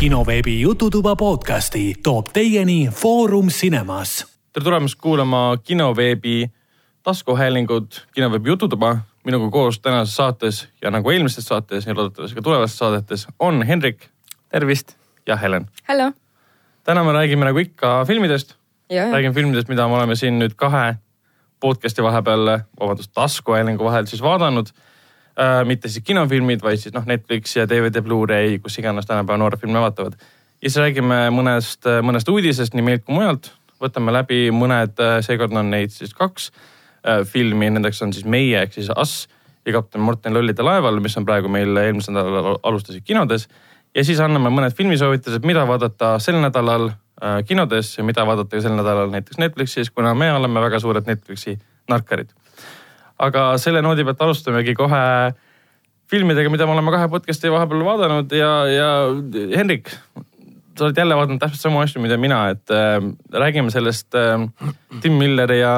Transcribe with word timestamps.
kinoveebi 0.00 0.60
Jututuba 0.60 1.16
podcasti 1.16 1.94
toob 2.02 2.26
teieni 2.32 2.88
Foorum 2.92 3.46
Cinemas. 3.48 4.26
tere 4.52 4.64
tulemast 4.64 4.94
kuulama 5.00 5.56
kinoveebi 5.62 6.50
taskuhäälingut 7.02 8.06
Kinoveebi 8.14 8.48
Jututuba. 8.48 8.96
minuga 9.24 9.50
koos 9.50 9.80
tänases 9.80 10.16
saates 10.16 10.68
ja 10.82 10.90
nagu 10.90 11.10
eelmistes 11.10 11.44
saates 11.44 11.86
ja 11.86 11.94
loodetavasti 11.94 12.34
ka 12.34 12.42
tulevastes 12.42 12.78
saadetes 12.78 13.26
on 13.38 13.62
Hendrik 13.62 14.08
tervist. 14.48 14.96
ja 15.26 15.36
Helen. 15.36 15.66
Hello. 15.88 16.12
täna 16.84 17.04
me 17.04 17.12
räägime 17.12 17.44
nagu 17.44 17.58
ikka 17.58 18.04
filmidest. 18.04 18.54
räägime 19.12 19.34
filmidest, 19.34 19.68
mida 19.68 19.88
me 19.88 19.94
oleme 19.94 20.16
siin 20.16 20.38
nüüd 20.38 20.56
kahe 20.56 20.94
podcast'i 21.60 22.02
vahepeal, 22.02 22.58
vabandust, 22.80 23.12
taskuhäälingu 23.14 23.84
vahel 23.84 24.06
siis 24.06 24.22
vaadanud 24.22 24.66
äh,. 25.40 25.64
mitte 25.66 25.88
siis 25.88 26.04
kinofilmid, 26.04 26.62
vaid 26.62 26.82
siis 26.82 26.94
noh, 26.94 27.06
Netflix 27.06 27.56
ja 27.56 27.66
DVD, 27.68 28.02
Blu-ray, 28.04 28.58
kus 28.62 28.78
iganes 28.78 29.08
tänapäeva 29.08 29.38
noored 29.40 29.60
filme 29.60 29.80
vaatavad. 29.80 30.18
ja 30.62 30.68
siis 30.68 30.76
räägime 30.76 31.22
mõnest, 31.34 31.88
mõnest 32.02 32.28
uudisest 32.28 32.74
nii 32.74 32.86
meilt 32.86 33.04
kui 33.04 33.14
mujalt. 33.14 33.52
võtame 33.80 34.12
läbi 34.12 34.50
mõned, 34.52 35.00
seekord 35.24 35.56
on 35.56 35.70
neid 35.70 35.90
siis 35.90 36.14
kaks 36.14 36.50
äh, 36.50 37.24
filmi, 37.24 37.70
nendeks 37.70 38.02
on 38.02 38.12
siis 38.12 38.24
Meie 38.24 38.62
ehk 38.62 38.72
siis 38.76 38.90
Us 38.96 39.28
ja 39.66 39.72
Kapten 39.72 40.00
Morten 40.00 40.34
lollide 40.34 40.62
laeval, 40.62 41.00
mis 41.00 41.16
on 41.16 41.24
praegu 41.24 41.48
meil 41.48 41.76
eelmisel 41.76 42.14
nädalal 42.14 42.58
alustasid 42.62 43.04
kinodes. 43.04 43.48
ja 43.94 44.04
siis 44.04 44.20
anname 44.20 44.50
mõned 44.50 44.76
filmisoovitused, 44.76 45.44
mida 45.44 45.66
vaadata 45.66 46.18
sel 46.18 46.40
nädalal 46.40 46.90
äh, 46.90 47.40
kinodes 47.46 47.96
ja 47.98 48.04
mida 48.04 48.26
vaadata 48.26 48.56
ka 48.56 48.62
sel 48.62 48.76
nädalal 48.76 49.10
näiteks 49.10 49.38
Netflixis, 49.38 49.90
kuna 49.90 50.14
me 50.14 50.32
oleme 50.32 50.60
väga 50.60 50.80
suured 50.80 51.06
Netflixi 51.06 51.58
narkarid 51.88 52.30
aga 53.20 53.52
selle 53.60 53.82
noodi 53.84 54.04
pealt 54.06 54.24
alustamegi 54.24 54.74
kohe 54.78 55.04
filmidega, 56.10 56.50
mida 56.50 56.66
me 56.66 56.74
oleme 56.74 56.92
kahe 56.94 57.08
podcast'i 57.12 57.52
vahepeal 57.52 57.84
vaadanud 57.86 58.32
ja, 58.34 58.50
ja 58.70 58.90
Henrik, 59.56 59.92
sa 60.78 60.88
oled 60.88 60.98
jälle 60.98 61.18
vaadanud 61.18 61.42
täpselt 61.42 61.68
samu 61.68 61.82
asju, 61.82 62.02
mida 62.02 62.18
mina, 62.20 62.46
et 62.54 62.74
äh, 62.74 62.98
räägime 63.32 63.70
sellest 63.70 64.16
äh, 64.18 64.46
Tim 65.02 65.20
Milleri 65.20 65.60
ja 65.60 65.74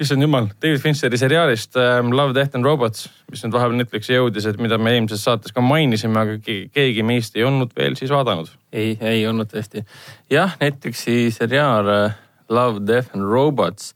issand 0.00 0.22
jumal, 0.22 0.48
David 0.62 0.80
Fincheri 0.80 1.18
seriaalist 1.20 1.76
äh, 1.80 2.00
Love, 2.12 2.34
Death 2.36 2.56
and 2.56 2.68
Robots, 2.68 3.08
mis 3.32 3.44
nüüd 3.44 3.56
vahepeal 3.56 3.78
Netflixi 3.80 4.16
jõudis, 4.16 4.48
et 4.48 4.60
mida 4.62 4.78
me 4.80 4.94
eelmises 4.94 5.24
saates 5.26 5.54
ka 5.56 5.64
mainisime, 5.64 6.20
aga 6.22 6.38
keegi 6.72 7.04
meist 7.06 7.36
ei 7.36 7.46
olnud 7.48 7.72
veel 7.76 7.96
siis 8.00 8.12
vaadanud. 8.14 8.52
ei, 8.72 8.96
ei 9.00 9.24
olnud 9.28 9.52
tõesti. 9.52 9.84
jah, 10.32 10.56
Netflixi 10.62 11.32
seriaal 11.34 11.92
äh, 11.92 12.20
Love, 12.48 12.84
Death 12.86 13.16
and 13.16 13.26
Robots, 13.28 13.92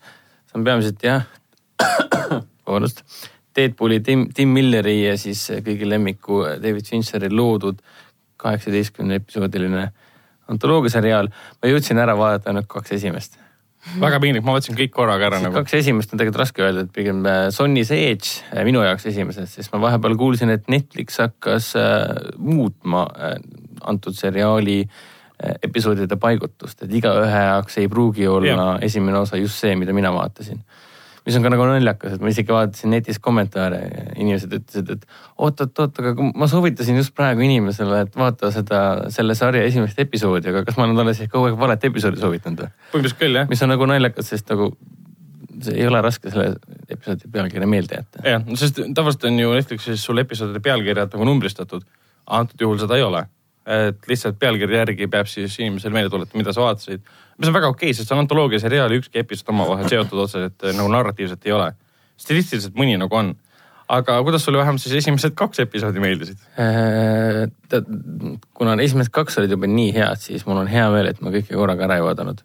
see 0.50 0.58
on 0.61 0.67
peamiselt 0.67 1.05
jah 1.05 1.28
vabandust, 2.67 3.05
Deadpooli 3.56 4.00
Tim, 4.00 4.28
Tim 4.34 4.53
Milleri 4.55 5.00
ja 5.03 5.17
siis 5.19 5.42
kõigi 5.64 5.89
lemmiku 5.89 6.45
David 6.62 6.86
Fincheri 6.86 7.31
loodud 7.33 7.81
kaheksateistkümne 8.41 9.20
episoodiline 9.20 9.91
antoloogiaseriaal. 10.51 11.31
ma 11.62 11.70
jõudsin 11.70 12.01
ära 12.01 12.17
vaadata 12.19 12.51
ainult 12.51 12.69
kaks 12.70 12.97
esimest. 12.98 13.39
väga 14.01 14.20
piinlik, 14.20 14.45
ma 14.45 14.55
vaatasin 14.56 14.77
kõik 14.77 14.92
korraga 14.95 15.31
ära 15.31 15.41
nagu. 15.42 15.56
kaks 15.61 15.78
esimest 15.81 16.12
on 16.12 16.20
tegelikult 16.20 16.42
raske 16.42 16.64
öelda, 16.64 16.84
et 16.86 16.92
pigem 16.95 17.25
äh, 17.27 17.47
Sonny's 17.55 17.92
Edge 17.97 18.42
äh, 18.53 18.64
minu 18.64 18.83
jaoks 18.84 19.06
esimesed, 19.11 19.48
sest 19.48 19.73
ma 19.73 19.81
vahepeal 19.86 20.19
kuulsin, 20.20 20.53
et 20.53 20.69
Netflix 20.69 21.20
hakkas 21.23 21.73
äh, 21.81 22.05
muutma 22.39 23.06
antud 23.81 24.17
seriaali 24.17 24.83
episoodide 25.64 26.19
paigutust, 26.20 26.83
et 26.84 26.91
igaühe 26.92 27.45
jaoks 27.47 27.78
ei 27.81 27.89
pruugi 27.89 28.27
olla 28.28 28.51
ja. 28.51 28.67
esimene 28.84 29.23
osa 29.23 29.39
just 29.41 29.56
see, 29.56 29.73
mida 29.81 29.95
mina 29.97 30.11
vaatasin 30.12 30.61
mis 31.27 31.37
on 31.37 31.45
ka 31.45 31.53
nagu 31.53 31.67
naljakas, 31.69 32.17
et 32.17 32.23
ma 32.25 32.31
isegi 32.33 32.55
vaatasin 32.55 32.95
netis 32.95 33.21
kommentaare 33.23 33.81
ja 33.81 34.05
inimesed 34.17 34.55
ütlesid, 34.57 34.93
et 34.95 35.05
oot-oot-oot, 35.39 36.01
aga 36.03 36.29
ma 36.31 36.49
soovitasin 36.51 36.99
just 37.01 37.15
praegu 37.17 37.45
inimesele, 37.45 38.05
et 38.07 38.17
vaata 38.17 38.53
seda, 38.55 38.81
selle 39.15 39.37
sarja 39.39 39.67
esimest 39.69 40.01
episoodi, 40.01 40.53
aga 40.53 40.65
kas 40.69 40.79
ma 40.79 40.86
olen 40.86 41.01
talle 41.01 41.14
siis 41.19 41.30
kogu 41.33 41.51
aeg 41.51 41.61
valet 41.61 41.85
episoodi 41.91 42.23
soovitanud 42.23 42.64
või? 42.64 42.73
põhimõtteliselt 42.95 43.20
küll 43.20 43.41
jah. 43.42 43.51
mis 43.51 43.64
on 43.67 43.73
nagu 43.75 43.91
naljakas, 43.91 44.33
sest 44.33 44.55
nagu 44.55 44.70
see 45.61 45.77
ei 45.77 45.89
ole 45.89 46.01
raske 46.05 46.33
selle 46.33 46.55
episoodi 46.89 47.29
pealkirja 47.33 47.69
meelde 47.69 48.01
jätta. 48.01 48.25
jah, 48.25 48.47
sest 48.61 48.80
tavaliselt 48.97 49.29
on 49.30 49.42
ju 49.42 49.53
Netflixis 49.57 50.05
sul 50.05 50.23
episoodide 50.23 50.63
pealkirjad 50.64 51.13
nagu 51.17 51.29
numbristatud. 51.29 51.85
antud 52.27 52.61
juhul 52.61 52.79
seda 52.80 52.97
ei 52.97 53.03
ole. 53.03 53.25
Et 53.67 54.07
lihtsalt 54.09 54.39
pealkirja 54.41 54.85
järgi 54.85 55.07
peab 55.13 55.29
siis 55.29 55.59
inimesel 55.61 55.93
meelde 55.93 56.11
tuletama, 56.11 56.41
mida 56.41 56.55
sa 56.57 56.65
vaatasid 56.65 57.03
mis 57.41 57.48
on 57.48 57.57
väga 57.57 57.71
okei 57.73 57.91
okay,, 57.91 57.97
sest 57.97 58.11
see 58.11 58.17
on 58.17 58.25
antoloogia 58.25 58.61
seriaal 58.61 58.93
ja 58.93 59.01
ükski 59.01 59.23
episood 59.23 59.55
omavahel 59.55 59.89
seotud 59.89 60.25
otseselt 60.27 60.67
eh, 60.67 60.75
nagu 60.77 60.91
narratiivselt 60.93 61.47
ei 61.48 61.57
ole. 61.57 61.71
stilistiliselt 62.21 62.77
mõni 62.77 62.98
nagu 63.01 63.17
on. 63.17 63.33
aga 63.91 64.19
kuidas 64.23 64.45
sulle 64.45 64.61
vähemalt 64.61 64.83
siis 64.83 64.95
esimesed 65.01 65.33
kaks 65.35 65.65
episoodi 65.65 66.03
meeldisid? 66.03 66.43
Äh, 66.61 67.48
kuna 68.55 68.77
esimesed 68.85 69.11
kaks 69.11 69.41
olid 69.41 69.57
juba 69.57 69.67
nii 69.67 69.95
head, 69.97 70.21
siis 70.21 70.45
mul 70.47 70.61
on 70.61 70.69
hea 70.71 70.85
meel, 70.92 71.09
et 71.11 71.21
ma 71.25 71.33
kõike 71.35 71.57
korraga 71.57 71.89
ära 71.89 71.97
ei 71.98 72.05
vaadanud. 72.05 72.45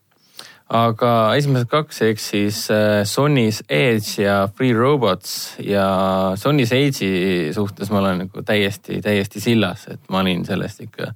Aga 0.70 1.12
esimesed 1.38 1.70
kaks 1.70 2.02
ehk 2.08 2.22
siis 2.22 2.64
äh, 2.74 3.04
Sonny's 3.06 3.62
Edge 3.70 4.24
ja 4.24 4.48
Free 4.50 4.74
Robots 4.74 5.56
ja 5.62 5.86
Sonny's 6.42 6.74
Edge'i 6.74 7.52
suhtes 7.54 7.92
ma 7.94 8.02
olen 8.02 8.26
nagu 8.26 8.46
täiesti, 8.46 8.98
täiesti 9.06 9.44
sillas, 9.44 9.86
et 9.94 10.02
ma 10.10 10.24
olin 10.24 10.46
sellest 10.48 10.82
ikka 10.88 11.12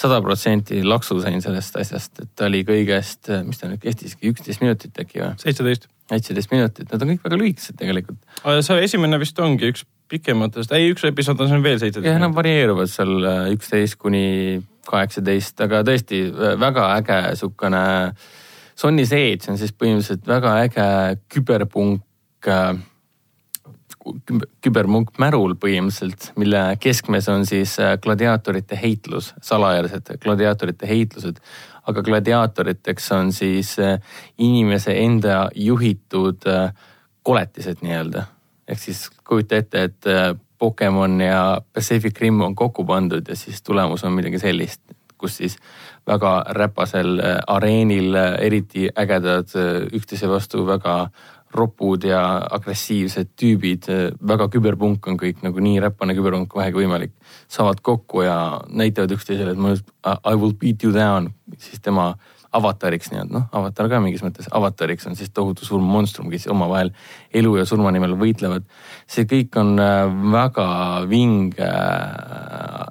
sada 0.00 0.20
protsenti 0.24 0.82
laksu 0.84 1.18
sain 1.22 1.40
sellest 1.44 1.76
asjast, 1.80 2.20
et 2.22 2.34
ta 2.36 2.48
oli 2.48 2.62
kõigest, 2.68 3.30
mis 3.46 3.60
ta 3.60 3.68
nüüd 3.68 3.80
kestiski, 3.82 4.32
üksteist 4.32 4.62
minutit 4.64 5.00
äkki 5.00 5.22
või? 5.22 5.32
seitseteist. 5.40 5.88
seitseteist 6.12 6.52
minutit, 6.54 6.88
need 6.90 7.04
on 7.04 7.12
kõik 7.14 7.24
väga 7.26 7.40
lühikesed 7.40 7.80
tegelikult. 7.80 8.20
see 8.66 8.84
esimene 8.84 9.20
vist 9.20 9.40
ongi 9.40 9.72
üks 9.72 9.86
pikematest, 10.10 10.72
ei 10.74 10.90
üks 10.92 11.04
episood 11.08 11.40
on 11.44 11.50
siin 11.52 11.64
veel 11.64 11.80
seitseteist. 11.82 12.12
jah, 12.12 12.20
nad 12.22 12.36
varieeruvad 12.36 12.90
seal 12.90 13.16
äh, 13.24 13.40
üksteist 13.54 13.98
kuni 14.00 14.60
kaheksateist, 14.88 15.60
aga 15.66 15.82
tõesti 15.86 16.24
äh, 16.28 16.54
väga 16.60 16.92
äge 16.98 17.20
sihukene. 17.40 17.82
Sonny's 18.80 19.12
Edge 19.12 19.50
on 19.52 19.58
siis 19.60 19.74
põhimõtteliselt 19.76 20.28
väga 20.28 20.54
äge 20.64 20.86
küberpunk 21.32 22.48
äh, 22.48 22.78
kübermunk 24.64 25.12
Märul 25.20 25.54
põhimõtteliselt, 25.60 26.30
mille 26.40 26.60
keskmes 26.80 27.28
on 27.32 27.44
siis 27.48 27.76
äh, 27.82 27.96
gladiaatorite 28.02 28.78
heitlus, 28.80 29.34
salajased 29.44 30.14
gladiaatorite 30.22 30.88
heitlused. 30.88 31.40
aga 31.90 32.02
gladiaatoriteks 32.02 33.12
on 33.12 33.32
siis 33.32 33.78
äh, 33.78 33.98
inimese 34.38 34.94
enda 35.00 35.50
juhitud 35.54 36.46
äh, 36.46 36.72
koletised 37.22 37.82
nii-öelda. 37.82 38.24
ehk 38.68 38.78
siis 38.78 39.10
kujuta 39.24 39.56
ette, 39.56 39.82
et 39.82 40.38
Pokemon 40.58 41.20
ja 41.20 41.60
Pacific 41.72 42.20
Rim 42.20 42.40
on 42.40 42.54
kokku 42.54 42.84
pandud 42.84 43.28
ja 43.28 43.36
siis 43.36 43.62
tulemus 43.62 44.04
on 44.04 44.12
midagi 44.12 44.38
sellist, 44.38 44.80
kus 45.20 45.36
siis 45.40 45.58
väga 46.08 46.32
räpasel 46.56 47.20
areenil 47.46 48.16
eriti 48.16 48.88
ägedad 48.88 49.52
üksteise 49.92 50.30
vastu 50.30 50.64
väga 50.66 50.96
ropud 51.54 52.04
ja 52.06 52.22
agressiivsed 52.54 53.32
tüübid, 53.38 53.88
väga 54.22 54.46
küberpunk 54.52 55.06
on 55.10 55.18
kõik 55.18 55.42
nagu 55.42 55.62
nii 55.62 55.80
räpane 55.82 56.14
küberpunk 56.14 56.50
kui 56.52 56.62
vähegi 56.62 56.84
võimalik. 56.84 57.14
saavad 57.48 57.80
kokku 57.82 58.22
ja 58.22 58.60
näitavad 58.68 59.10
üksteisele, 59.10 59.50
et 59.52 59.58
ma 59.58 59.70
just 59.74 59.88
I 60.06 60.34
will 60.34 60.52
beat 60.54 60.84
you 60.84 60.92
down, 60.92 61.32
siis 61.58 61.80
tema 61.80 62.14
avatariks 62.52 63.12
nii-öelda, 63.12 63.32
noh, 63.34 63.44
avatar 63.54 63.88
ka 63.90 64.00
mingis 64.02 64.22
mõttes, 64.26 64.48
avatariks 64.50 65.06
on 65.06 65.16
siis 65.18 65.30
tohutu 65.34 65.66
suur 65.66 65.82
monstrum, 65.82 66.30
kes 66.32 66.48
omavahel 66.50 66.90
elu 67.34 67.52
ja 67.60 67.66
surma 67.68 67.92
nimel 67.94 68.16
võitlevad. 68.18 68.66
see 69.06 69.26
kõik 69.30 69.58
on 69.60 69.78
äh, 69.78 70.06
väga 70.32 70.66
vinge 71.10 71.66
äh, 71.66 72.49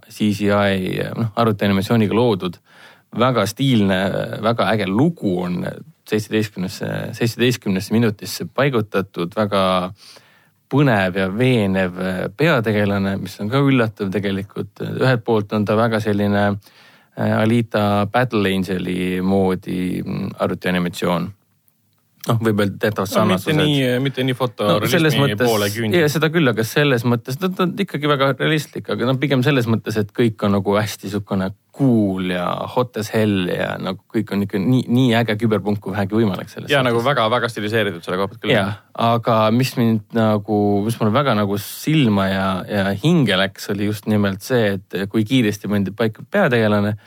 CGI, 0.09 1.09
noh, 1.17 1.31
arvutianimatsiooniga 1.35 2.15
loodud, 2.15 2.57
väga 3.19 3.45
stiilne, 3.49 3.99
väga 4.43 4.69
äge 4.73 4.87
lugu 4.89 5.39
on 5.43 5.63
seitseteistkümnesse, 6.09 6.89
seitsmeteistkümnesse 7.17 7.93
minutisse 7.93 8.47
paigutatud 8.55 9.33
väga 9.37 9.63
põnev 10.69 11.17
ja 11.17 11.29
veenev 11.33 11.97
peategelane, 12.37 13.15
mis 13.21 13.39
on 13.41 13.49
ka 13.49 13.61
üllatav 13.65 14.11
tegelikult. 14.13 14.83
ühelt 14.85 15.25
poolt 15.25 15.53
on 15.53 15.65
ta 15.65 15.77
väga 15.77 15.99
selline 16.03 16.45
äh, 16.49 17.33
Alita 17.39 18.07
Battle 18.11 18.53
Angeli 18.55 19.21
moodi 19.21 20.01
mm, 20.03 20.31
arvutianimatsioon 20.39 21.29
noh, 22.29 22.39
võib 22.43 22.63
öelda 22.63 22.77
teatavad 22.85 23.11
sarnasused 23.11 23.55
no,. 23.57 23.65
mitte 23.65 23.83
nii, 23.83 24.03
mitte 24.05 24.25
nii 24.27 24.37
fotorealismi 24.37 25.31
no, 25.33 25.39
poole 25.41 25.69
küündi. 25.73 26.03
seda 26.11 26.29
küll, 26.33 26.51
aga 26.51 26.65
selles 26.67 27.05
mõttes, 27.07 27.39
ta 27.41 27.49
on 27.65 27.73
ikkagi 27.85 28.11
väga 28.11 28.33
realistlik, 28.35 28.89
aga 28.93 29.09
noh, 29.09 29.17
pigem 29.21 29.43
selles 29.45 29.69
mõttes, 29.71 29.97
et 29.99 30.13
kõik 30.15 30.45
on 30.47 30.55
nagu 30.57 30.77
hästi 30.77 31.11
sihukene 31.13 31.51
cool 31.79 32.33
ja 32.33 32.45
hot 32.73 32.97
as 32.99 33.11
hell 33.13 33.47
ja 33.51 33.71
nagu 33.79 34.01
kõik 34.11 34.33
on 34.35 34.43
ikka 34.43 34.59
nii, 34.61 34.83
nii 34.91 35.13
äge 35.19 35.37
küberpunk 35.39 35.79
kui 35.83 35.93
vähegi 35.95 36.17
võimalik 36.17 36.51
selles. 36.51 36.71
ja 36.71 36.81
nagu 36.85 37.01
väga-väga 37.05 37.49
stiliseeritud 37.51 38.03
selle 38.03 38.19
koha 38.19 38.31
pealt 38.31 38.43
küll. 38.43 38.55
jah, 38.55 38.81
aga 38.99 39.37
mis 39.55 39.75
mind 39.79 40.17
nagu, 40.17 40.59
mis 40.85 40.99
mulle 40.99 41.15
väga 41.15 41.37
nagu 41.39 41.59
silma 41.63 42.27
ja, 42.27 42.49
ja 42.67 42.91
hinge 43.03 43.37
läks, 43.39 43.69
oli 43.73 43.87
just 43.87 44.09
nimelt 44.11 44.43
see, 44.45 44.75
et 44.77 44.99
kui 45.11 45.25
kiiresti 45.27 45.71
pandi 45.71 45.95
paika 45.95 46.25
peategelane 46.25 46.97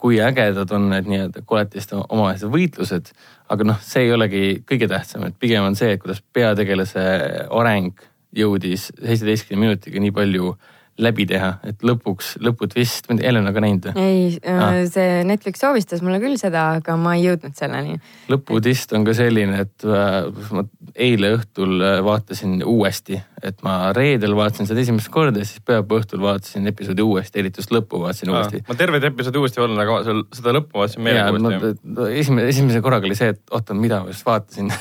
kui 0.00 0.20
ägedad 0.24 0.70
on 0.72 0.88
need 0.90 1.08
nii-öelda 1.10 1.42
koletiste 1.46 1.98
omavahelised 2.00 2.52
võitlused. 2.52 3.12
aga 3.50 3.66
noh, 3.66 3.80
see 3.82 4.06
ei 4.06 4.12
olegi 4.14 4.42
kõige 4.68 4.88
tähtsam, 4.88 5.24
et 5.26 5.34
pigem 5.38 5.66
on 5.66 5.76
see, 5.76 5.92
et 5.94 6.02
kuidas 6.02 6.22
peategelase 6.32 7.02
areng 7.50 7.98
jõudis 8.36 8.90
seitsmeteistkümne 8.94 9.66
minutiga 9.66 10.00
nii 10.00 10.14
palju 10.14 10.54
läbi 11.00 11.26
teha, 11.28 11.54
et 11.66 11.84
lõpuks, 11.86 12.34
lõputvist, 12.44 13.08
ma 13.08 13.16
ei 13.16 13.20
tea, 13.20 13.30
Helen 13.30 13.48
on 13.48 13.56
ka 13.56 13.64
näinud 13.64 13.88
või? 13.90 14.04
ei 14.04 14.40
Ah. 14.44 14.62
ah., 14.64 14.78
see 14.88 15.22
Netflix 15.26 15.60
soovistas 15.62 16.02
mulle 16.04 16.20
küll 16.22 16.38
seda, 16.40 16.66
aga 16.80 16.96
ma 17.00 17.14
ei 17.16 17.24
jõudnud 17.26 17.56
selleni. 17.58 17.98
lõputvist 18.30 18.94
on 18.96 19.04
ka 19.06 19.14
selline, 19.16 19.64
et 19.66 19.86
äh, 19.86 20.28
ma 20.56 20.64
eile 20.94 21.34
õhtul 21.36 21.80
äh, 21.84 21.98
vaatasin 22.04 22.60
uuesti, 22.66 23.20
et 23.42 23.62
ma 23.66 23.92
reedel 23.96 24.36
vaatasin 24.36 24.68
seda 24.68 24.82
esimest 24.82 25.10
korda 25.12 25.42
ja 25.42 25.48
siis 25.48 25.62
pühapäeva 25.64 26.02
õhtul 26.02 26.22
vaatasin 26.24 26.68
episoodi 26.70 27.04
uuesti, 27.04 27.42
eriti 27.42 27.62
just 27.62 27.74
lõppu 27.74 28.02
vaatasin 28.04 28.32
uuesti. 28.34 28.62
ma 28.68 28.78
tervet 28.78 29.08
episoodi 29.10 29.42
uuesti 29.42 29.62
vaatan, 29.62 29.80
aga 29.84 29.98
seal 30.08 30.22
seda 30.36 30.54
lõppu 30.58 30.82
vaatasin 30.82 31.00
ja 31.00 31.08
meelega 31.08 31.56
uuesti. 31.60 32.20
esimene, 32.20 32.48
esimese 32.52 32.84
korraga 32.84 33.08
oli 33.08 33.18
see, 33.18 33.32
et 33.36 33.42
oota, 33.50 33.76
mida 33.76 34.02
ma 34.04 34.14
just 34.14 34.26
vaatasin. 34.26 34.72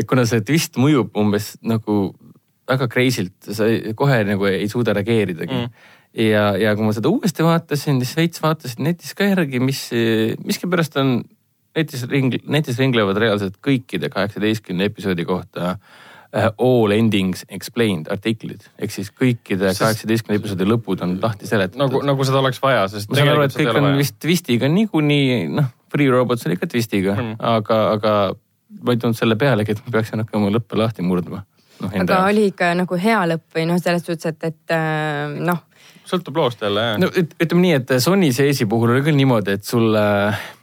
Et 0.00 0.06
kuna 0.08 0.24
see 0.26 0.40
twist 0.46 0.78
mõjub 0.80 1.16
umbes 1.20 1.52
nagu 1.66 2.14
väga 2.70 2.88
crazy'lt, 2.90 3.50
sa 3.56 3.66
kohe 3.98 4.20
nagu 4.28 4.46
ei 4.50 4.68
suuda 4.70 4.94
reageeridagi. 4.96 5.64
Mm. 5.64 5.90
ja, 6.26 6.46
ja 6.58 6.76
kui 6.78 6.86
ma 6.86 6.94
seda 6.96 7.12
uuesti 7.12 7.46
vaatasin, 7.46 8.00
siis 8.04 8.16
veits 8.18 8.42
vaatasin 8.42 8.86
netis 8.88 9.12
ka 9.18 9.28
järgi, 9.30 9.62
mis, 9.62 9.88
miskipärast 10.44 10.98
on 11.02 11.20
netis 11.76 12.06
ring, 12.10 12.34
netis 12.50 12.78
ringlevad 12.80 13.18
reaalselt 13.20 13.58
kõikide 13.64 14.10
kaheksateistkümne 14.12 14.88
episoodi 14.90 15.26
kohta 15.28 15.76
äh, 15.76 16.48
all 16.50 16.94
endings 16.94 17.44
explained 17.48 18.10
artiklid, 18.12 18.66
ehk 18.78 18.94
siis 18.94 19.10
kõikide 19.14 19.72
kaheksateistkümne 19.78 20.40
episoodi 20.40 20.66
lõpud 20.68 21.04
on 21.06 21.16
lahti 21.22 21.48
seletatud. 21.50 21.82
Nagu, 21.82 22.02
nagu 22.06 22.26
seda 22.26 22.42
oleks 22.42 22.62
vaja, 22.62 22.86
sest 22.92 23.10
ma 23.10 23.20
saan 23.20 23.32
aru, 23.34 23.46
et 23.46 23.58
kõik 23.60 23.80
on 23.82 23.90
vist 24.00 24.18
twistiga 24.22 24.70
niikuinii, 24.70 25.44
noh, 25.54 25.70
Free 25.90 26.10
Robots 26.10 26.46
oli 26.46 26.58
ka 26.58 26.70
twistiga 26.70 27.16
mm., 27.16 27.38
aga, 27.54 27.80
aga 27.96 28.16
ma 28.80 28.94
ei 28.94 29.00
tulnud 29.02 29.18
selle 29.18 29.38
pealegi, 29.38 29.74
et 29.74 29.86
ma 29.86 29.94
peaksin 29.98 30.22
hakkama 30.22 30.52
lõppe 30.54 30.78
lahti 30.78 31.06
murdma 31.06 31.42
no,. 31.80 31.90
aga 32.04 32.22
oli 32.28 32.46
ikka 32.52 32.72
nagu 32.78 33.00
hea 33.00 33.24
lõpp 33.32 33.58
või 33.58 33.66
noh, 33.70 33.80
selles 33.82 34.06
suhtes, 34.06 34.34
et, 34.34 34.48
et 34.52 34.76
äh, 34.76 35.36
noh, 35.40 35.64
sõltub 36.10 36.40
loost 36.40 36.62
jälle 36.64 36.86
jah 36.86 36.96
no 37.00 37.10
üt- 37.10 37.36
ütleme 37.40 37.66
nii, 37.66 37.74
et 37.80 37.92
Sony 38.02 38.32
seesi 38.36 38.66
puhul 38.70 38.94
oli 38.94 39.04
küll 39.06 39.18
niimoodi, 39.18 39.58
et 39.58 39.66
sulle 39.66 40.04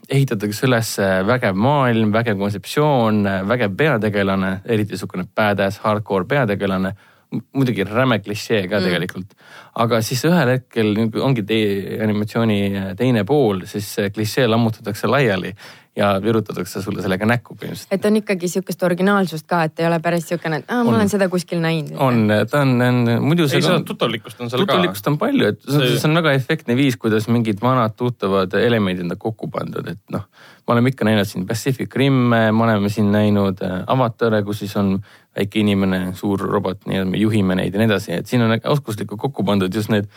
ehitatakse 0.08 0.68
üles 0.68 0.94
vägev 1.28 1.58
maailm, 1.60 2.14
vägev 2.16 2.40
kontseptsioon, 2.40 3.26
vägev 3.50 3.76
peategelane, 3.80 4.54
eriti 4.66 4.96
niisugune 4.96 5.28
badass 5.36 5.82
hardcore 5.84 6.28
peategelane. 6.30 6.96
muidugi 7.54 7.84
räme 7.84 8.22
klišee 8.24 8.70
ka 8.72 8.78
mm. 8.80 8.84
tegelikult, 8.88 9.34
aga 9.78 10.00
siis 10.02 10.24
ühel 10.26 10.56
hetkel 10.56 10.94
ongi 11.22 11.44
tee 11.48 12.00
animatsiooni 12.04 12.96
teine 12.98 13.24
pool, 13.30 13.66
siis 13.70 13.90
see 13.98 14.10
klišee 14.16 14.48
lammutatakse 14.50 15.08
laiali 15.12 15.54
ja 15.98 16.12
virutatakse 16.24 16.82
sulle 16.82 17.02
sellega 17.02 17.26
näkku 17.26 17.56
põhimõtteliselt. 17.58 17.90
et 17.92 18.06
on 18.06 18.20
ikkagi 18.20 18.50
sihukest 18.52 18.84
originaalsust 18.86 19.48
ka, 19.50 19.64
et 19.66 19.80
ei 19.82 19.88
ole 19.88 19.98
päris 20.04 20.28
sihukene, 20.30 20.60
et 20.62 20.70
aa, 20.70 20.84
ma 20.84 20.92
On. 20.92 20.96
olen 21.00 21.10
seda 21.10 21.30
kuskil 21.30 21.62
näinud. 21.64 21.96
on, 21.98 22.28
ta 22.50 22.62
on, 22.62 22.76
on, 22.82 23.00
muidu 23.26 23.48
ei, 23.48 23.62
seda 23.62 23.80
on 23.80 23.86
tuttavlikkust 23.88 24.42
on 24.42 24.52
seal 24.52 24.62
ka. 24.62 24.66
tuttavlikkust 24.68 25.10
on 25.10 25.18
palju, 25.18 25.48
et 25.54 25.62
see, 25.66 25.80
See- 25.80 25.98
see 25.98 26.10
on 26.10 26.20
väga 26.22 26.36
efektne 26.38 26.78
viis, 26.78 26.98
kuidas 27.02 27.28
mingid 27.34 27.62
vanad 27.62 27.98
tuttavad 27.98 28.54
elemendid 28.62 29.10
on 29.10 29.18
kokku 29.18 29.50
pandud, 29.54 29.90
et 29.90 30.04
noh. 30.14 30.28
me 30.68 30.76
oleme 30.76 30.94
ikka 30.94 31.06
näinud 31.08 31.26
siin 31.26 31.48
Pacific 31.48 31.96
Rimme, 31.96 32.52
me 32.52 32.64
oleme 32.64 32.90
siin 32.94 33.10
näinud 33.12 33.62
äh, 33.66 33.82
Avatare, 33.88 34.44
kus 34.44 34.60
siis 34.60 34.76
on 34.78 35.00
väike 35.38 35.60
inimene, 35.62 36.14
suur 36.18 36.42
robot, 36.50 36.86
nii-öelda 36.86 37.10
me 37.10 37.18
juhime 37.22 37.56
neid 37.56 37.74
ja 37.74 37.82
nii 37.82 37.90
edasi, 37.90 38.14
et 38.14 38.28
siin 38.30 38.42
on 38.46 38.54
oskuslikult 38.74 39.20
kokku 39.22 39.44
pandud 39.46 39.67
just 39.76 39.90
need 39.90 40.08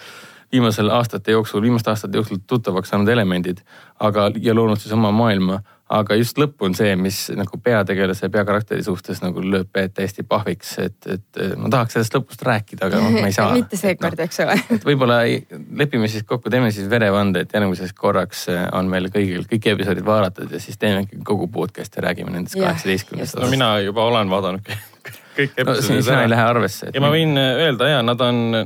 viimasel 0.53 0.91
aastate 0.91 1.33
jooksul, 1.33 1.63
viimaste 1.63 1.91
aastate 1.91 2.19
jooksul 2.19 2.39
tuttavaks 2.47 2.89
saanud 2.91 3.09
elemendid, 3.09 3.61
aga 4.01 4.31
ja 4.43 4.55
loonud 4.55 4.81
siis 4.81 4.93
oma 4.97 5.13
maailma. 5.15 5.61
aga 5.91 6.15
just 6.15 6.37
lõpp 6.39 6.63
on 6.63 6.75
see, 6.79 6.93
mis 6.95 7.17
nagu 7.35 7.59
peategelase 7.59 8.29
peakarakteri 8.31 8.85
suhtes 8.87 9.25
nagu 9.25 9.43
lööb 9.43 9.73
pead 9.75 9.91
täiesti 9.91 10.23
pahviks, 10.23 10.77
et, 10.79 11.09
et 11.11 11.41
ma 11.59 11.67
tahaks 11.73 11.97
sellest 11.97 12.15
lõpust 12.15 12.45
rääkida, 12.47 12.87
aga 12.87 13.01
noh, 13.03 13.17
ma 13.17 13.27
ei 13.27 13.35
saa. 13.35 13.49
mitte 13.59 13.79
seekord, 13.79 14.23
eks 14.23 14.39
ole. 14.45 14.55
et 14.77 14.87
võib-olla 14.87 15.19
lepime 15.83 16.07
siis 16.13 16.23
kokku, 16.29 16.51
teeme 16.51 16.71
siis 16.71 16.87
verevande, 16.91 17.43
et 17.43 17.57
järgmiseks 17.59 17.97
korraks 17.99 18.47
äh, 18.55 18.69
on 18.79 18.87
meil 18.93 19.11
kõigil 19.11 19.49
kõik 19.51 19.67
episoodid 19.75 20.07
vaadatud 20.07 20.55
ja 20.55 20.63
siis 20.63 20.79
teeme 20.79 21.09
kogu 21.27 21.51
podcast'i 21.51 21.99
ja 21.99 22.07
räägime 22.07 22.37
nendest 22.37 22.55
kaheksateistkümnest 22.55 23.43
no. 23.43 23.51
mina 23.51 23.73
juba 23.83 24.07
olen 24.13 24.31
vaadanud 24.31 24.71
kõik 25.35 25.59
no 25.59 25.75
episoodid 25.75 26.07
sina 26.07 26.23
ei 26.23 26.31
lähe 26.31 26.47
arvesse. 26.55 26.95
ja 26.95 27.03
ma 27.03 27.11
võin 27.11 27.35
öelda 27.35 27.91
ja 27.97 28.07
nad 28.07 28.23
on, 28.31 28.63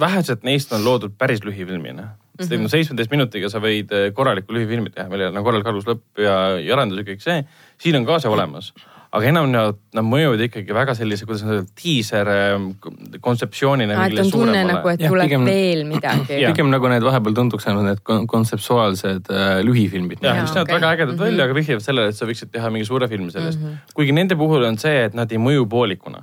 vähesed 0.00 0.38
neist 0.46 0.72
on 0.72 0.84
loodud 0.84 1.12
päris 1.18 1.40
lühifilmina. 1.44 2.08
sest 2.38 2.50
Mhm. 2.50 2.60
mm 2.60 2.64
-hmm. 2.66 2.70
seitsmeteist 2.70 3.10
minutiga 3.10 3.48
sa 3.48 3.58
võid 3.60 3.92
äh, 3.92 4.12
korralikku 4.14 4.52
lühifilmi 4.54 4.90
teha, 4.90 5.08
millel 5.08 5.36
on 5.36 5.44
korralik 5.44 5.66
alus, 5.66 5.84
lõpp 5.86 6.18
ja, 6.18 6.58
ja 6.58 6.74
arendus 6.74 6.98
ja 6.98 7.04
kõik 7.04 7.20
see. 7.22 7.44
siin 7.78 7.96
on 7.96 8.06
ka 8.06 8.18
see 8.18 8.30
olemas, 8.30 8.72
aga 9.12 9.26
enam 9.28 9.50
nad, 9.52 9.76
nad 9.94 10.04
mõjuvad 10.04 10.40
ikkagi 10.48 10.74
väga 10.74 10.94
sellise, 10.94 11.26
kuidas 11.26 11.44
öelda, 11.44 11.66
diiser 11.84 12.26
ähm, 12.28 12.72
kontseptsioonina. 13.20 14.06
et 14.06 14.18
on 14.18 14.30
tunne 14.30 14.64
nagu, 14.64 14.88
et 14.88 15.00
Jah, 15.00 15.10
tuleb 15.12 15.28
pigem- 15.30 15.44
veel 15.46 15.84
midagi 15.86 16.26
pigem 16.50 16.70
nagu 16.70 16.88
need 16.88 17.02
vahepeal 17.06 17.34
tunduks 17.34 17.66
ainult 17.68 17.84
need 17.84 18.02
kon- 18.02 18.26
kontseptuaalsed 18.26 19.30
äh, 19.30 19.62
lühifilmid. 19.62 20.18
jah, 20.22 20.40
mis 20.42 20.50
näevad 20.54 20.68
okei. 20.68 20.74
väga 20.80 20.90
ägedad 20.96 21.14
Mhm. 21.14 21.22
välja, 21.24 21.44
aga 21.44 21.54
vihjavad 21.54 21.82
sellele, 21.86 22.08
et 22.08 22.16
sa 22.16 22.26
võiksid 22.26 22.50
teha 22.50 22.70
mingi 22.70 22.84
suure 22.86 23.08
filmi 23.08 23.30
sellest 23.30 23.58
mm. 23.60 23.64
Mhm. 23.64 23.74
-hmm. 23.74 23.94
kuigi 23.94 24.12
nende 24.12 24.34
puhul 24.36 24.64
on 24.64 24.78
see, 24.78 25.04
et 25.04 25.14
nad 25.14 25.30
ei 25.32 25.38
mõju 25.38 25.66
poolikuna. 25.68 26.22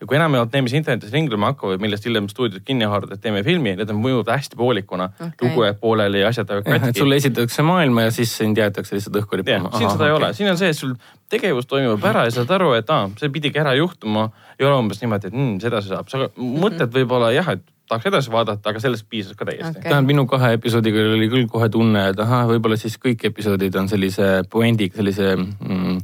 Ja 0.00 0.06
kui 0.08 0.18
enamjaolt 0.18 0.52
need, 0.52 0.66
mis 0.66 0.74
internetis 0.76 1.12
ringlema 1.14 1.52
hakkavad, 1.52 1.80
millest 1.82 2.06
hiljem 2.08 2.28
stuudiod 2.30 2.64
kinni 2.66 2.88
haaravad, 2.88 3.16
et 3.16 3.22
teeme 3.24 3.42
filmi, 3.46 3.74
need 3.78 3.92
on 3.92 4.00
mõjuvad 4.02 4.32
hästi 4.34 4.58
poolikuna 4.60 5.08
okay.. 5.14 5.30
lugu 5.42 5.64
jääb 5.64 5.78
pooleli 5.80 6.22
ja 6.22 6.32
asjad 6.32 6.52
et 6.58 6.66
katki. 6.66 6.98
sulle 6.98 7.20
esitatakse 7.20 7.64
maailma 7.66 8.08
ja 8.08 8.14
siis 8.14 8.34
sind 8.36 8.60
jäetakse 8.60 8.96
lihtsalt 8.96 9.20
õhku 9.22 9.40
rippuma., 9.40 9.72
siin 9.78 9.92
seda 9.92 10.10
ei 10.10 10.16
ole, 10.16 10.32
siin 10.36 10.50
on 10.52 10.60
see, 10.60 10.72
et 10.74 10.78
sul 10.78 10.92
tegevus 11.32 11.68
toimub 11.70 12.04
ära 12.06 12.26
ja 12.28 12.34
saad 12.34 12.52
aru, 12.58 12.74
et 12.76 12.90
aa, 12.92 13.08
see 13.20 13.32
pidigi 13.32 13.62
ära 13.62 13.72
juhtuma. 13.78 14.28
ei 14.58 14.66
ole 14.66 14.76
umbes 14.80 15.00
niimoodi, 15.02 15.32
et 15.32 15.36
mm, 15.36 15.56
see 15.60 15.72
edasi 15.72 15.92
saab, 15.92 16.12
sa 16.12 16.28
mõtled 16.36 16.92
võib-olla 16.92 17.32
jah, 17.34 17.56
et 17.56 17.64
tahaks 17.88 18.08
edasi 18.10 18.32
vaadata, 18.32 18.70
aga 18.70 18.82
sellest 18.82 19.06
piisas 19.10 19.36
ka 19.36 19.46
täiesti 19.48 19.78
okay.. 19.78 19.88
tähendab, 19.88 20.10
minu 20.10 20.26
kahe 20.30 20.52
episoodiga 20.58 21.04
oli 21.14 21.28
küll 21.32 21.48
kohe 21.50 21.68
tunne, 21.72 22.08
et 22.12 22.20
ahah, 22.22 22.46
võib-olla 22.50 22.78
siis 22.80 22.98
kõik 23.02 23.24
episoodid 23.30 23.76
on 23.80 23.88
sellise 23.90 24.42
puendiga, 24.50 24.98
sellise 25.00 25.34
mm, 25.36 25.98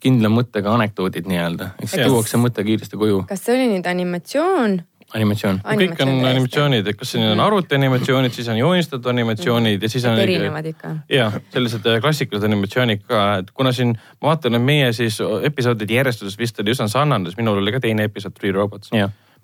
kindla 0.00 0.28
mõttega 0.32 0.74
anekdoodid 0.74 1.28
nii-öelda, 1.30 1.70
ehk 1.78 1.88
siis 1.88 2.02
Jah. 2.02 2.10
tuuakse 2.12 2.40
mõte 2.40 2.64
kiiresti 2.64 2.98
koju, 3.00 3.22
kas 3.28 3.44
see 3.46 3.54
oli 3.56 3.70
nüüd 3.76 3.86
animatsioon? 3.88 4.82
animatsioon. 5.14 5.60
kõik 5.64 6.00
on 6.02 6.12
animatsioonid, 6.26 6.86
et 6.90 6.98
kas 6.98 7.12
siin 7.14 7.24
on 7.28 7.40
arvutianimatsioonid, 7.44 8.34
siis 8.34 8.48
on 8.50 8.58
joonistatud 8.58 9.06
animatsioonid 9.12 9.82
ja 9.82 9.90
siis 9.92 10.06
on. 10.10 10.18
erinevad 10.18 10.66
ikka. 10.70 10.94
jah, 11.12 11.36
sellised 11.54 11.86
äh, 11.86 12.00
klassikalised 12.02 12.48
animatsioonid 12.48 13.04
ka, 13.08 13.20
et 13.42 13.52
kuna 13.54 13.72
siin 13.72 13.94
ma 13.94 14.32
vaatan, 14.32 14.58
et 14.58 14.64
meie 14.64 14.88
siis 14.96 15.20
episoodide 15.50 16.00
järjestus 16.00 16.38
vist 16.38 16.58
oli 16.60 16.74
üsna 16.74 16.88
sarnane, 16.90 17.30
siis 17.30 17.38
minul 17.40 17.60
oli 17.62 17.74
ka 17.74 17.82
teine 17.84 18.08
episood 18.10 18.34
Three 18.38 18.52
Robots. 18.52 18.90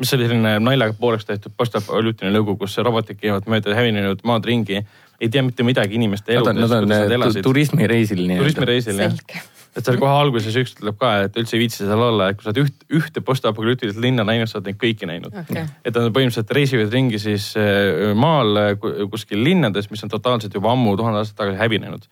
mis 0.00 0.14
oli 0.17 0.26
selline 0.26 0.56
naljaga 0.64 0.97
pooleks 0.99 1.28
tehtud 1.28 1.52
postapokalüptiline 1.57 2.33
lugu, 2.38 2.57
kus 2.57 2.78
robotid 2.78 3.21
käivad 3.21 3.47
mööda 3.47 3.76
hävinenud 3.76 4.25
maad 4.25 4.45
ringi, 4.49 4.80
ei 5.21 5.28
tea 5.28 5.42
mitte 5.45 5.62
midagi 5.62 5.95
inimeste 6.00 6.35
nad 6.35 6.47
on, 6.47 6.57
eludest, 6.57 6.71
nad 6.73 6.83
on 6.83 6.88
nad 6.88 7.07
tu- 7.07 7.14
elasid. 7.14 7.42
turismireisil 7.45 8.26
nii-öelda. 8.26 8.47
turismireisil 8.47 9.02
jah. 9.04 9.42
Et 9.76 9.86
seal 9.86 9.98
kohe 10.00 10.10
alguses 10.10 10.56
üks 10.58 10.74
ütleb 10.76 10.96
ka, 10.98 11.12
et 11.26 11.36
üldse 11.38 11.56
ei 11.56 11.62
viitsi 11.62 11.84
seal 11.84 12.02
olla, 12.02 12.30
et 12.30 12.38
kui 12.38 12.46
sa 12.46 12.50
oled 12.50 12.64
üht, 12.64 12.82
ühte 13.00 13.22
postapokalüptilist 13.26 14.00
linna 14.02 14.24
näinud, 14.26 14.50
sa 14.50 14.58
oled 14.58 14.70
neid 14.70 14.80
kõiki 14.80 15.06
näinud 15.10 15.30
okei, 15.44 15.62
et 15.84 15.94
nad 15.94 16.10
põhimõtteliselt 16.16 16.50
reisivad 16.56 16.92
ringi 16.96 17.22
siis 17.22 17.52
äh, 17.60 18.10
maal 18.18 18.76
ku- 18.82 18.92
kuskil 19.14 19.44
linnades, 19.46 19.90
mis 19.92 20.02
on 20.06 20.12
totaalselt 20.12 20.54
juba 20.58 20.74
ammu 20.74 20.96
tuhande 20.98 21.22
aastat 21.22 21.38
tagasi 21.44 21.60
hävinenud. 21.62 22.06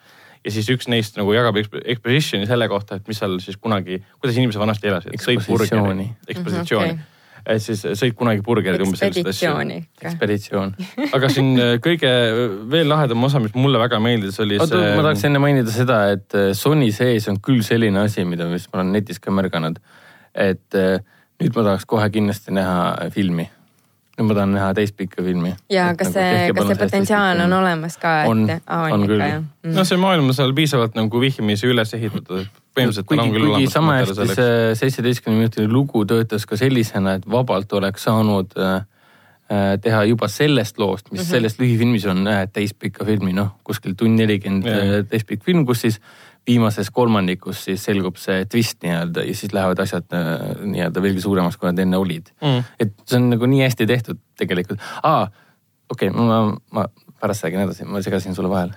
ja 0.45 0.55
siis 0.55 0.71
üks 0.71 0.87
neist 0.89 1.19
nagu 1.19 1.35
jagab 1.35 1.59
exp- 1.59 1.83
exposition'i 1.85 2.47
selle 2.47 2.69
kohta, 2.71 2.97
et 2.97 3.09
mis 3.11 3.19
seal 3.19 3.41
siis 3.43 3.59
kunagi, 3.59 4.03
kuidas 4.21 4.39
inimesed 4.39 4.61
vanasti 4.61 4.89
elasid. 4.89 5.15
Ekspositsiooni. 5.19 6.11
ekspositsiooni 6.29 6.93
mm. 6.93 6.99
-hmm, 6.99 7.15
et 7.47 7.63
siis 7.63 7.83
sõid 7.99 8.17
kunagi 8.19 8.43
burgerid 8.45 8.83
umbes 8.85 9.01
sellist 9.03 9.31
asja. 9.31 9.53
ekspeditsiooni 9.53 9.77
ikka. 9.83 10.09
ekspeditsioon. 10.11 10.75
aga 11.19 11.31
siin 11.33 11.53
äh, 11.59 11.75
kõige 11.85 12.13
veel 12.71 12.89
lahedam 12.91 13.29
osa, 13.29 13.43
mis 13.43 13.55
mulle 13.59 13.81
väga 13.83 14.01
meeldis, 14.03 14.39
oli 14.45 14.59
oota, 14.59 14.73
see. 14.75 14.97
ma 14.97 15.05
tahaks 15.07 15.27
enne 15.29 15.43
mainida 15.43 15.75
seda, 15.75 16.01
et 16.15 16.39
eh, 16.39 16.51
Sony 16.57 16.91
sees 16.95 17.29
on 17.31 17.39
küll 17.45 17.63
selline 17.67 18.03
asi, 18.05 18.25
mida 18.29 18.49
vist 18.51 18.73
ma 18.73 18.83
olen 18.83 18.93
netis 18.97 19.23
ka 19.23 19.35
märganud. 19.35 19.79
et 20.39 20.79
eh, 20.79 20.99
nüüd 21.43 21.55
ma 21.55 21.71
tahaks 21.71 21.87
kohe 21.89 22.11
kindlasti 22.15 22.55
näha 22.55 23.11
filmi. 23.15 23.49
nüüd 24.19 24.27
ma 24.27 24.35
tahan 24.35 24.55
näha 24.57 24.71
teist 24.75 24.97
pikka 24.99 25.23
filmi. 25.23 25.55
ja 25.73 25.91
kas 25.99 26.13
see, 26.17 26.53
kas 26.55 26.73
see 26.73 26.81
potentsiaal 26.81 27.45
on 27.47 27.59
olemas 27.61 27.99
ka, 28.03 28.23
On, 28.31 28.45
et? 28.51 28.63
on 28.67 29.07
küll. 29.07 29.27
no 29.75 29.85
see 29.89 30.01
maailm 30.01 30.33
on 30.33 30.37
seal 30.37 30.55
piisavalt 30.57 30.99
nagu 30.99 31.21
vihjamisi 31.23 31.71
üles 31.71 31.95
ehitatud, 31.95 32.47
et 32.47 32.65
põhimõtteliselt 32.79 33.09
kuigi 33.11 33.25
on, 33.25 33.33
küll 33.35 33.47
kuigi 33.47 33.57
olemas 33.57 33.75
sama 33.77 33.97
hästi 33.99 34.29
see 34.35 34.77
seitseteistkümne 34.83 35.43
minutiline 35.43 35.73
lugu 35.73 36.05
töötas 36.09 36.47
ka 36.49 36.59
sellisena, 36.61 37.19
et 37.19 37.27
vabalt 37.31 37.73
oleks 37.79 38.07
saanud 38.09 38.55
äh, 38.59 38.79
äh, 39.51 39.75
teha 39.83 40.05
juba 40.09 40.31
sellest 40.33 40.79
loost, 40.79 41.11
mis 41.11 41.21
mm 41.21 41.25
-hmm. 41.25 41.31
sellest 41.31 41.61
lühifilmis 41.61 42.07
on 42.11 42.27
äh, 42.27 42.47
täispikka 42.53 43.05
filmi, 43.05 43.33
noh 43.33 43.59
kuskil 43.65 43.95
tund 43.99 44.19
nelikümmend 44.21 44.67
Jah. 44.67 44.79
äh, 44.79 45.05
täispikk 45.09 45.45
film, 45.45 45.67
kus 45.67 45.81
siis 45.87 46.01
viimases 46.49 46.91
kolmandikus 46.91 47.65
siis 47.65 47.85
selgub 47.85 48.17
see 48.17 48.45
twist 48.49 48.81
nii-öelda 48.83 49.25
ja 49.27 49.35
siis 49.37 49.53
lähevad 49.53 49.83
asjad 49.85 50.07
äh, 50.17 50.65
nii-öelda 50.65 51.03
veelgi 51.03 51.21
suuremaks, 51.21 51.57
kui 51.57 51.69
nad 51.71 51.79
enne 51.85 51.97
olid 51.97 52.33
Mm. 52.43 52.65
et 52.81 52.93
see 53.05 53.19
on 53.21 53.31
nagu 53.31 53.47
nii 53.47 53.63
hästi 53.63 53.87
tehtud 53.87 54.19
tegelikult. 54.39 54.81
aa, 55.03 55.29
okei 55.91 56.09
okay,, 56.09 56.27
ma, 56.27 56.57
ma 56.73 56.87
pärast 57.21 57.45
räägin 57.45 57.65
edasi, 57.67 57.85
ma 57.85 58.03
segasin 58.03 58.35
sulle 58.35 58.51
vahele. 58.51 58.75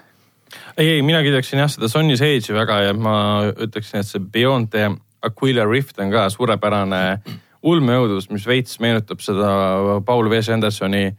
ei, 0.78 0.90
ei 0.98 1.02
mina 1.06 1.22
kiidaksin 1.24 1.60
jah 1.60 1.72
seda 1.72 1.90
Sonny 1.92 2.18
Sage'i 2.20 2.56
väga 2.56 2.82
ja 2.88 2.94
ma 2.94 3.16
ütleksin, 3.52 4.02
et 4.02 4.10
see 4.10 4.20
Beyond 4.20 4.72
the 4.74 4.92
Aquila 5.22 5.66
Rift 5.70 6.00
on 6.00 6.12
ka 6.12 6.30
suurepärane 6.34 7.22
ulmeõudus, 7.62 8.30
mis 8.34 8.48
veits 8.48 8.80
meenutab 8.82 9.22
seda 9.22 9.52
Paul 10.06 10.30
W. 10.32 10.42
Andersoni, 10.54 11.12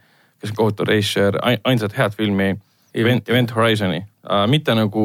kes 0.43 0.51
on 0.51 0.59
kohutav 0.59 0.89
režissöör, 0.91 1.39
ainsat 1.65 1.95
head 1.99 2.17
filmi 2.19 2.57
Event, 2.95 3.29
Event 3.29 3.55
Horizon'i. 3.55 4.03
mitte 4.49 4.75
nagu 4.75 5.05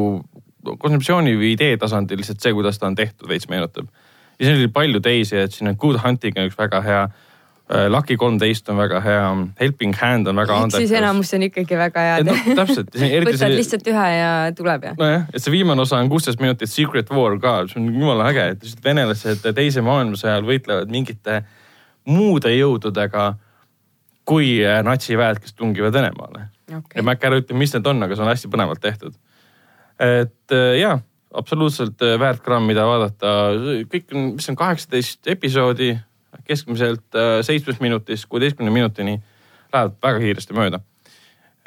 kontseptsiooni 0.64 1.36
või 1.38 1.54
idee 1.54 1.76
tasandil, 1.80 2.18
lihtsalt 2.20 2.42
see, 2.42 2.52
kuidas 2.52 2.78
ta 2.78 2.88
on 2.90 2.96
tehtud, 2.98 3.28
veits 3.28 3.48
meenutab. 3.48 3.86
ja 4.38 4.46
siin 4.46 4.58
oli 4.58 4.68
palju 4.68 5.00
teisi, 5.00 5.36
et 5.36 5.52
siin 5.52 5.68
on 5.68 5.76
Good 5.78 6.00
Hunting 6.04 6.36
on 6.38 6.50
üks 6.50 6.58
väga 6.58 6.80
hea. 6.82 7.08
Lucky 7.68 8.16
kolmteist 8.16 8.68
on 8.72 8.78
väga 8.80 9.00
hea, 9.04 9.24
Helping 9.60 9.92
Hand 10.00 10.30
on 10.30 10.40
väga 10.40 10.54
ehk 10.64 10.76
siis 10.78 10.92
enamus 10.96 11.34
on 11.36 11.42
ikkagi 11.50 11.76
väga 11.76 12.04
et 12.04 12.14
head 12.14 12.30
noh, 12.30 12.46
täpselt. 12.62 12.94
võtad 12.96 13.52
lihtsalt 13.52 13.90
ühe 13.92 14.06
ja 14.14 14.30
tuleb 14.56 14.86
ja. 14.88 14.92
nojah, 14.96 15.26
et 15.32 15.44
see 15.44 15.52
viimane 15.52 15.84
osa 15.84 15.98
on 16.00 16.08
kuusteist 16.08 16.40
minutit 16.40 16.72
Secret 16.72 17.12
War 17.12 17.36
ka, 17.42 17.58
see 17.68 17.82
on 17.82 17.90
jumala 17.92 18.30
äge, 18.32 18.46
et 18.54 18.64
lihtsalt 18.64 18.88
venelased 18.88 19.44
teise 19.58 19.84
maailmasõja 19.84 20.38
ajal 20.38 20.48
võitlevad 20.48 20.94
mingite 20.94 21.42
muude 22.08 22.54
jõududega 22.54 23.34
kui 24.28 24.58
äh, 24.64 24.80
natsiväed, 24.84 25.42
kes 25.44 25.56
tungivad 25.56 25.92
Venemaale 25.96 26.48
okei 26.76 27.00
ja 27.00 27.04
ma 27.04 27.14
äkki 27.16 27.28
ära 27.28 27.38
ütlen, 27.40 27.60
mis 27.60 27.72
need 27.74 27.86
on, 27.88 28.02
aga 28.04 28.16
see 28.16 28.24
on 28.24 28.32
hästi 28.32 28.50
põnevalt 28.52 28.82
tehtud. 28.84 29.16
et 29.98 30.56
äh, 30.56 30.74
jaa, 30.80 30.98
absoluutselt 31.34 32.02
äh, 32.04 32.16
väärt 32.20 32.42
kraam, 32.44 32.68
mida 32.68 32.86
vaadata, 32.88 33.32
kõik 33.92 34.14
on, 34.14 34.30
mis 34.36 34.48
on 34.52 34.58
kaheksateist 34.58 35.30
episoodi, 35.34 35.94
keskmiselt 36.48 37.16
äh, 37.16 37.40
seitsmest 37.46 37.80
minutist 37.80 38.28
kuueteistkümne 38.28 38.72
minutini, 38.72 39.18
lähevad 39.72 39.98
väga 40.02 40.22
kiiresti 40.24 40.56
mööda. 40.56 40.80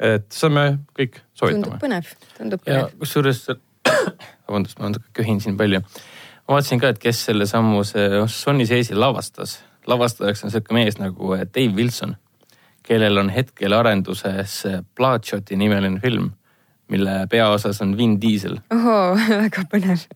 et 0.02 0.26
seda 0.34 0.50
me 0.50 0.64
kõik 0.98 1.20
tundub 1.20 1.38
soovitame. 1.38 1.78
põnev, 1.82 2.08
tundub 2.38 2.64
ja 2.66 2.80
põnev. 2.80 2.96
kusjuures, 2.98 3.44
vabandust, 4.48 4.78
ma 4.78 4.90
natuke 4.90 5.12
köhin 5.20 5.40
siin 5.40 5.56
palju. 5.56 5.82
ma 6.48 6.56
vaatasin 6.56 6.82
ka, 6.82 6.92
et 6.92 6.98
kes 7.02 7.24
selle 7.28 7.46
sammu 7.46 7.84
see 7.86 8.24
Sony 8.26 8.66
seesi 8.66 8.98
lavastas. 8.98 9.60
lavastajaks 9.86 10.44
on 10.44 10.54
sihuke 10.54 10.74
mees 10.74 10.98
nagu 10.98 11.34
eh, 11.36 11.46
Dave 11.46 11.74
Wilson, 11.76 12.16
kellel 12.82 13.18
on 13.18 13.30
hetkel 13.30 13.72
arenduses 13.78 14.64
eh, 14.66 14.80
Bloodshoti 14.96 15.56
nimeline 15.56 16.00
film, 16.00 16.30
mille 16.88 17.26
peaosas 17.30 17.82
on 17.82 17.96
Vin 17.96 18.20
Diesel. 18.20 18.58
ohoo, 18.74 19.16
väga 19.46 19.66
põnev. 19.70 20.06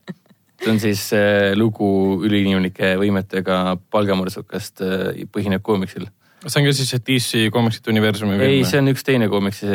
See 0.57 0.73
on 0.73 0.79
siis 0.81 1.01
eh, 1.15 1.53
lugu 1.57 1.87
üliinimlike 2.25 2.95
võimetega 2.99 3.77
palgamõrtsukast 3.93 4.83
eh, 4.85 5.25
põhineb 5.31 5.63
koomiksil. 5.65 6.07
see 6.45 6.61
on 6.61 6.67
ka 6.67 6.75
siis 6.77 6.93
DC 7.09 7.47
komiksite 7.53 7.91
universumi 7.93 8.37
ei, 8.37 8.59
film 8.61 8.69
see? 8.69 8.81
on 8.81 8.91
üks 8.93 9.05
teine 9.05 9.29
koomiksi, 9.31 9.67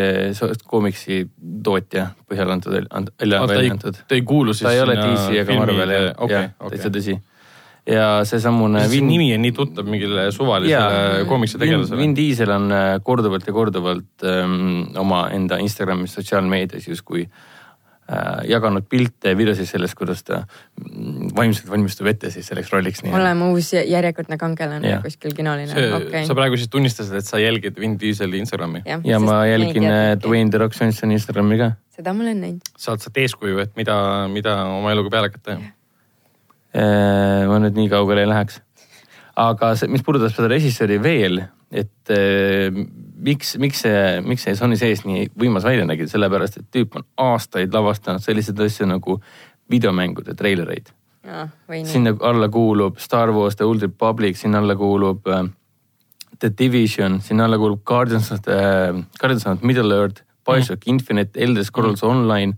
koomiksi 0.66 1.24
tootja 1.64 2.08
põhjal 2.30 2.54
antud, 2.56 2.78
välja 3.20 3.42
ei 3.42 3.52
välja 3.54 3.76
antud, 3.76 4.00
ta 4.08 4.18
ei 4.18 4.24
kuulu 4.26 4.54
siis 4.54 4.68
ta 4.68 4.74
ei 4.74 4.82
ole 4.84 4.96
DC 5.00 5.42
ega 5.42 5.60
Marvel, 5.60 5.94
jah, 5.98 6.08
okei, 6.16 6.48
täitsa 6.58 6.88
okei. 6.88 6.96
tõsi. 6.98 7.16
ja 7.94 8.08
seesamune 8.26 8.84
see 8.88 9.06
nimi 9.06 9.30
on 9.36 9.46
nii 9.46 9.54
tuttav 9.54 9.86
mingile 9.90 10.28
suvalisele 10.34 11.24
koomikse 11.30 11.62
Vin, 11.62 11.86
Vin. 11.98 12.18
Diesel 12.18 12.50
on 12.54 12.70
äh, 12.74 12.92
korduvalt 13.06 13.46
ja 13.46 13.54
korduvalt 13.54 14.26
ähm, 14.26 14.84
omaenda 14.98 15.62
Instagramis, 15.62 16.14
sotsiaalmeedias 16.18 16.90
justkui 16.90 17.26
äh, 17.26 17.50
jaganud 18.48 18.86
pilte, 18.90 19.34
videosid 19.38 19.68
sellest, 19.68 19.96
kuidas 19.98 20.22
ta 20.26 20.42
mm, 20.42 21.32
vaimselt 21.36 21.70
valmistub 21.70 22.08
ette 22.10 22.30
siis 22.34 22.46
selleks 22.50 22.72
rolliks. 22.72 23.02
oleme 23.08 23.50
uus 23.52 23.72
jä- 23.74 23.84
järjekordne 23.88 24.38
kangelane 24.40 24.88
Jah. 24.88 25.02
kuskil 25.04 25.34
kinoline, 25.36 25.72
okei 25.96 26.26
sa. 26.26 26.34
praegu 26.38 26.58
siis 26.60 26.70
tunnistasid, 26.72 27.14
et 27.20 27.28
sa 27.28 27.40
jälgid 27.42 27.78
Vin 27.80 27.98
Dieseli 28.00 28.38
Instagrami. 28.42 28.82
ja 29.04 29.20
ma 29.20 29.42
jälgin 29.46 29.84
äh, 29.90 30.16
Dwayne 30.22 30.50
The 30.50 30.58
Rock 30.58 30.76
Johnsoni 30.80 31.14
Instagrami 31.18 31.58
ka. 31.58 31.72
seda 31.96 32.12
ma 32.12 32.24
olen 32.26 32.40
näinud. 32.40 32.74
saad 32.78 33.00
sealt 33.04 33.16
eeskuju, 33.24 33.58
et 33.64 33.76
mida, 33.76 33.96
mida 34.32 34.56
oma 34.64 34.92
eluga 34.92 35.10
peale 35.10 35.30
hakata. 35.32 35.58
Äh, 36.72 37.46
ma 37.48 37.58
nüüd 37.60 37.76
nii 37.76 37.88
kaugele 37.92 38.24
ei 38.24 38.30
läheks. 38.30 38.60
aga 39.36 39.74
see, 39.80 39.88
mis 39.88 40.04
puudutab 40.04 40.32
seda 40.34 40.48
režissööri 40.52 40.98
veel, 41.02 41.44
et 41.72 42.12
äh, 42.12 42.68
miks, 43.22 43.54
miks 43.62 43.84
see, 43.84 44.20
miks 44.26 44.46
see 44.46 44.56
Sony 44.58 44.76
sees 44.80 45.04
nii 45.06 45.28
võimas 45.38 45.66
välja 45.66 45.86
nägi, 45.88 46.08
sellepärast 46.10 46.58
et 46.60 46.68
tüüp 46.74 46.98
on 46.98 47.06
aastaid 47.22 47.74
lavastanud 47.74 48.24
selliseid 48.24 48.60
asju 48.60 48.88
nagu 48.90 49.18
videomängude 49.70 50.34
treilereid. 50.38 50.92
või 51.68 51.82
nii. 51.82 51.90
sinna 51.92 52.16
alla 52.20 52.48
kuulub 52.48 52.98
Star 52.98 53.30
Wars 53.30 53.56
The 53.56 53.64
Old 53.64 53.82
Republic, 53.82 54.36
sinna 54.36 54.58
alla 54.58 54.74
kuulub 54.76 55.26
äh, 55.28 55.44
The 56.38 56.50
Division, 56.58 57.20
sinna 57.20 57.44
alla 57.44 57.58
kuulub 57.58 57.84
Guardians 57.84 58.32
of 58.32 58.42
the 58.42 58.58
äh,, 58.58 59.02
Guardians 59.20 59.46
of 59.46 59.62
Middle 59.62 59.94
Earth, 59.94 60.24
BioShock 60.44 60.86
mm. 60.86 60.90
Infinite, 60.94 61.40
Elder 61.40 61.64
Scrolls 61.64 62.02
mm. 62.02 62.08
Online. 62.08 62.54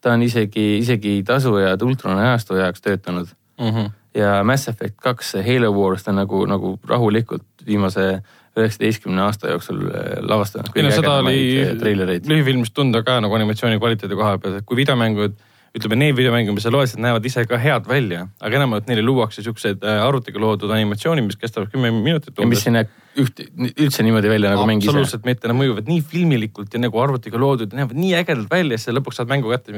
ta 0.00 0.12
on 0.12 0.22
isegi, 0.22 0.78
isegi 0.78 1.22
tasujad 1.26 1.82
Ultron 1.82 2.18
ajastu 2.18 2.54
jaoks 2.54 2.80
töötanud 2.80 3.32
Mm 3.60 3.70
-hmm. 3.70 3.90
ja 4.14 4.44
Mass 4.44 4.68
Effect 4.68 4.94
kaks, 5.02 5.34
Halo 5.34 5.72
Wars 5.72 6.02
ta 6.04 6.12
nagu, 6.12 6.46
nagu 6.46 6.78
rahulikult 6.88 7.42
viimase 7.66 8.22
üheksateistkümne 8.62 9.26
aasta 9.26 9.52
jooksul 9.52 9.82
äh, 9.90 10.16
lavastanud. 10.24 10.72
no 10.72 10.94
seda 10.94 11.18
oli 11.20 11.66
treilereid. 11.80 12.28
lühifilmist 12.30 12.74
tunda 12.76 13.02
ka 13.06 13.18
nagu 13.24 13.36
animatsiooni 13.36 13.80
kvaliteedi 13.82 14.18
koha 14.18 14.38
pealt, 14.42 14.62
et 14.62 14.68
kui 14.68 14.80
videomängud, 14.80 15.36
ütleme 15.76 15.98
need 16.00 16.16
videomängud, 16.16 16.56
mis 16.56 16.64
sa 16.64 16.72
loed, 16.72 16.94
näevad 17.00 17.26
ise 17.28 17.44
ka 17.48 17.60
head 17.60 17.88
välja, 17.88 18.26
aga 18.40 18.62
enamjaolt 18.62 18.88
neile 18.88 19.04
luuakse 19.04 19.44
siuksed 19.44 19.84
äh, 19.84 20.04
arvutiga 20.04 20.40
loodud 20.40 20.72
animatsioonid, 20.72 21.28
mis 21.28 21.40
kestavad 21.40 21.72
kümme 21.72 21.92
minutit 21.92 22.38
ja 22.38 22.48
mis 22.48 22.64
ei 22.66 22.78
näe 22.78 22.88
üht, 23.20 23.40
üldse 23.72 24.04
niimoodi 24.04 24.30
välja 24.30 24.52
nagu 24.52 24.64
mäng 24.68 24.82
ise. 24.82 24.90
absoluutselt 24.90 25.26
mitte, 25.28 25.48
nad 25.48 25.56
mõjuvad 25.58 25.88
nii 25.88 26.02
filmilikult 26.10 26.74
ja 26.74 26.80
nagu 26.82 27.00
arvutiga 27.00 27.40
loodud 27.40 27.72
ja 27.72 27.80
näevad 27.80 27.98
nii 27.98 28.12
ägedalt 28.18 28.52
välja, 28.52 28.78
siis 28.78 28.90
sa 28.90 28.96
lõpuks 28.96 29.20
saad 29.20 29.30
mängu 29.32 29.52
kätte. 29.52 29.76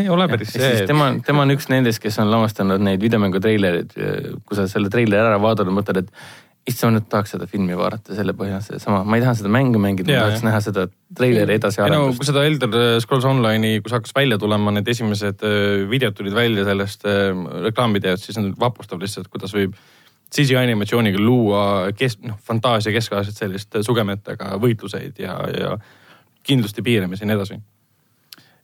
ei 0.00 0.08
ole 0.12 0.28
päris 0.28 0.52
see. 0.52 0.86
tema, 0.88 1.10
tema 1.26 1.44
on 1.44 1.54
üks 1.56 1.68
nendest, 1.72 2.02
kes 2.02 2.18
on 2.22 2.32
lavastanud 2.32 2.84
neid 2.84 3.00
videomängu 3.04 3.40
treilereid. 3.44 3.94
kui 4.44 4.58
sa 4.58 4.68
selle 4.70 4.92
treileri 4.92 5.20
ära 5.20 5.40
vaatad, 5.40 5.70
mõtled, 5.72 6.04
et 6.04 6.12
issand, 6.64 6.94
ma 6.94 6.98
nüüd 6.98 7.08
tahaks 7.12 7.34
seda 7.34 7.46
filmi 7.48 7.76
vaadata 7.76 8.16
selle 8.16 8.32
põhjal, 8.36 8.62
seesama, 8.64 9.02
ma 9.04 9.18
ei 9.18 9.24
taha 9.24 9.34
seda 9.36 9.50
mängu 9.52 9.80
mängida, 9.82 10.14
ma 10.14 10.28
tahaks 10.28 10.44
näha 10.46 10.60
seda 10.64 10.86
treileri 11.16 11.52
ei 11.52 11.58
no 11.58 11.60
edasiarendust 11.60 12.22
kui 12.22 12.28
seda 12.28 12.44
Elder 12.48 12.78
Scrolls 13.04 13.26
Online'i, 13.28 13.82
kus 13.84 13.92
hakkas 13.96 14.14
välja 14.16 14.38
tulema, 14.40 14.72
need 14.74 14.88
esimesed 14.88 15.44
äh, 15.44 15.84
videod 15.90 16.16
tulid 16.16 16.36
välja 16.36 16.64
sellest 16.64 17.04
äh, 17.10 17.36
reklaamvideost, 17.66 18.30
siis 18.30 18.40
on 18.40 18.54
vapustav 18.60 19.02
lihtsalt, 19.02 19.28
kuidas 19.32 19.52
võib 19.56 19.76
CGI 20.34 20.56
animatsiooniga 20.62 21.20
luua 21.20 21.92
kes-, 21.96 22.18
noh, 22.24 22.40
fantaasia 22.42 22.94
keskaegset 22.96 23.38
sellist 23.38 23.78
sugemetega 23.86 24.56
võitluseid 24.62 25.20
ja, 25.22 25.36
ja 25.52 25.76
kindluste 26.44 26.82
piiramisi 26.82 27.24
ja 27.24 27.30
nii 27.30 27.38
edasi. 27.38 27.60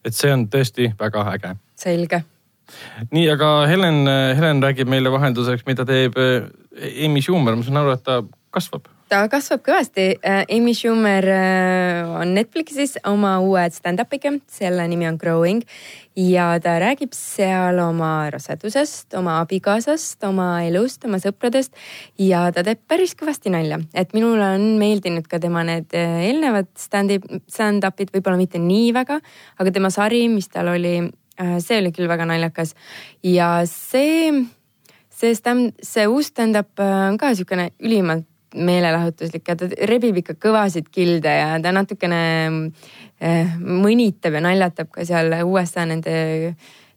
et 0.04 0.16
see 0.16 0.32
on 0.32 0.48
tõesti 0.48 0.92
väga 0.98 1.26
äge. 1.34 1.56
selge. 1.76 2.24
nii, 3.10 3.26
aga 3.34 3.50
Helen, 3.70 4.04
Helen 4.38 4.62
räägib 4.64 4.90
meile 4.90 5.12
vahenduseks, 5.12 5.66
mida 5.68 5.86
teeb 5.88 6.18
äh, 6.20 6.48
Amy 7.04 7.22
Schumer, 7.24 7.58
ma 7.58 7.66
saan 7.66 7.82
aru, 7.82 7.94
et 7.96 8.04
ta 8.06 8.22
kasvab. 8.54 8.88
ta 9.10 9.24
kasvab 9.30 9.62
kõvasti. 9.66 10.04
Amy 10.54 10.74
Schumer 10.74 11.26
äh, 11.34 12.12
on 12.20 12.34
Netflixis 12.36 12.96
oma 13.10 13.38
uue 13.42 13.64
stand-up'iga, 13.74 14.36
selle 14.50 14.86
nimi 14.90 15.08
on 15.08 15.18
Growing. 15.18 15.64
Ja 16.18 16.52
ta 16.62 16.76
räägib 16.82 17.14
seal 17.16 17.78
oma 17.82 18.28
rasedusest, 18.34 19.14
oma 19.18 19.38
abikaasast, 19.40 20.18
oma 20.26 20.48
elust, 20.66 21.04
oma 21.06 21.20
sõpradest. 21.22 21.74
Ja 22.18 22.48
ta 22.54 22.64
teeb 22.66 22.82
päris 22.90 23.14
kõvasti 23.18 23.52
nalja, 23.54 23.80
et 23.94 24.14
minule 24.14 24.52
on 24.58 24.66
meeldinud 24.80 25.26
ka 25.30 25.40
tema 25.42 25.62
need 25.66 25.94
eelnevad 25.96 26.70
stand-up, 26.78 27.26
stand-up'id, 27.50 28.10
võib-olla 28.14 28.38
mitte 28.40 28.62
nii 28.62 28.90
väga, 28.94 29.20
aga 29.62 29.74
tema 29.74 29.90
sari, 29.94 30.26
mis 30.30 30.50
tal 30.50 30.74
oli, 30.74 30.98
see 31.64 31.80
oli 31.80 31.92
küll 31.96 32.10
väga 32.10 32.26
naljakas. 32.28 32.74
Ja 33.24 33.60
see 33.68 34.32
see 35.20 35.36
stand, 35.36 35.76
see 35.84 36.06
uus 36.08 36.30
stand-up 36.32 36.80
äh, 36.80 37.08
on 37.10 37.18
ka 37.20 37.30
niisugune 37.32 37.70
ülimalt 37.82 38.26
meelelahutuslik 38.50 39.46
ja 39.46 39.54
ta 39.54 39.68
rebib 39.86 40.16
ikka 40.22 40.34
kõvasid 40.42 40.88
kilde 40.90 41.30
ja 41.30 41.58
ta 41.62 41.70
natukene 41.74 42.22
äh, 43.22 43.52
mõnitab 43.60 44.38
ja 44.38 44.42
naljatab 44.42 44.90
ka 44.94 45.06
seal 45.06 45.36
USA 45.44 45.84
nende 45.86 46.54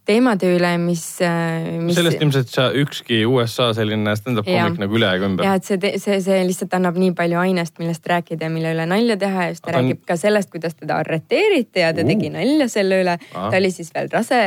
teemade 0.08 0.50
üle, 0.52 0.72
mis, 0.82 1.04
äh, 1.24 1.80
mis. 1.80 1.96
sellest 1.96 2.22
ilmselt 2.24 2.50
sa 2.52 2.66
ükski 2.76 3.22
USA 3.30 3.70
selline 3.76 4.16
stand-up 4.20 4.48
komik 4.48 4.82
nagu 4.82 4.98
üle 5.00 5.08
ei 5.16 5.24
ümber 5.24 5.48
ja. 5.48 5.54
et 5.60 5.68
see, 5.68 5.80
see, 6.02 6.20
see 6.26 6.42
lihtsalt 6.48 6.76
annab 6.76 6.98
nii 7.00 7.14
palju 7.16 7.40
ainest, 7.40 7.78
millest 7.80 8.08
rääkida 8.12 8.50
ja 8.50 8.52
mille 8.52 8.74
üle 8.76 8.88
nalja 8.90 9.18
teha 9.22 9.48
ja 9.48 9.54
siis 9.56 9.64
ta 9.64 9.72
Aga 9.72 9.80
räägib 9.80 10.04
ka 10.10 10.18
sellest, 10.20 10.52
kuidas 10.52 10.76
teda 10.76 11.00
arreteeriti 11.04 11.84
ja 11.86 11.94
ta 11.96 12.04
tegi 12.08 12.30
nalja 12.34 12.68
selle 12.72 13.00
üle. 13.04 13.16
Ta 13.32 13.52
oli 13.56 13.72
siis 13.74 13.94
veel 13.96 14.12
rase 14.12 14.40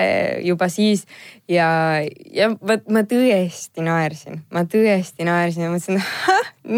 juba 0.45 0.69
siis 0.73 1.07
ja, 1.49 1.69
ja 2.37 2.51
vot 2.61 2.89
ma 2.93 3.07
tõesti 3.09 3.85
naersin, 3.87 4.43
ma 4.53 4.67
tõesti 4.69 5.27
naersin 5.29 5.67
ja 5.67 5.73
mõtlesin, 5.73 6.03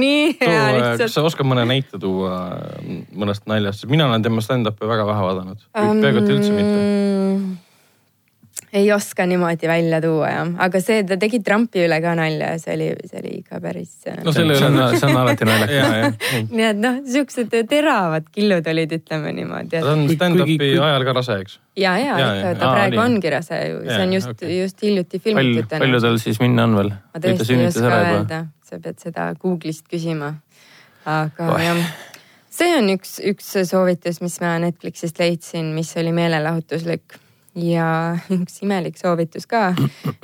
nii 0.03 0.35
hea 0.41 0.59
kas 0.59 0.77
lihtsalt. 0.79 1.15
sa 1.17 1.25
oskad 1.27 1.49
mõne 1.51 1.67
näite 1.69 1.99
tuua 1.99 2.35
äh, 2.59 2.99
mõnest 3.11 3.49
naljast, 3.51 3.89
mina 3.91 4.07
olen 4.07 4.23
tema 4.23 4.45
stand-up'i 4.45 4.87
väga 4.91 5.09
vähe 5.09 5.31
vaadanud, 5.31 5.65
peaaegu 5.75 6.23
et 6.23 6.37
üldse 6.37 6.53
mitte. 6.55 7.67
Ei 8.73 8.93
oska 8.93 9.25
niimoodi 9.27 9.69
välja 9.69 10.01
tuua 10.05 10.29
jah, 10.29 10.49
aga 10.61 10.81
see, 10.85 11.01
ta 11.09 11.17
tegi 11.21 11.39
Trumpi 11.45 11.81
üle 11.87 11.97
ka 12.05 12.11
nalja 12.19 12.51
ja 12.53 12.59
see 12.61 12.75
oli, 12.77 12.89
see 13.09 13.21
oli 13.23 13.31
ikka 13.39 13.61
päris. 13.65 13.93
no 14.25 14.33
selle 14.37 14.57
see 14.59 14.67
on 14.67 14.75
üle,, 14.77 14.89
see 15.01 15.09
on 15.09 15.21
alati 15.23 15.47
ja, 15.47 15.49
naljakas. 15.49 16.27
ja, 16.35 16.41
nii 16.51 16.67
et 16.67 16.81
noh, 16.83 16.99
siuksed 17.15 17.55
teravad 17.71 18.27
killud 18.35 18.67
olid, 18.73 18.93
ütleme 18.99 19.33
niimoodi, 19.39 19.71
ta 19.73 19.95
on 19.95 20.03
stand-up'i 20.13 20.69
ajal 20.77 21.07
ka 21.09 21.15
rase, 21.17 21.37
eks. 21.45 21.55
ja, 21.81 21.95
ja 21.97 22.19
Jaa, 22.21 22.35
ikka 22.35 22.51
jaa. 22.51 22.59
ta 22.61 22.67
Aa, 22.69 22.75
praegu 22.75 22.99
nii. 22.99 23.05
ongi 23.07 23.33
rase 23.33 23.61
ju, 23.63 23.79
see 23.87 24.03
on 24.03 24.13
just 24.19 24.33
okei. 24.35 24.59
just 24.59 24.85
hiljuti 24.85 25.21
filmitud 25.25 25.73
palju 25.73 26.01
tal 26.05 26.21
siis 26.25 26.41
minna 26.43 26.67
on 26.69 26.77
veel? 26.81 26.91
ma 26.93 27.23
tõesti 27.25 27.57
ei 27.57 27.71
oska 27.71 27.95
öelda, 28.03 28.43
sa 28.69 28.81
pead 28.85 29.01
seda 29.07 29.31
Google'ist 29.41 29.89
küsima. 29.89 30.35
aga 31.09 31.49
Oih. 31.55 31.65
jah, 31.71 31.81
see 32.59 32.77
on 32.77 32.93
üks, 32.93 33.17
üks 33.33 33.49
soovitus, 33.71 34.21
mis 34.21 34.37
ma 34.45 34.59
Netflixist 34.61 35.25
leidsin, 35.25 35.73
mis 35.79 35.95
oli 35.97 36.13
meelelahutuslik 36.13 37.17
ja 37.57 38.17
üks 38.37 38.61
imelik 38.63 38.99
soovitus 39.01 39.47
ka, 39.49 39.73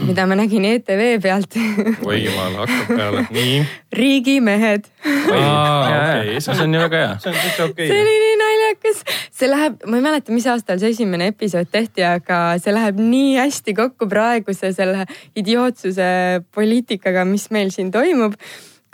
mida 0.04 0.26
ma 0.28 0.36
nägin 0.38 0.66
ETV 0.68 1.20
pealt. 1.22 1.56
oi 2.04 2.18
jumal, 2.24 2.58
hakkab 2.62 2.90
peale, 2.96 3.24
nii. 3.34 3.62
riigimehed, 3.94 4.90
okei, 5.04 6.40
see 6.44 6.58
on 6.66 6.76
ju 6.76 6.82
väga 6.84 7.00
hea. 7.04 7.14
see 7.22 7.32
on 7.32 7.38
täitsa 7.40 7.68
okei. 7.70 7.88
See 7.88 8.02
oli 8.02 8.18
nii 8.24 8.36
naljakas, 8.42 9.00
see 9.34 9.50
läheb, 9.50 9.80
ma 9.88 10.00
ei 10.00 10.06
mäleta, 10.08 10.34
mis 10.36 10.50
aastal 10.50 10.82
see 10.82 10.92
esimene 10.96 11.30
episood 11.32 11.72
tehti, 11.72 12.04
aga 12.08 12.42
see 12.62 12.74
läheb 12.74 13.00
nii 13.00 13.34
hästi 13.40 13.76
kokku 13.80 14.10
praeguse 14.10 14.74
selle 14.76 15.08
idiootsuse 15.36 16.06
poliitikaga, 16.54 17.26
mis 17.28 17.50
meil 17.54 17.74
siin 17.74 17.92
toimub 17.94 18.38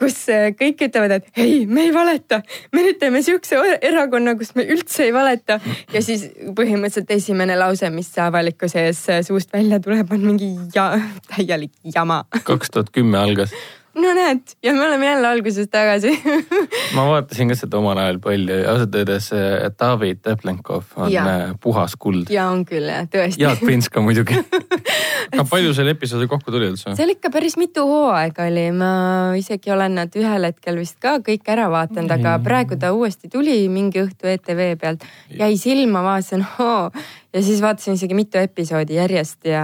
kus 0.00 0.16
eh, 0.32 0.50
kõik 0.56 0.86
ütlevad, 0.88 1.18
et 1.18 1.40
ei, 1.40 1.64
me 1.68 1.86
ei 1.88 1.94
valeta, 1.94 2.40
me 2.74 2.84
nüüd 2.86 3.00
teeme 3.00 3.22
siukse 3.24 3.58
erakonna, 3.84 4.34
kus 4.40 4.54
me 4.56 4.64
üldse 4.72 5.06
ei 5.08 5.14
valeta 5.14 5.60
ja 5.92 6.04
siis 6.04 6.26
põhimõtteliselt 6.56 7.12
esimene 7.16 7.58
lause, 7.60 7.90
mis 7.94 8.10
avalikkuse 8.20 8.86
ees 8.88 9.02
eh, 9.12 9.20
suust 9.26 9.52
välja 9.54 9.80
tuleb, 9.82 10.12
on 10.16 10.24
mingi 10.32 10.54
ja, 10.76 10.92
täielik 11.30 11.74
jama. 11.94 12.24
kaks 12.44 12.72
tuhat 12.72 12.94
kümme 12.96 13.20
algas. 13.20 13.54
No 13.94 14.12
näed 14.14 14.54
ja 14.62 14.72
me 14.74 14.84
oleme 14.86 15.06
jälle 15.06 15.28
alguses 15.28 15.68
tagasi 15.70 16.12
ma 16.96 17.06
vaatasin 17.08 17.50
ka 17.50 17.56
seda 17.58 17.78
omal 17.80 17.98
ajal 17.98 18.20
palju 18.22 18.58
ja 18.62 18.70
ausalt 18.72 18.94
öeldes 18.94 19.30
äh, 19.34 19.66
David 19.78 20.20
Teplenkov 20.22 20.92
on 20.96 21.12
Jaa. 21.12 21.26
äh, 21.26 21.54
puhas 21.60 21.96
kuld. 21.98 22.30
ja 22.30 22.46
on 22.50 22.64
küll 22.68 22.86
jah, 22.86 23.08
tõesti. 23.10 23.42
Jaak 23.42 23.64
Prints 23.64 23.90
ka 23.90 24.02
muidugi. 24.04 24.38
aga 25.32 25.44
palju 25.50 25.74
seal 25.74 25.90
episoodi 25.94 26.28
kokku 26.30 26.54
tuli 26.54 26.70
üldse? 26.70 26.94
seal 26.98 27.14
ikka 27.16 27.32
päris 27.34 27.58
mitu 27.60 27.86
hooaega 27.88 28.46
oli, 28.50 28.68
ma 28.76 28.92
isegi 29.38 29.74
olen 29.74 29.98
nad 29.98 30.20
ühel 30.20 30.46
hetkel 30.50 30.78
vist 30.80 31.00
ka 31.02 31.18
kõik 31.26 31.50
ära 31.50 31.66
vaadanud, 31.72 32.14
aga 32.14 32.36
praegu 32.44 32.78
ta 32.78 32.92
uuesti 32.94 33.32
tuli 33.32 33.62
mingi 33.72 34.04
õhtu 34.04 34.30
ETV 34.30 34.62
pealt, 34.80 35.06
jäi 35.34 35.56
silma, 35.58 36.04
vaatasin, 36.06 36.46
hoo 36.58 36.90
ja 37.34 37.42
siis 37.42 37.62
vaatasin 37.62 37.94
isegi 37.94 38.14
mitu 38.18 38.38
episoodi 38.38 38.98
järjest 38.98 39.46
ja 39.46 39.62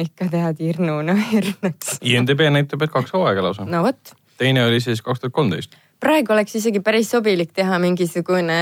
ikka 0.00 0.30
tead 0.32 0.60
hirnu, 0.64 1.00
no 1.06 1.16
hirm 1.32 1.68
läks. 1.68 1.98
IMDB 2.00 2.46
näitab, 2.54 2.84
et 2.86 2.92
kaks 2.92 3.12
hooaega 3.12 3.44
lausa. 3.44 3.66
no 3.68 3.82
vot, 3.84 4.14
teine 4.40 4.64
oli 4.66 4.80
siis 4.80 5.02
kaks 5.02 5.20
tuhat 5.20 5.34
kolmteist. 5.36 5.76
praegu 6.02 6.32
oleks 6.34 6.56
isegi 6.58 6.80
päris 6.82 7.10
sobilik 7.12 7.52
teha 7.54 7.78
mingisugune 7.78 8.54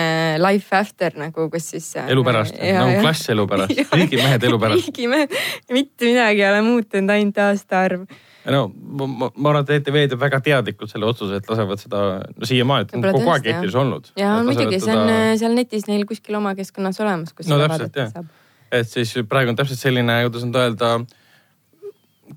life 0.43 0.77
after 0.77 1.15
nagu, 1.19 1.47
kus 1.53 1.71
siis. 1.75 1.93
elu 2.07 2.25
pärast, 2.25 2.59
nagu 2.59 2.99
klass 3.01 3.31
elu 3.33 3.47
pärast, 3.49 3.85
riigimehed 4.01 4.49
elu 4.51 4.59
pärast. 4.59 4.91
riigimehed, 4.91 5.39
mitte 5.71 6.11
midagi 6.11 6.43
ei 6.43 6.51
ole 6.51 6.67
muutunud, 6.67 7.15
ainult 7.15 7.41
aastaarv. 7.47 8.05
no 8.51 8.67
ma, 8.75 9.07
ma, 9.07 9.31
ma 9.37 9.55
arvan, 9.55 9.69
et 9.69 9.73
ETV 9.79 10.03
teeb 10.11 10.21
väga 10.27 10.43
teadlikult 10.51 10.91
selle 10.91 11.07
otsuse, 11.07 11.39
et 11.39 11.55
lasevad 11.55 11.87
seda, 11.87 12.05
no 12.35 12.51
siiamaani, 12.53 12.89
et 12.89 12.99
Võib-olla 12.99 13.17
kogu 13.21 13.35
aeg 13.37 13.51
eetris 13.55 13.81
olnud. 13.85 14.13
ja 14.19 14.37
muidugi, 14.43 14.83
see 14.83 14.99
on 14.99 15.15
äh, 15.15 15.33
seal 15.41 15.55
netis 15.55 15.87
neil 15.87 16.05
kuskil 16.11 16.43
oma 16.43 16.57
keskkonnas 16.59 17.01
olemas, 17.07 17.33
kus 17.33 17.47
No 17.47 17.63
seda 17.63 17.73
vaadata 17.77 18.11
saab. 18.11 18.31
Et 18.73 18.89
siis 18.89 19.15
praegu 19.29 19.53
on 19.53 19.59
täpselt 19.59 19.81
selline, 19.81 20.21
kuidas 20.27 20.47
nüüd 20.47 20.59
öelda, 20.61 20.93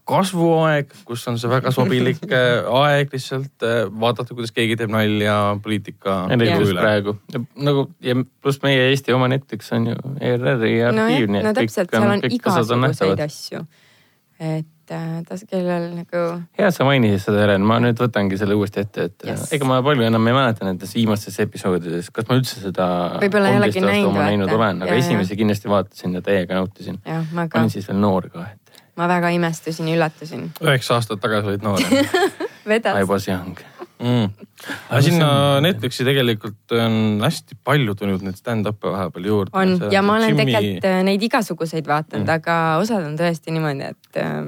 kasvuaeg, 0.10 0.92
kus 1.06 1.24
on 1.30 1.38
see 1.40 1.52
väga 1.52 1.72
sobilik 1.74 2.22
äh, 2.34 2.66
aeg 2.82 3.14
lihtsalt 3.14 3.66
äh, 3.68 3.84
vaadata, 3.88 4.34
kuidas 4.34 4.54
keegi 4.56 4.78
teeb 4.80 4.94
nalja 4.94 5.36
poliitika 5.64 6.24
praegu. 6.80 7.16
nagu 7.56 7.88
ja 8.04 8.18
pluss 8.42 8.62
meie 8.66 8.90
Eesti 8.90 9.14
oma 9.14 9.30
Netflix 9.32 9.72
on 9.76 9.92
ju 9.92 9.98
ERR-i 10.20 10.76
no 10.82 11.06
arhiiv, 11.06 11.30
no 11.30 11.44
et 11.44 11.60
täpselt, 11.60 11.94
kõik 11.94 11.98
seal 12.00 12.10
on, 12.10 12.26
igasuguseid 12.40 13.26
asju. 13.28 13.66
et 14.40 14.73
äh, 14.92 15.22
tas, 15.28 15.46
kellel 15.50 15.90
nagu, 15.96 16.24
hea, 16.60 16.68
et 16.68 16.76
sa 16.76 16.88
mainisid 16.88 17.24
seda, 17.24 17.44
Helen, 17.46 17.64
ma 17.68 17.80
nüüd 17.84 18.00
võtangi 18.02 18.40
selle 18.42 18.58
uuesti 18.60 18.84
ette, 18.84 19.08
et 19.10 19.28
Yes. 19.28 19.46
yes. 19.46 19.54
ega 19.56 19.68
ma 19.70 19.80
palju 19.86 20.04
enam 20.08 20.28
ei 20.28 20.36
mäleta 20.36 20.68
nendes 20.68 20.96
viimastes 20.98 21.40
episoodides, 21.40 22.10
kas 22.12 22.28
ma 22.30 22.40
üldse 22.40 22.60
seda 22.64 22.88
Võib-olla 23.22 23.54
ei 23.54 23.62
olegi 23.62 23.80
13 23.80 23.88
aastat 23.88 23.94
näinud, 23.94 24.20
näinud 24.20 24.58
olen, 24.58 24.84
aga 24.84 24.92
Ja, 24.92 25.00
ja. 25.00 25.06
esimesi 25.06 25.40
kindlasti 25.40 25.72
vaatasin 25.72 26.20
ja 26.20 26.22
täiega 26.26 26.60
nautisin. 26.60 27.00
ma 27.32 27.48
olin, 27.48 27.72
siis 27.72 27.88
veel 27.88 28.02
noor 28.04 28.28
ka, 28.34 28.48
et 28.52 28.64
ma 29.00 29.08
väga 29.10 29.32
imestusin 29.34 29.88
ja 29.88 29.98
üllatusin. 29.98 30.50
üheksa 30.62 30.98
aastat 31.00 31.22
tagasi 31.24 31.54
olid 31.54 31.64
noor? 31.66 31.80
I 32.66 32.70
vedas, 32.70 33.08
was 33.08 33.28
young. 33.28 33.58
mm.. 34.00 34.30
aga 34.90 35.02
sinna 35.02 35.30
Netflixi 35.64 36.06
tegelikult 36.08 36.76
on 36.78 37.24
hästi 37.24 37.58
palju 37.64 37.96
tulnud 38.00 38.24
neid 38.26 38.38
stand-up'e 38.40 38.94
vahepeal 38.94 39.28
juurde. 39.32 39.52
on 39.58 39.76
ja 39.92 40.02
ma 40.06 40.18
olen 40.20 40.34
Jimmy... 40.34 40.46
tegelikult 40.46 40.90
äh, 40.90 41.02
neid 41.08 41.26
igasuguseid 41.30 41.88
vaadanud 41.90 42.28
mm., 42.28 42.36
aga 42.38 42.60
osad 42.84 43.08
on 43.08 43.18
tõesti 43.20 43.56
niimoodi, 43.56 43.90
et 43.96 44.22
äh, 44.22 44.40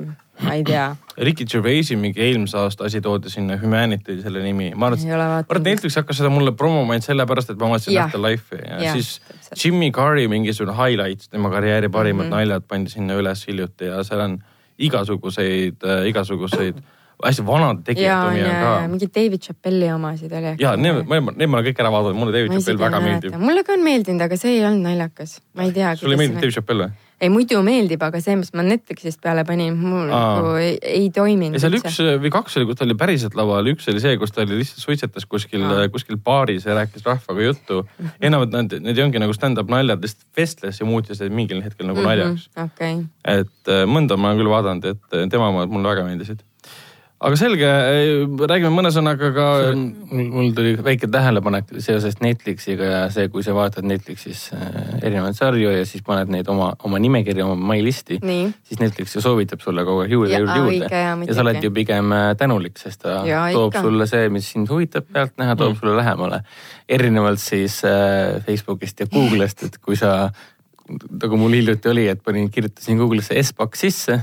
ma 0.44 0.54
ei 0.54 0.64
tea, 0.68 0.96
Ricky 1.18 1.46
Gervaisi 1.48 1.96
mingi 1.96 2.20
eelmise 2.22 2.58
aasta 2.60 2.90
asi 2.90 3.00
toodi 3.02 3.30
sinna 3.32 3.56
Humanity 3.62 4.18
selle 4.22 4.42
nimi, 4.44 4.72
ma 4.76 4.90
arvan, 4.92 5.40
et 5.40 5.52
et. 5.56 5.62
Netflix 5.64 5.96
hakkas 5.96 6.20
seda 6.20 6.32
mulle 6.34 6.52
promoma 6.52 6.96
ainult 6.96 7.08
sellepärast, 7.08 7.54
et 7.54 7.62
ma 7.62 7.70
vaatasin. 7.72 8.00
After 8.04 8.22
Life'i 8.22 8.60
ja, 8.60 8.82
ja 8.84 8.98
siis 8.98 9.22
täpselt. 9.22 9.64
Jimmy 9.64 9.92
Carri 9.96 10.28
mingisugune 10.32 10.76
highlights, 10.76 11.30
tema 11.30 11.50
karjääri 11.54 11.90
parimad 11.90 12.26
mm. 12.26 12.32
-hmm. 12.32 12.36
naljad 12.36 12.68
pandi 12.68 12.92
sinna 12.92 13.16
üles 13.22 13.48
hiljuti 13.48 13.92
ja 13.92 14.04
seal 14.04 14.26
on 14.28 14.38
igasuguseid 14.78 15.88
äh,, 15.88 16.08
igasuguseid 16.12 16.84
hästi 17.24 17.46
vanade 17.48 17.80
ja 17.80 17.84
tegijate 17.86 18.28
omi 18.28 18.44
on 18.44 18.50
ja 18.50 18.60
ka. 18.62 18.88
mingi 18.88 19.08
David 19.16 19.40
Chappelli 19.40 19.92
omasid 19.92 20.32
oli 20.32 20.56
ja 20.60 20.76
need, 20.76 21.06
need 21.08 21.48
ma 21.48 21.58
olen 21.58 21.68
kõik 21.70 21.80
ära 21.80 21.92
vaadanud, 21.92 22.20
mulle 22.20 22.36
David 22.36 22.58
Chappell 22.58 22.80
väga 22.80 23.00
meeldib. 23.00 23.38
mulle 23.40 23.64
ka 23.64 23.74
on 23.74 23.84
meeldinud, 23.88 24.26
aga 24.28 24.38
see 24.38 24.58
ei 24.58 24.66
olnud 24.66 24.84
naljakas, 24.90 25.40
ma 25.56 25.64
ei 25.64 25.72
tea. 25.76 25.96
sulle 25.96 26.18
ei 26.18 26.24
meeldinud 26.26 26.44
David 26.44 26.58
Chappell 26.60 26.84
või? 26.84 27.05
Ei 27.22 27.30
muidu 27.32 27.62
meeldib, 27.66 28.02
aga 28.04 28.20
see, 28.24 28.36
mis 28.40 28.52
ma 28.58 28.64
Netflixist 28.66 29.22
peale 29.24 29.46
panin, 29.48 29.76
mul 29.80 30.10
nagu 30.12 30.56
ei, 30.60 30.76
ei 30.84 31.10
toiminud 31.16 31.62
seal 31.62 31.78
üks 31.80 32.00
või 32.22 32.32
kaks 32.34 32.58
oli, 32.60 32.68
kus 32.70 32.80
ta 32.80 32.88
oli 32.88 32.98
päriselt 33.00 33.38
laval, 33.40 33.70
üks 33.72 33.88
oli 33.92 34.04
see, 34.04 34.18
kus 34.22 34.36
ta 34.36 34.44
oli 34.44 34.60
lihtsalt 34.60 34.84
suitsetas 34.84 35.28
kuskil 35.32 35.64
kuskil 35.94 36.20
baaris 36.22 36.68
ja 36.68 36.76
rääkis 36.76 37.06
rahvaga 37.08 37.48
juttu. 37.48 37.84
enamalt 38.20 38.52
need, 38.56 38.76
need 38.84 39.00
ei 39.00 39.06
ongi 39.06 39.22
nagu 39.24 39.36
stand-up 39.38 39.72
naljad, 39.72 40.04
lihtsalt 40.04 40.28
vestles 40.38 40.82
ja 40.82 40.90
muutis 40.90 41.24
neid 41.24 41.36
mingil 41.36 41.64
hetkel 41.66 41.88
nagu 41.90 42.04
naljaks. 42.04 42.50
Mhm, 42.52 42.72
okei, 42.72 43.00
et 43.38 43.72
äh, 43.72 43.86
mõnda 43.90 44.20
ma 44.20 44.32
olen 44.34 44.44
küll 44.44 44.52
vaadanud, 44.52 44.92
et 44.92 45.16
äh, 45.16 45.30
tema 45.32 45.52
omad 45.54 45.72
mulle 45.72 45.94
väga 45.94 46.06
meeldisid. 46.08 46.44
Aga 47.26 47.38
selge, 47.40 47.70
räägime 48.46 48.70
mõne 48.74 48.92
sõnaga 48.94 49.32
ka. 49.34 49.46
mul 49.76 50.28
mul 50.34 50.52
tuli 50.56 50.76
väike 50.86 51.08
tähelepanek 51.12 51.72
seoses 51.84 52.20
Netflixiga 52.22 52.90
ja 52.90 53.00
see, 53.14 53.30
kui 53.34 53.44
sa 53.46 53.56
vaatad 53.58 53.88
Netflixis 53.88 54.48
äh, 54.54 54.98
erinevaid 55.02 55.38
sarju 55.38 55.72
ja 55.74 55.86
siis 55.90 56.04
paned 56.06 56.30
neid 56.34 56.50
oma, 56.52 56.72
oma 56.86 57.00
nimekirja, 57.02 57.48
oma 57.48 57.74
my 57.74 57.80
list'i, 57.86 58.20
siis 58.22 58.82
Netflix 58.82 59.16
ju 59.18 59.24
soovitab 59.26 59.64
sulle 59.66 59.86
kogu 59.88 60.06
aeg 60.06 60.16
juurde, 60.16 60.34
Ja, 60.36 60.42
juurde, 60.44 60.58
juurde 60.62 61.30
ja 61.30 61.38
sa 61.38 61.46
oled 61.46 61.62
ju 61.64 61.72
pigem 61.76 62.14
äh, 62.16 62.32
tänulik, 62.38 62.78
sest 62.82 63.02
ta 63.06 63.22
Jaa, 63.28 63.48
toob 63.56 63.74
ikka. 63.74 63.86
sulle 63.88 64.10
see, 64.12 64.28
mis 64.34 64.50
sind 64.54 64.70
huvitab 64.70 65.08
pealtnäha, 65.12 65.56
toob 65.56 65.74
mm. 65.74 65.80
sulle 65.82 65.96
lähemale. 65.98 66.42
erinevalt 66.90 67.42
siis 67.42 67.80
äh, 67.86 68.44
Facebookist 68.46 69.00
ja 69.00 69.10
Google'ist, 69.10 69.66
et 69.66 69.80
kui 69.82 69.98
sa 69.98 70.30
nagu 70.90 71.38
mul 71.42 71.58
hiljuti 71.58 71.90
oli, 71.90 72.06
et 72.12 72.22
panin, 72.22 72.52
kirjutasin 72.54 73.00
Google'isse 73.02 73.38
Espak 73.40 73.76
sisse. 73.76 74.20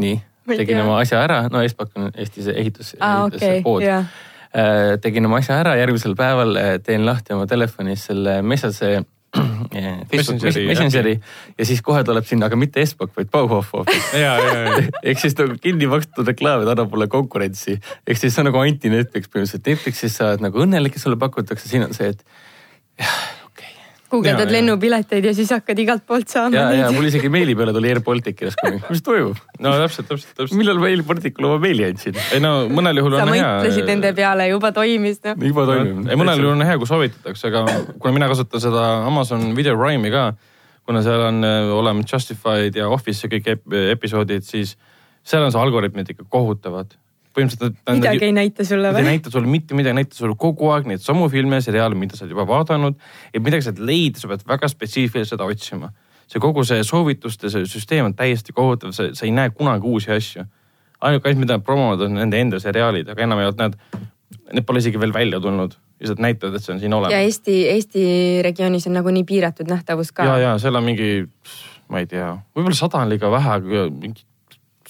nii, 0.00 0.20
tegin 0.48 0.82
oma 0.82 0.98
asja 1.02 1.22
ära, 1.22 1.44
no 1.52 1.62
Espak 1.62 1.94
on 1.96 2.12
Eestis 2.14 2.50
ehitus, 2.52 2.94
okei, 2.98 3.48
ehituspood 3.48 3.86
jah, 3.86 4.06
Äh, 4.52 4.98
tegin 5.00 5.24
oma 5.24 5.38
asja 5.40 5.56
ära, 5.62 5.72
järgmisel 5.80 6.12
päeval 6.12 6.58
äh, 6.60 6.74
teen 6.84 7.06
lahti 7.08 7.32
oma 7.32 7.46
telefonis 7.48 8.02
selle 8.10 8.34
Message 8.44 8.98
äh, 8.98 9.06
Facebook 10.10 10.42
Messengeri, 10.44 10.64
Messengeri 10.68 11.14
ja 11.56 11.64
siis 11.64 11.80
kohe 11.80 12.02
tuleb 12.04 12.26
sinna, 12.28 12.50
aga 12.50 12.58
mitte 12.60 12.82
Espak, 12.84 13.14
vaid 13.16 13.30
Bauhof 13.32 13.70
hoopis. 13.72 14.10
ja, 14.12 14.34
ja, 14.36 14.58
ja. 14.66 14.82
ehk 15.08 15.22
siis 15.22 15.38
nagu 15.38 15.56
kinni 15.56 15.88
makstud 15.88 16.28
reklaamid 16.28 16.68
annab 16.68 16.92
mulle 16.92 17.08
konkurentsi. 17.08 17.78
ehk 18.04 18.20
siis 18.20 18.36
see 18.36 18.44
on 18.44 18.50
nagu 18.50 18.60
anti-Netflix 18.60 19.32
põhimõtteliselt. 19.32 19.72
Netflixis 19.72 20.20
sa 20.20 20.28
oled 20.34 20.44
nagu 20.44 20.60
õnnelik, 20.66 21.00
et 21.00 21.06
sulle 21.06 21.16
pakutakse, 21.16 21.72
siin 21.72 21.88
on 21.88 21.96
see, 21.96 22.12
et 22.12 23.08
guugeldad 24.12 24.52
lennupileteid 24.52 25.24
ja 25.24 25.32
siis 25.36 25.50
hakkad 25.54 25.78
igalt 25.82 26.04
poolt 26.08 26.28
saama 26.32 26.56
ja, 26.56 26.66
ja 26.82 26.90
mul 26.94 27.08
isegi 27.08 27.30
meili 27.32 27.56
peale 27.58 27.74
tuli 27.76 27.90
Air 27.92 28.02
Baltic 28.04 28.40
järsku, 28.44 28.72
mis 28.90 29.02
toimub? 29.04 29.40
no 29.62 29.74
täpselt, 29.80 30.08
täpselt, 30.10 30.34
täpselt. 30.36 30.56
millal 30.60 30.80
ma 30.82 30.90
Air 30.90 31.04
Balticule 31.08 31.50
oma 31.50 31.60
meili 31.62 31.86
andsin? 31.88 32.18
ei 32.36 32.42
no 32.44 32.54
mõnel 32.72 33.00
juhul 33.00 33.16
sa 33.16 33.26
on 33.26 33.34
hea. 33.34 33.50
mõtlesid 33.58 33.88
nende 33.88 34.14
peale, 34.16 34.48
juba 34.52 34.72
toimis 34.76 35.20
noh. 35.26 35.44
juba 35.48 35.66
toimib. 35.70 36.06
ei, 36.06 36.20
mõnel 36.20 36.44
juhul 36.44 36.56
on 36.56 36.66
hea, 36.68 36.78
kui 36.80 36.90
soovitatakse, 36.90 37.52
aga 37.52 37.64
kuna 37.98 38.14
mina 38.18 38.30
kasutan 38.32 38.64
seda 38.64 38.86
Amazon 39.08 39.52
Video 39.56 39.76
Prime'i 39.80 40.12
ka, 40.14 40.26
kuna 40.88 41.04
seal 41.04 41.28
on 41.28 41.44
äh, 41.46 41.72
olemas 41.72 42.10
Justified 42.12 42.76
ja 42.78 42.90
Office 42.92 43.26
ja 43.26 43.32
kõik 43.32 43.52
ep 43.56 43.78
episoodid, 43.96 44.44
siis 44.46 44.76
seal 45.22 45.46
on 45.46 45.54
see 45.54 45.62
algoritmid 45.62 46.12
ikka 46.14 46.26
kohutavad. 46.28 46.96
Põhimõtteliselt 47.36 47.92
midagi 47.96 48.26
ei 48.28 48.34
näita 48.36 48.64
sulle 48.66 48.90
Nad 48.90 49.00
ei 49.00 49.06
või? 49.06 49.16
näita 49.16 49.32
sulle 49.32 49.50
mitte 49.50 49.76
midagi, 49.78 49.96
näita 49.98 50.16
sulle 50.18 50.36
kogu 50.38 50.70
aeg 50.74 50.88
neid 50.90 51.02
samu 51.04 51.28
filme, 51.32 51.60
seriaale, 51.64 51.98
mida 51.98 52.16
sa 52.16 52.26
oled 52.26 52.34
juba 52.36 52.46
vaadanud. 52.48 52.96
et 53.32 53.42
midagi 53.42 53.66
sealt 53.68 53.82
leida, 53.82 54.20
sa 54.20 54.30
pead 54.30 54.44
väga 54.48 54.70
spetsiifiliselt 54.72 55.36
seda 55.36 55.48
otsima. 55.48 55.92
see 56.26 56.40
kogu 56.40 56.64
see 56.64 56.84
soovituste 56.86 57.50
see 57.52 57.68
süsteem 57.68 58.08
on 58.08 58.16
täiesti 58.16 58.54
kohutav, 58.56 58.92
sa, 58.96 59.10
sa 59.12 59.26
ei 59.26 59.32
näe 59.34 59.50
kunagi 59.50 59.88
uusi 59.88 60.12
asju. 60.12 60.44
ainuke 61.00 61.28
asi, 61.28 61.38
mida 61.38 61.58
nad 61.58 61.64
promovad, 61.66 62.06
on 62.06 62.14
nende 62.20 62.40
enda 62.40 62.60
seriaalid, 62.60 63.08
aga 63.08 63.22
enamjaolt 63.22 63.58
nad, 63.58 63.78
need 64.52 64.66
pole 64.66 64.78
isegi 64.84 65.00
veel 65.00 65.12
välja 65.12 65.40
tulnud. 65.40 65.76
lihtsalt 66.02 66.18
näitavad, 66.18 66.56
et 66.58 66.64
see 66.64 66.74
on 66.74 66.80
siin 66.80 66.90
ja 66.92 66.98
olemas. 66.98 67.14
Eesti, 67.14 67.56
Eesti 67.70 68.02
regioonis 68.42 68.88
on 68.90 68.98
nagunii 68.98 69.22
piiratud 69.24 69.68
nähtavus 69.70 70.10
ka 70.12 70.26
ja, 70.26 70.38
ja 70.38 70.58
seal 70.58 70.74
on 70.74 70.84
mingi 70.84 71.28
ma 71.92 72.00
ei 72.02 72.08
tea, 72.10 72.32
võib-olla 72.56 72.76
sada 72.76 73.02
on 73.04 73.12
liiga 73.12 73.30
vähe, 73.30 73.56
aga 73.60 73.86
mingi 73.92 74.24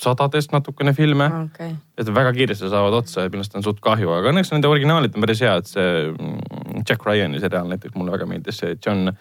sadadest 0.02 0.52
natukene 0.54 0.94
filme 0.96 1.28
Ah, 1.28 1.44
okei, 1.46 1.74
et 1.98 2.10
väga 2.14 2.32
kiiresti 2.36 2.70
saavad 2.72 2.96
otsa 3.02 3.26
ja 3.26 3.32
millest 3.32 3.54
on 3.58 3.64
suht 3.66 3.80
kahju, 3.84 4.10
aga 4.16 4.32
õnneks 4.32 4.52
nende 4.54 4.70
originaalid 4.70 5.16
on 5.16 5.24
päris 5.24 5.42
head, 5.44 5.68
see 5.70 5.88
mm, 6.10 6.82
Jack 6.88 7.06
Ryan'i 7.06 7.42
seriaal 7.42 7.70
näiteks 7.70 7.96
mulle 7.98 8.14
väga 8.14 8.28
meeldis, 8.30 8.60
see 8.62 8.76
John, 8.78 9.12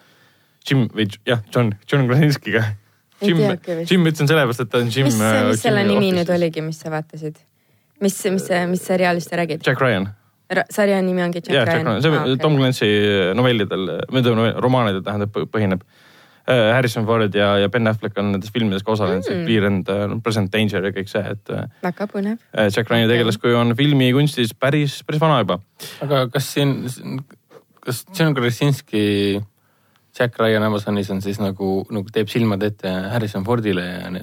Jim 0.68 0.86
või 0.94 1.08
jah, 1.28 1.42
John, 1.54 1.74
John 1.90 2.08
Krasinskiga. 2.10 2.64
Jim. 3.22 3.38
Jim 3.38 4.06
ütlesin 4.08 4.26
sellepärast, 4.26 4.64
et 4.64 4.70
ta 4.72 4.80
on 4.82 4.90
Jim. 4.90 5.06
mis, 5.06 5.20
mis 5.46 5.62
selle 5.62 5.84
nimi 5.86 6.10
nüüd? 6.16 6.30
oligi, 6.34 6.64
mis 6.64 6.80
sa 6.82 6.90
vaatasid? 6.90 7.38
mis, 8.02 8.18
mis, 8.34 8.48
mis 8.72 8.82
seriaalist 8.82 9.30
sa 9.30 9.38
räägid? 9.38 9.62
Jack 9.66 9.80
Ryan, 9.80 10.08
sarja 10.70 10.98
nimi 11.02 11.22
ongi 11.22 11.42
Jack 11.44 11.54
Jack 11.54 11.86
Ryan, 11.86 12.02
see 12.02 12.38
Tom 12.42 12.58
Clancy 12.58 12.88
novellidel, 13.38 13.86
või 14.10 14.24
tähendab 14.26 14.62
romaanidel 14.64 15.04
tähendab, 15.06 15.38
põhineb. 15.54 15.86
Harrison 16.46 17.06
Ford 17.06 17.34
ja, 17.34 17.52
ja 17.62 17.68
Ben 17.70 17.86
Affleck 17.86 18.18
on 18.18 18.32
nendes 18.34 18.50
filmides 18.54 18.82
ka 18.82 18.96
osalenud, 18.96 19.26
see 19.26 19.36
Mm. 19.42 19.44
Clear 19.46 19.66
and 19.68 19.88
uh, 19.88 20.16
Present 20.22 20.52
Danger 20.52 20.84
ja 20.84 20.90
kõik 20.94 21.08
see, 21.10 21.22
et 21.22 21.52
uh, 21.54 21.68
väga 21.82 22.08
põnev. 22.10 22.42
Jack 22.68 22.90
Ryan'i 22.90 23.08
tegelaskuju 23.10 23.56
on 23.60 23.76
filmikunstis 23.78 24.54
päris, 24.54 25.00
päris 25.06 25.22
vana 25.22 25.40
juba. 25.42 25.60
aga 26.02 26.26
kas 26.32 26.50
siin, 26.54 26.76
kas 27.80 28.04
John 28.18 28.34
Krasinski 28.34 29.40
Jack 30.18 30.38
Ryan 30.38 30.62
Amazonis 30.62 31.10
on 31.10 31.22
siis 31.24 31.38
nagu, 31.40 31.86
nagu 31.90 32.10
teeb 32.12 32.28
silmad 32.28 32.62
ette 32.66 32.90
Harrison 33.12 33.44
Fordile 33.44 33.84
ja 33.86 34.10
on, 34.10 34.18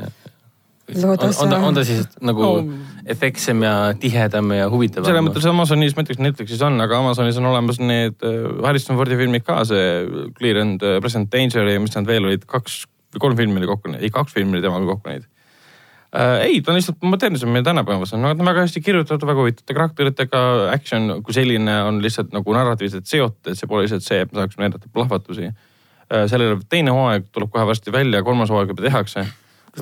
Loodas 0.95 1.39
on, 1.39 1.47
on, 1.47 1.53
ta, 1.53 1.59
on 1.67 1.77
ta 1.77 1.83
siis 1.87 2.07
nagu 2.25 2.45
No. 2.59 2.77
efektsem 3.09 3.63
ja 3.63 3.73
tihedam 3.99 4.51
ja 4.55 4.69
huvitavam? 4.71 5.07
selles 5.07 5.25
mõttes 5.25 5.47
Amazonis, 5.49 5.95
ma 5.95 6.05
ütleks 6.05 6.21
Netflixis 6.23 6.61
on, 6.65 6.79
aga 6.81 6.99
Amazonis 6.99 7.37
on 7.41 7.49
olemas 7.49 7.81
need 7.81 8.21
äh, 8.25 8.37
Harrison 8.65 8.97
Fordi 8.99 9.17
filmid 9.19 9.45
ka, 9.47 9.61
see 9.69 10.29
Clear 10.37 10.61
and 10.63 10.85
äh, 10.85 10.99
Present 11.03 11.31
Danger 11.33 11.67
ja 11.69 11.81
mis 11.81 11.95
nad 11.95 12.07
veel 12.09 12.25
olid, 12.29 12.45
kaks 12.49 12.83
või 13.13 13.23
kolm 13.25 13.37
filmi 13.39 13.61
oli 13.61 13.69
kokku, 13.69 13.93
ei 13.97 14.11
kaks 14.13 14.35
filmi 14.35 14.57
oli 14.57 14.65
temaga 14.65 14.89
kokku 14.91 15.11
neid 15.11 15.25
äh,. 15.25 16.45
ei, 16.45 16.61
ta 16.61 16.73
on 16.73 16.79
lihtsalt 16.79 17.01
modernsem 17.05 17.55
ja 17.57 17.63
tänapäevasem, 17.69 18.21
no 18.21 18.33
ta 18.33 18.43
on 18.43 18.51
väga 18.51 18.65
hästi 18.67 18.83
kirjutatud, 18.85 19.27
väga 19.29 19.43
huvitavate 19.45 19.77
karakteritega, 19.77 20.45
action 20.73 21.19
kui 21.25 21.35
selline 21.37 21.81
on 21.87 22.01
lihtsalt 22.05 22.33
nagu 22.35 22.55
narratiivselt 22.55 23.09
seotud, 23.09 23.51
et 23.51 23.59
see 23.59 23.69
pole 23.69 23.85
lihtsalt 23.85 24.05
see, 24.05 24.23
et 24.25 24.31
me 24.33 24.41
saaksime 24.41 24.67
näidata 24.67 24.89
plahvatusi 24.93 25.49
äh,. 25.49 26.25
sellele 26.31 26.59
teine 26.69 26.93
hooaeg 26.95 27.29
tuleb 27.33 27.53
kohe 27.53 27.65
varsti 27.69 27.93
välja, 27.93 28.23
kolmas 28.25 28.53
hooaeg 28.53 28.73
juba 28.75 28.85
tehakse. 28.85 29.25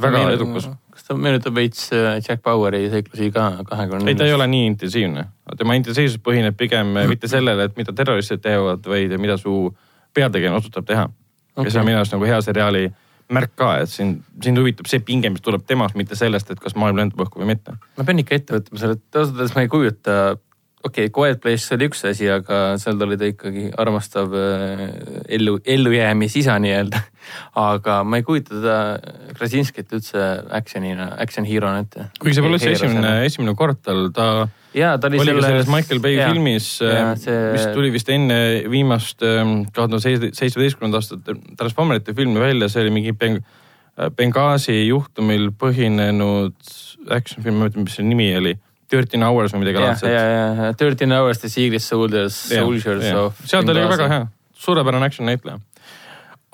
väga 0.02 0.30
edukas. 0.36 0.68
kas 0.68 0.87
ta 1.08 1.16
meenutab 1.18 1.56
veits 1.56 1.88
äh, 1.96 2.18
Jack 2.20 2.44
Baueri 2.44 2.90
seiklusi 2.92 3.32
ka 3.32 3.50
kahekümne? 3.68 4.10
ei, 4.12 4.16
ta 4.20 4.28
ei 4.28 4.34
ole 4.36 4.48
nii 4.52 4.66
intensiivne. 4.74 5.26
tema 5.58 5.78
intensiivsus 5.80 6.22
põhineb 6.24 6.58
pigem 6.58 6.94
Mm. 6.94 7.10
mitte 7.10 7.28
sellele, 7.32 7.70
et 7.70 7.78
mida 7.78 7.94
terroristid 7.94 8.42
teevad, 8.44 8.86
vaid 8.88 9.18
mida 9.22 9.38
su 9.38 9.74
peategelane 10.14 10.58
otsustab 10.58 10.86
teha 10.88 11.08
okay.. 11.08 11.66
ja 11.66 11.72
see 11.72 11.82
on 11.82 11.86
minu 11.86 12.02
arust 12.02 12.16
nagu 12.16 12.26
hea 12.30 12.40
seriaali 12.42 12.88
märk 13.34 13.56
ka, 13.60 13.74
et 13.84 13.92
sind, 13.92 14.22
sind 14.44 14.60
huvitab 14.60 14.88
see 14.88 15.02
pinge, 15.04 15.30
mis 15.30 15.44
tuleb 15.44 15.66
temast, 15.68 15.98
mitte 16.00 16.16
sellest, 16.16 16.52
et 16.52 16.60
kas 16.64 16.78
maailm 16.80 17.02
lendab 17.02 17.26
õhku 17.26 17.42
või 17.42 17.50
mitte. 17.54 17.76
ma 17.98 18.06
pean 18.08 18.22
ikka 18.24 18.38
ette 18.40 18.56
võtma 18.56 18.80
selle, 18.80 19.00
et 19.00 19.20
ausalt 19.20 19.36
öeldes 19.36 19.56
ma 19.58 19.66
ei 19.66 19.72
kujuta, 19.72 20.18
okei 20.88 21.08
okay,, 21.08 21.14
Quiet 21.14 21.42
Place 21.44 21.76
oli 21.76 21.88
üks 21.90 22.04
asi, 22.10 22.28
aga 22.32 22.62
seal 22.82 23.02
oli 23.06 23.18
ta 23.20 23.30
ikkagi 23.30 23.68
armastav 23.80 24.34
äh, 24.38 24.84
ellu, 25.38 25.58
ellujäämisisa 25.66 26.58
nii-öelda. 26.64 27.04
aga 27.72 28.02
ma 28.08 28.20
ei 28.20 28.24
kujuta 28.24 28.56
teda 28.56 28.78
Krasinskit 29.38 29.92
üldse 29.96 30.22
action'ina, 30.60 31.10
action 31.22 31.48
hero'na 31.48 31.84
ette. 31.84 32.08
kuigi 32.22 32.38
see 32.38 32.46
pole 32.46 32.56
üldse 32.60 32.72
esimene, 32.78 33.12
esimene 33.28 33.56
kord 33.60 33.82
tal, 33.84 34.08
ta 34.16 34.48
jaa, 34.78 34.96
ta 34.96 35.10
oli 35.10 35.20
oli 35.20 35.32
selles 35.34 35.50
selles 35.50 35.72
Michael 35.72 36.02
Bay 36.04 36.18
jaa. 36.18 36.32
filmis, 36.32 36.70
Jaa, 36.82 37.14
see- 37.20 37.52
mis 37.56 37.68
tuli 37.76 37.92
vist 37.94 38.10
enne 38.14 38.40
viimast 38.72 39.24
ähm, 39.28 39.60
kahe 39.76 39.92
tuhande 39.92 40.32
seitsmeteistkümnenda 40.32 41.02
aastat 41.02 41.32
Transformerite 41.60 42.16
filmi 42.18 42.40
välja, 42.42 42.70
see 42.72 42.86
oli 42.86 42.96
mingi 43.00 43.16
Beng-, 43.18 43.44
Benghazi 44.16 44.78
juhtumil 44.88 45.50
põhinenud 45.58 46.56
action 47.10 47.44
film, 47.44 47.60
ma 47.60 47.68
ei 47.68 47.72
mäleta, 47.72 47.84
mis 47.84 47.98
selle 47.98 48.12
nimi 48.12 48.30
oli. 48.38 48.54
Thirteen 48.90 49.24
Hours 49.28 49.54
või 49.54 49.66
midagi 49.66 49.82
laadset. 49.84 50.12
ja, 50.12 50.26
ja 50.26 50.74
Thirteen 50.78 51.14
Hours 51.16 51.42
The 51.44 51.50
Secret 51.52 51.84
Soldiers, 51.84 52.38
Soldiers 52.50 53.08
of. 53.14 53.42
seal 53.46 53.66
ta 53.66 53.74
oli 53.74 53.84
ka 53.84 53.94
väga 53.96 54.08
hea, 54.14 54.28
suurepärane 54.66 55.06
action 55.06 55.28
näitleja. 55.30 55.60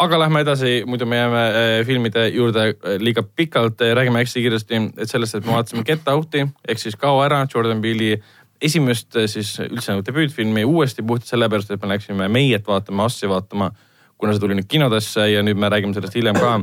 aga 0.03 0.19
lähme 0.19 0.41
edasi, 0.43 0.75
muidu 0.89 1.05
me 1.05 1.17
jääme 1.21 1.43
äh, 1.47 1.73
filmide 1.87 2.27
juurde 2.33 2.69
äh, 2.69 2.97
liiga 2.99 3.23
pikalt, 3.23 3.81
räägime 3.93 4.23
hästi 4.23 4.41
kiiresti, 4.41 4.81
et 4.97 5.09
sellest, 5.09 5.35
et 5.35 5.45
me 5.45 5.57
vaatasime 5.57 5.85
Get 5.87 6.07
Out'i 6.09 6.47
ehk 6.67 6.81
siis 6.81 6.97
Kao 6.99 7.21
ära, 7.23 7.45
Jordan 7.53 7.81
Peele'i 7.81 8.17
esimest 8.63 9.17
siis 9.27 9.55
üldse 9.65 9.93
nagu 9.93 10.05
debüütfilmi 10.07 10.63
uuesti 10.65 11.03
puhtalt 11.03 11.29
sellepärast, 11.29 11.73
et 11.73 11.81
me 11.83 11.91
läksime 11.93 12.29
Meiet 12.31 12.67
vaatama, 12.67 13.07
Assi 13.09 13.29
vaatama, 13.29 13.71
kuna 14.17 14.33
see 14.33 14.43
tuli 14.43 14.57
nüüd 14.57 14.69
kinodesse 14.71 15.27
ja 15.29 15.43
nüüd 15.43 15.59
me 15.59 15.69
räägime 15.69 15.95
sellest 15.95 16.15
hiljem 16.15 16.39
ka. 16.39 16.55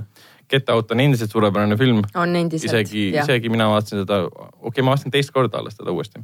Get 0.50 0.68
Out 0.68 0.90
on 0.90 1.00
endiselt 1.00 1.30
suurepärane 1.30 1.76
film, 1.78 2.02
on 2.14 2.36
endiselt. 2.36 2.72
isegi, 2.72 3.08
isegi 3.14 3.52
mina 3.52 3.68
vaatasin 3.70 4.02
seda, 4.02 4.22
okei 4.26 4.68
okay,, 4.72 4.84
ma 4.84 4.94
vaatasin 4.94 5.14
teist 5.14 5.34
korda 5.34 5.62
alles 5.62 5.78
teda 5.78 5.94
uuesti. 5.94 6.22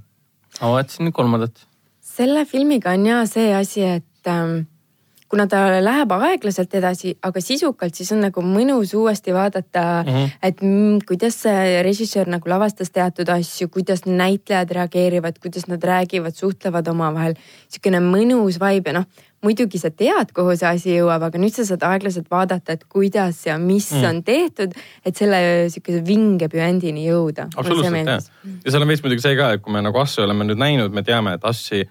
ma 0.60 0.72
vaatasin 0.76 1.12
kolmandat. 1.12 1.66
selle 2.00 2.44
filmiga 2.44 2.90
on 2.96 3.06
ja 3.06 3.20
see 3.30 3.54
asi, 3.54 3.84
et 3.98 4.32
ähm, 4.32 4.66
kuna 5.28 5.46
ta 5.50 5.60
läheb 5.82 6.12
aeglaselt 6.14 6.74
edasi, 6.78 7.14
aga 7.26 7.40
sisukalt, 7.42 7.94
siis 7.98 8.12
on 8.14 8.22
nagu 8.26 8.42
mõnus 8.46 8.94
uuesti 8.96 9.34
vaadata 9.34 9.82
mm. 10.04 10.12
-hmm. 10.12 10.34
et 10.42 10.62
mm, 10.62 10.98
kuidas 11.08 11.40
see 11.42 11.82
režissöör 11.82 12.30
nagu 12.30 12.50
lavastas 12.50 12.90
teatud 12.90 13.28
asju, 13.28 13.68
kuidas 13.68 14.06
näitlejad 14.06 14.70
reageerivad, 14.70 15.38
kuidas 15.42 15.66
nad 15.66 15.82
räägivad, 15.84 16.34
suhtlevad 16.34 16.88
omavahel. 16.88 17.34
niisugune 17.66 18.00
mõnus 18.00 18.60
vibe 18.62 18.90
ja 18.90 19.00
noh, 19.00 19.06
muidugi 19.44 19.78
sa 19.80 19.90
tead, 19.92 20.32
kuhu 20.36 20.54
see 20.56 20.68
asi 20.68 20.94
jõuab, 20.96 21.26
aga 21.28 21.40
nüüd 21.40 21.54
sa 21.54 21.66
saad 21.68 21.84
aeglaselt 21.86 22.30
vaadata, 22.32 22.76
et 22.76 22.86
kuidas 22.90 23.42
ja 23.46 23.58
mis 23.62 23.90
mm. 23.92 24.08
on 24.08 24.22
tehtud, 24.26 24.74
et 25.06 25.18
selle 25.18 25.40
sihukese 25.72 26.02
vinge 26.06 26.48
püendini 26.52 27.06
jõuda. 27.06 27.50
absoluutselt 27.54 28.10
jah. 28.10 28.26
ja 28.64 28.72
seal 28.72 28.86
on 28.86 28.90
veits 28.90 29.04
muidugi 29.04 29.26
see 29.26 29.38
ka, 29.38 29.52
et 29.56 29.64
kui 29.64 29.74
me 29.74 29.84
nagu 29.84 30.02
Assi 30.02 30.22
oleme 30.24 30.48
nüüd 30.48 30.60
näinud, 30.60 30.94
me 30.94 31.04
teame, 31.06 31.36
et 31.36 31.46
Assi 31.46 31.84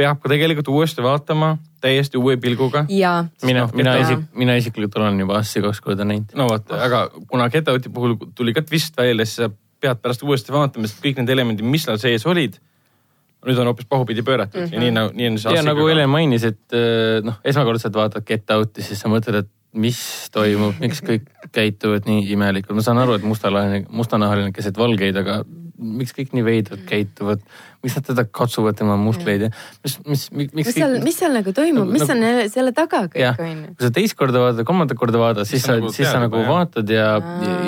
peab 0.00 0.20
ka 0.22 0.30
tegelikult 0.32 0.70
uuesti 0.72 1.04
vaatama 1.04 1.56
täiesti 1.84 2.18
uue 2.20 2.36
pilguga. 2.40 2.84
ja. 2.88 3.24
mina 3.44 3.66
mina 3.74 3.96
isik-, 4.00 4.26
mina 4.34 4.56
isiklikult 4.60 4.96
olen 5.00 5.20
juba 5.20 5.38
Assi 5.40 5.62
kaks 5.64 5.82
korda 5.84 6.06
näinud. 6.08 6.34
no 6.38 6.48
vot, 6.48 6.72
aga 6.72 7.08
kuna 7.28 7.50
Get 7.52 7.68
Out'i 7.68 7.92
puhul 7.92 8.16
tuli 8.34 8.56
ka 8.56 8.64
twist 8.66 8.96
välja, 8.96 9.26
siis 9.26 9.42
sa 9.44 9.50
pead 9.80 10.00
pärast 10.02 10.24
uuesti 10.26 10.52
vaatama, 10.52 10.88
sest 10.88 11.00
kõik 11.04 11.20
need 11.20 11.32
elemendid, 11.36 11.66
mis 11.66 11.86
seal 11.86 12.00
sees 12.00 12.26
olid, 12.28 12.58
nüüd 13.46 13.60
on 13.62 13.70
hoopis 13.70 13.88
pahupidi 13.88 14.24
pööratud. 14.26 14.60
Mm 14.60 14.66
-hmm. 14.66 14.74
ja 14.74 14.80
nii 14.80 14.96
nagu, 14.96 15.14
nii 15.16 15.30
on 15.30 15.38
see 15.38 15.54
ja 15.56 15.62
nagu 15.64 15.86
Helen 15.88 16.10
mainis, 16.12 16.44
et 16.44 16.76
äh, 16.76 17.22
noh, 17.24 17.40
esmakordselt 17.44 17.96
vaatad 17.96 18.26
Get 18.26 18.50
Out'i, 18.50 18.84
siis 18.84 19.00
sa 19.00 19.08
mõtled, 19.08 19.44
et 19.44 19.50
mis 19.72 19.98
toimub, 20.34 20.74
miks 20.82 21.02
kõik 21.06 21.28
käituvad 21.54 22.06
nii 22.08 22.26
imelikult, 22.34 22.76
ma 22.76 22.82
saan 22.82 22.98
aru, 22.98 23.14
et 23.18 23.26
mustanahaline, 23.26 23.86
mustanahaline 23.88 24.52
keset 24.52 24.78
valgeid, 24.78 25.16
aga 25.16 25.44
miks 25.80 26.12
kõik 26.16 26.34
nii 26.36 26.44
veidralt 26.44 26.82
käituvad, 26.88 27.44
miks 27.82 27.94
nad 27.96 28.04
teda 28.04 28.24
katsuvad 28.28 28.76
tema 28.76 28.96
muskleid 29.00 29.46
ja 29.46 29.50
mis, 29.84 29.94
mis, 30.06 30.24
miks 30.36 30.52
mis 30.58 30.70
seal, 30.76 30.96
mis 31.04 31.16
seal 31.16 31.32
nagu 31.32 31.52
toimub, 31.56 31.88
mis 31.88 32.02
Nagu- 32.04 32.12
on 32.16 32.24
jälle 32.26 32.48
selle 32.52 32.72
taga 32.76 33.02
kõik 33.12 33.40
on 33.40 33.50
ju? 33.64 33.74
kui 33.78 33.86
sa 33.86 33.90
teist 33.96 34.16
korda 34.18 34.42
vaatad, 34.42 34.64
kolmandat 34.68 34.98
korda 35.00 35.20
vaatad, 35.22 35.48
siis 35.48 35.64
sa 35.64 35.76
nagu, 35.78 35.92
siis 35.94 36.08
sa 36.10 36.20
nagu 36.20 36.36
jah. 36.42 36.48
vaatad 36.50 36.92
ja, 36.92 37.06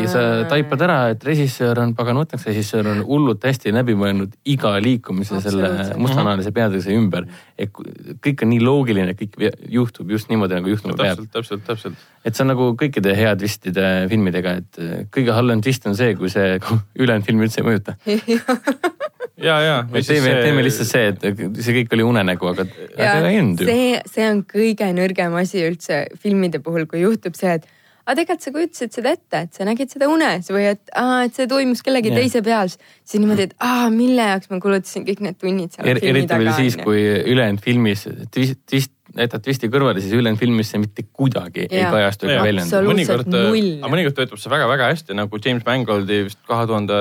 ja 0.03 0.09
sa 0.12 0.25
taipad 0.51 0.85
ära, 0.85 0.98
et 1.14 1.25
režissöör 1.25 1.81
on, 1.85 1.94
pagan 1.96 2.20
võtaks, 2.20 2.44
režissöör 2.51 2.90
on 2.92 3.01
hullult 3.09 3.44
hästi 3.48 3.72
läbi 3.72 3.96
mõelnud 3.98 4.37
iga 4.44 4.75
liikumise 4.85 5.40
selle 5.40 5.64
Absoluutselt. 5.70 6.03
mustanahalise 6.05 6.53
peategelase 6.53 6.96
ümber. 6.98 7.27
et 7.59 7.72
ku- 7.72 7.85
kõik 8.22 8.42
on 8.42 8.51
nii 8.53 8.61
loogiline, 8.64 9.14
kõik 9.16 9.37
juhtub 9.70 10.11
just 10.11 10.29
niimoodi, 10.29 10.55
nagu 10.59 10.68
juhtuma 10.68 10.96
peab. 10.98 11.16
täpselt, 11.22 11.33
täpselt, 11.33 11.64
täpselt. 11.66 12.07
et 12.25 12.35
see 12.37 12.42
on 12.44 12.48
nagu 12.53 12.72
kõikide 12.77 13.14
hea 13.16 13.35
twistide 13.37 14.09
filmidega, 14.11 14.57
et 14.61 14.79
äh, 14.79 15.05
kõige 15.11 15.33
halvem 15.33 15.62
twist 15.62 15.87
on 15.87 15.96
see, 15.96 16.14
kui 16.18 16.29
see 16.33 16.59
ülejäänud 17.01 17.25
film 17.25 17.40
üldse 17.46 17.62
ei 17.62 17.68
mõjuta. 17.70 17.96
ja, 19.37 19.59
ja. 19.64 19.77
teeme, 19.92 20.33
teeme 20.42 20.64
lihtsalt 20.66 20.90
see, 20.90 21.12
et 21.12 21.45
see 21.64 21.77
kõik 21.81 21.95
oli 21.97 22.09
unenägu, 22.09 22.51
aga 22.53 22.66
aga 22.66 23.31
ei 23.31 23.38
olnud 23.40 23.62
ju. 23.62 23.68
see, 23.68 24.01
see 24.14 24.27
on 24.29 24.42
kõige 24.49 24.90
nõrgem 24.97 25.37
asi 25.40 25.62
üldse 25.66 26.05
filmide 26.21 26.61
puhul, 26.64 26.88
kui 26.90 27.05
juhtub 27.05 27.38
see, 27.38 27.57
et 27.61 27.71
aga 28.03 28.16
tegelikult 28.18 28.45
sa 28.45 28.53
kujutasid 28.55 28.97
seda 28.97 29.12
ette, 29.14 29.42
et 29.47 29.59
sa 29.59 29.66
nägid 29.66 29.92
seda 29.95 30.09
unes 30.11 30.49
või 30.51 30.64
et 30.73 30.95
aa, 30.99 31.23
et 31.29 31.37
see 31.38 31.47
toimus 31.51 31.85
kellegi 31.87 32.11
yeah. 32.11 32.18
teise 32.18 32.42
peal. 32.45 32.73
siis 32.73 33.23
niimoodi, 33.23 33.47
et 33.51 33.55
aa, 33.62 33.87
mille 33.95 34.27
jaoks 34.33 34.51
ma 34.51 34.59
kulutasin 34.62 35.07
kõik 35.07 35.23
need 35.23 35.38
tunnid 35.38 35.77
seal 35.77 35.87
er, 35.87 36.01
filmi 36.03 36.18
eriti 36.18 36.35
veel 36.35 36.51
taga. 36.51 36.57
siis, 36.59 36.79
kui 36.83 37.05
ülejäänud 37.33 37.62
filmis 37.62 38.05
twist, 38.35 38.59
twist, 38.68 38.95
jätad 39.14 39.45
twisti 39.45 39.71
kõrvale, 39.71 40.03
siis 40.03 40.16
ülejäänud 40.18 40.40
filmis 40.40 40.73
see 40.75 40.83
mitte 40.83 41.07
kuidagi 41.12 41.68
yeah. 41.68 41.79
ei 41.79 41.95
kajastu 41.95 42.31
ega 42.31 42.47
väljendu. 42.49 42.83
Mõnikord, 42.90 43.31
aga 43.38 43.92
mõnikord 43.95 44.18
töötab 44.18 44.42
see 44.42 44.55
väga-väga 44.57 44.90
hästi 44.90 45.18
nagu 45.18 45.42
James 45.45 45.68
Mangoldi 45.68 46.25
vist 46.27 46.42
kahe 46.49 46.66
tuhande 46.71 46.99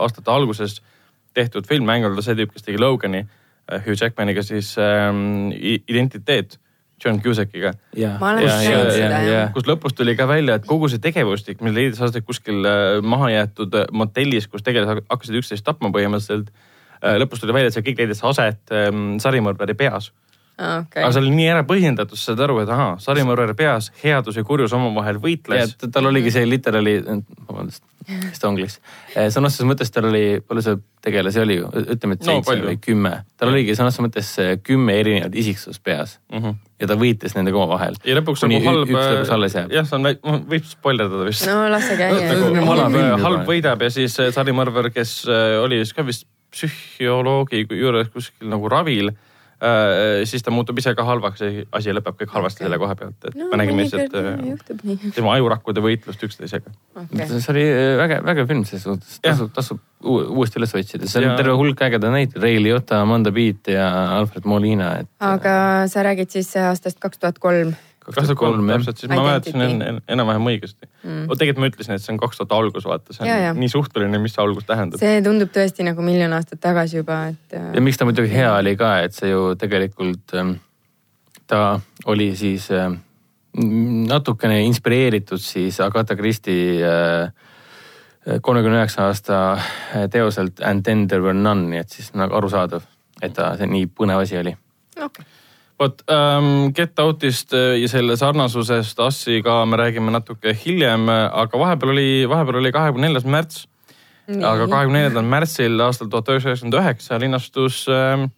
aastate 0.00 0.32
alguses 0.32 0.80
tehtud 1.36 1.68
film, 1.68 1.86
Mangold 1.88 2.18
on 2.18 2.26
see 2.26 2.36
tüüp, 2.38 2.54
kes 2.54 2.66
tegi 2.66 2.80
Logani 2.80 3.22
äh, 3.22 3.80
Hugh 3.84 3.96
Jackmaniga 3.98 4.42
siis 4.46 4.74
ähm, 4.80 5.50
Identiteet 5.54 6.58
John 7.00 7.20
Cusackiga. 7.24 7.72
Kus 9.54 9.68
lõpus 9.68 9.94
tuli 9.96 10.12
ka 10.18 10.26
välja, 10.28 10.58
et 10.60 10.66
kogu 10.68 10.90
see 10.92 11.00
tegevustik, 11.02 11.62
mis 11.64 11.76
leidis 11.76 12.02
aset 12.04 12.26
kuskil 12.26 12.66
äh, 12.68 12.98
mahajäetud 13.00 13.78
äh, 13.80 13.86
motellis, 13.96 14.50
kus 14.50 14.66
tegelased 14.66 15.06
hakkasid 15.08 15.40
üksteist 15.40 15.66
tapma 15.66 15.92
põhimõtteliselt. 15.94 16.52
lõpus 17.00 17.40
tuli 17.40 17.54
välja, 17.56 17.70
et 17.70 17.76
see 17.78 17.84
kõik 17.86 18.02
leidis 18.02 18.20
aset 18.28 18.74
ähm, 18.76 19.14
sarimõrvari 19.22 19.72
peas. 19.78 20.10
Okei 20.58 21.02
aga 21.04 21.12
see 21.14 21.22
oli 21.22 21.30
nii 21.36 21.46
ära 21.52 21.62
põhjendatud, 21.68 22.18
sa 22.18 22.30
saad 22.32 22.40
aru, 22.46 22.58
et 22.64 22.68
ahaa, 22.72 22.96
sarimõrvar 23.00 23.54
peas 23.58 23.90
headus 24.02 24.36
ja 24.36 24.44
kurjus 24.44 24.72
omavahel 24.76 25.20
võitles. 25.22 25.76
tal 25.92 26.06
oligi 26.10 26.30
see 26.34 26.46
literaali, 26.48 26.98
vabandust, 27.48 27.82
Stonglish. 28.34 28.78
sõna 29.30 29.46
otseses 29.50 29.66
mõttes 29.68 29.92
tal 29.94 30.08
oli, 30.08 30.40
palju 30.42 30.62
see 30.66 30.78
tegelasi 31.04 31.40
oli, 31.40 31.58
ütleme, 31.62 32.16
et 32.16 32.24
No 32.26 32.32
seitse 32.32 32.48
palju. 32.50 32.66
või 32.66 32.78
kümme. 32.82 33.12
tal 33.38 33.52
oligi 33.52 33.76
sõna 33.78 33.92
otseses 33.92 34.04
mõttes 34.04 34.30
eh, 34.42 34.50
kümme 34.66 34.96
erinevat 35.00 35.34
isiksust 35.36 35.82
peas 35.84 36.18
ja 36.80 36.86
ta 36.90 36.96
võitles 36.98 37.36
nendega 37.36 37.56
omavahel. 37.60 37.94
ja 38.04 38.16
lõpuks 38.18 38.40
Kuni 38.44 38.58
nagu 38.58 38.68
halb. 38.72 38.88
üks 38.90 38.98
lõpuks 38.98 39.32
alles 39.36 39.54
jääb. 39.54 39.72
jah, 39.72 39.86
see 39.86 39.96
on, 39.96 40.44
võib 40.50 40.64
spoilerdada 40.66 41.24
vist. 41.28 41.46
no 41.46 41.68
lase 41.70 41.96
käia 41.96 42.34
nagu 42.34 42.50
Nagu 42.56 42.66
halb 42.72 43.24
halb 43.24 43.46
võidab 43.48 43.82
ja 43.86 43.90
siis 43.90 44.18
äh, 44.20 44.32
sarimõrvar, 44.34 44.90
kes 44.92 45.22
äh, 45.28 45.56
oli 45.62 45.80
siis 45.84 45.94
ka 45.96 46.02
vist 46.08 46.26
psühholoogi 46.50 47.64
juures 47.70 48.08
kuskil 48.10 48.48
nagu 48.50 48.68
ravil, 48.68 49.12
siis 50.24 50.42
ta 50.44 50.52
muutub 50.54 50.78
ise 50.80 50.94
ka 50.96 51.04
halvaks 51.04 51.42
ja 51.44 51.50
asi 51.76 51.92
lõpeb 51.92 52.16
kõik 52.22 52.32
halvasti 52.32 52.64
selle 52.64 52.78
koha 52.80 52.94
pealt, 52.96 53.28
et 53.28 53.36
no 53.36 53.48
me 53.50 53.58
nägime 53.60 53.84
lihtsalt 53.84 54.14
äh, 54.16 55.10
tema 55.16 55.34
ajurakkude 55.36 55.82
võitlust 55.84 56.22
üksteisega. 56.24 56.72
okei, 57.02 57.26
see 57.28 57.52
oli 57.52 57.64
eh, 57.66 57.92
vägev, 58.00 58.24
vägev 58.30 58.48
film 58.48 58.64
selles 58.68 58.86
suhtes, 58.88 59.18
tasub, 59.24 59.52
tasub 59.56 59.82
uu- 60.04 60.22
uuesti 60.38 60.60
üles 60.60 60.72
otsida, 60.80 61.08
seal 61.10 61.28
on 61.28 61.36
terve 61.40 61.58
hulk 61.60 61.84
ägedaid 61.86 62.16
näiteid, 62.16 62.40
Ray 62.42 62.62
Liotta, 62.62 63.02
Amanda 63.04 63.32
Beat 63.36 63.68
ja 63.74 63.86
Alfred 64.16 64.48
Molina, 64.48 64.94
et. 65.02 65.12
aga 65.20 65.54
sa 65.92 66.04
räägid 66.08 66.32
siis 66.38 66.54
aastast 66.56 67.00
kaks 67.02 67.20
tuhat 67.20 67.38
kolm. 67.42 67.74
Kaks 68.04 68.16
tuhat 68.16 68.38
kolm 68.40 68.66
täpselt, 68.68 68.98
siis 68.98 69.10
ma 69.12 69.22
mäletasin 69.26 69.60
en- 69.66 69.82
en- 69.82 70.00
enam-vähem 70.08 70.46
õigesti 70.52 70.88
Mm. 71.04 71.28
tegelikult 71.38 71.58
ma 71.62 71.68
ütlesin, 71.70 71.94
et 71.94 72.02
see 72.02 72.12
on 72.12 72.18
kaks 72.18 72.36
tuhat 72.40 72.52
algus, 72.52 72.84
vaata, 72.84 73.12
see 73.16 73.26
Ja, 73.28 73.36
ja. 73.38 73.50
on 73.50 73.60
nii 73.60 73.68
suhteline, 73.68 74.18
mis 74.20 74.34
see 74.34 74.42
algus 74.44 74.64
tähendab. 74.68 74.98
see 75.00 75.20
tundub 75.22 75.48
tõesti 75.54 75.84
nagu 75.84 76.02
miljon 76.02 76.32
aastat 76.32 76.60
tagasi 76.60 76.96
juba, 77.02 77.26
et. 77.28 77.54
äh, 77.56 77.74
ja 77.74 77.80
miks 77.80 77.96
ta 78.00 78.04
muidugi 78.08 78.30
hea 78.32 78.50
oli 78.56 78.76
ka, 78.76 78.98
et 79.04 79.12
see 79.14 79.30
ju 79.30 79.54
tegelikult, 79.56 80.32
ta 81.46 81.80
oli 82.06 82.34
siis 82.36 82.70
ähm, 82.70 82.98
natukene 84.08 84.60
inspireeritud 84.64 85.40
siis 85.42 85.80
Agatha 85.80 86.14
Christie 86.16 86.80
äh, 86.86 87.32
kolmekümne 88.40 88.78
üheksa 88.82 89.08
aasta 89.08 89.40
äh, 89.52 90.08
teoselt 90.10 90.60
And 90.62 90.84
then 90.84 91.06
there 91.08 91.22
were 91.22 91.34
none, 91.34 91.68
nii 91.70 91.80
et 91.80 91.88
siis 91.90 92.12
nagu 92.14 92.34
arusaadav, 92.36 92.82
et 93.22 93.32
ta 93.34 93.56
see 93.56 93.66
nii 93.66 93.86
põnev 93.86 94.20
asi 94.22 94.38
oli. 94.38 94.56
okei, 95.02 95.24
vot 95.80 96.02
ähm, 96.12 96.70
Get 96.76 96.98
Outist 97.00 97.54
äh, 97.56 97.78
ja 97.80 97.88
selle 97.88 98.16
sarnasusest 98.20 99.00
Assiga 99.00 99.62
me 99.66 99.78
räägime 99.80 100.12
natuke 100.12 100.54
hiljem, 100.64 101.08
aga 101.10 101.58
vahepeal 101.58 101.94
oli, 101.94 102.08
vahepeal 102.28 102.60
oli 102.60 102.72
kahekümne 102.76 103.08
neljas 103.08 103.24
märts. 103.24 103.66
aga 104.30 104.68
kahekümne 104.70 105.00
neljandal 105.00 105.26
märtsil 105.26 105.80
aastal 105.82 106.06
tuhat 106.12 106.28
üheksasada 106.28 106.52
üheksakümmend 106.52 106.76
üheksa 106.78 107.18
linastus 107.18 107.86
ähm,, 107.90 108.28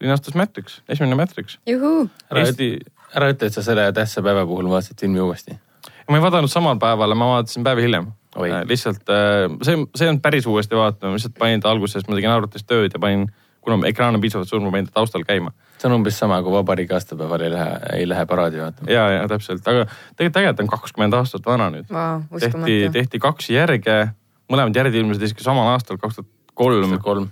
linastus 0.00 0.34
Matrix, 0.34 0.80
esimene 0.88 1.14
Matrix. 1.14 1.58
juhuu, 1.66 2.08
ära 2.30 2.44
Eesti, 2.44 2.70
ära 3.16 3.32
ütle, 3.32 3.50
et 3.50 3.56
sa 3.56 3.64
selle 3.64 3.88
tähtsa 3.96 4.22
päeva 4.24 4.46
puhul 4.48 4.70
vaatasid 4.70 5.00
filmi 5.00 5.20
uuesti. 5.20 5.56
ma 6.08 6.18
ei 6.18 6.24
vaadanud 6.24 6.50
samal 6.50 6.78
päeval, 6.80 7.14
ma 7.14 7.34
vaatasin 7.36 7.66
päev 7.66 7.82
hiljem. 7.82 8.10
Oi. 8.38 8.50
lihtsalt 8.70 9.10
äh, 9.10 9.48
see, 9.66 9.74
see 9.96 10.06
ei 10.06 10.12
olnud 10.12 10.22
päris 10.22 10.46
uuesti 10.46 10.76
vaatama, 10.78 11.10
ma 11.10 11.18
lihtsalt 11.18 11.34
panin 11.38 11.62
ta 11.62 11.70
alguses, 11.72 12.06
ma 12.06 12.14
tegin 12.14 12.30
arvutis 12.30 12.62
tööd 12.62 12.94
ja 12.94 13.00
panin, 13.02 13.26
kuna 13.60 13.86
ekraan 13.88 14.16
on 14.16 14.20
piisavalt 14.20 14.48
suur, 14.48 14.62
ma 14.64 14.72
panin 14.72 14.88
ta 14.88 15.00
taustal 15.00 15.24
käima. 15.28 15.52
see 15.80 15.88
on 15.88 15.96
umbes 15.96 16.18
sama, 16.18 16.42
kui 16.42 16.52
vabariigi 16.52 16.94
aastapäeval 16.96 17.44
ei 17.46 17.50
lähe, 17.52 17.76
ei 18.00 18.08
lähe 18.08 18.26
paraadi 18.26 18.60
vaatama. 18.60 18.90
ja, 18.92 19.08
ja 19.10 19.28
täpselt, 19.28 19.66
aga 19.68 19.86
tegelikult 20.16 20.34
tegelikult 20.34 20.64
on 20.64 20.72
kakskümmend 20.76 21.18
aastat 21.20 21.46
vana 21.46 21.70
nüüd. 21.74 21.88
vau, 21.92 22.22
tehti, 22.40 22.80
tehti 22.92 23.22
kaks 23.22 23.50
järge, 23.50 23.98
mõlemad 24.52 24.76
järjed 24.76 25.00
ilmusid 25.02 25.28
isegi 25.28 25.46
samal 25.46 25.72
aastal, 25.74 26.00
kaks 26.00 26.20
tuhat 26.20 26.30
kolm 26.54 26.98
kolm. 26.98 27.28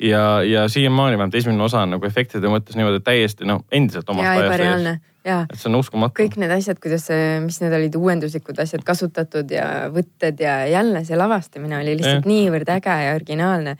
ja, 0.00 0.42
ja 0.42 0.68
siiamaani 0.68 1.18
vähemalt 1.18 1.34
esimene 1.34 1.62
osa 1.62 1.84
on 1.84 1.96
nagu 1.96 2.06
efektide 2.06 2.48
mõttes 2.48 2.76
niimoodi 2.78 3.02
täiesti 3.04 3.48
noh, 3.48 3.64
endiselt 3.72 4.08
omast 4.08 4.28
jaa, 4.28 4.46
ajast 4.46 4.64
ees. 4.64 5.00
ja 5.24 5.40
et 5.44 5.58
see 5.60 5.68
on 5.68 5.76
uskumatu. 5.80 6.16
kõik 6.22 6.38
need 6.40 6.54
asjad, 6.54 6.80
kuidas, 6.80 7.08
mis 7.44 7.60
need 7.60 7.76
olid 7.76 7.98
uuenduslikud 8.00 8.62
asjad 8.64 8.84
kasutatud 8.86 9.52
ja 9.52 9.66
võtted 9.92 10.40
ja 10.40 10.62
jälle 10.70 11.04
see 11.08 11.18
lavastamine 11.20 11.80
oli 11.82 11.98
lihtsalt 11.98 12.24
Jah. 12.24 12.30
niivõrd 12.32 12.72
äge 12.78 12.96
ja 13.04 13.16
originaalne. 13.18 13.76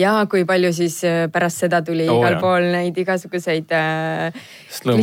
Ja 0.00 0.14
kui 0.30 0.44
palju 0.48 0.72
siis 0.74 0.98
äh, 1.06 1.24
pärast 1.32 1.64
seda 1.64 1.82
tuli 1.86 2.08
oh, 2.08 2.18
igal 2.18 2.36
jah. 2.36 2.42
pool 2.42 2.68
neid 2.74 2.98
igasuguseid 2.98 3.74
äh, 3.74 4.44
time 4.82 5.02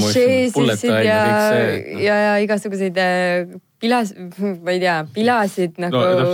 ja 1.06 1.20
ja 1.26 1.36
see., 1.50 2.00
ja, 2.04 2.22
ja 2.28 2.34
igasuguseid 2.44 3.00
äh, 3.00 3.60
pilas, 3.82 4.12
ma 4.66 4.76
ei 4.76 4.82
tea, 4.84 4.98
pilasid 5.16 5.80
nagu 5.82 6.02
no 6.02 6.28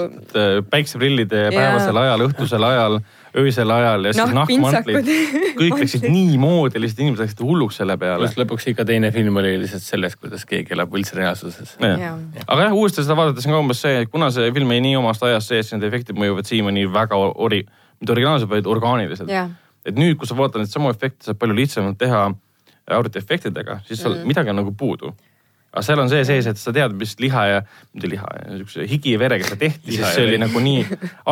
päikseprillide 0.72 1.48
päevasel 1.54 2.02
ajal, 2.02 2.26
õhtusel 2.28 2.66
ajal, 2.68 3.00
öisel 3.38 3.72
ajal 3.72 4.10
ja 4.10 4.16
siis 4.18 4.36
Nahkpintsakud. 4.36 4.98
nahkmantlid. 4.98 5.56
kõik 5.62 5.82
läksid 5.84 6.08
niimoodi, 6.10 6.82
lihtsalt 6.82 7.06
inimesed 7.06 7.24
läksid 7.24 7.44
hulluks 7.46 7.80
selle 7.82 7.98
peale 8.02 8.32
lõpuks 8.42 8.70
ikka 8.74 8.88
teine 8.90 9.14
film 9.16 9.38
oli 9.40 9.56
lihtsalt 9.64 9.86
sellest, 9.86 10.20
kuidas 10.22 10.46
keegi 10.50 10.76
elab 10.76 10.92
võltsreaalsuses. 10.94 11.78
Jaa. 11.84 12.14
aga 12.46 12.68
jah, 12.68 12.78
uuesti 12.78 13.06
seda 13.06 13.18
vaadates 13.20 13.48
on 13.48 13.56
ka 13.56 13.64
umbes 13.64 13.86
see, 13.86 14.04
et 14.04 14.12
kuna 14.12 14.32
see 14.34 14.50
film 14.56 14.74
jäi 14.74 14.84
nii 14.90 14.98
omast 15.00 15.24
ajast 15.30 15.54
sees, 15.54 15.76
need 15.76 15.88
efektid 15.88 16.20
mõjuvad 16.20 16.50
siiamaani 16.50 16.88
väga 16.92 17.22
ori-, 17.32 17.68
mitte 18.00 18.14
originaalselt, 18.14 18.50
vaid 18.52 18.68
orgaaniliselt. 18.70 19.32
Jah. 19.32 19.50
et 19.88 19.96
nüüd, 19.96 20.18
kui 20.20 20.28
sa 20.28 20.36
vaatad 20.36 20.62
neid 20.62 20.72
samu 20.72 20.92
efekte, 20.92 21.30
saab 21.30 21.40
palju 21.40 21.56
lihtsamalt 21.56 21.98
teha 22.02 22.26
arvutiefektidega, 22.98 23.82
siis 23.88 24.04
mm. 24.04 24.28
midagi 24.28 24.52
on 24.52 24.62
nagu 24.62 24.74
puudu. 24.76 25.14
Aga 25.78 25.86
seal 25.86 26.02
on 26.02 26.10
see 26.10 26.24
sees, 26.26 26.48
et 26.50 26.58
sa 26.60 26.74
tead, 26.74 26.96
mis 26.98 27.14
liha 27.22 27.44
ja, 27.52 27.60
mitte 27.94 28.10
liha, 28.10 28.30
niisuguse 28.50 28.88
higi 28.90 29.14
ja 29.14 29.22
verega 29.22 29.46
seda 29.46 29.60
tehti, 29.62 29.92
siis 29.92 30.02
ja 30.02 30.12
see 30.16 30.26
oli 30.26 30.40
nagu 30.42 30.62
nii 30.64 30.82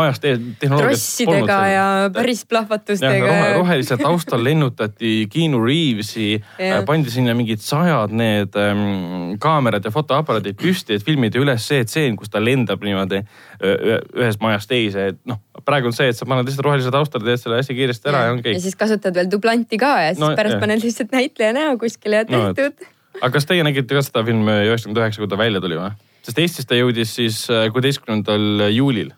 ajast 0.02 0.28
ees, 0.30 0.44
tehnoloogiat 0.62 0.94
trossidega 0.94 1.58
ja 1.72 1.86
päris 2.14 2.44
plahvatustega 2.50 3.26
rohe,. 3.26 3.50
rohelise 3.58 3.98
taustal 4.02 4.46
lennutati 4.46 5.16
Keanu 5.34 5.64
Reavesi 5.66 6.28
Jah., 6.62 6.84
pandi 6.86 7.14
sinna 7.14 7.34
mingid 7.38 7.64
sajad 7.66 8.14
need 8.16 8.56
ähm, 8.62 9.36
kaamerad 9.42 9.86
ja 9.86 9.94
fotoaparaadid 9.94 10.60
püsti, 10.62 11.00
et 11.00 11.06
filmida 11.06 11.42
üles 11.42 11.66
see 11.66 11.84
tseen, 11.88 12.18
kus 12.20 12.32
ta 12.34 12.44
lendab 12.44 12.86
niimoodi 12.86 13.24
ühest 13.66 14.42
majast 14.44 14.70
teise, 14.70 15.10
et 15.14 15.22
noh, 15.30 15.40
praegu 15.66 15.90
on 15.90 15.96
see, 15.96 16.12
et 16.12 16.18
sa 16.18 16.28
paned 16.30 16.46
lihtsalt 16.48 16.68
rohelise 16.68 16.92
taustale, 16.94 17.26
teed 17.26 17.42
selle 17.42 17.62
hästi 17.62 17.78
kiiresti 17.78 18.12
ära 18.12 18.26
ja, 18.26 18.30
ja 18.30 18.36
ongi 18.36 18.54
ja 18.54 18.62
siis 18.62 18.78
kasutad 18.78 19.16
veel 19.18 19.32
dublanti 19.32 19.80
ka 19.82 19.96
ja 20.04 20.12
siis 20.14 20.22
No, 20.22 20.32
no, 20.34 20.38
pärast 20.40 20.58
jah. 20.58 20.64
paned 20.64 20.84
lihtsalt 20.86 21.16
näitleja 21.16 21.56
näo 21.56 21.78
kuskile 21.82 22.24
ja 22.24 22.28
No, 22.30 22.52
tehtud. 22.54 22.95
Aga 23.22 23.32
kas 23.36 23.48
teie 23.50 23.64
nägite 23.66 23.98
ka 23.98 24.04
seda 24.06 24.24
filmi 24.28 24.58
üheksakümmend 24.70 25.02
üheksa, 25.02 25.22
kui 25.22 25.32
ta 25.32 25.40
välja 25.40 25.62
tuli 25.64 25.78
või? 25.80 25.92
sest 26.26 26.42
Eestis 26.42 26.66
ta 26.70 26.78
jõudis 26.78 27.14
siis 27.20 27.44
äh, 27.54 27.68
kuueteistkümnendal 27.74 28.68
juulil. 28.74 29.14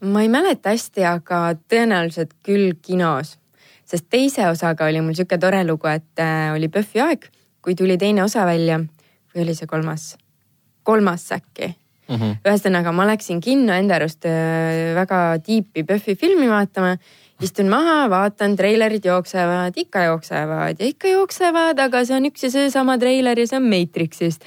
ma 0.00 0.24
ei 0.24 0.32
mäleta 0.32 0.72
hästi, 0.72 1.04
aga 1.06 1.42
tõenäoliselt 1.70 2.34
küll 2.46 2.72
kinos, 2.82 3.36
sest 3.84 4.08
teise 4.10 4.48
osaga 4.50 4.88
oli 4.90 5.04
mul 5.04 5.18
sihuke 5.18 5.38
tore 5.38 5.62
lugu, 5.68 5.90
et 5.92 6.24
äh, 6.24 6.50
oli 6.56 6.72
PÖFFi 6.72 7.04
aeg, 7.06 7.28
kui 7.62 7.76
tuli 7.78 7.98
teine 7.98 8.24
osa 8.24 8.46
välja 8.48 8.80
või 8.82 9.46
oli 9.46 9.54
see 9.58 9.70
kolmas, 9.70 10.12
kolmas 10.82 11.30
äkki 11.36 11.74
Mm 12.12 12.18
-hmm. 12.18 12.36
ühesõnaga, 12.44 12.92
ma 12.92 13.06
läksin 13.06 13.40
kinno 13.40 13.72
enda 13.72 13.94
arust 13.94 14.26
äh, 14.26 14.92
väga 14.94 15.38
tiipi 15.44 15.84
PÖFFi 15.84 16.16
filmi 16.16 16.48
vaatama. 16.50 16.96
Istun 17.42 17.70
maha, 17.72 18.06
vaatan, 18.12 18.56
treilerid 18.58 19.04
jooksevad, 19.06 19.76
ikka 19.76 20.06
jooksevad 20.08 20.80
ja 20.80 20.88
ikka 20.88 21.12
jooksevad, 21.12 21.80
aga 21.86 22.04
see 22.08 22.18
on 22.18 22.28
üks 22.30 22.46
ja 22.46 22.52
seesama 22.54 22.98
treiler 23.02 23.38
ja 23.38 23.48
see 23.48 23.58
on 23.58 23.68
Matrixist. 23.70 24.46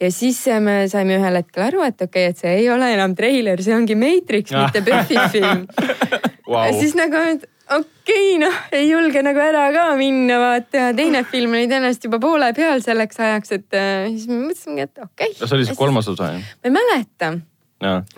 ja 0.00 0.10
siis 0.12 0.42
me 0.60 0.84
saime 0.92 1.18
ühel 1.18 1.40
hetkel 1.40 1.68
aru, 1.68 1.82
et 1.86 1.96
okei 2.00 2.28
okay,, 2.28 2.34
et 2.34 2.44
see 2.44 2.54
ei 2.62 2.70
ole 2.72 2.92
enam 2.94 3.16
treiler, 3.18 3.62
see 3.64 3.76
ongi 3.76 3.96
Matrix, 3.98 4.54
mitte 4.54 4.84
PÖFFi 4.84 5.28
film 5.38 5.66
Wow. 6.44 6.66
ja 6.66 6.72
siis 6.76 6.92
nagu, 6.92 7.16
et 7.16 7.46
okei 7.72 8.34
okay,, 8.34 8.40
noh, 8.42 8.56
ei 8.76 8.90
julge 8.90 9.22
nagu 9.24 9.40
ära 9.40 9.64
ka 9.72 9.86
minna, 9.96 10.36
vaata 10.42 10.82
ja 10.82 10.90
teine 10.96 11.22
film 11.28 11.56
oli 11.56 11.70
tõenäoliselt 11.70 12.04
juba 12.10 12.20
poole 12.20 12.50
peal 12.56 12.84
selleks 12.84 13.20
ajaks, 13.24 13.54
et 13.56 13.78
äh, 13.78 14.10
siis 14.10 14.28
me 14.28 14.42
mõtlesimegi, 14.42 14.84
et 14.84 15.04
okei 15.06 15.32
okay.. 15.32 15.40
see 15.40 15.56
oli 15.56 15.68
siis 15.70 15.78
kolmas 15.78 16.10
osa 16.12 16.34
ju. 16.34 16.42
ma 16.44 16.68
ei 16.68 16.74
mäleta, 16.76 17.30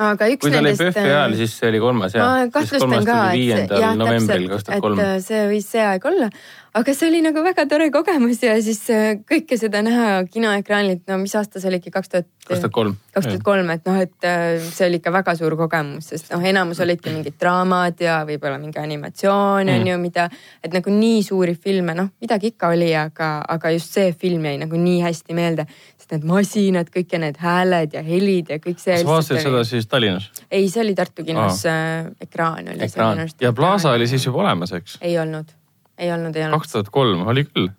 aga 0.09 0.29
üks 0.33 0.45
kui 0.45 0.53
ta 0.53 0.61
oli 0.61 0.73
nendest. 0.73 0.83
äh, 0.83 0.93
PÖFFi 0.93 1.13
ajal, 1.13 1.37
siis 1.41 1.57
see 1.61 1.71
oli 1.73 1.81
kolmas 1.83 2.17
jah. 2.17 2.27
ma 2.27 2.53
kahtlustan 2.55 3.09
ka, 3.09 3.19
et 3.27 3.39
viiendal 3.41 3.85
jah, 3.85 3.97
täpselt, 4.03 4.71
et. 4.79 4.89
äh, 5.07 5.17
see 5.25 5.43
võis 5.53 5.71
see 5.75 5.85
aeg 5.87 6.09
olla, 6.13 6.31
aga 6.77 6.93
see 6.95 7.09
oli 7.09 7.23
nagu 7.25 7.41
väga 7.45 7.65
tore 7.71 7.87
kogemus 7.95 8.43
ja 8.45 8.55
siis 8.63 8.83
äh, 8.93 9.15
kõike 9.29 9.57
seda 9.59 9.81
näha 9.87 10.23
kinoekraanilt, 10.29 11.07
no 11.09 11.17
mis 11.23 11.33
aasta 11.39 11.61
see 11.63 11.71
oligi, 11.71 11.91
kaks 11.95 12.11
tuhat 12.13 12.27
kaks 12.47 12.61
tuhat 12.63 12.73
kolm. 12.77 12.97
kaks 13.17 13.27
tuhat 13.31 13.45
kolm, 13.47 13.71
et 13.75 13.87
noh, 13.89 13.97
et 14.03 14.27
äh, 14.29 14.59
see 14.63 14.87
oli 14.91 15.01
ikka 15.01 15.13
väga 15.15 15.35
suur 15.39 15.57
kogemus, 15.59 16.11
sest 16.13 16.29
noh, 16.35 16.45
enamus 16.47 16.81
olidki 16.85 17.15
mingid 17.15 17.39
draamad 17.41 18.01
ja 18.05 18.19
võib-olla 18.29 18.61
mingi 18.63 18.79
animatsioon 18.83 19.67
on 19.73 19.73
Mm. 19.77 19.87
ju, 19.91 19.99
mida, 20.03 20.29
et 20.65 20.73
nagu 20.77 20.93
nii 20.93 21.23
suuri 21.25 21.55
filme, 21.55 21.95
noh 21.97 22.09
midagi 22.23 22.53
ikka 22.53 22.71
oli, 22.75 22.93
aga, 22.97 23.31
aga 23.57 23.73
just 23.75 23.93
see 23.97 24.13
film 24.13 24.45
jäi 24.45 24.57
nagu 24.61 24.77
nii 24.81 25.01
hästi 25.05 25.35
meelde, 25.37 25.67
sest 25.97 26.13
need 26.13 26.25
masinad, 26.29 26.91
kõik 26.93 27.13
ja 27.17 27.19
need 27.25 27.37
hääled 27.41 27.95
ja 27.97 28.03
helid 28.07 28.51
ja 28.53 28.59
kõik 28.63 28.79
see. 28.83 28.97
sa 29.01 29.09
vaatasid 29.09 29.43
seda 29.49 29.65
siis 29.65 29.87
Tallinnas? 29.91 30.31
ei, 30.51 30.69
see 30.69 30.83
oli 30.85 30.95
Tartu 30.95 31.25
kinos 31.25 31.65
äh,, 31.67 32.11
ekraan 32.21 32.69
oli 32.69 32.85
Ekraan. 32.85 33.25
ja 33.41 33.53
Plaza 33.53 33.91
oli 33.97 34.07
siis 34.11 34.27
juba 34.27 34.45
olemas, 34.45 34.73
eks? 34.77 34.99
ei 35.01 35.19
olnud, 35.19 35.51
ei 35.99 36.13
olnud, 36.13 36.37
ei 36.37 36.47
olnud 36.47 36.63
kaks. 36.63 36.73
tuhat 36.75 36.91
kolm 36.95 37.27
oli 37.33 37.47
küll. 37.49 37.71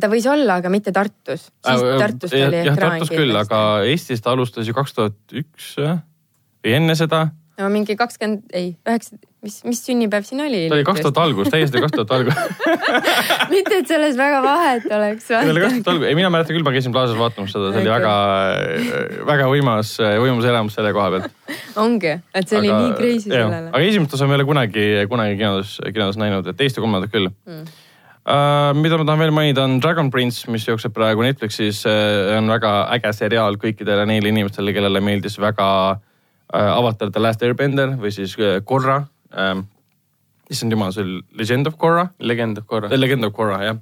ta 0.00 0.10
võis 0.12 0.26
olla, 0.30 0.60
aga 0.60 0.72
mitte 0.72 0.92
Tartus. 0.96 1.48
siis 1.50 1.84
Tartust 2.02 2.36
oli 2.36 2.62
jah, 2.66 2.78
Tartus 2.78 3.12
küll, 3.12 3.34
aga 3.36 3.60
Eestis 3.88 4.22
ta 4.24 4.34
alustas 4.34 4.68
ju 4.68 4.76
kaks 4.76 4.96
tuhat 4.96 5.36
üks 5.42 5.74
või 5.80 6.76
enne 6.76 6.96
seda. 6.98 7.28
no 7.60 7.72
mingi 7.72 7.96
kakskümmend, 7.98 8.46
ei, 8.56 8.74
üheksa, 8.88 9.18
mis, 9.44 9.56
mis 9.64 9.80
sünnipäev 9.86 10.26
siin 10.28 10.42
oli? 10.44 10.62
see 10.68 10.76
oli 10.76 10.86
kaks 10.86 11.04
tuhat 11.04 11.20
algus, 11.22 11.50
täiesti 11.52 11.82
kaks 11.82 11.96
tuhat 11.96 12.14
algus. 12.16 12.38
mitte, 13.52 13.80
et 13.80 13.90
selles 13.90 14.16
väga 14.20 14.40
vahet 14.44 14.88
oleks. 14.96 15.28
see 15.30 15.40
oli 15.40 15.64
kaks 15.64 15.76
tuhat 15.78 15.92
algus, 15.94 16.08
ei 16.10 16.18
mina 16.18 16.32
mäletan 16.32 16.56
küll, 16.56 16.66
ma 16.66 16.74
käisin 16.74 16.94
Plaza's 16.94 17.18
vaatamas 17.20 17.54
seda, 17.56 17.72
see 17.74 17.84
oli 17.84 17.92
väga, 17.92 18.14
väga 19.28 19.50
võimas, 19.52 19.94
võimas 20.24 20.48
elamus 20.52 20.78
selle 20.78 20.94
koha 20.96 21.12
pealt. 21.16 21.60
ongi, 21.80 22.16
et 22.34 22.50
see 22.50 22.60
oli 22.60 22.72
nii 22.72 22.96
crazy 22.98 23.28
sellele 23.28 23.70
aga 23.70 23.84
esimest 23.86 24.16
osa 24.18 24.28
ma 24.28 24.36
ei 24.36 24.42
ole 24.42 24.48
kunagi, 24.48 24.88
kunagi 25.12 25.38
kinos, 25.40 25.78
kinos 25.88 26.20
näinud, 26.20 26.50
et 26.50 26.60
teist 26.60 26.78
ja 26.78 26.84
kolmandat 26.84 27.12
küll 27.14 27.30
Mm. 27.50 27.64
Uh, 28.30 28.76
mida 28.76 28.98
ma 29.00 29.04
tahan 29.08 29.22
veel 29.22 29.32
mainida, 29.32 29.62
on 29.64 29.78
Dragon 29.80 30.10
Prince, 30.12 30.44
mis 30.52 30.66
jookseb 30.68 30.92
praegu 30.94 31.24
Netflixis 31.24 31.80
uh,, 31.88 32.36
on 32.36 32.52
väga 32.52 32.72
äge 32.94 33.14
seriaal 33.16 33.56
kõikidele 33.58 34.04
neile 34.06 34.28
inimestele, 34.28 34.74
kellele 34.76 35.00
meeldis 35.02 35.38
väga 35.40 35.68
uh, 35.96 36.76
Avatar 36.76 37.10
The 37.10 37.22
Last 37.24 37.42
Airbender 37.42 37.96
või 37.98 38.12
siis 38.14 38.36
uh, 38.38 38.58
Korra 38.68 39.00
um,. 39.36 39.66
issand 40.50 40.72
jumal, 40.74 40.90
see 40.90 41.04
oli 41.06 41.20
Legend 41.38 41.68
of 41.70 41.76
Korra, 41.78 42.08
legend 42.18 42.58
of 42.58 42.66
Korra. 42.66 42.88
Legend 42.90 43.24
of 43.28 43.34
Korra 43.36 43.60
jah. 43.62 43.76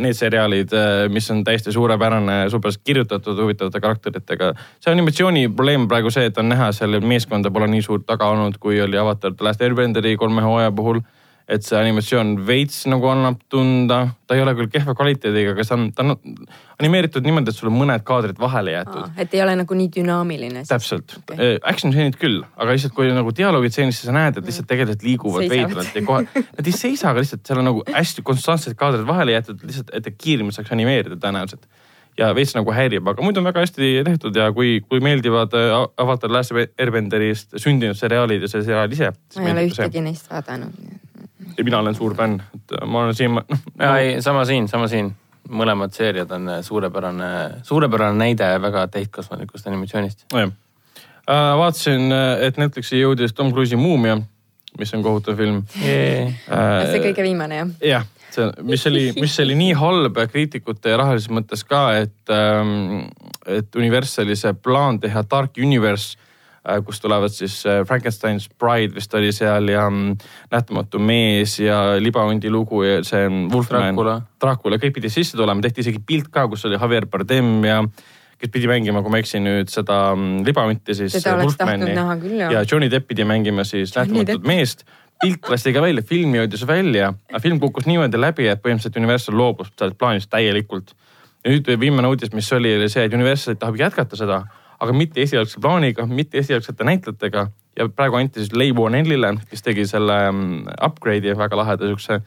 Need 0.00 0.16
seriaalid, 0.16 0.70
mis 1.12 1.26
on 1.32 1.42
täiesti 1.44 1.72
suurepärane, 1.72 2.36
suurepäraselt 2.48 2.84
kirjutatud, 2.84 3.40
huvitavate 3.40 3.80
karakteritega. 3.80 4.52
see 4.80 4.92
animatsiooni 4.92 5.48
probleem 5.48 5.88
praegu 5.88 6.12
see, 6.12 6.28
et 6.30 6.38
on 6.38 6.48
näha, 6.48 6.70
seal 6.72 7.00
meeskonda 7.00 7.50
pole 7.50 7.68
nii 7.72 7.82
suurt 7.84 8.06
taga 8.06 8.30
olnud, 8.32 8.56
kui 8.60 8.80
oli 8.80 8.96
Avatar 9.00 9.34
The 9.34 9.44
Last 9.44 9.64
Airbenderi 9.64 10.16
kolme 10.16 10.44
hooaja 10.44 10.72
puhul. 10.72 11.02
Et 11.44 11.64
see 11.64 11.76
animatsioon 11.76 12.38
veits 12.48 12.84
nagu 12.88 13.08
annab 13.10 13.42
tunda, 13.52 13.98
ta 14.24 14.36
ei 14.36 14.40
ole 14.40 14.54
küll 14.56 14.70
kehva 14.72 14.94
kvaliteediga, 14.96 15.52
aga 15.52 15.66
see 15.66 15.76
on, 15.76 15.82
ta 15.92 16.06
on 16.06 16.14
animeeritud 16.80 17.26
niimoodi, 17.26 17.52
et 17.52 17.58
sul 17.58 17.68
on 17.68 17.76
mõned 17.76 18.04
kaadrid 18.08 18.40
vahele 18.40 18.72
jäetud. 18.72 19.12
et 19.20 19.36
ei 19.36 19.42
ole 19.44 19.56
nagu 19.60 19.76
nii 19.76 19.90
dünaamiline. 19.98 20.64
täpselt 20.68 21.18
okay., 21.20 21.58
action 21.60 21.92
stseenid 21.92 22.16
küll, 22.20 22.40
aga 22.56 22.72
lihtsalt 22.72 22.96
kui 22.96 23.12
nagu 23.12 23.36
dialoogid 23.36 23.76
stseenis, 23.76 24.00
siis 24.00 24.08
sa 24.08 24.16
näed, 24.16 24.40
et 24.40 24.48
lihtsalt 24.48 24.70
tegelikult 24.72 25.04
liiguvad 25.04 25.52
veidralt 25.52 26.00
ja 26.00 26.04
kohe, 26.08 26.24
nad 26.56 26.72
ei 26.72 26.76
seisa, 26.80 27.12
aga 27.12 27.20
lihtsalt 27.20 27.44
seal 27.44 27.60
on 27.60 27.70
nagu 27.74 27.84
hästi 27.92 28.24
konstantsed 28.24 28.80
kaadrid 28.80 29.04
vahele 29.08 29.36
jäetud 29.36 29.68
lihtsalt, 29.68 29.92
et 29.92 30.12
kiiremini 30.16 30.56
saaks 30.56 30.72
animeerida 30.72 31.20
tõenäoliselt. 31.20 31.68
ja 32.16 32.32
veits 32.32 32.56
nagu 32.56 32.72
häirib, 32.72 33.04
aga 33.10 33.24
muidu 33.26 33.44
on 33.44 33.52
väga 33.52 33.66
hästi 33.66 33.96
tehtud 34.06 34.36
ja 34.38 34.48
kui, 34.56 34.78
kui 34.88 35.04
meeldivad 35.04 35.52
äh, 35.60 35.80
Avatar 36.00 36.32
Last 36.32 36.56
Airbenderist 36.56 37.58
sündinud 37.60 37.98
seriaalid 38.00 38.46
ja 38.46 38.48
see 38.48 38.62
seriaal 38.64 38.92
ise. 38.96 39.12
ma 39.36 39.50
ei 39.50 39.58
ole 39.58 39.66
ühtegi 39.68 40.00
neist 40.08 40.30
vaadanud. 40.30 41.03
Ja 41.58 41.64
mina 41.64 41.78
olen 41.78 41.94
suur 41.94 42.14
fänn, 42.16 42.40
et 42.54 42.74
äh, 42.76 42.86
ma 42.88 43.04
olen 43.04 43.14
siin, 43.16 43.36
noh. 43.36 43.62
ja 43.78 43.94
ei, 44.02 44.16
sama 44.22 44.44
siin, 44.48 44.68
sama 44.68 44.88
siin. 44.90 45.12
mõlemad 45.44 45.92
seeriad 45.92 46.30
on 46.32 46.48
äh, 46.48 46.60
suurepärane, 46.64 47.30
suurepärane 47.68 48.16
näide 48.16 48.46
väga 48.62 48.86
täiskasvanulikust 48.88 49.66
animatsioonist. 49.68 50.24
nojah. 50.32 50.52
vaatasin, 51.58 52.12
et 52.46 52.56
Netflixi 52.60 53.00
jõudis 53.00 53.32
Tom 53.32 53.52
Cruise'i 53.52 53.76
Muumia, 53.80 54.18
mis 54.78 54.94
on 54.94 55.02
kohutav 55.02 55.36
film. 55.36 55.62
see 55.76 57.00
kõige 57.04 57.24
viimane 57.24 57.60
jah? 57.60 57.70
jah, 57.92 58.08
see, 58.30 58.50
mis 58.62 58.86
oli, 58.90 59.04
mis 59.20 59.38
oli 59.44 59.56
nii 59.60 59.76
halb 59.80 60.20
kriitikute 60.32 60.92
ja 60.92 61.00
rahalises 61.00 61.32
mõttes 61.32 61.64
ka, 61.68 61.86
et, 62.00 62.34
et 63.46 63.80
Universali 63.80 64.36
see 64.36 64.52
plaan 64.56 65.00
teha 65.00 65.24
Dark 65.30 65.60
Universe, 65.60 66.16
kus 66.86 67.00
tulevad 67.00 67.32
siis 67.32 67.58
äh, 67.68 67.82
Frankenstein's 67.88 68.48
Bride 68.58 68.94
vist 68.94 69.14
oli 69.14 69.32
seal 69.36 69.68
ja 69.68 69.84
mm, 69.90 70.16
Nähtamatu 70.52 70.98
mees 70.98 71.58
ja 71.60 72.00
Libahundi 72.00 72.50
lugu 72.50 72.82
ja 72.86 72.98
see 73.04 73.26
on 73.28 73.46
Wolfman. 73.52 74.00
Dracula. 74.40 74.80
Kõik 74.80 74.96
pidid 74.98 75.12
sisse 75.12 75.36
tulema, 75.36 75.62
tehti 75.64 75.84
isegi 75.84 76.02
pilt 76.06 76.32
ka, 76.32 76.46
kus 76.48 76.64
oli 76.68 76.78
Javier 76.80 77.06
Bardem 77.10 77.56
ja 77.64 77.82
kes 78.40 78.50
pidi 78.52 78.68
mängima, 78.68 79.02
kui 79.04 79.12
ma 79.12 79.20
ei 79.20 79.24
eksi 79.24 79.40
nüüd 79.44 79.70
seda 79.72 79.98
mm, 80.16 80.42
Libahunti 80.48 80.96
siis. 80.96 81.14
Seda 81.16 81.36
oleks 81.38 81.60
tahtnud 81.60 81.94
näha 81.94 82.18
küll, 82.20 82.36
jah. 82.40 82.52
ja 82.58 82.64
Johnny 82.64 82.90
Depp 82.92 83.08
pidi 83.12 83.28
mängima 83.28 83.64
siis 83.68 83.94
Nähtamatut 83.96 84.48
meest 84.48 84.86
pilt 85.22 85.48
lasti 85.48 85.72
ka 85.72 85.82
välja, 85.84 86.02
film 86.04 86.34
jõudis 86.36 86.64
välja, 86.68 87.12
aga 87.30 87.40
film 87.42 87.60
kukkus 87.62 87.86
niimoodi 87.88 88.18
läbi, 88.20 88.48
et 88.50 88.60
põhimõtteliselt 88.64 88.98
Universal 89.00 89.38
loobus 89.38 89.70
sellest 89.72 89.98
plaanist 90.00 90.30
täielikult. 90.32 90.94
ja 91.44 91.52
nüüd 91.52 91.68
viimane 91.80 92.08
uudis, 92.08 92.32
mis 92.32 92.50
oli, 92.56 92.72
oli 92.76 92.88
see, 92.88 93.04
et 93.04 93.14
Universal 93.14 93.56
tahab 93.60 93.78
jätkata 93.78 94.16
seda, 94.16 94.42
aga 94.80 94.92
mitte 94.96 95.22
esialgse 95.22 95.60
plaaniga, 95.60 96.06
mitte 96.06 96.38
esialgsete 96.38 96.84
näitlejatega 96.84 97.46
ja 97.78 97.88
praegu 97.88 98.16
anti 98.16 98.42
siis 98.42 98.52
Leigh 98.56 98.76
Whannellile, 98.78 99.34
kes 99.50 99.62
tegi 99.62 99.86
selle 99.90 100.16
mm, 100.30 100.74
upgrade'i 100.86 101.36
väga 101.38 101.56
laheda 101.58 101.90
siukse 101.90 102.20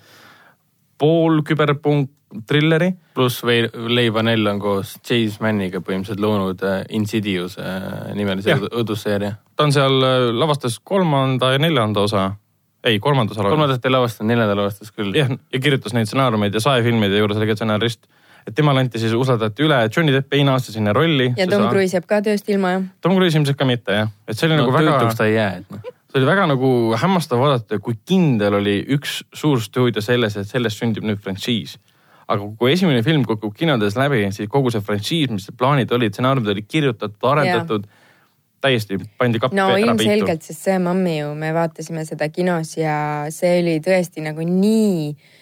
poolküberpunk 0.99 2.12
trilleri. 2.47 2.91
pluss 3.13 3.43
Vei- 3.45 3.69
Leigh 3.88 4.13
Vanell 4.13 4.47
on 4.47 4.60
koos 4.60 4.97
James 5.10 5.39
Manniga 5.39 5.79
põhimõtteliselt 5.79 6.19
loonud 6.21 6.63
äh, 6.67 6.81
Insidious 6.89 7.55
äh, 7.60 8.12
nimelise 8.15 8.57
õudusseeria. 8.67 9.38
ta 9.55 9.63
on 9.63 9.71
seal, 9.71 9.95
lavastas 10.36 10.79
kolmanda 10.83 11.53
ja 11.53 11.62
neljanda 11.62 12.03
osa, 12.03 12.25
ei 12.83 12.99
kolmanda 12.99 13.31
osa. 13.31 13.47
kolmandat 13.47 13.86
ei 13.86 13.91
lavastanud, 13.95 14.33
neljanda 14.33 14.57
lavastas 14.60 14.91
küll. 14.91 15.15
jah, 15.15 15.31
ja 15.53 15.60
kirjutas 15.63 15.95
neid 15.95 16.10
stsenaariumeid 16.10 16.53
ja 16.53 16.63
saefilmide 16.63 17.17
juures 17.21 17.39
oli 17.39 17.47
ka 17.47 17.55
stsenarist. 17.55 18.10
Et 18.47 18.55
temale 18.55 18.81
anti 18.83 19.01
siis, 19.01 19.13
usaldati 19.17 19.65
üle, 19.65 19.79
Johnny 19.91 20.13
Depp 20.15 20.36
ei 20.38 20.45
naasta 20.47 20.71
sinna 20.71 20.93
rolli. 20.95 21.33
ja 21.38 21.47
Tom 21.51 21.67
Cruise 21.67 21.97
jääb 21.97 22.07
ka 22.10 22.21
tööst 22.23 22.47
ilma 22.51 22.73
jah? 22.75 22.88
Tom 23.03 23.17
Cruise 23.17 23.39
ilmselt 23.39 23.60
ka 23.60 23.67
mitte 23.67 23.99
jah, 23.99 24.13
et 24.27 24.39
see 24.39 24.47
oli 24.47 24.55
no 24.55 24.63
nagu 24.63 24.75
väga 24.75 24.95
töötuks, 24.95 25.19
ta 25.19 25.27
ei 25.27 25.36
jää, 25.36 25.60
et 25.60 25.75
noh. 25.75 25.83
see 26.07 26.21
oli 26.21 26.29
väga 26.29 26.47
nagu 26.53 26.71
hämmastav 27.03 27.43
vaadata, 27.43 27.81
kui 27.83 27.99
kindel 28.07 28.60
oli 28.62 28.79
üks 28.95 29.19
suur 29.36 29.62
stuudio 29.63 30.03
selles, 30.03 30.39
et 30.39 30.49
sellest 30.49 30.79
sündib 30.79 31.07
nüüd 31.07 31.21
frantsiis. 31.23 31.75
aga 32.27 32.43
kui 32.60 32.73
esimene 32.73 33.03
film 33.03 33.23
kukub 33.27 33.53
kinodes 33.55 33.95
läbi, 33.99 34.25
siis 34.36 34.49
kogu 34.51 34.71
see 34.71 34.83
frantsiis, 34.83 35.31
mis 35.31 35.47
plaanid 35.57 35.91
olid, 35.95 36.15
stsenaariumid 36.15 36.55
olid 36.55 36.67
kirjutatud, 36.67 37.23
arendatud, 37.23 37.88
täiesti 38.63 38.97
pandi 39.19 39.39
kappi 39.39 39.55
no 39.60 39.69
ilmselgelt, 39.79 40.43
sest 40.43 40.65
see 40.67 40.79
Mammi 40.81 41.19
ju, 41.19 41.33
me 41.39 41.53
vaatasime 41.55 42.03
seda 42.07 42.27
kinos 42.31 42.73
ja 42.79 42.97
see 43.31 43.60
oli 43.62 43.77
tõesti 43.83 44.23
nagu 44.25 44.43
nii 44.43 45.36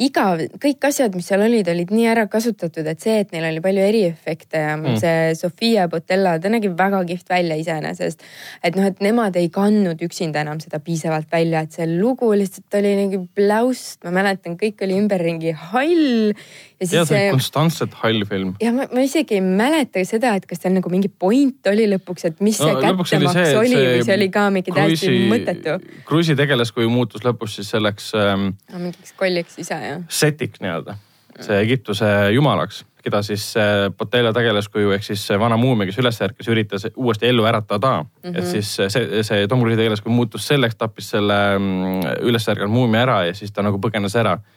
igav, 0.00 0.40
kõik 0.62 0.86
asjad, 0.88 1.14
mis 1.16 1.28
seal 1.28 1.42
olid, 1.44 1.68
olid 1.70 1.92
nii 1.92 2.06
ära 2.10 2.24
kasutatud, 2.30 2.86
et 2.88 3.02
see, 3.02 3.18
et 3.22 3.34
neil 3.34 3.46
oli 3.50 3.62
palju 3.64 3.84
eriefekte 3.84 4.62
ja 4.62 4.74
mm. 4.78 4.96
see 5.02 5.34
Sofia 5.38 5.86
Botella, 5.92 6.36
ta 6.40 6.52
nägi 6.52 6.72
väga 6.76 7.02
kihvt 7.08 7.28
välja 7.32 7.58
iseenesest. 7.60 8.24
et 8.64 8.78
noh, 8.78 8.88
et 8.88 9.02
nemad 9.04 9.36
ei 9.36 9.50
kandnud 9.52 10.00
üksinda 10.06 10.44
enam 10.44 10.62
seda 10.62 10.80
piisavalt 10.84 11.30
välja, 11.32 11.64
et 11.64 11.76
see 11.76 11.88
lugu 11.90 12.32
lihtsalt 12.32 12.80
oli 12.80 12.94
nagu 13.02 13.22
pläust, 13.36 14.00
ma 14.06 14.14
mäletan, 14.20 14.56
kõik 14.60 14.80
oli 14.86 14.98
ümberringi 15.02 15.54
hall. 15.70 16.32
Ja 16.80 16.86
ja 16.86 17.04
siis 17.04 17.08
see 17.08 17.18
oli 17.20 17.32
konstantselt 17.34 17.94
hall 18.00 18.24
film. 18.28 18.54
ja 18.60 18.72
ma, 18.72 18.86
ma 18.92 19.04
isegi 19.04 19.36
ei 19.36 19.44
mäleta 19.44 20.02
seda, 20.08 20.32
et 20.38 20.46
kas 20.48 20.62
seal 20.62 20.72
nagu 20.76 20.92
mingi 20.92 21.10
point 21.12 21.68
oli 21.68 21.86
lõpuks, 21.92 22.26
et 22.30 22.40
mis 22.44 22.56
see 22.56 22.70
No 22.70 22.80
lõpuks 22.80 23.12
oli 23.16 23.28
kättemaks 23.28 23.50
see, 23.50 23.56
oli 23.60 23.80
või 23.84 24.04
see 24.06 24.16
oli 24.16 24.28
ka 24.32 24.44
mingi 24.54 24.74
täiesti 24.74 25.16
mõttetu. 25.30 25.76
Cruise'i 26.08 26.38
tegelaskuju 26.38 26.92
muutus 26.92 27.24
lõpus 27.26 27.58
siis 27.58 27.72
selleks 27.74 28.12
ähm, 28.16 28.52
mingiks 28.72 29.12
kolliks 29.18 29.58
ise 29.60 29.76
jah. 29.76 30.06
setiks 30.08 30.62
nii-öelda, 30.64 30.96
see 31.44 31.58
Egiptuse 31.66 32.08
jumalaks, 32.32 32.84
keda 33.04 33.20
siis 33.26 33.44
äh, 33.60 33.88
Botello 33.96 34.32
tegelaskuju 34.36 34.94
ehk 34.96 35.04
siis 35.04 35.26
see 35.28 35.36
vana 35.40 35.58
muumia, 35.60 35.88
kes 35.90 36.00
üles 36.00 36.20
ärkas, 36.24 36.48
üritas 36.52 36.88
uuesti 36.94 37.28
ellu 37.28 37.44
äratada 37.48 37.98
mm. 37.98 38.08
Mhm. 38.22 38.32
-hmm. 38.32 38.38
et 38.38 38.48
siis 38.54 38.72
see, 38.80 39.20
see 39.26 39.44
Tom 39.52 39.60
Cruise'i 39.60 39.82
tegelaskuju 39.82 40.16
muutus 40.16 40.48
selleks, 40.48 40.80
tappis 40.80 41.12
selle 41.12 41.42
mm, 41.58 42.24
üles 42.30 42.48
ärganud 42.48 42.72
muumia 42.72 43.04
ära 43.04 43.18
ja 43.28 43.36
siis 43.36 43.52
ta 43.52 43.66
nagu 43.66 43.76
põgenes 43.84 44.16
ära 44.16 44.38
äh, 44.38 44.56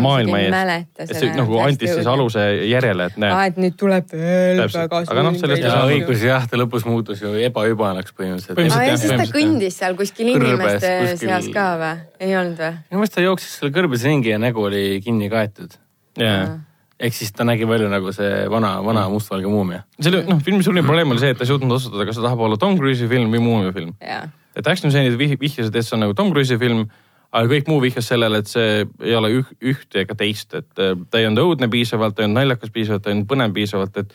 maailma 0.00 0.40
eest. 0.40 1.00
et 1.04 1.14
see 1.14 1.32
nagu 1.36 1.58
andis 1.62 1.92
siis 1.94 2.08
aluse 2.08 2.44
järjele, 2.68 3.08
et 3.10 3.18
näed 3.20 3.34
aa, 3.34 3.48
et 3.50 3.58
nüüd 3.60 3.76
tuleb 3.78 4.12
veel 4.12 4.62
väga 4.64 5.02
Aga 5.08 5.24
noh, 5.26 5.36
sellest 5.38 5.62
ei 5.62 5.66
ja 5.66 5.74
saa 5.74 5.88
õigus 5.88 6.24
jah, 6.24 6.46
ta 6.48 6.60
lõpus 6.60 6.86
muutus 6.88 7.22
ju 7.22 7.32
ebaübanaks 7.48 8.14
põhimõtteliselt. 8.16 8.60
Aa 8.74 8.86
ja 8.88 8.96
siis 9.00 9.12
ta 9.12 9.26
kõndis 9.32 9.76
seal 9.80 9.96
kuskil 9.98 10.32
inimeste 10.34 10.94
seas 11.20 11.50
ka 11.54 11.66
või? 11.80 12.06
ei 12.24 12.32
olnud 12.38 12.62
või? 12.62 12.72
minu 12.88 13.02
meelest 13.02 13.16
ta 13.18 13.24
jooksis 13.24 13.58
seal 13.58 13.74
kõrbes 13.74 14.06
ringi 14.08 14.32
ja 14.32 14.40
nägu 14.42 14.64
oli 14.68 15.00
kinni 15.04 15.28
kaetud. 15.32 15.76
yeah.. 16.20 16.58
ehk 16.98 17.14
siis 17.14 17.32
ta 17.34 17.46
nägi 17.48 17.68
välja 17.68 17.90
nagu 17.92 18.12
see 18.14 18.46
vana, 18.50 18.78
vana 18.84 19.06
mustvalge 19.12 19.50
muumia. 19.50 19.84
see 20.00 20.12
oli, 20.12 20.24
noh, 20.30 20.40
filmi 20.44 20.66
suurim 20.66 20.86
probleem 20.86 21.14
oli 21.14 21.22
see, 21.22 21.34
et 21.34 21.40
ta 21.40 21.46
ei 21.46 21.52
suutnud 21.52 21.76
otsustada, 21.76 22.08
kas 22.08 22.18
ta 22.18 22.26
tahab 22.26 22.46
olla 22.48 22.60
Tom 22.60 22.78
Cruise'i 22.80 23.10
film 23.10 23.34
või 23.34 23.44
muumia 23.44 23.74
film. 23.76 23.94
jaa. 24.02 24.24
et 24.56 24.66
action 24.66 24.92
stseenid 24.92 25.18
vih- 25.20 25.38
vihjasid, 25.40 25.74
et 25.74 25.86
see 25.86 25.96
on 25.98 26.06
nagu 26.06 26.16
Tom 26.18 26.32
Cruise'i 26.34 26.60
film, 26.60 26.88
aga 27.32 27.50
kõik 27.52 27.68
muu 27.68 27.80
vihjas 27.84 28.08
sellele, 28.12 28.40
et 28.42 28.50
see 28.50 28.82
ei 29.04 29.14
ole 29.18 29.30
üh, 29.40 29.52
ühte 29.72 30.02
ega 30.04 30.16
teist, 30.18 30.54
et 30.56 30.82
äh, 30.82 30.94
ta 31.10 31.20
ei 31.20 31.28
olnud 31.28 31.44
õudne 31.44 31.68
piisavalt, 31.72 32.16
ta 32.16 32.24
ei 32.24 32.28
olnud 32.28 32.40
naljakas 32.40 32.72
piisavalt, 32.74 33.04
ta 33.04 33.12
ei 33.12 33.18
olnud 33.18 33.30
põnev 33.30 33.54
piisavalt, 33.56 34.00
et 34.02 34.14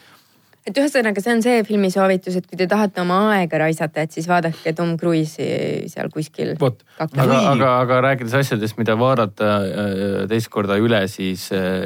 et 0.64 0.78
ühesõnaga, 0.80 1.22
see 1.24 1.34
on 1.36 1.42
see 1.44 1.64
filmi 1.68 1.90
soovitus, 1.92 2.38
et 2.40 2.46
kui 2.48 2.58
te 2.60 2.68
tahate 2.72 3.02
oma 3.04 3.18
aega 3.34 3.60
raisata, 3.66 4.06
et 4.06 4.16
siis 4.16 4.28
vaadake 4.30 4.72
Tom 4.78 4.94
Cruise'i 5.00 5.90
seal 5.92 6.12
kuskil. 6.14 6.54
vot, 6.60 6.80
aga, 7.04 7.40
aga, 7.52 7.72
aga 7.82 8.00
rääkides 8.08 8.36
asjadest, 8.40 8.78
mida 8.80 8.96
vaadata 9.00 9.50
äh, 9.60 9.96
teist 10.32 10.48
korda 10.54 10.78
üle, 10.80 11.02
siis 11.12 11.50
äh, 11.56 11.84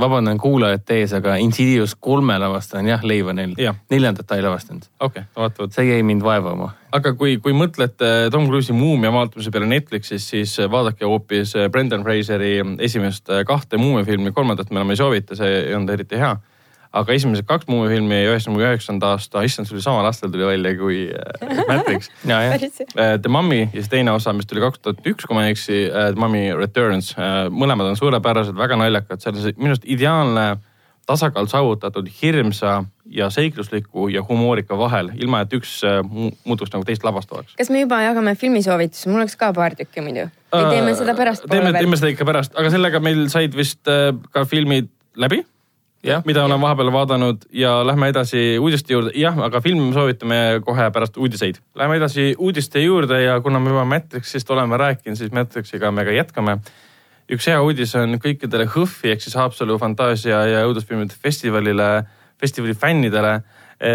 vabandan 0.00 0.40
kuulajate 0.40 1.02
ees, 1.02 1.12
aga 1.18 1.36
Insidious 1.42 1.94
kolme 2.00 2.38
lavastan 2.40 2.88
jah, 2.88 3.04
Leivanel 3.04 3.52
Jah.. 3.60 3.76
neljandat 3.92 4.28
ta 4.28 4.40
ei 4.40 4.46
lavastanud. 4.46 4.88
okei 5.00 5.26
okay,, 5.26 5.28
vaata, 5.36 5.64
vot. 5.64 5.76
see 5.76 5.90
jäi 5.90 6.06
mind 6.06 6.24
vaevama. 6.24 6.70
aga 6.96 7.12
kui, 7.18 7.36
kui 7.44 7.52
mõtlete 7.56 8.30
Tom 8.32 8.48
Cruise'i 8.48 8.76
muumia 8.76 9.12
vaatamise 9.12 9.52
peale 9.52 9.68
Netflixis, 9.68 10.30
siis 10.32 10.56
vaadake 10.72 11.04
hoopis 11.04 11.52
Brendan 11.72 12.06
Fraseri 12.08 12.54
esimest 12.80 13.28
kahte 13.46 13.76
muumiafilmi, 13.76 14.32
kolmandat 14.32 14.72
me 14.72 14.80
enam 14.80 14.96
ei 14.96 15.00
soovita, 15.02 15.36
see 15.36 15.60
ei 15.66 15.76
olnud 15.76 15.92
eriti 15.92 16.20
hea. 16.20 16.32
Aga 16.92 17.14
esimesed 17.16 17.46
kaks 17.48 17.68
muumifilmi 17.70 18.18
üheksakümne 18.28 18.64
üheksanda 18.66 19.14
aasta, 19.16 19.44
issand, 19.46 19.68
see 19.68 19.78
oli 19.78 19.84
samal 19.84 20.08
aastal 20.08 20.32
tuli 20.32 20.48
välja 20.48 20.74
kui 20.78 20.98
äh, 21.08 21.62
Matrix 21.68 22.10
äh, 22.28 23.14
The 23.22 23.32
Mummy 23.32 23.62
ja 23.64 23.78
siis 23.78 23.92
teine 23.92 24.12
osa, 24.12 24.34
mis 24.36 24.48
tuli 24.50 24.64
kaks 24.64 24.82
tuhat 24.82 25.06
üks, 25.08 25.28
kui 25.28 25.38
ma 25.38 25.46
ei 25.46 25.56
eksi, 25.56 25.86
The 25.92 26.20
Mummy 26.20 26.50
Returns. 26.58 27.14
mõlemad 27.50 27.92
on 27.92 27.96
suurepärased, 28.00 28.56
väga 28.58 28.76
naljakad, 28.80 29.22
seal 29.22 29.36
on 29.36 29.46
see 29.46 29.56
minu 29.56 29.74
arust 29.74 29.88
ideaalne 29.88 30.50
tasakaal 31.06 31.46
saavutatud 31.46 32.08
hirmsa 32.22 32.84
ja 33.06 33.30
seiklusliku 33.30 34.08
ja 34.08 34.22
humoorika 34.28 34.78
vahel, 34.78 35.10
ilma 35.18 35.42
et 35.44 35.52
üks 35.56 35.80
äh, 35.86 36.00
mu- 36.06 36.32
muutuks 36.44 36.72
nagu 36.72 36.86
teist 36.88 37.04
lavastavaks. 37.04 37.56
kas 37.58 37.70
me 37.70 37.82
juba 37.82 38.00
jagame 38.04 38.34
filmisoovitusi, 38.38 39.08
mul 39.10 39.22
oleks 39.22 39.36
ka 39.36 39.52
paar 39.56 39.76
tükki 39.78 40.04
muidu. 40.04 40.28
või 40.52 40.68
teeme 40.70 40.94
seda 40.96 41.12
Äh, 41.12 41.36
teeme, 41.50 41.72
teeme 41.76 41.98
seda 41.98 42.12
ikka 42.14 42.26
pärast, 42.28 42.54
aga 42.58 42.70
sellega 42.70 43.00
meil 43.02 43.26
said 43.32 43.56
vist 43.56 43.88
äh, 43.90 44.12
ka 44.32 44.44
filmid 44.48 44.88
läbi, 45.16 45.42
jah, 46.06 46.22
mida 46.26 46.44
olen 46.44 46.60
vahepeal 46.60 46.90
vaadanud 46.92 47.44
ja 47.54 47.74
lähme 47.86 48.08
edasi 48.10 48.58
uudiste 48.58 48.94
juurde. 48.94 49.12
jah, 49.18 49.38
aga 49.38 49.60
filmi 49.60 49.86
me 49.86 49.92
soovitame 49.94 50.38
kohe 50.64 50.90
pärast 50.90 51.16
uudiseid. 51.16 51.60
Lähme 51.78 51.96
edasi 51.96 52.34
uudiste 52.38 52.82
juurde 52.82 53.22
ja 53.22 53.40
kuna 53.40 53.60
me 53.60 53.70
juba 53.70 53.84
Matrixist 53.84 54.50
oleme 54.50 54.76
rääkinud, 54.76 55.16
siis 55.18 55.32
Matrixiga 55.32 55.90
me 55.90 56.04
ka 56.04 56.10
jätkame. 56.10 56.58
üks 57.32 57.46
hea 57.46 57.60
uudis 57.62 57.94
on 57.96 58.18
kõikidele 58.20 58.66
HÖFFi 58.66 59.12
ehk 59.14 59.22
siis 59.22 59.36
Haapsalu 59.38 59.78
fantaasia 59.78 60.42
ja 60.46 60.64
õudusfilmide 60.66 61.14
festivalile, 61.22 62.04
festivali 62.40 62.74
fännidele, 62.74 63.40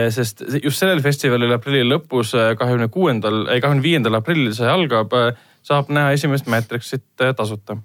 sest 0.09 0.41
just 0.63 0.79
sellel 0.79 1.03
festivalil 1.03 1.51
aprilli 1.53 1.83
lõpus, 1.85 2.31
kahekümne 2.57 2.87
kuuendal, 2.87 3.43
ei 3.51 3.61
kahekümne 3.61 3.83
viiendal 3.83 4.17
aprillil 4.21 4.55
see 4.55 4.67
algab, 4.67 5.11
saab 5.61 5.91
näha 5.91 6.15
esimest 6.15 6.47
Matrixit 6.47 7.05
tasuta 7.35 7.77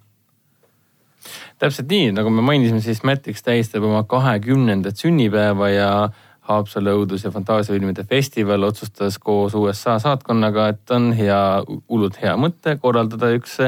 täpselt 1.62 1.90
nii, 1.92 2.10
nagu 2.16 2.30
me 2.34 2.42
mainisime, 2.42 2.82
siis 2.82 3.04
Matrix 3.06 3.44
tähistab 3.46 3.84
oma 3.86 4.02
kahekümnendat 4.08 4.98
sünnipäeva 4.98 5.70
ja 5.70 5.90
Haapsalu 6.42 6.96
õudus- 6.98 7.22
ja 7.22 7.30
fantaasiafilmide 7.30 8.02
festival 8.10 8.66
otsustas 8.66 9.18
koos 9.22 9.54
USA 9.54 9.94
saatkonnaga, 10.02 10.68
et 10.72 10.90
on 10.90 11.12
hea, 11.14 11.38
hullult 11.88 12.18
hea 12.22 12.32
mõte 12.34 12.74
korraldada 12.82 13.30
üks 13.36 13.60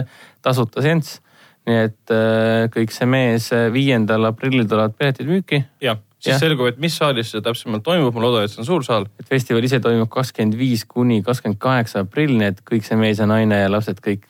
tasuta 0.42 0.82
seanss. 0.82 1.20
nii 1.64 1.76
et 1.80 2.12
äh, 2.12 2.66
kõik 2.68 2.90
see 2.92 3.06
mees 3.08 3.46
viiendal 3.72 4.26
aprillil 4.28 4.66
tulevad 4.68 4.92
piletid 4.98 5.30
müüki. 5.30 5.62
jah, 5.80 5.96
siis 6.18 6.34
Jah. 6.34 6.40
selgub, 6.42 6.66
et 6.68 6.82
mis 6.82 6.96
saalis 6.96 7.30
see 7.30 7.40
täpsemalt 7.40 7.86
toimub, 7.86 8.12
ma 8.12 8.20
loodan, 8.20 8.44
et 8.44 8.52
see 8.52 8.60
on 8.60 8.68
suur 8.68 8.84
saal. 8.84 9.06
et 9.20 9.28
festival 9.28 9.64
ise 9.64 9.80
toimub 9.80 10.10
kakskümmend 10.10 10.58
viis 10.58 10.84
kuni 10.84 11.22
kakskümmend 11.22 11.62
kaheksa 11.62 12.02
aprill, 12.04 12.34
nii 12.36 12.50
et 12.52 12.60
kõik 12.68 12.84
see 12.84 12.98
mees 13.00 13.22
ja 13.22 13.30
naine 13.30 13.62
ja 13.62 13.70
lapsed 13.70 14.02
kõik 14.04 14.26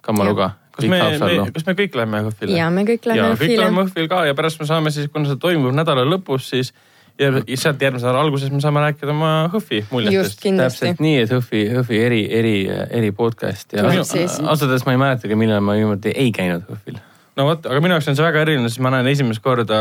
kammaluga. 0.00 0.52
Kas 0.70 0.86
me, 0.86 1.00
me, 1.18 1.50
kas 1.54 1.66
me 1.66 1.74
kõik 1.78 1.98
lähme 1.98 2.22
HÖFFile? 2.26 2.56
ja 2.58 2.70
me 2.70 2.86
kõik 2.88 3.10
lähme 3.10 3.32
kõik 3.32 3.40
Õhvile 3.40 3.66
oleme. 3.66 3.84
HÖFFil 3.84 4.08
ka 4.12 4.22
ja 4.28 4.38
pärast 4.38 4.62
me 4.62 4.68
saame 4.70 4.94
siis, 4.94 5.10
kuna 5.12 5.28
see 5.30 5.40
toimub 5.40 5.74
nädala 5.76 6.06
lõpus, 6.08 6.48
siis 6.54 6.72
ja 7.20 7.30
ja 7.46 7.58
sealt 7.58 7.82
järgmise 7.82 8.06
nädala 8.06 8.24
alguses 8.24 8.50
me 8.52 8.60
saame 8.62 8.82
rääkida 8.84 9.12
oma 9.12 9.32
HÖFFi 9.52 9.84
muljetest. 9.90 10.44
täpselt. 10.56 11.00
nii, 11.04 11.16
et 11.24 11.32
Hõhvi, 11.34 11.62
Hõhvi 11.76 12.02
eri, 12.06 12.20
eri, 12.38 12.54
eri 13.00 13.12
podcast 13.16 13.76
ja 13.76 13.84
ausalt 13.86 14.68
öeldes 14.68 14.86
ma 14.88 14.96
ei 14.96 15.00
mäletagi, 15.04 15.38
millal 15.38 15.64
ma 15.64 15.76
viimati 15.78 16.14
ei 16.14 16.32
käinud 16.36 16.64
Hõhvil. 16.68 17.00
no 17.36 17.48
vot, 17.50 17.66
aga 17.66 17.82
minu 17.84 17.96
jaoks 17.96 18.08
on 18.12 18.18
see 18.18 18.26
väga 18.26 18.44
eriline, 18.46 18.70
sest 18.72 18.84
ma 18.84 18.94
näen 18.94 19.10
esimest 19.12 19.44
korda 19.44 19.80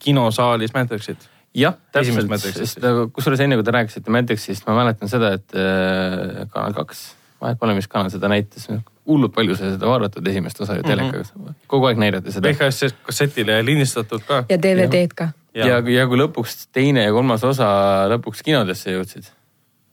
kinosaalis 0.00 0.74
Matrixit. 0.76 1.28
jah, 1.56 1.76
Esimest 2.00 2.30
täpselt, 2.32 2.60
sest 2.62 2.82
nagu 2.84 3.08
kusjuures 3.12 3.44
enne 3.44 3.58
kui 3.60 3.66
te 3.66 3.74
rääkisite 3.74 4.14
Matrixist, 4.14 4.66
ma 4.68 4.76
mäletan 4.80 5.12
seda, 5.12 5.34
et 5.36 5.56
äh, 5.56 6.46
Kanal 6.54 6.76
kaks, 6.80 7.10
vahet 7.42 7.60
pole, 7.60 7.76
mis 7.76 7.90
kanal 7.90 8.12
seda 8.14 8.30
näitas, 8.32 8.70
hullult 9.08 9.34
palju 9.34 9.56
sai 9.56 9.72
seda 9.74 9.88
vaadatud 9.88 10.26
esimest 10.30 10.60
osa 10.64 10.76
ju 10.78 10.84
telekaga 10.86 11.24
mm, 11.24 11.44
-hmm. 11.44 11.56
kogu 11.66 11.88
aeg 11.90 12.00
näidati 12.02 12.32
seda. 12.32 12.52
VHS 12.52 12.94
kassetile 13.06 13.58
lindistatud 13.64 14.24
ka. 14.28 14.44
ja 14.48 14.58
DVD-d 14.62 15.16
ka. 15.16 15.30
ja, 15.54 15.66
ja, 15.66 15.80
ja 15.94 16.06
kui 16.06 16.20
lõpuks 16.20 16.68
teine 16.72 17.06
ja 17.06 17.12
kolmas 17.12 17.44
osa 17.44 17.68
lõpuks 18.14 18.44
kinodesse 18.44 18.94
jõudsid, 18.94 19.30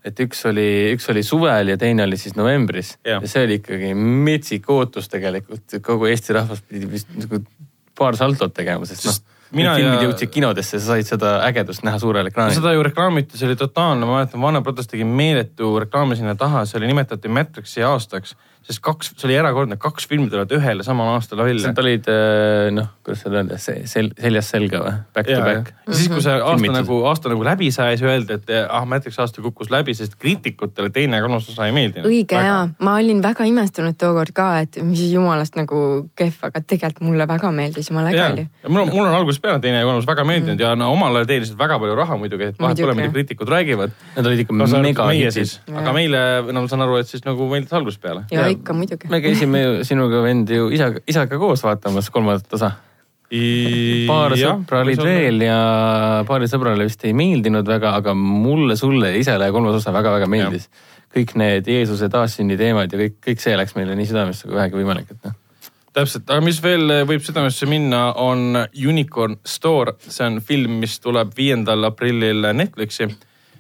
et 0.06 0.20
üks 0.28 0.46
oli, 0.50 0.68
üks 0.96 1.10
oli 1.14 1.24
suvel 1.24 1.74
ja 1.74 1.78
teine 1.78 2.04
oli 2.04 2.18
siis 2.18 2.36
novembris 2.36 2.98
Jah. 3.06 3.22
ja 3.22 3.28
see 3.28 3.46
oli 3.48 3.62
ikkagi 3.62 3.94
metsik 3.96 4.70
ootus 4.70 5.10
tegelikult, 5.10 5.80
kogu 5.82 6.12
Eesti 6.12 6.36
rahvas 6.40 6.62
pidi 6.62 6.92
vist 6.92 7.10
nagu 7.16 7.44
paar 7.96 8.18
saltot 8.20 8.54
tegema, 8.54 8.86
sest 8.86 9.08
noh 9.08 9.24
mina 9.56 9.76
ja- 9.80 10.00
jõudsid 10.04 10.32
kinodesse, 10.32 10.80
sa 10.80 10.96
said 10.96 11.08
seda 11.08 11.38
ägedust 11.46 11.86
näha 11.86 12.00
suurel 12.02 12.28
ekraanil. 12.28 12.56
seda 12.58 12.74
ju 12.74 12.84
reklaamiti, 12.84 13.38
see 13.38 13.48
oli 13.48 13.56
totaalne, 13.60 14.06
ma 14.06 14.20
mäletan, 14.20 14.42
Warner 14.42 14.62
Brothers 14.62 14.90
tegi 14.92 15.06
meeletu 15.08 15.76
reklaami 15.80 16.16
sinna 16.16 16.36
taha, 16.36 16.66
see 16.66 16.80
oli 16.80 16.90
nimetati 16.92 17.32
Matrixi 17.32 17.84
aastaks, 17.86 18.36
sest 18.66 18.82
kaks, 18.82 19.12
see 19.14 19.28
oli 19.30 19.36
erakordne, 19.38 19.78
kaks 19.82 20.08
filmi 20.10 20.26
tulevad 20.32 20.54
ühel 20.58 20.82
ja 20.82 20.86
samal 20.88 21.12
aastal 21.14 21.44
välja 21.44 21.70
Need. 21.70 21.82
olid 21.84 22.08
äh, 22.10 22.70
noh, 22.74 22.88
kuidas 23.06 23.22
seda 23.22 23.38
öelda, 23.42 23.60
sel-, 23.62 24.10
seljas 24.18 24.50
selga 24.50 24.82
või? 24.82 24.94
Back 25.14 25.30
to 25.30 25.36
ja, 25.36 25.38
ja 25.38 25.46
back. 25.46 25.74
ja 25.86 25.98
siis, 26.00 26.10
kui 26.10 26.24
see 26.26 26.34
aasta 26.34 26.56
Filmitud. 26.56 26.78
nagu, 26.80 26.98
aasta 27.12 27.32
nagu 27.32 27.46
läbi 27.46 27.70
sai, 27.76 28.00
siis 28.00 28.10
öeldi, 28.10 28.40
et 28.40 28.50
ah, 28.66 28.88
Matrix 28.90 29.20
aasta 29.22 29.44
kukkus 29.46 29.70
läbi, 29.74 29.94
sest 29.98 30.18
kriitikutele 30.22 30.90
teine 30.96 31.20
ja 31.20 31.26
kolmas 31.26 31.50
osa 31.52 31.68
ei 31.70 31.76
meeldinud. 31.78 32.10
õige 32.10 32.42
ja 32.42 32.56
ma 32.82 32.96
olin 33.02 33.22
väga 33.26 33.46
imestunud 33.52 34.00
tookord 34.02 34.34
ka, 34.34 34.48
et 34.66 34.80
mis 34.82 35.04
jumalast 35.12 35.60
nagu 35.60 35.84
kehv, 36.18 36.42
aga 36.50 36.64
tegelikult 36.66 37.06
mulle 37.06 37.30
väga 37.30 37.54
meeldis, 37.54 37.92
jumala 37.94 38.14
äge 38.16 38.26
oli., 38.32 38.48
mul 38.66 38.86
on, 38.88 38.94
mul 38.96 39.06
on 39.06 39.20
algusest 39.20 39.46
peale 39.46 39.62
teine 39.62 39.84
ja 39.84 39.86
kolmas 39.86 40.10
väga 40.10 40.26
meeldinud 40.26 40.58
mm. 40.58 40.66
ja 40.66 40.74
no 40.80 40.90
omal 40.96 41.22
ajal 41.22 41.30
teenisid 41.36 41.62
väga 41.62 41.78
palju 41.84 42.00
raha 42.02 42.18
muidugi, 42.18 42.50
et 42.50 42.60
vahet 42.66 42.82
pole, 42.82 42.98
mida 42.98 43.14
kriitikud 43.14 43.54
räägivad. 43.54 43.94
Need 44.18 44.32
olid 44.32 44.46
ikka 44.48 44.58
mega 44.58 45.10
hitid 45.12 45.38
siis, 45.38 45.58
aga 45.70 45.94
meile, 45.94 46.26
no 46.50 46.66
ma 46.66 46.72
saan 46.72 46.86
aru, 46.88 46.98
et 47.04 47.14
siis 47.14 47.22
nagu 47.28 47.46
meeldis 47.52 47.78
algusest 47.78 48.02
peale. 48.02 48.26
ja 48.34 48.50
ikka 48.60 48.76
muidugi. 48.78 49.12
me 49.12 49.22
käisime 49.24 49.62
ju 49.62 49.86
sinuga 49.88 50.22
vend 50.26 50.50
ju 50.52 50.68
isaga, 50.74 51.02
isaga 51.08 51.40
koos 51.42 51.64
vaatamas 51.66 52.10
kolmandat 52.14 52.58
osa. 52.58 52.72
paar 54.08 54.36
sõpra 54.40 54.82
olid. 54.86 55.02
veel 55.02 55.46
ja 55.48 55.60
paarile 56.28 56.50
sõbrale 56.52 56.88
vist 56.88 57.06
ei 57.06 57.16
meeldinud 57.18 57.68
väga, 57.68 57.96
aga 58.02 58.14
mulle, 58.18 58.78
sulle 58.80 59.16
ja 59.16 59.22
isale 59.22 59.50
kolmas 59.52 59.80
osa 59.82 59.94
väga-väga 59.96 60.30
meeldis. 60.32 60.70
kõik 61.16 61.36
need 61.40 61.68
Jeesuse 61.72 62.10
taassünni 62.12 62.58
teemad 62.60 62.92
ja 62.92 63.00
kõik, 63.00 63.20
kõik 63.24 63.42
see 63.44 63.56
läks 63.56 63.76
meile 63.78 63.96
nii 63.96 64.10
südamesse 64.10 64.48
kui 64.48 64.58
vähegi 64.58 64.82
võimalik, 64.82 65.12
et 65.12 65.30
noh. 65.30 65.38
täpselt, 65.96 66.28
aga 66.30 66.44
mis 66.44 66.60
veel 66.64 66.92
võib 67.08 67.24
südamesse 67.24 67.70
minna, 67.72 68.10
on 68.20 68.66
Unicorn 68.76 69.40
Store, 69.46 69.96
see 70.00 70.28
on 70.28 70.42
film, 70.42 70.82
mis 70.84 71.00
tuleb 71.00 71.32
viiendal 71.38 71.88
aprillil 71.88 72.52
Netflixi. 72.54 73.08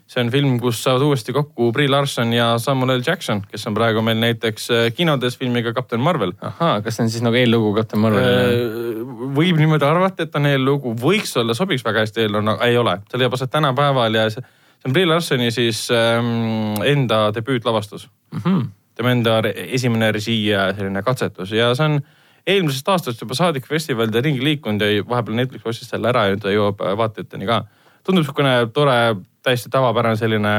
See 0.07 0.21
on 0.21 0.29
film, 0.29 0.57
kus 0.61 0.83
saavad 0.85 1.01
uuesti 1.01 1.33
kokku 1.33 1.71
Brie 1.73 1.89
Larson 1.89 2.33
ja 2.33 2.51
Samuel 2.61 2.99
L 2.99 3.03
Jackson, 3.07 3.41
kes 3.49 3.65
on 3.67 3.73
praegu 3.73 4.03
meil 4.05 4.19
näiteks 4.21 4.67
äh, 4.71 4.87
kinodes 4.93 5.37
filmiga 5.37 5.73
Captain 5.73 6.01
Marvel. 6.01 6.33
ahaa, 6.41 6.81
kas 6.85 6.97
see 6.97 7.07
on 7.07 7.09
siis 7.13 7.25
nagu 7.25 7.39
eellugu 7.39 7.73
Captain 7.77 8.01
Marvelile? 8.03 9.05
võib 9.35 9.57
niimoodi 9.59 9.87
arvata, 9.87 10.27
et 10.27 10.35
on 10.37 10.45
eellugu, 10.49 10.93
võiks 11.01 11.33
olla, 11.41 11.55
sobiks 11.57 11.85
väga 11.85 12.05
hästi 12.05 12.25
eelnõu, 12.25 12.43
no 12.45 12.57
ei 12.65 12.77
ole, 12.77 12.99
see 13.09 13.21
leiab 13.21 13.37
aset 13.37 13.51
tänapäeval 13.53 14.19
ja 14.19 14.27
see, 14.33 14.45
see 14.77 14.91
on 14.91 14.97
Brie 14.97 15.07
Larsoni 15.09 15.49
siis 15.55 15.87
ähm, 15.93 16.77
enda 16.85 17.31
debüütlavastus 17.35 18.05
mm. 18.07 18.43
-hmm. 18.45 18.67
tema 18.95 19.15
enda 19.15 19.39
esimene 19.55 20.11
režii 20.11 20.47
ja 20.51 20.69
selline 20.73 21.01
katsetus 21.01 21.51
ja 21.51 21.73
see 21.75 21.89
on 21.89 21.99
eelmisest 22.47 22.89
aastast 22.93 23.21
juba 23.21 23.37
saadik 23.37 23.65
festivalide 23.67 24.21
ringi 24.21 24.43
liikunud 24.43 24.81
ja 24.81 25.05
vahepeal 25.09 25.39
Netflix 25.39 25.65
ostis 25.65 25.89
selle 25.89 26.11
ära 26.11 26.27
ja 26.27 26.35
nüüd 26.35 26.43
ta 26.43 26.53
jõuab 26.53 26.83
äh, 26.85 26.97
vaatajateni 26.97 27.49
ka. 27.49 27.63
Tundub 28.05 28.23
niisugune 28.23 28.55
tore, 28.73 28.99
täiesti 29.43 29.71
tavapärane 29.73 30.19
selline 30.19 30.55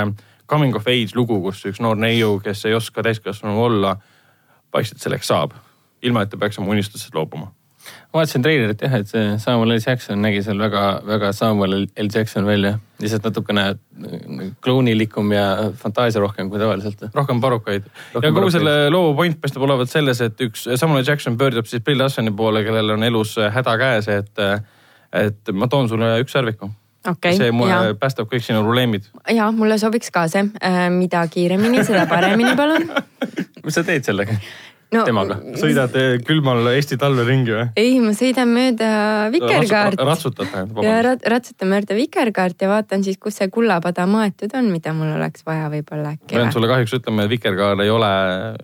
coming 0.50 0.76
of 0.76 0.86
age 0.90 1.14
lugu, 1.14 1.40
kus 1.44 1.64
üks 1.70 1.82
noor 1.82 1.98
neiu, 1.98 2.38
kes 2.44 2.64
ei 2.66 2.74
oska 2.74 3.04
täiskasvanu 3.06 3.62
olla, 3.62 3.96
vaikselt 4.74 5.02
selleks 5.02 5.30
saab, 5.32 5.54
ilma 6.02 6.26
et 6.26 6.34
ta 6.34 6.40
peaks 6.40 6.58
oma 6.62 6.74
unistusest 6.74 7.14
loobuma 7.14 7.52
ma 7.86 8.20
vaatasin 8.20 8.42
treilerit 8.42 8.80
jah, 8.82 8.94
et 8.98 9.10
see 9.10 9.24
Samuel 9.42 9.74
L 9.76 9.82
Jackson 9.82 10.22
nägi 10.22 10.40
seal 10.42 10.58
väga, 10.58 10.82
väga 11.06 11.32
Samuel 11.36 11.86
L 11.86 12.08
Jackson 12.14 12.46
välja. 12.46 12.78
lihtsalt 13.00 13.26
natukene 13.28 13.64
klounilikum 14.64 15.32
ja 15.32 15.44
fantaasia 15.76 16.20
rohkem 16.20 16.50
kui 16.50 16.58
tavaliselt. 16.58 17.04
rohkem 17.14 17.40
parukaid. 17.40 17.86
Ja 18.22 18.32
kogu 18.32 18.50
selle 18.50 18.88
loo 18.90 19.14
point 19.14 19.40
paistab 19.40 19.62
olevat 19.62 19.92
selles, 19.92 20.20
et 20.24 20.40
üks 20.40 20.66
Samuel 20.74 21.04
L 21.04 21.10
Jackson 21.10 21.36
pöördub 21.38 21.68
siis 21.70 21.84
Bill 21.84 22.02
Lassoni 22.02 22.32
poole, 22.36 22.64
kellel 22.64 22.96
on 22.96 23.04
elus 23.04 23.36
häda 23.36 23.76
käes, 23.78 24.08
et, 24.08 24.42
et 25.12 25.52
ma 25.52 25.68
toon 25.68 25.88
sulle 25.92 26.16
üks 26.24 26.34
särviku 26.34 26.72
okei 27.10 27.36
see 27.38 27.52
mu- 27.54 27.68
ja, 27.70 27.80
päästab 27.98 28.28
kõik 28.32 28.44
sinu 28.46 28.62
probleemid. 28.64 29.08
ja 29.32 29.50
mulle 29.52 29.78
sobiks 29.78 30.10
ka 30.14 30.26
see, 30.32 30.44
mida 30.94 31.26
kiiremini, 31.32 31.84
seda 31.84 32.06
paremini, 32.10 32.54
palun. 32.58 32.88
mis 33.64 33.74
sa 33.74 33.84
teed 33.86 34.04
sellega? 34.06 34.38
No 34.94 35.02
Temaga. 35.06 35.36
sõidad 35.58 35.94
eh, 35.98 36.16
külmal 36.26 36.62
Eesti 36.70 36.98
talve 37.00 37.24
ringi 37.26 37.54
või? 37.54 37.64
ei, 37.80 37.96
ma 38.02 38.12
sõidan 38.16 38.52
mööda 38.54 38.90
Vikerkaart 39.34 40.02
ratsutad 40.06 40.46
ja 40.46 40.52
tähendab. 40.52 40.86
rat- 41.06 41.26
ratsutan 41.32 41.70
mööda 41.72 41.96
Vikerkaart 41.98 42.62
ja 42.62 42.70
vaatan 42.70 43.02
siis, 43.06 43.18
kus 43.22 43.38
see 43.40 43.50
kullapada 43.52 44.06
maetud 44.10 44.54
on, 44.58 44.70
mida 44.70 44.94
mul 44.96 45.10
oleks 45.16 45.42
vaja 45.46 45.66
võib-olla 45.72 46.14
äkki 46.14 46.36
pean. 46.36 46.52
sulle 46.54 46.70
kahjuks 46.70 46.94
ütlema, 47.00 47.26
et 47.26 47.32
Vikerkaar 47.34 47.82
ei 47.82 47.90
ole. 47.90 48.12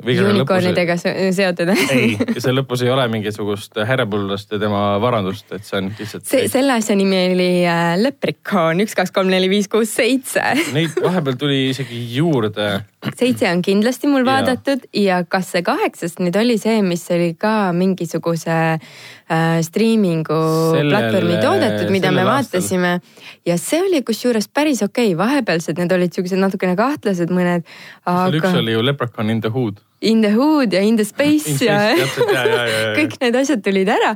unicornidega 0.07 0.97
se- 1.01 1.17
seotud. 1.35 1.75
ei, 1.97 2.15
seal 2.39 2.57
lõpus 2.61 2.85
ei 2.87 2.93
ole 2.95 3.09
mingisugust 3.13 3.83
härjapõllast 3.83 4.55
ja 4.55 4.61
tema 4.63 4.85
varandust, 5.03 5.51
et 5.53 5.67
see 5.67 5.81
on 5.81 5.91
lihtsalt. 5.99 6.27
see, 6.29 6.47
selle 6.53 6.79
asja 6.79 6.97
nimi 6.99 7.19
oli 7.33 7.51
äh, 7.67 7.97
Leprechaun, 8.01 8.85
üks, 8.85 8.95
kaks, 8.99 9.11
kolm, 9.15 9.33
neli, 9.33 9.51
viis, 9.51 9.69
kuus, 9.73 9.93
seitse. 9.99 10.43
Neid 10.77 10.97
vahepeal 11.03 11.39
tuli 11.41 11.61
isegi 11.73 11.99
juurde, 12.15 12.71
seitse 13.19 13.51
on 13.51 13.63
kindlasti 13.65 14.11
mul 14.11 14.27
vaadatud 14.29 14.87
ja 14.97 15.23
kas 15.29 15.51
see 15.57 15.65
kaheksas 15.67 16.12
nüüd 16.21 16.37
oli 16.41 16.59
see, 16.61 16.83
mis 16.85 17.05
oli 17.15 17.33
ka 17.39 17.73
mingisuguse 17.77 18.57
äh, 18.77 19.61
striimingu 19.65 20.41
Sellel- 20.77 20.91
platvormi 20.91 21.39
toodetud, 21.43 21.93
mida 21.95 22.13
me 22.15 22.27
vaatasime. 22.29 22.99
ja 23.47 23.57
see 23.59 23.83
oli 23.83 24.03
kusjuures 24.03 24.49
päris 24.49 24.83
okei 24.83 25.15
okay. 25.15 25.19
vahepealsed 25.19 25.79
need 25.79 25.93
olid 25.93 26.13
siuksed 26.13 26.41
natukene 26.41 26.77
kahtlased 26.77 27.33
mõned. 27.33 27.65
seal 28.05 28.39
üks 28.41 28.51
aga 28.51 28.65
oli 28.65 28.77
ju 28.77 28.85
Leprechaun 28.85 29.31
in 29.31 29.41
the 29.41 29.51
Hood. 29.53 29.81
In 30.03 30.23
the 30.25 30.33
Hood 30.35 30.75
ja 30.75 30.83
In 30.83 30.97
the 30.99 31.05
Space 31.07 31.51
In 31.53 31.59
ja 31.67 31.79
Space, 31.95 32.25
jaa, 32.27 32.47
jaa, 32.47 32.67
jaa. 32.67 32.95
kõik 32.97 33.17
need 33.23 33.37
asjad 33.39 33.63
tulid 33.65 33.89
ära. 33.93 34.13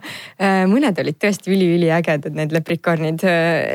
mõned 0.70 0.99
olid 1.03 1.18
tõesti 1.22 1.53
üliüliägedad, 1.55 2.34
need 2.37 2.55
leprikornid, 2.55 3.22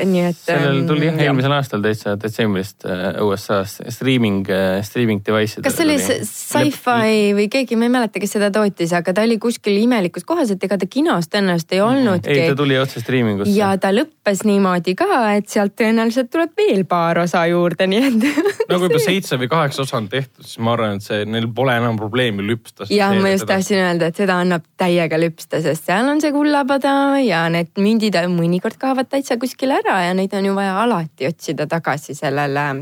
nii 0.08 0.24
et. 0.28 0.40
sellel 0.44 0.82
tuli 0.88 1.08
jah 1.08 1.16
ähm, 1.16 1.24
eelmisel 1.26 1.54
aastal 1.56 1.84
täitsa 1.84 2.14
detsembrist 2.20 2.86
äh, 2.88 3.20
USA-st 3.24 3.88
streaming, 3.94 4.44
streaming 4.86 5.22
device 5.24 5.62
kas 5.64 5.78
see 5.78 5.86
oli 5.86 5.96
sci-fi 6.02 7.32
või 7.36 7.48
keegi, 7.52 7.78
ma 7.80 7.88
ei 7.88 7.94
mäleta, 7.96 8.20
kes 8.22 8.36
seda 8.36 8.50
tootis, 8.54 8.92
aga 8.96 9.14
ta 9.16 9.24
oli 9.26 9.38
kuskil 9.42 9.78
imelikus 9.80 10.26
kohas, 10.28 10.52
et 10.54 10.64
ega 10.68 10.78
ta 10.80 10.88
kinos 10.90 11.30
tõenäoliselt 11.32 11.76
ei 11.76 11.82
olnudki 11.84 12.34
ei, 12.34 12.50
ta 12.52 12.58
tuli 12.58 12.78
otse 12.80 13.02
streaming 13.02 13.44
usse. 13.44 13.54
ja 13.56 13.72
ta 13.80 13.92
lõppes 13.94 14.44
niimoodi 14.48 14.96
ka, 14.98 15.08
et 15.38 15.48
sealt 15.52 15.76
tõenäoliselt 15.80 16.30
tuleb 16.32 16.54
veel 16.58 16.84
paar 16.88 17.22
osa 17.24 17.44
juurde, 17.50 17.88
nii 17.88 18.04
et 18.10 18.20
no 18.68 18.78
kui 18.78 18.90
juba 18.90 19.02
seitse 19.10 19.40
või 19.40 19.50
kaheksa 19.52 19.86
osa 19.86 19.98
on 20.00 20.08
tehtud, 20.12 20.44
siis 20.44 20.60
ma 20.62 20.76
arvan, 20.76 21.00
et 21.00 21.06
see, 21.06 21.24
neil 21.28 21.48
pole 21.54 21.76
enam 21.80 21.98
probleemi 22.02 22.44
lüpsta. 22.46 22.86
jah, 22.90 23.14
ma 23.22 23.32
just 23.32 23.46
tahtsin 23.48 23.80
öelda, 23.82 24.08
et 24.10 24.18
seda 24.18 24.38
annab 24.42 24.64
täiega 24.80 25.18
lüpsta, 25.20 25.60
sest 25.64 25.88
seal 25.88 26.08
on 26.10 26.22
see 26.22 26.32
kullapada 26.34 26.94
ja 27.22 27.44
need 27.52 27.72
mündid 27.82 28.16
mõnikord 28.32 28.78
kaovad 28.80 29.10
täitsa 29.12 29.38
kuskile 29.40 29.78
ära 29.82 30.00
ja 30.08 30.16
neid 30.18 30.34
on 30.38 30.50
ju 30.50 30.56
vaja 30.56 30.78
alati 30.82 31.28
otsida 31.30 31.68
tagasi 31.70 32.16
sellel 32.18 32.58
äh, 32.60 32.72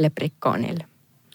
leprikoonil. 0.00 0.80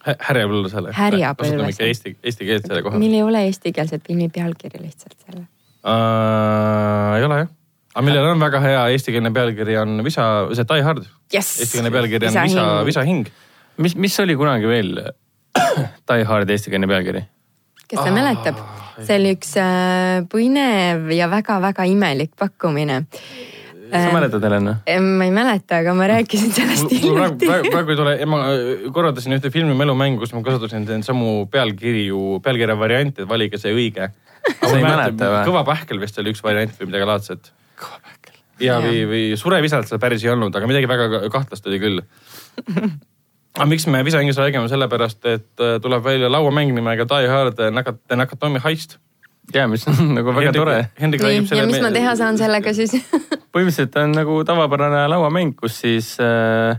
härjapõlvesele. 0.08 0.96
Härjapõlvesele. 0.96 1.68
kasutame 1.68 1.76
ikka 1.76 1.92
eesti, 1.92 2.16
eesti 2.24 2.50
keelt 2.50 2.68
selle 2.70 2.84
koha 2.86 3.02
meil 3.02 3.20
ei 3.20 3.24
ole 3.26 3.46
eestikeelset 3.50 4.08
filmi 4.08 4.30
pealkirja 4.34 4.82
lihtsalt 4.82 5.18
selle. 5.20 5.46
uh,. 5.84 7.18
ei 7.20 7.28
ole 7.28 7.44
jah, 7.44 7.54
aga 7.94 8.06
millel 8.08 8.32
on 8.34 8.42
väga 8.48 8.64
hea 8.64 8.88
eestikeelne 8.96 9.34
pealkiri 9.36 9.78
on 9.84 10.02
Visa, 10.06 10.26
see 10.54 10.68
Die 10.74 10.90
Hard. 10.90 11.06
Yes! 11.34 11.56
eestikeelne 11.62 11.94
pealkiri 11.94 12.30
on 12.30 12.36
Visahing. 12.36 12.58
Visa, 12.58 12.84
Visahing. 12.92 13.32
mis, 13.78 13.96
mis 14.08 14.20
oli 14.24 14.36
kunagi 14.40 14.70
veel 14.70 14.94
Die 16.12 16.28
Hard 16.28 16.54
eestikeelne 16.54 16.90
pealkiri? 16.90 17.26
kes 17.88 18.02
seda 18.02 18.12
mäletab, 18.16 18.58
see 19.00 19.16
oli 19.16 19.36
üks 19.38 19.54
äh, 19.62 20.24
põnev 20.32 21.08
ja 21.16 21.30
väga-väga 21.32 21.86
imelik 21.88 22.34
pakkumine. 22.40 23.06
sa 23.88 24.10
mäletad, 24.12 24.44
Helena? 24.44 24.74
ma 24.84 25.28
ei 25.28 25.32
mäleta, 25.32 25.80
aga 25.80 25.94
ma 25.96 26.10
rääkisin 26.12 26.52
sellest 26.56 26.92
hiljuti. 26.92 27.48
praegu, 27.48 27.72
praegu 27.72 27.96
ei 27.96 28.00
tule, 28.02 28.16
ma 28.34 28.42
äh, 28.52 28.88
korraldasin 28.94 29.38
ühte 29.38 29.52
filmi 29.54 29.78
mälumängu, 29.80 30.20
kus 30.24 30.36
ma 30.36 30.44
kasutasin 30.44 30.88
samu 31.08 31.46
pealkirju, 31.52 32.42
pealkirja 32.44 32.76
variante, 32.80 33.24
et 33.24 33.30
valige 33.30 33.62
see 33.62 33.76
õige. 33.76 34.12
Sa 34.60 34.76
ei 34.76 34.84
mäleta 34.84 35.32
või? 35.32 35.46
kõva 35.48 35.64
pähkel 35.68 36.04
vist 36.04 36.20
oli 36.20 36.36
üks 36.36 36.44
variant 36.44 36.76
või 36.80 36.92
midagi 36.92 37.08
laadset. 37.08 37.52
ja, 38.64 38.82
või, 38.84 39.04
või 39.08 39.24
surevisalt 39.40 39.88
seda 39.88 40.00
päris 40.04 40.24
ei 40.28 40.36
olnud, 40.36 40.56
aga 40.56 40.68
midagi 40.68 40.92
väga 40.92 41.28
kahtlast 41.32 41.72
oli 41.72 41.80
küll. 41.84 42.04
aga 43.56 43.66
miks 43.70 43.88
me 43.88 44.04
Visahingis 44.06 44.38
räägime, 44.38 44.68
sellepärast 44.70 45.26
et 45.26 45.62
äh, 45.64 45.78
tuleb 45.82 46.04
välja 46.04 46.30
lauamäng 46.32 46.74
nimega 46.76 47.06
Die 47.10 47.28
Hard 47.32 47.60
äh, 47.60 47.72
Nakat- 47.74 48.02
The 48.08 48.16
Nakatomi 48.20 48.60
Heist. 48.64 48.98
ja 49.54 49.68
mis 49.68 49.88
on 49.88 49.96
nagu 50.18 50.34
väga 50.36 50.52
Hendrik- 50.52 50.60
tore. 50.60 50.90
Hendrik 51.00 51.22
nii 51.24 51.58
ja 51.58 51.66
mis 51.70 51.82
ma 51.82 51.92
teha 51.92 52.16
saan 52.20 52.38
sellega 52.38 52.74
siis? 52.74 52.94
põhimõtteliselt 53.56 53.96
on 54.04 54.12
nagu 54.18 54.42
tavapärane 54.46 55.06
lauamäng, 55.10 55.56
kus 55.58 55.80
siis 55.82 56.18
äh, 56.22 56.76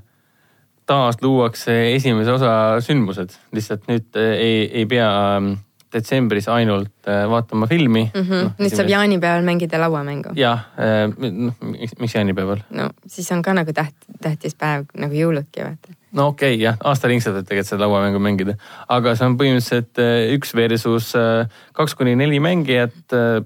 taas 0.89 1.19
luuakse 1.23 1.95
esimese 1.95 2.33
osa 2.37 2.53
sündmused, 2.85 3.35
lihtsalt 3.57 3.89
nüüd 3.91 4.17
äh, 4.21 4.35
ei, 4.37 4.61
ei 4.83 4.87
pea 4.89 5.09
ähm, 5.39 5.55
detsembris 5.93 6.47
ainult 6.53 7.09
vaatama 7.09 7.67
filmi 7.67 8.03
mm. 8.13 8.21
Mhm. 8.21 8.51
nüüd 8.61 8.75
saab 8.77 8.91
jaanipäeval 8.93 9.45
mängida 9.47 9.79
lauamängu. 9.81 10.35
jah 10.37 10.67
äh,, 10.77 11.09
noh, 11.33 11.55
miks 11.65 11.95
miks 11.99 12.15
jaanipäeval? 12.15 12.61
no 12.77 12.91
siis 13.09 13.31
on 13.33 13.41
ka 13.43 13.55
nagu 13.57 13.73
täht, 13.73 13.97
tähtis 14.21 14.55
päev 14.55 14.85
nagu 15.01 15.17
jõuludki 15.17 15.65
vaata. 15.65 15.97
No 16.13 16.31
okei 16.33 16.55
okay, 16.55 16.63
jah, 16.63 16.79
aastaringselt 16.89 17.37
võib 17.37 17.49
tegelikult 17.49 17.73
seda 17.73 17.85
lauamängu 17.85 18.23
mängida, 18.23 18.57
aga 18.89 19.15
see 19.19 19.29
on 19.29 19.37
põhimõtteliselt 19.41 20.03
äh, 20.03 20.33
üks 20.37 20.55
versus 20.57 21.13
äh, 21.19 21.61
kaks 21.77 21.97
kuni 21.99 22.17
neli 22.19 22.41
mängijat 22.43 23.17
äh, 23.17 23.41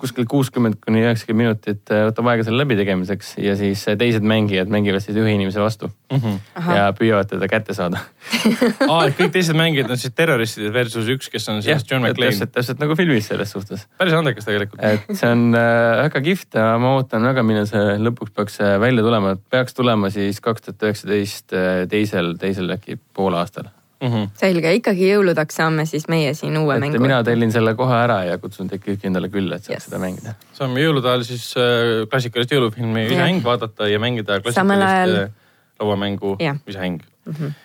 kuskil 0.00 0.26
kuuskümmend 0.28 0.78
kuni 0.84 1.02
üheksakümmend 1.04 1.44
minutit 1.44 1.92
äh, 1.92 2.04
võtab 2.08 2.28
aega 2.32 2.44
selle 2.46 2.62
läbitegemiseks 2.62 3.34
ja 3.42 3.56
siis 3.58 3.82
äh, 3.88 3.96
teised 4.00 4.24
mängijad 4.26 4.70
mängivad 4.72 5.04
siis 5.04 5.18
ühe 5.18 5.32
inimese 5.34 5.62
vastu 5.62 5.90
Mhm. 6.10 6.38
Ahah. 6.58 6.76
ja 6.76 6.86
püüavad 6.96 7.28
teda 7.30 7.46
kätte 7.46 7.74
saada. 7.74 8.00
aa, 8.90 9.04
et 9.06 9.14
kõik 9.18 9.30
teised 9.36 9.54
mängijad 9.54 9.92
on 9.92 10.00
siis 10.00 10.14
terroristid 10.16 10.72
versus 10.74 11.06
üks, 11.12 11.30
kes 11.30 11.46
on 11.52 11.62
siis 11.62 11.84
John 11.86 12.02
McClane 12.02 12.32
täpselt,. 12.32 12.52
täpselt 12.56 12.82
nagu 12.82 12.96
filmis 12.98 13.30
selles 13.30 13.54
suhtes, 13.54 13.86
päris 14.00 14.16
andekas 14.18 14.48
tegelikult. 14.48 14.82
et 14.82 15.06
see 15.14 15.30
on 15.30 15.54
äh, 15.54 16.04
väga 16.04 16.24
kihvt 16.26 16.58
ja 16.58 16.72
ma 16.82 16.96
ootan 16.98 17.26
väga, 17.30 17.46
millal 17.46 17.68
see 17.70 17.98
lõpuks 18.02 18.34
peaks 18.34 18.58
äh, 18.64 18.74
välja 18.82 19.06
tulema, 19.06 19.36
et 19.36 19.44
peaks 19.54 19.78
tulema 19.78 20.10
siis 20.10 20.42
kaks 20.42 20.66
tuhat 20.66 20.88
üheksateist 20.88 21.54
teisel, 21.90 22.34
teisel 22.42 22.74
äkki 22.74 22.98
poolaastal 23.14 23.70
Mhm. 24.00 24.30
selge, 24.40 24.70
ikkagi 24.78 25.10
jõuludeks 25.12 25.58
saame 25.60 25.84
siis 25.86 26.06
meie 26.08 26.32
siin 26.34 26.56
uue 26.56 26.74
et 26.76 26.80
mängu. 26.80 26.98
mina 27.02 27.22
tellin 27.24 27.52
selle 27.52 27.74
kohe 27.76 27.92
ära 27.94 28.22
ja 28.24 28.38
kutsun 28.38 28.68
teid 28.68 28.80
kõiki 28.80 29.04
endale 29.10 29.28
külla, 29.28 29.56
et 29.56 29.62
saaks 29.64 29.74
Yes. 29.76 29.84
seda 29.90 29.98
mängida. 30.00 30.34
saame 30.56 30.80
jõulude 30.80 31.06
ajal 31.10 31.24
siis 31.24 31.54
äh, 31.56 32.06
klassikalist 32.08 32.50
jõulufilmi 32.52 33.02
Jah. 33.02 33.10
Visahing 33.10 33.42
vaadata 33.44 33.88
ja 33.90 33.98
mängida 33.98 34.40
Samal 34.52 34.80
ajal- 34.80 35.14
klassikalist 35.14 35.30
äh, 35.30 35.80
lauamängu 35.80 36.36
Jah. 36.40 36.56
Visahing. 36.66 37.00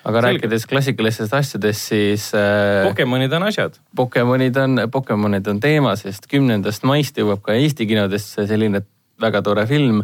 aga 0.06 0.22
Selge. 0.22 0.28
rääkides 0.28 0.66
klassikalistest 0.68 1.34
asjadest, 1.34 1.82
siis 1.90 2.34
äh, 2.36 2.84
Pokemonid 2.88 3.32
on 3.34 3.44
asjad. 3.44 3.80
Pokemonid 3.96 4.58
on, 4.58 4.80
Pokemonid 4.92 5.48
on 5.48 5.60
teema, 5.60 5.96
sest 5.96 6.28
kümnendast 6.28 6.84
maist 6.84 7.16
jõuab 7.18 7.42
ka 7.42 7.54
Eesti 7.54 7.88
kinodesse 7.88 8.46
selline 8.48 8.84
väga 9.22 9.42
tore 9.42 9.66
film, 9.66 10.04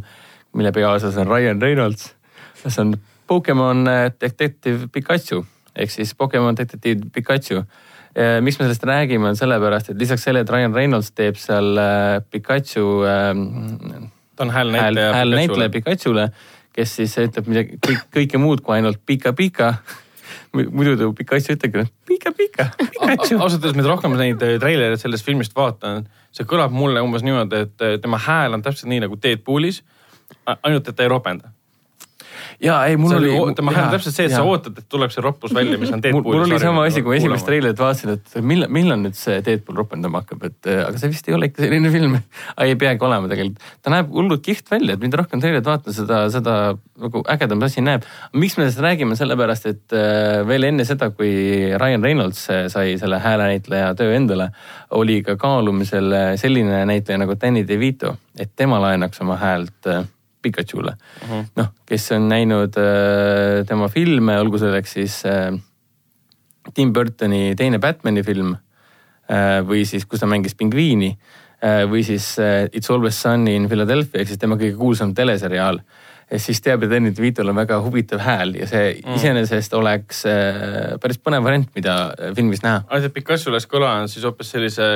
mille 0.55 0.71
peaosas 0.71 1.17
on 1.17 1.27
Ryan 1.27 1.61
Reynolds. 1.61 2.13
see 2.55 2.81
on 2.81 2.95
Pokemon 3.27 3.87
äh, 3.87 4.11
Detective 4.21 4.87
Pikachu 4.87 5.45
ehk 5.75 5.91
siis 5.91 6.15
Pokemon 6.15 6.57
Detective 6.57 7.09
Pikachu. 7.13 7.63
miks 8.41 8.57
me 8.59 8.65
sellest 8.65 8.83
räägime, 8.83 9.29
on 9.29 9.35
sellepärast, 9.39 9.89
et 9.89 9.97
lisaks 9.97 10.23
sellele, 10.23 10.43
et 10.43 10.49
Ryan 10.49 10.73
Reynolds 10.75 11.11
teeb 11.15 11.37
seal 11.39 11.77
äh, 11.79 12.17
Pikachu 12.31 13.05
äh, 13.07 14.09
ta 14.41 14.43
on 14.43 14.49
hääl, 14.49 14.71
häälnäitleja. 14.71 15.13
häälnäitleja 15.13 15.69
Pikachule, 15.69 16.29
kes 16.73 16.95
siis 16.95 17.17
ütleb 17.21 17.49
midagi, 17.51 17.77
kõik, 17.87 18.07
kõike 18.15 18.41
muud 18.41 18.63
kui 18.65 18.75
ainult 18.75 19.01
pika-pika. 19.05 19.73
muidu 20.77 20.95
ta 20.97 21.09
Pikachu 21.17 21.55
ütlebki 21.55 21.85
pika-pika, 22.07 22.69
Pikachu. 22.77 23.37
ausalt 23.37 23.61
öeldes, 23.61 23.77
mida 23.77 23.91
rohkem 23.91 24.15
neid 24.17 24.41
äh, 24.45 24.57
treilereid 24.59 25.01
sellest 25.01 25.27
filmist 25.27 25.55
vaatan, 25.55 26.07
see 26.33 26.47
kõlab 26.47 26.73
mulle 26.75 27.03
umbes 27.05 27.25
niimoodi, 27.27 27.65
et 27.67 27.85
äh, 27.85 27.97
tema 28.01 28.19
hääl 28.21 28.57
on 28.57 28.65
täpselt 28.65 28.89
nii 28.91 29.03
nagu 29.05 29.19
Deadpoolis. 29.21 29.83
ainult, 30.63 30.87
et 30.87 30.95
ta 30.95 31.03
ei 31.03 31.11
ropenda. 31.11 31.51
Ja 32.61 32.77
ei, 32.89 32.97
mul 32.97 33.15
oli. 33.17 33.33
tema 33.55 33.73
hääl 33.75 33.87
on 33.87 33.95
täpselt 33.95 34.15
see, 34.15 34.27
et 34.29 34.35
sa 34.35 34.43
ootad, 34.47 34.77
et 34.77 34.87
tuleb 34.91 35.13
see 35.13 35.23
roppus 35.23 35.53
välja, 35.55 35.79
mis 35.81 35.91
on 35.93 36.03
Deadpooli 36.03 36.37
mul 36.37 36.45
oli 36.47 36.59
sama 36.61 36.85
asi, 36.89 37.03
kui 37.03 37.15
ma 37.15 37.19
esimest 37.19 37.47
treilerit 37.47 37.81
vaatasin, 37.81 38.13
et 38.17 38.37
millal, 38.45 38.71
millal 38.73 38.99
nüüd 39.01 39.17
see 39.17 39.39
Deadpool 39.45 39.79
ropendama 39.81 40.21
hakkab, 40.21 40.45
et 40.49 40.69
äh, 40.71 40.83
aga 40.85 41.01
see 41.01 41.11
vist 41.13 41.29
ei 41.29 41.37
ole 41.37 41.49
ikka 41.51 41.65
selline 41.65 41.91
film. 41.95 42.17
ei 42.65 42.77
peagi 42.79 43.07
olema 43.07 43.31
tegelikult, 43.31 43.67
ta 43.81 43.93
näeb 43.93 44.13
hullult 44.15 44.45
kihvt 44.45 44.71
välja, 44.73 44.95
et 44.97 45.03
mida 45.03 45.19
rohkem 45.21 45.43
treilerit 45.43 45.67
vaatan, 45.67 45.95
seda, 45.95 46.21
seda 46.33 46.55
nagu 47.01 47.23
ägedam 47.35 47.65
asi 47.67 47.83
näeb. 47.85 48.07
miks 48.33 48.57
me 48.57 48.65
sellest 48.67 48.83
räägime, 48.85 49.17
sellepärast 49.19 49.67
et 49.71 49.97
äh, 49.97 50.41
veel 50.47 50.69
enne 50.69 50.85
seda, 50.87 51.11
kui 51.15 51.31
Ryan 51.81 52.05
Reynolds 52.05 52.45
sai 52.73 52.95
selle 53.01 53.21
häälenäitleja 53.21 53.93
töö 53.99 54.15
endale, 54.15 54.51
oli 54.97 55.21
ka 55.25 55.37
kaalumisel 55.41 56.13
selline 56.39 56.85
näitleja 56.89 57.21
nagu 57.21 57.35
Danny 57.41 57.65
DeVito, 57.67 58.15
et 58.39 58.53
tema 58.55 58.79
laenaks 58.81 59.21
oma 59.23 59.37
häält 59.41 59.89
äh, 59.89 60.05
Pikachule 60.41 60.95
uh 60.95 61.29
-huh.. 61.29 61.45
noh, 61.55 61.73
kes 61.85 62.11
on 62.11 62.29
näinud 62.29 62.77
äh, 62.77 63.65
tema 63.67 63.87
filme, 63.89 64.39
olgu 64.39 64.57
selleks 64.57 64.97
siis 64.97 65.21
äh, 65.25 65.51
Tim 66.73 66.93
Burtoni 66.93 67.55
teine 67.57 67.79
Batman'i 67.79 68.23
film 68.23 68.53
äh, 68.55 69.61
või 69.67 69.85
siis, 69.85 70.05
kus 70.05 70.21
ta 70.21 70.29
mängis 70.29 70.55
pingviini 70.57 71.11
äh, 71.63 71.83
või 71.89 72.03
siis 72.05 72.33
äh, 72.39 72.67
It's 72.71 72.91
Always 72.91 73.21
Sunny 73.21 73.55
in 73.55 73.67
Philadelphia 73.69 74.21
ehk 74.21 74.31
siis 74.31 74.41
tema 74.41 74.57
kõige 74.59 74.77
kuulsam 74.77 75.15
teleseriaal. 75.17 75.81
siis 76.37 76.61
teab, 76.63 76.83
et 76.83 76.89
Danny 76.89 77.09
DeVito'l 77.11 77.49
on 77.51 77.55
väga 77.55 77.81
huvitav 77.83 78.21
hääl 78.23 78.53
ja 78.55 78.67
see 78.67 79.01
mm. 79.01 79.15
iseenesest 79.17 79.73
oleks 79.73 80.23
äh, 80.25 80.95
päris 81.01 81.19
põnev 81.19 81.43
variant, 81.43 81.67
mida 81.75 81.95
äh, 82.15 82.35
filmis 82.35 82.63
näha. 82.63 82.85
et 82.91 83.13
Pikachu 83.13 83.51
läks 83.51 83.67
kõla 83.67 83.97
on 84.01 84.07
siis 84.07 84.23
hoopis 84.23 84.51
sellise 84.51 84.87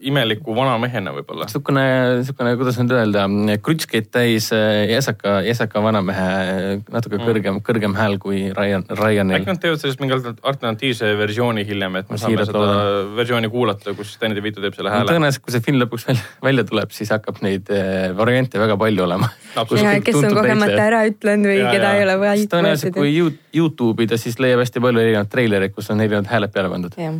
imeliku 0.00 0.54
vana 0.56 0.78
mehena 0.80 1.12
võib-olla. 1.12 1.44
niisugune, 1.44 1.82
niisugune, 2.20 2.54
kuidas 2.56 2.78
nüüd 2.80 2.92
öelda, 2.96 3.24
krutškeid 3.62 4.06
täis 4.14 4.46
äh, 4.56 4.86
jäsaka, 4.94 5.40
jäsaka 5.44 5.82
vanamehe 5.84 6.80
natuke 6.90 7.18
Mm. 7.18 7.26
kõrgem, 7.26 7.58
kõrgem 7.66 7.94
hääl 7.98 8.16
kui 8.18 8.38
Ryan, 8.56 8.84
Ryanil 8.88 9.36
äkki. 9.40 9.46
nad 9.50 9.60
teevad 9.60 9.80
sellest 9.82 10.00
mingi 10.00 10.14
altern- 10.16 10.38
alternatiivse 10.42 11.10
versiooni 11.18 11.64
hiljem, 11.68 11.96
et 12.00 12.08
me 12.10 12.14
Ma 12.16 12.20
saame 12.22 12.46
seda 12.46 12.58
loodan. 12.58 13.16
versiooni 13.16 13.48
kuulata, 13.52 13.94
kus 13.94 14.16
Danny 14.20 14.34
DeVito 14.38 14.60
teeb 14.64 14.74
selle 14.78 14.90
hääle. 14.90 15.10
tõenäoliselt, 15.10 15.42
kui 15.44 15.52
see 15.52 15.60
film 15.60 15.82
lõpuks 15.82 16.06
välja, 16.08 16.22
välja 16.42 16.64
tuleb, 16.64 16.90
siis 16.96 17.10
hakkab 17.10 17.42
neid 17.42 17.68
äh, 17.70 18.16
variante 18.16 18.58
väga 18.58 18.76
palju 18.80 19.04
olema. 19.04 19.28
Absoluutselt. 19.56 19.94
ja 19.94 20.00
kes 20.00 20.14
on 20.16 20.34
kogemata 20.34 20.80
ära 20.86 21.02
ütlenud 21.10 21.46
või 21.52 21.58
Ja, 21.60 21.70
keda 21.74 21.90
ja. 21.92 21.96
ei 21.98 22.04
ole 22.08 22.16
vaja 22.24 22.46
tõenäoliselt, 22.56 22.94
kui 22.94 23.12
You- 23.18 23.36
Youtube 23.52 24.02
ida, 24.02 24.16
siis 24.16 24.38
leiab 24.40 24.60
hästi 24.64 24.80
palju 24.80 25.00
erinevaid 25.00 25.28
treilereid, 25.28 25.74
kus 25.74 25.90
on 25.90 26.00
erinevad 26.00 26.26
hääled 26.32 26.52
peale 26.54 26.68
pandud. 26.72 26.94
jah, 26.96 27.12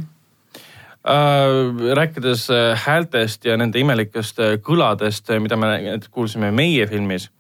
rääkides 1.05 2.51
äh, 2.51 2.81
häältest 2.85 3.45
ja 3.45 3.57
nende 3.57 3.81
imelikest 3.81 4.39
äh, 4.39 4.57
kõladest, 4.61 5.31
mida 5.41 5.57
me 5.57 5.99
kuulsime 6.11 6.51
meie 6.53 6.87
filmis, 6.87 7.31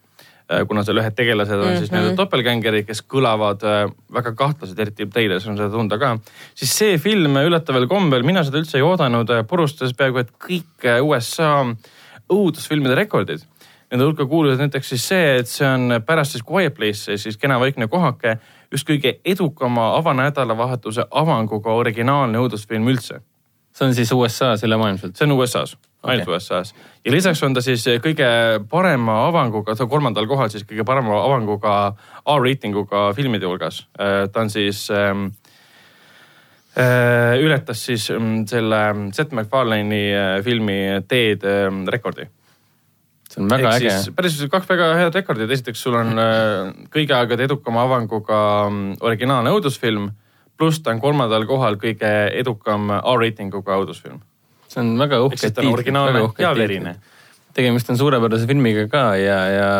kuna 0.66 0.82
seal 0.82 0.98
ühed 0.98 1.14
tegelased 1.14 1.54
on 1.54 1.60
mm 1.60 1.72
-hmm. 1.74 1.78
siis 1.78 1.92
nii-öelda 1.92 2.16
doppelgängerid, 2.16 2.86
kes 2.86 3.04
kõlavad 3.06 3.62
äh, 3.62 3.92
väga 4.12 4.32
kahtlased, 4.34 4.78
eriti 4.78 5.06
treileris 5.06 5.46
on 5.46 5.56
seda 5.56 5.70
tunda 5.70 5.98
ka, 5.98 6.18
siis 6.54 6.72
see 6.78 6.98
film 6.98 7.36
üllataval 7.36 7.86
kombel, 7.86 8.22
mina 8.22 8.42
seda 8.44 8.58
üldse 8.58 8.78
ei 8.78 8.82
oodanud, 8.82 9.28
purustas 9.46 9.94
peaaegu 9.94 10.18
et 10.18 10.32
kõik 10.32 10.88
äh, 10.88 11.04
USA 11.04 11.66
õudusfilmide 12.32 12.94
rekordid. 12.94 13.44
Nende 13.90 14.04
hulka 14.04 14.26
kuulusid 14.26 14.58
näiteks 14.58 14.88
siis 14.88 15.08
see, 15.08 15.38
et 15.38 15.48
see 15.48 15.66
on 15.68 16.02
pärast 16.06 16.32
siis 16.32 16.44
Quiet 16.50 16.74
Place'i 16.74 17.18
siis 17.18 17.36
Kena 17.36 17.60
vaikne 17.60 17.88
kohake 17.88 18.38
just 18.72 18.88
kõige 18.88 19.18
edukama 19.24 19.96
avanädalavahetuse 19.96 21.04
avanguga 21.10 21.70
originaalne 21.70 22.38
õudusfilm 22.38 22.88
üldse 22.88 23.20
see 23.80 23.88
on 23.88 23.94
siis 23.96 24.12
USA-s 24.12 24.64
ülemaailmselt. 24.68 25.16
see 25.16 25.24
on 25.24 25.38
USA-s, 25.38 25.76
ainult 26.04 26.28
okay. 26.28 26.36
USA-s 26.36 26.74
ja 27.04 27.12
lisaks 27.12 27.42
on 27.46 27.54
ta 27.56 27.62
siis 27.64 27.86
kõige 28.04 28.28
parema 28.70 29.22
avanguga, 29.28 29.74
ta 29.74 29.86
on 29.86 29.92
kolmandal 29.92 30.28
kohal 30.28 30.50
siis 30.52 30.66
kõige 30.68 30.84
parema 30.88 31.22
avanguga 31.24 31.76
R-reitinguga 32.28 33.10
filmide 33.16 33.48
hulgas. 33.48 33.86
ta 33.96 34.44
on 34.44 34.52
siis 34.52 34.88
ähm,, 34.92 35.30
äh, 36.76 37.38
ületas 37.40 37.86
siis 37.86 38.10
ähm, 38.10 38.44
selle 38.50 38.82
Seth 39.16 39.32
MacFarlane'i 39.32 40.04
äh, 40.12 40.36
filmi 40.44 40.80
Teed 41.08 41.44
ähm, 41.48 41.86
rekordi. 41.88 42.28
see 43.30 43.42
on 43.44 43.50
väga 43.50 43.76
Ehk 43.78 43.84
äge 43.86 44.14
päris 44.16 44.40
kaks 44.50 44.68
väga 44.68 44.94
head 44.98 45.14
rekordit, 45.14 45.50
esiteks 45.50 45.82
sul 45.86 45.96
on 45.96 46.18
äh, 46.18 46.72
kõigi 46.92 47.16
aegade 47.16 47.48
edukama 47.48 47.86
avanguga 47.88 48.40
mm, 48.68 49.00
originaalne 49.00 49.56
õudusfilm, 49.56 50.10
pluss 50.60 50.82
ta 50.84 50.92
on 50.92 51.00
kolmandal 51.00 51.46
kohal 51.48 51.78
kõige 51.80 52.10
edukam 52.36 52.92
R-reitinguga 53.00 53.80
õudusfilm. 53.80 54.20
see 54.70 54.82
on 54.84 54.92
väga 55.00 55.22
uhke 55.24 55.50
on 55.64 55.72
originaalne 55.72 56.26
ja 56.38 56.52
verine. 56.54 56.94
tegemist 57.56 57.90
on 57.90 57.98
suurepärase 57.98 58.46
filmiga 58.46 58.86
ka 58.92 59.04
ja, 59.18 59.38
ja 59.50 59.70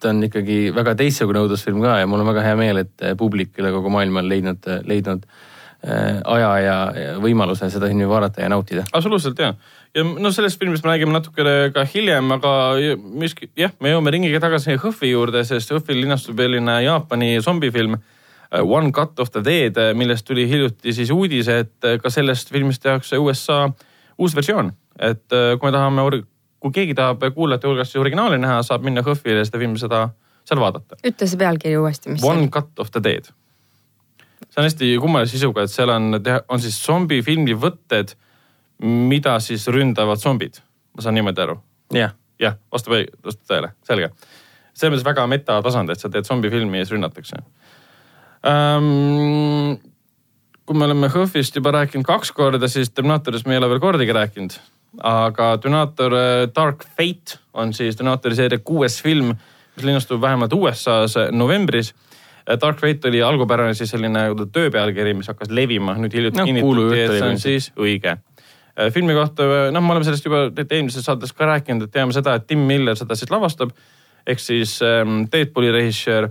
ta 0.00 0.14
on 0.14 0.22
ikkagi 0.28 0.58
väga 0.74 0.94
teistsugune 0.98 1.42
õudusfilm 1.44 1.82
ka 1.82 1.98
ja 2.02 2.08
mul 2.10 2.22
on 2.22 2.30
väga 2.30 2.46
hea 2.46 2.56
meel, 2.58 2.84
et 2.84 3.06
publik 3.18 3.58
üle 3.58 3.72
kogu 3.74 3.90
maailma 3.92 4.22
on 4.22 4.28
leidnud, 4.30 4.68
leidnud 4.86 5.24
äh, 5.26 6.20
aja 6.36 6.52
ja, 6.62 6.76
võimaluse 7.22 7.70
seda 7.72 7.90
filmi 7.90 8.06
vaadata 8.08 8.44
ja 8.44 8.52
nautida. 8.52 8.86
absoluutselt 8.92 9.42
ja, 9.42 9.54
ja 9.94 10.04
no 10.06 10.32
sellest 10.34 10.60
filmist 10.60 10.86
me 10.86 10.94
räägime 10.94 11.16
natukene 11.16 11.56
ka 11.74 11.82
hiljem, 11.94 12.30
aga 12.38 12.52
miski, 13.24 13.50
jah, 13.58 13.74
me 13.82 13.90
jõuame 13.94 14.14
ringiga 14.14 14.42
tagasi 14.46 14.78
Hõhvi 14.78 15.10
juurde, 15.12 15.42
sest 15.48 15.74
Hõhvil 15.74 16.04
linastub 16.04 16.38
selline 16.38 16.78
Jaapani 16.86 17.34
zombifilm 17.42 17.98
One 18.52 18.92
Cut 18.92 19.20
of 19.20 19.30
the 19.30 19.44
Dead, 19.44 19.76
millest 19.94 20.24
tuli 20.26 20.46
hiljuti 20.48 20.92
siis 20.96 21.10
uudis, 21.12 21.48
et 21.52 21.84
äh, 21.84 21.98
ka 22.00 22.10
sellest 22.10 22.48
filmist 22.52 22.82
tehakse 22.82 23.18
USA 23.20 23.66
uus 24.18 24.36
versioon. 24.36 24.72
et 24.98 25.32
äh, 25.32 25.58
kui 25.60 25.68
me 25.68 25.72
tahame, 25.72 26.22
kui 26.60 26.72
keegi 26.72 26.94
tahab 26.94 27.22
kuulajate 27.34 27.68
hulgast 27.68 27.92
siis 27.92 28.00
originaali 28.00 28.38
näha, 28.38 28.62
saab 28.62 28.82
minna 28.82 29.04
Hõhvile 29.04 29.44
seda 29.44 29.60
filmi, 29.60 29.78
seda 29.78 30.08
seal 30.48 30.60
vaadata. 30.60 30.96
ütle 31.04 31.28
see 31.28 31.38
pealkiri 31.38 31.76
uuesti, 31.76 32.14
mis 32.14 32.22
see 32.22 32.30
One 32.30 32.46
oli. 32.46 32.54
Cut 32.56 32.80
of 32.80 32.90
the 32.94 33.02
Dead. 33.04 33.28
see 34.48 34.62
on 34.62 34.64
hästi 34.64 34.90
kummalise 35.02 35.36
sisuga, 35.36 35.66
et 35.68 35.74
seal 35.74 35.92
on, 35.92 36.16
on 36.48 36.64
siis 36.64 36.80
zombifilmi 36.86 37.52
võtted, 37.52 38.16
mida 38.80 39.36
siis 39.44 39.68
ründavad 39.68 40.24
zombid. 40.24 40.62
ma 40.96 41.04
saan 41.04 41.20
niimoodi 41.20 41.44
aru? 41.44 41.60
jah, 41.92 42.16
jah, 42.40 42.56
vastab, 42.72 42.96
vastab 43.24 43.44
tõele, 43.52 43.74
selge. 43.84 44.10
selles 44.72 44.96
mõttes 44.96 45.08
väga 45.12 45.28
metatasand, 45.36 45.92
et 45.92 46.00
sa 46.00 46.08
teed 46.08 46.24
zombifilmi 46.24 46.80
ja 46.80 46.88
siis 46.88 46.96
rünnatakse 46.96 47.44
ähm,. 48.46 49.78
kui 50.68 50.76
me 50.76 50.84
oleme 50.84 51.08
HÖFFist 51.08 51.56
juba 51.56 51.70
rääkinud 51.72 52.04
kaks 52.04 52.32
korda, 52.36 52.68
siis 52.68 52.90
Terminatorist 52.90 53.46
me 53.48 53.54
ei 53.54 53.58
ole 53.58 53.70
veel 53.70 53.80
kordagi 53.80 54.12
rääkinud. 54.12 54.58
aga 55.02 55.56
Terminator 55.58 56.14
äh, 56.14 56.48
Dark 56.54 56.84
Fate 56.96 57.38
on 57.54 57.72
siis 57.72 57.96
Terminatori 57.96 58.36
seeria 58.36 58.58
kuues 58.58 59.02
film, 59.02 59.32
mis 59.76 59.84
linnastub 59.84 60.20
vähemalt 60.20 60.52
USA-s 60.52 61.16
novembris. 61.32 61.94
Dark 62.60 62.80
Fate 62.80 63.08
oli 63.08 63.22
algupärane 63.22 63.74
siis 63.74 63.90
selline 63.90 64.20
töö 64.52 64.70
pealkiri, 64.70 65.14
mis 65.14 65.28
hakkas 65.28 65.50
levima, 65.50 65.94
nüüd 66.00 66.14
hiljuti 66.16 66.40
No, 66.40 66.46
kinnitati, 66.48 67.00
et 67.00 67.12
see 67.12 67.28
on 67.28 67.38
siis 67.38 67.72
õige. 67.76 68.16
filmi 68.92 69.14
kohta, 69.14 69.44
noh, 69.72 69.82
me 69.84 69.92
oleme 69.92 70.04
sellest 70.04 70.24
juba 70.24 70.46
eelmises 70.70 71.04
saates 71.04 71.32
ka 71.32 71.48
rääkinud, 71.50 71.84
et 71.84 71.92
teame 71.92 72.12
seda, 72.16 72.38
et 72.38 72.46
Tim 72.46 72.60
Miller 72.64 72.96
seda 72.96 73.16
siis 73.18 73.30
lavastab 73.30 73.74
ehk 74.28 74.40
siis 74.40 74.78
ähm, 74.82 75.24
Deadpooli 75.32 75.72
režissöör 75.72 76.30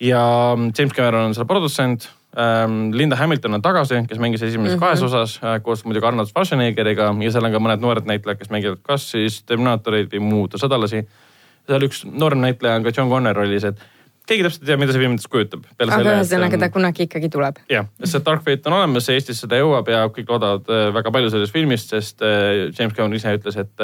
ja 0.00 0.56
James 0.78 0.94
Cameron 0.94 1.30
on 1.30 1.34
selle 1.34 1.46
produtsent 1.46 2.08
ähm,. 2.38 2.90
Linda 2.92 3.16
Hamilton 3.16 3.54
on 3.54 3.62
tagasi, 3.62 4.02
kes 4.08 4.18
mängis 4.18 4.42
esimeses 4.42 4.76
mm 4.76 4.76
-hmm. 4.76 4.80
kahes 4.80 5.02
osas 5.02 5.40
äh, 5.44 5.62
koos 5.62 5.84
muidugi 5.84 6.06
Arnold 6.06 6.28
Schwarzeneggeriga 6.28 7.14
ja 7.20 7.32
seal 7.32 7.44
on 7.44 7.52
ka 7.52 7.58
mõned 7.58 7.80
noored 7.80 8.06
näitlejad, 8.06 8.38
kes 8.38 8.50
mängivad 8.50 8.78
kas 8.82 9.10
siis 9.10 9.42
Terminatoreid 9.42 10.12
või 10.12 10.20
muud 10.20 10.54
sõdalasi. 10.54 11.06
seal 11.66 11.82
üks 11.82 12.04
noorem 12.04 12.40
näitleja 12.40 12.76
on 12.76 12.82
ka 12.82 12.92
John 12.96 13.10
Connor 13.10 13.36
rollis, 13.36 13.64
et 13.64 13.80
keegi 14.26 14.42
täpselt 14.42 14.62
ei 14.62 14.66
tea, 14.66 14.76
mida 14.76 14.92
see 14.92 15.00
film 15.00 15.16
endast 15.16 15.28
kujutab. 15.28 15.64
aga 15.78 15.98
ühesõnaga 16.14 16.58
ta 16.58 16.68
kunagi 16.68 17.02
ikkagi 17.02 17.28
tuleb. 17.28 17.56
jah, 17.70 17.86
sest 18.04 18.24
Dark 18.24 18.44
Fate 18.44 18.70
on 18.70 18.78
olemas, 18.78 19.08
Eestis 19.08 19.40
seda 19.40 19.58
jõuab 19.58 19.90
ja 19.90 20.06
kõik 20.08 20.30
loodavad 20.30 20.70
äh, 20.70 20.94
väga 20.94 21.10
palju 21.10 21.30
sellest 21.30 21.52
filmist, 21.52 21.88
sest 21.90 22.22
äh, 22.22 22.70
James 22.78 22.94
Cameron 22.94 23.14
ise 23.14 23.34
ütles, 23.36 23.56
et 23.56 23.76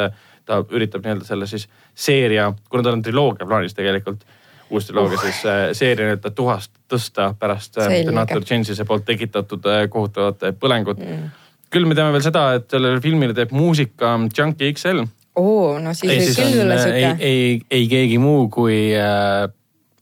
ta 0.47 0.63
üritab 0.71 1.03
nii-öelda 1.03 1.27
selle 1.27 1.47
siis 1.51 1.69
seeria, 1.95 2.53
kuna 2.71 2.83
tal 2.83 2.93
on 2.93 3.03
triloogia 3.03 3.47
plaanis 3.47 3.75
tegelikult, 3.75 4.23
uus 4.71 4.87
triloogia 4.87 5.19
uh., 5.19 5.25
siis 5.25 5.43
äh, 5.47 5.65
seeria 5.77 6.09
nii-öelda 6.09 6.31
tuhast 6.35 6.73
tõsta 6.91 7.33
pärast 7.39 7.79
äh. 7.79 7.89
Terminator 7.89 8.45
Genesis'e 8.45 8.87
poolt 8.89 9.07
tekitatud 9.09 9.67
äh, 9.71 9.85
kohutavat 9.91 10.59
põlengut 10.61 11.03
mm.. 11.03 11.29
küll 11.71 11.89
me 11.89 11.99
teame 11.99 12.15
veel 12.17 12.25
seda, 12.27 12.49
et 12.59 12.71
sellele 12.71 13.01
filmile 13.05 13.37
teeb 13.37 13.55
muusika 13.57 14.17
Junkie 14.39 14.73
XL. 14.73 15.05
oo, 15.37 15.77
no 15.83 15.95
siis 15.95 16.13
ei, 16.13 16.23
võib 16.23 16.41
küll 16.41 16.55
on 16.55 16.65
olla 16.65 16.79
ei, 16.79 16.87
sihuke. 16.87 17.29
ei, 17.33 17.61
ei 17.81 17.91
keegi 17.93 18.23
muu 18.23 18.49
kui 18.53 18.81
äh, 18.99 19.45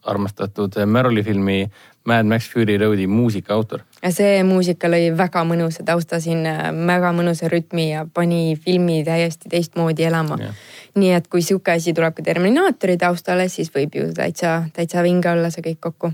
armastatud 0.04 0.80
Merrili 0.86 1.24
filmi 1.24 1.64
Mad 2.04 2.28
Max 2.28 2.50
Fury 2.52 2.76
Road'i 2.78 3.06
muusika 3.08 3.54
autor. 3.54 3.84
ja 4.02 4.12
see 4.12 4.42
muusika 4.44 4.88
lõi 4.92 5.08
väga 5.16 5.44
mõnusa 5.48 5.84
tausta 5.84 6.20
siin, 6.20 6.44
väga 6.88 7.12
mõnusa 7.16 7.48
rütmi 7.52 7.90
ja 7.90 8.04
pani 8.04 8.56
filmi 8.60 9.02
täiesti 9.04 9.52
teistmoodi 9.52 10.08
elama 10.08 10.40
Jah.. 10.40 10.64
Nii 11.00 11.14
et 11.16 11.26
kui 11.30 11.42
sihuke 11.42 11.74
asi 11.74 11.94
tuleb 11.94 12.14
ka 12.16 12.22
Terminaatori 12.26 12.96
taustale, 13.00 13.48
siis 13.52 13.72
võib 13.74 13.96
ju 13.98 14.10
täitsa, 14.14 14.62
täitsa 14.74 15.02
vinge 15.02 15.30
olla 15.30 15.50
see 15.50 15.64
kõik 15.64 15.80
kokku. 15.88 16.12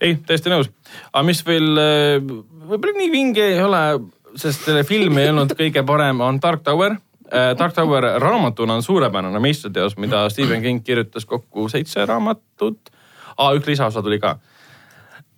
ei, 0.00 0.16
täiesti 0.26 0.52
nõus. 0.52 0.70
aga 1.12 1.24
mis 1.26 1.44
veel 1.46 1.78
äh, 1.78 2.32
võib-olla 2.70 2.96
nii 2.98 3.10
vinge 3.12 3.44
ei 3.54 3.60
ole, 3.62 3.82
sest 4.40 4.66
selle 4.68 4.84
film 4.88 5.18
ei 5.18 5.30
olnud 5.32 5.54
kõige 5.58 5.84
parem, 5.86 6.20
on 6.24 6.40
Dark 6.42 6.64
Tower. 6.66 6.96
Dark 7.30 7.76
Tower 7.76 8.02
raamatuna 8.18 8.74
on 8.74 8.82
suurepärane 8.82 9.38
meistriteos, 9.38 9.94
mida 10.02 10.24
Stephen 10.34 10.64
King 10.64 10.80
kirjutas 10.82 11.22
kokku 11.30 11.68
seitse 11.70 12.02
raamatut. 12.06 12.90
aa, 13.36 13.52
üks 13.54 13.68
lisaosa 13.70 14.02
tuli 14.02 14.18
ka. 14.18 14.36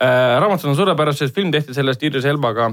raamatud 0.01 0.71
on 0.71 0.77
suurepärased, 0.77 1.35
film 1.37 1.51
tehti 1.53 1.75
sellest 1.75 2.03
Idris 2.03 2.25
Elbaga, 2.25 2.71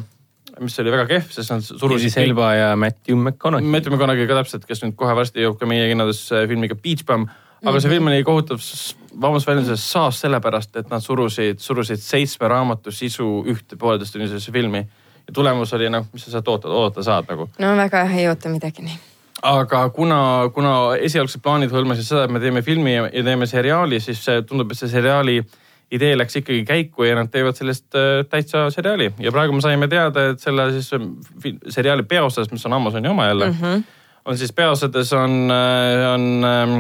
mis 0.64 0.80
oli 0.82 0.92
väga 0.94 1.06
kehv, 1.10 1.28
sest 1.34 1.54
nad 1.54 1.66
surusid 1.66 2.16
Elba 2.22 2.54
ja 2.56 2.70
Matthew 2.80 3.18
McConaughey. 3.18 3.68
Matthew 3.70 3.94
McConaughey 3.94 4.28
ka 4.30 4.40
täpselt, 4.40 4.66
kes 4.68 4.84
nüüd 4.84 4.96
kohe 5.00 5.16
varsti 5.18 5.44
jõuab 5.44 5.60
ka 5.60 5.70
meie 5.70 5.88
kinodes 5.92 6.24
äh, 6.34 6.46
filmiga 6.50 6.78
Beach 6.80 7.06
Bum. 7.08 7.28
aga 7.66 7.82
see 7.84 7.92
film 7.92 8.08
oli 8.08 8.24
kohutav, 8.24 8.62
vabandust 9.14 9.50
väljenduses, 9.50 9.84
saas 9.92 10.22
sellepärast, 10.24 10.76
et 10.80 10.90
nad 10.92 11.04
surusid, 11.04 11.60
surusid 11.60 12.02
seitsme 12.04 12.48
raamatu 12.48 12.92
sisu 12.96 13.28
ühte 13.52 13.80
pooleteisttunnisesse 13.80 14.52
filmi. 14.56 14.86
ja 15.28 15.34
tulemus 15.34 15.74
oli 15.74 15.90
noh, 15.90 16.08
mis 16.14 16.26
sa 16.26 16.32
sealt 16.32 16.48
ootad, 16.48 16.72
oodata 16.72 17.04
saad 17.04 17.30
nagu. 17.30 17.50
no 17.60 17.76
väga 17.78 18.04
ei 18.16 18.28
oota 18.28 18.50
midagi 18.50 18.86
nii. 18.88 19.00
aga 19.42 19.90
kuna, 19.90 20.20
kuna 20.54 20.76
esialgsed 21.00 21.44
plaanid 21.44 21.72
hõlmasid 21.72 22.08
seda, 22.08 22.24
et 22.28 22.32
me 22.32 22.40
teeme 22.40 22.62
filmi 22.62 22.96
ja 22.96 23.10
ja 23.14 23.24
teeme 23.24 23.48
seriaali, 23.48 24.00
siis 24.00 24.24
see 24.26 24.42
tundub, 24.42 24.72
et 24.72 24.80
see 24.80 24.92
seriaali 24.92 25.42
idee 25.92 26.18
läks 26.18 26.36
ikkagi 26.36 26.66
käiku 26.66 27.04
ja 27.04 27.16
nad 27.16 27.32
teevad 27.32 27.58
sellest 27.58 27.96
äh, 27.96 28.26
täitsa 28.30 28.70
seriaali 28.70 29.12
ja 29.20 29.32
praegu 29.32 29.54
me 29.54 29.62
saime 29.62 29.88
teada, 29.88 30.30
et 30.34 30.40
selle 30.40 30.72
siis 30.72 30.92
fi- 31.42 31.58
seriaali 31.70 32.04
peaosas, 32.04 32.52
mis 32.52 32.66
on 32.66 32.74
Amazoni 32.74 33.10
oma 33.10 33.28
jälle 33.28 33.50
mm, 33.50 33.58
-hmm. 33.62 33.84
on 34.26 34.38
siis 34.38 34.54
peaosades 34.54 35.14
on, 35.14 35.52
on 36.14 36.46
ähm, 36.46 36.80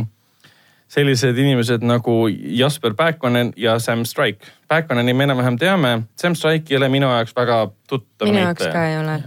sellised 0.89 1.37
inimesed 1.37 1.85
nagu 1.85 2.27
Jasper 2.29 2.93
Pääkkonen 2.93 3.53
ja 3.55 3.79
Sam 3.79 4.05
Strike. 4.05 4.47
Pääkkoneni 4.67 5.13
me 5.13 5.23
enam-vähem 5.23 5.57
teame, 5.57 6.01
Sam 6.15 6.35
Strike 6.35 6.73
ei 6.73 6.77
ole 6.77 6.89
minu 6.89 7.07
jaoks 7.07 7.35
väga 7.35 7.69
tuttav 7.89 8.27
minu 8.27 8.39
jaoks 8.39 8.67
ka 8.67 8.85
ei 8.87 8.97
ole. 8.97 9.19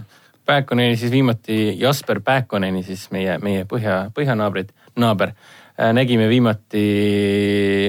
Pääkkoneni 0.45 0.95
siis 0.95 1.11
viimati, 1.11 1.79
Jasper 1.79 2.19
Pääkkoneni 2.21 2.83
siis 2.83 3.11
meie, 3.11 3.37
meie 3.39 3.63
põhja, 3.63 4.09
põhjanaabrid, 4.15 4.73
naaber. 4.99 5.31
Nägime 5.77 6.27
viimati 6.29 6.83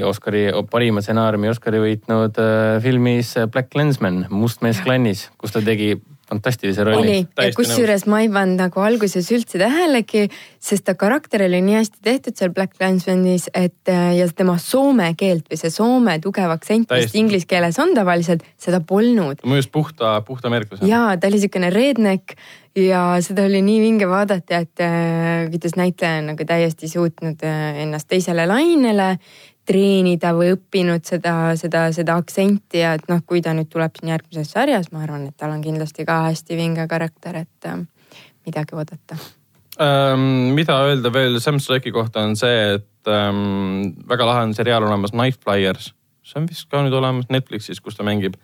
Oscari, 0.04 0.46
parima 0.70 1.02
stsenaariumi 1.04 1.50
Oscari 1.52 1.82
võitnud 1.82 2.40
äh, 2.40 2.80
filmis 2.84 3.34
Black 3.52 3.76
Lensman, 3.76 4.24
Must 4.32 4.64
mees 4.64 4.80
klannis, 4.84 5.28
kus 5.38 5.52
ta 5.52 5.60
tegi 5.64 5.92
fantastilise 6.28 6.84
rolli. 6.84 6.98
oli 6.98 7.46
ja 7.46 7.52
kusjuures 7.56 8.06
ma 8.10 8.22
ei 8.24 8.30
pannud 8.32 8.62
nagu 8.64 8.82
alguses 8.84 9.28
üldse 9.34 9.60
tähelegi, 9.60 10.26
sest 10.62 10.86
ta 10.88 10.96
karakter 10.98 11.44
oli 11.46 11.60
nii 11.64 11.76
hästi 11.76 12.00
tehtud 12.04 12.38
seal 12.38 12.54
Black 12.56 12.76
Clansmanis, 12.78 13.50
et 13.52 13.92
äh, 13.92 14.14
ja 14.18 14.28
tema 14.36 14.56
soome 14.62 15.10
keelt 15.20 15.50
või 15.52 15.60
see 15.60 15.72
soome 15.74 16.16
tugev 16.24 16.54
aktsent, 16.54 16.90
mis 16.90 17.16
inglise 17.20 17.48
keeles 17.50 17.78
on 17.82 17.94
tavaliselt, 17.96 18.44
seda 18.60 18.80
polnud. 18.80 19.44
mõjus 19.44 19.68
puhta, 19.72 20.16
puhta 20.26 20.48
ameeriklasena. 20.48 20.88
ja 20.88 21.06
ta 21.20 21.30
oli 21.30 21.42
siukene 21.44 21.72
redneck 21.74 22.38
ja 22.76 23.00
seda 23.22 23.46
oli 23.48 23.62
nii 23.62 23.80
vinge 23.80 24.08
vaadata, 24.10 24.62
et 24.64 24.82
äh, 24.82 25.48
kuidas 25.50 25.76
näitleja 25.78 26.20
on 26.22 26.30
nagu 26.32 26.46
täiesti 26.46 26.88
suutnud 26.88 27.42
äh, 27.46 27.82
ennast 27.84 28.08
teisele 28.10 28.46
lainele 28.50 29.18
treenida 29.64 30.34
või 30.36 30.52
õppinud 30.54 31.06
seda, 31.08 31.54
seda, 31.56 31.86
seda 31.96 32.18
aktsenti 32.20 32.82
ja 32.82 32.94
et 32.98 33.06
noh, 33.08 33.22
kui 33.26 33.40
ta 33.42 33.54
nüüd 33.56 33.70
tuleb 33.72 33.94
siin 33.96 34.12
järgmises 34.12 34.52
sarjas, 34.52 34.90
ma 34.92 35.04
arvan, 35.06 35.28
et 35.30 35.36
tal 35.40 35.54
on 35.54 35.62
kindlasti 35.64 36.04
ka 36.04 36.20
hästi 36.28 36.58
vinge 36.58 36.84
karakter, 36.90 37.40
et 37.44 37.70
äh, 37.70 37.80
midagi 38.46 38.76
oodata. 38.76 39.18
Ähm, 39.80 40.52
mida 40.54 40.76
öelda 40.86 41.10
veel 41.12 41.40
Sam 41.40 41.58
Strike'i 41.58 41.92
kohta 41.92 42.22
on 42.22 42.36
see, 42.38 42.74
et 42.76 43.10
ähm, 43.10 43.94
väga 44.08 44.28
lahe 44.28 44.44
on 44.46 44.52
seriaal 44.54 44.84
olemas 44.86 45.14
Night 45.16 45.40
Flyers. 45.42 45.94
see 46.24 46.40
on 46.40 46.46
vist 46.48 46.68
ka 46.72 46.80
nüüd 46.80 46.94
olemas 46.94 47.26
Netflixis, 47.28 47.80
kus 47.84 47.96
ta 47.96 48.04
mängib. 48.04 48.36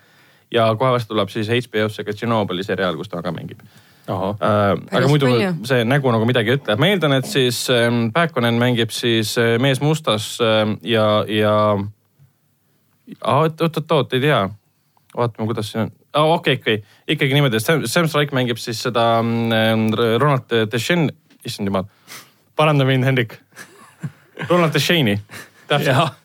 ja 0.50 0.66
kohe 0.74 0.90
varsti 0.90 1.08
tuleb 1.08 1.30
siis 1.30 1.48
HBO-sse 1.48 2.04
ka 2.04 2.12
Tšernobõli 2.12 2.64
seriaal, 2.66 2.96
kus 2.96 3.08
ta 3.08 3.22
ka 3.22 3.30
mängib. 3.32 3.62
Äh, 4.10 4.96
aga 4.96 5.08
muidu 5.08 5.28
palju. 5.28 5.52
see 5.68 5.84
nägu 5.88 6.12
nagu 6.12 6.26
midagi 6.28 6.54
ei 6.54 6.58
ütle. 6.58 6.76
ma 6.80 6.90
eeldan, 6.90 7.14
et 7.18 7.28
siis 7.28 7.62
ähm, 7.70 8.08
Pääkkonen 8.14 8.58
mängib 8.60 8.90
siis 8.94 9.36
äh, 9.38 9.56
mees 9.62 9.80
mustas 9.80 10.32
äh, 10.40 10.76
ja, 10.82 11.24
ja 11.28 11.54
oot-oot-oot, 13.20 14.12
ei 14.16 14.20
tea. 14.26 14.42
vaatame, 15.16 15.46
kuidas 15.46 15.72
see 15.72 15.82
on 15.84 15.92
oh, 16.14 16.34
okei 16.34 16.54
okay,, 16.54 16.60
okei 16.60 16.74
okay., 16.74 17.14
ikkagi 17.14 17.34
niimoodi, 17.34 17.60
Sam, 17.60 17.86
Sam 17.86 18.08
Strike 18.08 18.36
mängib 18.36 18.58
siis 18.58 18.82
seda 18.82 19.22
mm, 19.22 19.94
Ronald 20.18 20.50
Deschene, 20.72 21.12
issand 21.46 21.70
jumal, 21.70 21.86
paranda 22.56 22.84
mind, 22.84 23.06
Hendrik. 23.06 23.38
Ronald 24.48 24.74
Deschene'i, 24.74 25.20
täpselt. 25.68 26.16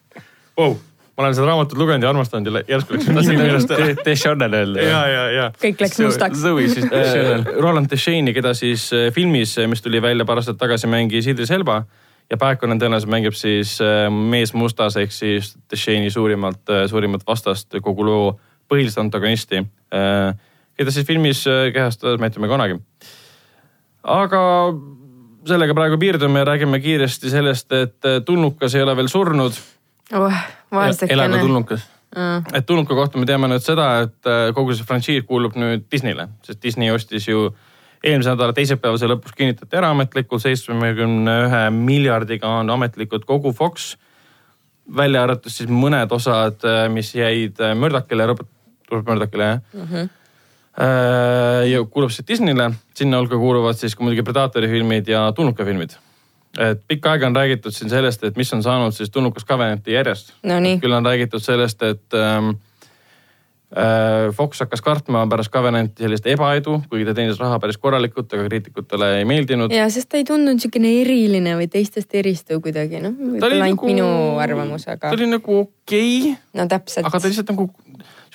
Wow. 0.57 0.77
Ma 1.15 1.23
olen 1.23 1.35
seda 1.35 1.47
raamatut 1.47 1.79
lugenud 1.79 2.03
ja 2.03 2.09
armastanud 2.11 2.49
ja 2.49 2.61
järsku 2.67 2.97
läks 2.97 3.07
nimi 3.07 3.37
meelest 3.39 3.71
ära. 3.71 3.87
Deschanel 4.05 4.55
öelda. 4.59 4.83
ja, 4.83 5.01
ja, 5.07 5.21
ja 5.31 5.45
kõik 5.61 5.83
läks 5.85 5.99
mustaks. 6.03 6.41
Zoe 6.43 6.67
siis. 6.71 6.87
Äh, 6.95 7.45
Roland 7.61 7.87
Deschene'i, 7.91 8.33
keda 8.35 8.51
siis 8.57 8.89
äh, 8.93 9.07
filmis, 9.15 9.55
mis 9.71 9.83
tuli 9.83 10.01
välja 10.03 10.25
paar 10.27 10.41
aastat 10.41 10.59
tagasi, 10.59 10.89
mängis 10.91 11.27
Idris 11.31 11.51
Elba 11.55 11.83
ja 12.31 12.37
Pääkkonen 12.41 12.79
tõenäoliselt 12.81 13.11
mängib 13.11 13.37
siis 13.37 13.77
äh, 13.83 14.07
mees 14.11 14.53
mustas 14.57 14.97
ehk 14.99 15.13
siis 15.15 15.53
Deschene'i 15.71 16.11
suurimalt, 16.11 16.63
suurimat 16.91 17.23
vastast 17.27 17.77
kogu 17.83 18.05
loo 18.07 18.25
põhilist 18.71 18.97
antagonisti, 18.97 19.61
keda 19.93 20.91
siis 20.91 21.05
filmis 21.05 21.43
kehastas 21.73 22.17
Matthew 22.19 22.41
McConaughey. 22.41 22.79
aga 24.15 24.41
sellega 25.45 25.75
praegu 25.77 25.99
piirdume 26.01 26.41
ja 26.41 26.47
räägime 26.49 26.79
kiiresti 26.81 27.29
sellest, 27.29 27.71
et 27.77 28.09
tulnukas 28.25 28.73
ei 28.75 28.81
ole 28.81 28.95
veel 28.97 29.11
surnud 29.11 29.61
oh, 30.13 30.33
vaesekene. 30.71 31.39
tulnukas. 31.39 31.85
et 32.53 32.65
tulnuka 32.65 32.95
kohta 32.95 33.19
me 33.19 33.27
teame 33.27 33.49
nüüd 33.51 33.63
seda, 33.63 33.87
et 34.05 34.29
äh, 34.29 34.49
kogu 34.55 34.75
see 34.75 34.87
frantsiis 34.87 35.25
kuulub 35.27 35.57
nüüd 35.59 35.87
Disneyle, 35.91 36.29
sest 36.45 36.61
Disney 36.63 36.91
ostis 36.93 37.27
ju 37.27 37.49
eelmise 38.05 38.31
nädala 38.35 38.53
teisipäevase 38.55 39.09
lõpus 39.09 39.33
kinnitati 39.35 39.75
eraametlikult 39.79 40.43
seitsmekümne 40.43 41.37
ühe 41.47 41.63
miljardiga 41.75 42.59
on 42.61 42.69
ametlikult 42.69 43.25
kogu 43.25 43.53
Fox. 43.53 43.95
välja 44.95 45.23
arvatud 45.23 45.51
siis 45.51 45.69
mõned 45.69 46.11
osad, 46.13 46.61
mis 46.93 47.15
jäid 47.15 47.59
äh, 47.59 47.73
Murdokile, 47.75 48.27
Robert, 48.29 48.49
Robert 48.91 49.07
Murdokile 49.07 49.43
jah 49.49 49.59
mm. 49.73 49.87
-hmm. 49.91 50.09
ja 51.71 51.83
kuulub 51.89 52.11
siis 52.11 52.27
Disneyle, 52.27 52.71
sinna 52.93 53.17
hulka 53.17 53.35
kuuluvad 53.35 53.75
siis 53.75 53.95
ka 53.95 54.03
muidugi 54.03 54.23
Predatori 54.23 54.67
filmid 54.67 55.07
ja 55.07 55.31
tulnuka 55.31 55.65
filmid 55.65 55.97
et 56.59 56.81
pikka 56.87 57.15
aega 57.15 57.27
on 57.27 57.35
räägitud 57.35 57.73
siin 57.75 57.89
sellest, 57.91 58.23
et 58.23 58.37
mis 58.37 58.53
on 58.53 58.63
saanud 58.63 58.95
siis 58.95 59.11
tulnukas 59.11 59.45
Covenanti 59.45 59.95
järjest 59.95 60.33
Nonii, 60.43 60.79
küll 60.83 60.95
on 60.95 61.05
räägitud 61.05 61.43
sellest, 61.43 61.83
et 61.83 62.17
ähm, 62.17 62.55
äh, 63.75 64.31
Fox 64.35 64.59
hakkas 64.63 64.81
kartma 64.81 65.25
pärast 65.31 65.51
Covenanti 65.53 66.05
sellist 66.05 66.27
ebaedu, 66.31 66.77
kuigi 66.89 67.07
ta 67.07 67.15
teenis 67.17 67.39
raha 67.41 67.59
päris 67.59 67.79
korralikult, 67.81 68.33
aga 68.33 68.47
kriitikutele 68.47 69.11
ei 69.19 69.25
meeldinud. 69.29 69.73
ja 69.75 69.87
sest 69.93 70.09
ta 70.11 70.21
ei 70.21 70.27
tundunud 70.27 70.63
siukene 70.63 70.93
eriline 71.01 71.57
või 71.59 71.69
teistest 71.71 72.15
eristuv 72.15 72.63
kuidagi, 72.65 73.01
noh, 73.03 73.15
võib-olla 73.19 73.69
ainult 73.69 73.87
minu 73.89 74.09
arvamus, 74.43 74.87
aga 74.87 75.09
ta 75.11 75.17
oli 75.17 75.29
nagu 75.31 75.59
okei 75.65 76.19
okay,, 76.21 76.37
no 76.55 76.67
täpselt. 76.71 77.07
aga 77.09 77.19
ta 77.19 77.31
lihtsalt 77.31 77.51
nagu, 77.55 77.69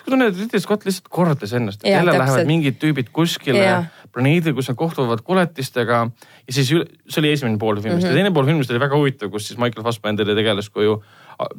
sihuke 0.00 0.14
tunne, 0.16 0.28
et 0.32 0.36
Ridley 0.40 0.64
Scott 0.64 0.88
lihtsalt 0.88 1.08
kordas 1.12 1.54
ennast, 1.56 1.84
et 1.84 1.92
jälle 1.92 2.16
lähevad 2.16 2.48
mingid 2.48 2.80
tüübid 2.82 3.12
kuskile 3.14 3.86
planeedile, 4.10 4.56
kus 4.56 4.66
nad 4.70 4.78
kohtuvad 4.78 5.22
koletistega 5.22 6.02
ja 6.10 6.54
siis 6.54 6.72
üle, 6.74 6.88
see 7.06 7.20
oli 7.22 7.30
esimene 7.36 7.60
pool 7.62 7.78
filmist 7.78 8.02
mm 8.02 8.08
-hmm. 8.08 8.16
ja 8.16 8.22
teine 8.24 8.34
pool 8.34 8.48
filmist 8.48 8.72
oli 8.74 8.80
väga 8.82 8.96
huvitav, 8.96 9.30
kus 9.30 9.46
siis 9.48 9.58
Michael 9.58 9.86
Fassbenderi 9.86 10.34
tegelaskuju 10.34 10.96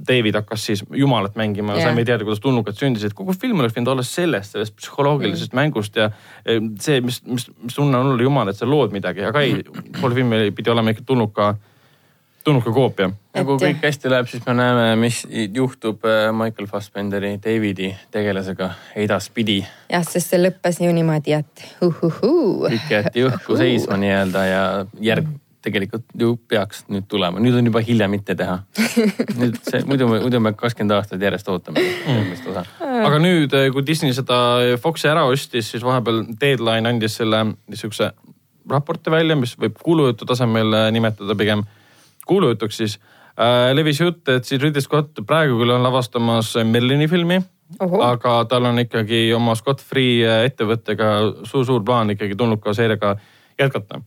David 0.07 0.35
hakkas 0.35 0.65
siis 0.65 0.83
jumalat 0.93 1.35
mängima 1.35 1.75
ja 1.75 1.87
saime 1.87 2.05
teada, 2.05 2.23
kuidas 2.23 2.39
tulnukad 2.39 2.77
sündisid. 2.77 3.13
kogu 3.17 3.33
film 3.33 3.59
oleks 3.59 3.75
võinud 3.77 3.93
olla 3.95 4.03
sellest, 4.03 4.51
sellest 4.51 4.75
psühholoogilisest 4.77 5.53
mm. 5.53 5.59
mängust 5.59 5.95
ja 5.97 6.11
eh, 6.45 6.61
see, 6.79 7.01
mis, 7.01 7.21
mis, 7.25 7.47
mis 7.63 7.75
tunne 7.75 7.97
on 7.97 8.11
olla 8.13 8.23
jumal, 8.23 8.51
et 8.51 8.57
sa 8.57 8.69
lood 8.69 8.93
midagi, 8.93 9.23
aga 9.25 9.41
ei, 9.41 9.63
pool 10.01 10.13
filmi 10.17 10.51
pidi 10.55 10.73
olema 10.73 10.93
ikka 10.93 11.05
tulnuka, 11.07 11.55
tulnuka 12.43 12.71
koopia. 12.71 13.09
ja 13.35 13.43
kui 13.43 13.55
Et- 13.55 13.61
kõik 13.61 13.83
hästi 13.85 14.09
läheb, 14.09 14.27
siis 14.27 14.45
me 14.45 14.53
näeme, 14.53 14.95
mis 14.95 15.27
juhtub 15.53 16.05
äh, 16.05 16.31
Michael 16.33 16.67
Fassbenderi, 16.67 17.37
Davidi 17.43 17.95
tegelasega 18.11 18.71
edaspidi. 18.95 19.61
jah, 19.89 20.03
sest 20.03 20.33
see 20.33 20.41
lõppes 20.41 20.81
ju 20.83 20.91
niimoodi, 20.93 21.33
et 21.33 21.67
uhuhuu. 21.81 22.67
kõik 22.67 22.89
jäeti 22.89 23.27
õhku 23.29 23.57
seisma 23.57 23.97
nii-öelda 24.01 24.45
ja 24.45 24.65
järg 24.99 25.27
tegelikult 25.61 26.05
ju 26.17 26.35
peaks 26.49 26.85
nüüd 26.89 27.05
tulema, 27.07 27.39
nüüd 27.39 27.53
on 27.59 27.67
juba 27.69 27.83
hilja 27.85 28.07
mitte 28.09 28.33
teha. 28.35 28.63
nüüd 29.41 29.59
see, 29.67 29.83
muidu 29.85 30.07
me, 30.09 30.19
muidu 30.23 30.39
me 30.41 30.53
kakskümmend 30.57 30.95
aastat 30.97 31.21
järjest 31.21 31.49
ootame 31.53 31.83
järgmist 31.83 32.47
osa. 32.49 32.65
aga 32.81 33.21
nüüd, 33.21 33.53
kui 33.73 33.85
Disney 33.85 34.13
seda 34.17 34.41
Foxi 34.81 35.11
ära 35.11 35.27
ostis, 35.29 35.69
siis 35.71 35.85
vahepeal 35.85 36.23
Deadline 36.41 36.89
andis 36.89 37.19
selle 37.21 37.45
niisuguse 37.51 38.11
raporti 38.69 39.11
välja, 39.13 39.35
mis 39.35 39.53
võib 39.59 39.77
kuulujutu 39.83 40.25
tasemel 40.25 40.73
äh, 40.77 40.89
nimetada 40.93 41.35
pigem 41.37 41.63
kuulujutuks 42.31 42.83
siis 42.83 42.99
äh,. 43.35 43.71
levis 43.75 43.99
jutt, 44.01 44.23
et 44.31 44.47
siis 44.47 44.61
Ridley 44.61 44.83
Scott 44.83 45.23
praegu 45.27 45.59
küll 45.59 45.75
on 45.75 45.83
lavastamas 45.83 46.53
Merlini 46.67 47.09
filmi, 47.11 47.41
Ohoh. 47.79 48.05
aga 48.05 48.37
tal 48.51 48.69
on 48.71 48.79
ikkagi 48.83 49.27
oma 49.35 49.55
Scott 49.59 49.83
Free 49.83 50.21
äh, 50.27 50.45
ettevõttega 50.49 51.11
suur-suur 51.47 51.83
plaan 51.87 52.15
ikkagi 52.15 52.35
tulnuka 52.39 52.75
seeriaga 52.77 53.15
jätkata. 53.59 54.01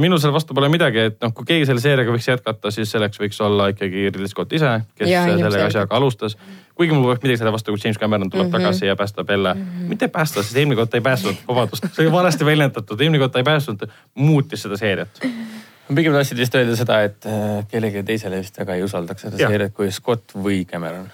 minul 0.00 0.18
selle 0.20 0.34
vastu 0.34 0.54
pole 0.54 0.68
midagi, 0.68 1.06
et 1.08 1.14
noh, 1.24 1.32
kui 1.32 1.46
keegi 1.48 1.66
selle 1.68 1.80
seeriaga 1.80 2.12
võiks 2.12 2.26
jätkata, 2.28 2.70
siis 2.74 2.90
selleks 2.92 3.20
võiks 3.22 3.38
olla 3.40 3.70
ikkagi 3.72 4.10
Ridley 4.10 4.28
Scott 4.28 4.52
ise, 4.52 4.72
kes 4.98 5.08
ja, 5.08 5.22
selle 5.24 5.62
asjaga 5.64 5.96
alustas. 5.96 6.36
kuigi 6.76 6.92
mul 6.92 7.06
poleks 7.06 7.22
midagi 7.24 7.40
selle 7.40 7.52
vastu, 7.54 7.72
kui 7.72 7.80
James 7.84 7.98
Cameron 7.98 8.30
tuleb 8.30 8.46
mm 8.46 8.52
-hmm. 8.52 8.66
tagasi 8.66 8.86
ja 8.86 8.96
päästab 8.96 9.30
jälle 9.30 9.54
mm, 9.54 9.60
-hmm. 9.60 9.88
mitte 9.88 10.08
päästa, 10.08 10.42
sest 10.42 10.56
eelmine 10.56 10.76
kord 10.76 10.90
ta 10.90 10.96
ei 10.96 11.06
päästnud, 11.06 11.36
vabandust, 11.48 11.86
see 11.92 12.04
oli 12.04 12.12
valesti 12.12 12.44
väljendatud, 12.44 13.00
eelmine 13.00 13.22
kord 13.22 13.32
ta 13.32 13.38
ei 13.38 13.44
päästnud, 13.44 13.88
muutis 14.14 14.62
seda 14.62 14.76
seeriat. 14.76 15.08
ma 15.88 15.96
pigem 16.00 16.16
tahtsin 16.16 16.40
lihtsalt 16.40 16.60
öelda 16.62 16.76
seda, 16.78 17.00
et 17.06 17.30
äh, 17.30 17.62
kellelegi 17.70 18.04
teisele 18.06 18.42
vist 18.42 18.58
väga 18.58 18.76
ei 18.76 18.84
usaldaks 18.86 19.26
seda 19.28 19.40
seeriat 19.40 19.74
kui 19.76 19.90
Scott 19.94 20.34
või 20.34 20.64
Cameron. 20.68 21.08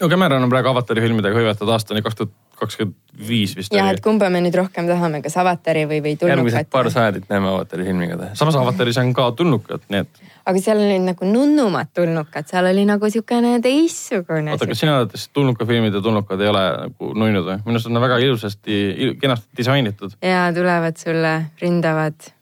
no 0.00 0.08
Cameron 0.12 0.46
on 0.46 0.52
praegu 0.52 0.72
avatari 0.72 1.04
filmidega 1.04 1.36
hõivatud 1.36 1.74
aastani 1.76 2.04
kaks 2.04 2.22
tuhat 2.22 2.38
kakskümmend 2.60 2.96
viis 3.28 3.52
vist 3.56 3.74
jah, 3.74 3.88
et. 3.90 4.00
kumba 4.04 4.28
me 4.32 4.40
nüüd 4.44 4.54
rohkem 4.56 4.88
tahame, 4.88 5.20
kas 5.24 5.36
Avatari 5.40 5.86
või, 5.88 6.00
või 6.04 6.14
järgmised 6.16 6.68
paar 6.72 6.88
sajandit 6.92 7.28
näeme 7.32 7.48
Avatari 7.50 7.86
filmiga 7.88 8.18
teha. 8.20 8.36
samas 8.38 8.56
avataris 8.60 9.00
on 9.02 9.12
ka 9.16 9.30
tulnukad, 9.36 9.84
nii 9.92 10.02
et 10.04 10.22
aga 10.50 10.62
seal 10.62 10.80
olid 10.80 11.04
nagu 11.08 11.28
nunnumad 11.28 11.92
tulnukad, 11.96 12.48
seal 12.50 12.70
oli 12.70 12.86
nagu 12.88 13.10
siukene 13.12 13.56
teistsugune. 13.64 14.54
oota, 14.54 14.68
kas 14.70 14.82
sina 14.82 14.98
arvad, 14.98 15.14
et 15.16 15.36
tulnuka 15.36 15.68
filmid 15.68 15.96
ja 15.96 16.02
tulnukad 16.04 16.40
ei 16.40 16.52
ole 16.52 16.64
nagu 16.84 17.12
nunnud 17.12 17.46
või? 17.48 17.60
minu 17.66 17.78
arust 17.78 17.90
on 17.90 17.96
nad 17.96 18.04
väga 18.06 18.20
ilusasti, 18.24 18.80
kenasti 19.20 19.62
disainitud. 19.62 20.16
ja 20.24 20.48
tulevad 20.56 21.00
sulle, 21.00 21.36
ründavad 21.62 22.32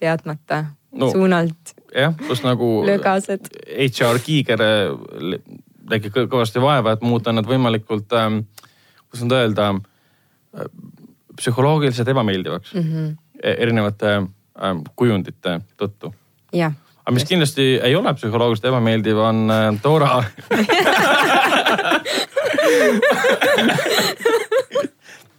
teadmata 0.00 0.64
No. 0.92 1.10
suunalt 1.12 1.74
jah, 1.94 2.14
kus 2.26 2.42
nagu 2.42 2.80
lögased. 2.88 3.40
HR 3.68 4.18
Kiiger 4.24 4.58
kõ- 6.10 6.26
kõvasti 6.30 6.60
vaeva, 6.62 6.92
et 6.96 7.02
muuta 7.06 7.32
nad 7.34 7.46
võimalikult 7.46 8.12
ähm,, 8.18 8.40
kuidas 9.08 9.22
nüüd 9.24 9.36
öelda 9.38 9.64
äh,, 9.74 9.78
psühholoogiliselt 11.40 12.08
ebameeldivaks 12.12 12.74
mm 12.74 12.82
-hmm. 12.82 13.16
erinevate 13.42 14.10
ähm, 14.16 14.78
kujundite 14.96 15.60
tõttu. 15.78 16.12
jah, 16.52 16.72
aga 17.04 17.14
mis 17.14 17.24
kindlasti 17.24 17.62
ei 17.82 17.94
ole 17.96 18.14
psühholoogiliselt 18.14 18.64
ebameeldiv, 18.72 19.16
on 19.18 19.50
äh, 19.50 19.82
Dora. 19.82 20.24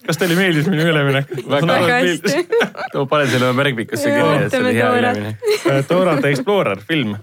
kas 0.06 0.20
teile 0.22 0.36
meeldis 0.38 0.68
minu 0.72 0.86
üleminek? 0.92 1.32
Väga 1.50 1.78
hästi. 1.92 2.46
panen 3.10 3.32
selle 3.32 3.50
oma 3.50 3.58
märkmikusse 3.62 4.12
kirja, 4.12 4.38
et 4.46 4.54
see 4.54 4.62
oli 4.64 4.76
hea 4.78 4.92
üleminek. 5.00 5.50
Dora 5.90 6.16
the 6.20 6.32
Explorer 6.34 6.82
film, 6.88 7.16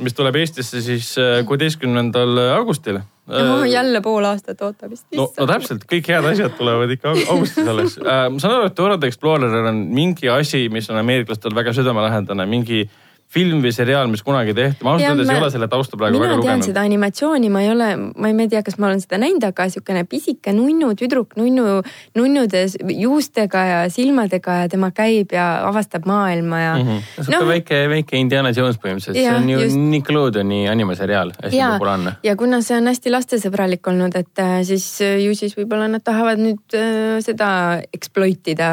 mis 0.00 0.16
tuleb 0.16 0.38
Eestisse 0.40 0.82
siis 0.84 1.12
äh, 1.20 1.40
kuueteistkümnendal 1.48 2.42
augustil. 2.56 3.00
oh, 3.30 3.62
jälle 3.68 4.00
pool 4.02 4.24
aastat 4.26 4.62
ootab 4.66 4.90
vist. 4.90 5.06
no, 5.14 5.28
no 5.38 5.46
täpselt, 5.46 5.84
kõik 5.90 6.08
head 6.10 6.26
asjad 6.32 6.56
tulevad 6.58 6.90
ikka 6.90 7.12
au- 7.12 7.28
augustis 7.36 7.68
alles 7.68 7.94
äh,. 8.00 8.24
ma 8.32 8.42
saan 8.42 8.56
aru, 8.56 8.70
et 8.70 8.76
Dora 8.78 8.98
the 8.98 9.10
Explorer 9.12 9.70
on 9.70 9.84
mingi 9.94 10.30
asi, 10.32 10.64
mis 10.72 10.90
on 10.90 10.98
ameeriklastel 10.98 11.54
väga 11.54 11.74
südamelähedane, 11.76 12.46
mingi 12.50 12.88
film 13.30 13.60
või 13.62 13.70
seriaal, 13.74 14.08
mis 14.10 14.24
kunagi 14.26 14.54
tehti. 14.56 14.82
ma 14.82 14.96
ausalt 14.96 15.12
öeldes 15.12 15.28
ma- 15.28 15.36
ei 15.36 15.42
ole 15.44 15.50
selle 15.54 15.68
tausta 15.70 15.98
praegu 15.98 16.18
mina 16.18 16.32
väga 16.32 16.42
tean 16.42 16.42
lugenud. 16.42 16.66
seda 16.66 16.82
animatsiooni, 16.88 17.50
ma 17.54 17.62
ei 17.62 17.70
ole, 17.70 17.88
ma 17.96 18.30
ei 18.32 18.48
tea, 18.50 18.62
kas 18.66 18.78
ma 18.82 18.88
olen 18.88 19.02
seda 19.04 19.20
näinud, 19.22 19.46
aga 19.46 19.68
siukene 19.70 20.02
pisike 20.10 20.54
nunnu 20.56 20.90
tüdruk 20.98 21.36
nunnu, 21.38 21.78
nunnude 22.18 22.64
juustega 22.96 23.64
ja 23.68 23.78
silmadega 23.92 24.58
ja 24.64 24.72
tema 24.72 24.90
käib 24.96 25.36
ja 25.36 25.46
avastab 25.68 26.10
maailma 26.10 26.60
ja 26.60 26.74
mm. 26.74 26.88
-hmm. 26.90 27.22
sihuke 27.22 27.38
no. 27.38 27.48
väike, 27.52 27.80
väike 27.94 28.18
Indiana 28.18 28.50
Jones 28.56 28.82
põhimõtteliselt, 28.82 29.22
see 29.22 29.34
on 29.34 29.50
ju 29.50 29.62
just. 29.62 29.78
Nickelodeoni 29.94 30.68
animaseriaal, 30.68 31.34
hästi 31.42 31.56
ja 31.56 31.72
populaarne., 31.78 32.16
ja 32.26 32.36
kuna 32.36 32.62
see 32.66 32.78
on 32.82 32.90
hästi 32.90 33.14
lastesõbralik 33.14 33.86
olnud, 33.86 34.16
et 34.16 34.42
äh, 34.42 34.60
siis 34.66 34.86
äh, 35.06 35.20
ju 35.22 35.38
siis 35.38 35.54
võib-olla 35.58 35.86
nad 35.88 36.02
tahavad 36.02 36.42
nüüd 36.42 36.74
äh, 36.74 37.20
seda 37.22 37.80
exploit 37.94 38.48
ida 38.50 38.70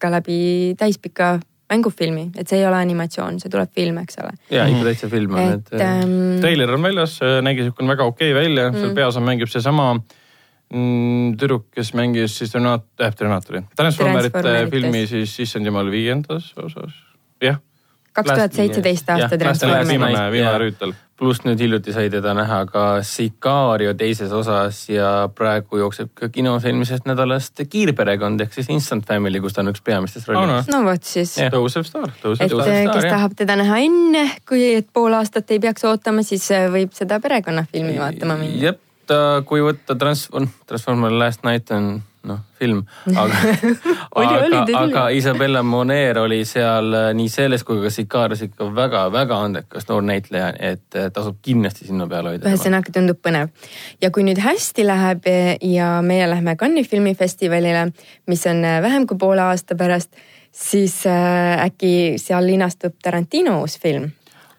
ka 0.00 0.08
läbi 0.10 0.72
täispika 0.78 1.36
mängufilmi, 1.70 2.28
et 2.38 2.50
see 2.50 2.60
ei 2.60 2.66
ole 2.68 2.76
animatsioon, 2.82 3.38
see 3.42 3.52
tuleb 3.52 3.70
film, 3.74 3.98
eks 4.04 4.20
ole. 4.22 4.34
ja 4.52 4.66
ikka 4.70 4.84
täitsa 4.90 5.08
film 5.12 5.38
on, 5.38 5.54
et 5.56 5.72
et 5.72 5.84
ähm, 5.84 6.18
treiler 6.42 6.74
on 6.76 6.84
väljas, 6.84 7.16
nägi 7.44 7.68
siukene 7.68 7.94
väga 7.94 8.08
okei 8.10 8.32
okay 8.32 8.42
välja 8.42 8.68
mm., 8.70 8.80
seal 8.82 8.94
peas 8.98 9.18
on, 9.20 9.26
mängib 9.26 9.50
seesama 9.52 9.88
mm, 9.94 11.36
tüdruk, 11.40 11.70
kes 11.74 11.94
mängis 11.98 12.38
siis 12.40 12.52
Terminaat-, 12.52 12.88
äh, 13.00 13.14
Terminaatori, 13.16 13.64
Transformerite 13.76 14.56
filmi 14.72 15.06
siis 15.10 15.36
issand 15.46 15.70
jumal 15.70 15.90
viiendas 15.92 16.52
osas, 16.60 16.98
jah. 17.42 17.60
Kaks 18.14 18.30
tuhat 18.30 18.52
seitseteist 18.54 19.08
aasta 19.10 19.34
Jah, 19.34 19.40
Transformerid. 19.42 19.88
viimane, 19.90 20.28
viimane 20.32 20.58
rüütel. 20.62 20.92
pluss 21.18 21.44
nüüd 21.46 21.60
hiljuti 21.62 21.92
sai 21.94 22.08
teda 22.10 22.32
näha 22.34 22.56
ka 22.66 22.84
Sicario 23.06 23.92
teises 23.94 24.32
osas 24.34 24.80
ja 24.90 25.28
praegu 25.34 25.78
jookseb 25.78 26.10
ka 26.18 26.28
kinos 26.28 26.64
eelmisest 26.66 27.06
nädalast 27.06 27.62
Kiirperekond 27.70 28.40
ehk 28.42 28.52
siis 28.56 28.70
Instant 28.74 29.06
Family, 29.06 29.38
kus 29.40 29.54
ta 29.54 29.62
on 29.62 29.70
üks 29.70 29.82
peamistest 29.86 30.28
Oh, 30.34 30.46
no. 30.46 30.80
vot 30.88 31.04
siis 31.06 31.36
tõusev 31.54 31.86
staar, 31.86 32.10
tõusev 32.22 32.42
et 32.48 32.50
staar. 32.50 32.68
äh, 32.68 32.80
staar, 32.82 32.94
kes 32.96 33.04
jah. 33.04 33.12
tahab 33.14 33.36
teda 33.38 33.56
näha 33.62 33.78
enne, 33.86 34.24
kui 34.48 34.64
et 34.80 34.88
pool 34.92 35.14
aastat 35.14 35.50
ei 35.54 35.60
peaks 35.62 35.84
ootama, 35.86 36.22
siis 36.26 36.48
äh, 36.50 36.66
võib 36.72 36.90
seda 36.98 37.20
perekonnafilmi 37.22 37.94
vaatama 37.98 38.34
minna. 38.40 38.58
jep, 38.70 38.80
ta, 39.06 39.20
kui 39.46 39.62
võtta 39.62 39.94
Trans-, 39.94 40.26
Transformer 40.66 41.14
Last 41.14 41.44
Night 41.46 41.70
on 41.70 42.02
noh, 42.24 42.40
film, 42.58 42.82
aga 43.12 43.40
aga, 44.22 44.64
aga 44.80 45.04
Isabella 45.16 45.62
Moner 45.62 46.18
oli 46.22 46.40
seal 46.48 46.92
äh, 46.94 47.08
nii 47.16 47.30
selles 47.32 47.64
kui 47.64 47.82
ka 47.82 47.92
Sicarios 47.92 48.44
ikka 48.46 48.68
väga-väga 48.74 49.40
andekas 49.48 49.88
noor 49.88 50.04
näitleja, 50.06 50.52
et 50.58 50.98
äh, 50.98 51.10
tasub 51.14 51.40
kindlasti 51.44 51.88
silma 51.88 52.08
peal 52.10 52.30
hoida. 52.30 52.48
ühesõnaga 52.48 52.94
tundub 52.94 53.20
põnev. 53.24 53.52
Ja 54.02 54.10
kui 54.14 54.26
nüüd 54.26 54.40
hästi 54.42 54.86
läheb 54.86 55.28
eh, 55.30 55.56
ja 55.74 55.98
meie 56.04 56.28
lähme 56.30 56.56
Cannes'i 56.60 56.90
filmifestivalile, 56.90 57.88
mis 58.30 58.46
on 58.50 58.64
eh, 58.64 58.80
vähem 58.84 59.08
kui 59.10 59.20
poole 59.20 59.44
aasta 59.44 59.76
pärast, 59.78 60.14
siis 60.54 61.00
äh, 61.06 61.64
äkki 61.64 61.94
seal 62.22 62.46
linastub 62.46 62.96
Tarantino 63.02 63.60
uus 63.62 63.78
film, 63.82 64.10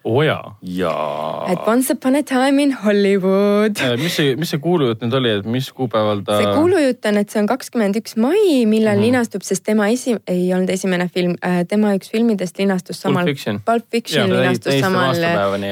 oo 0.06 0.22
jaa. 0.22 0.54
jaa 0.62 1.46
et 1.52 1.68
Once 1.68 1.92
upon 1.92 2.16
a 2.16 2.22
time 2.26 2.62
in 2.62 2.72
Hollywood. 2.84 3.80
Äh, 3.82 3.96
mis 4.00 4.16
see, 4.18 4.34
mis 4.38 4.52
see 4.54 4.62
kuulujutt 4.62 5.02
nüüd 5.04 5.16
oli, 5.18 5.32
et 5.40 5.48
mis 5.50 5.68
kuupäeval 5.76 6.22
ta? 6.26 6.38
see 6.40 6.54
kuulujutt 6.54 7.08
on, 7.10 7.20
et 7.22 7.32
see 7.32 7.42
on 7.42 7.50
kakskümmend 7.50 7.98
üks 8.00 8.16
mai, 8.20 8.64
millal 8.68 8.96
mm 8.96 9.02
-hmm. 9.02 9.06
linastub, 9.06 9.46
sest 9.46 9.64
tema 9.66 9.88
esi-, 9.92 10.18
ei 10.30 10.48
olnud 10.54 10.70
esimene 10.72 11.08
film, 11.12 11.36
tema 11.68 11.94
üks 11.98 12.10
filmidest 12.12 12.58
linastus 12.62 13.02
Pulp 13.02 13.14
samal. 13.14 13.30
Fiction. 13.30 13.60
Pulp 13.66 13.86
Fiction 13.90 14.30
Jaa, 14.30 14.42
linastus 14.42 14.80
samal 14.80 15.22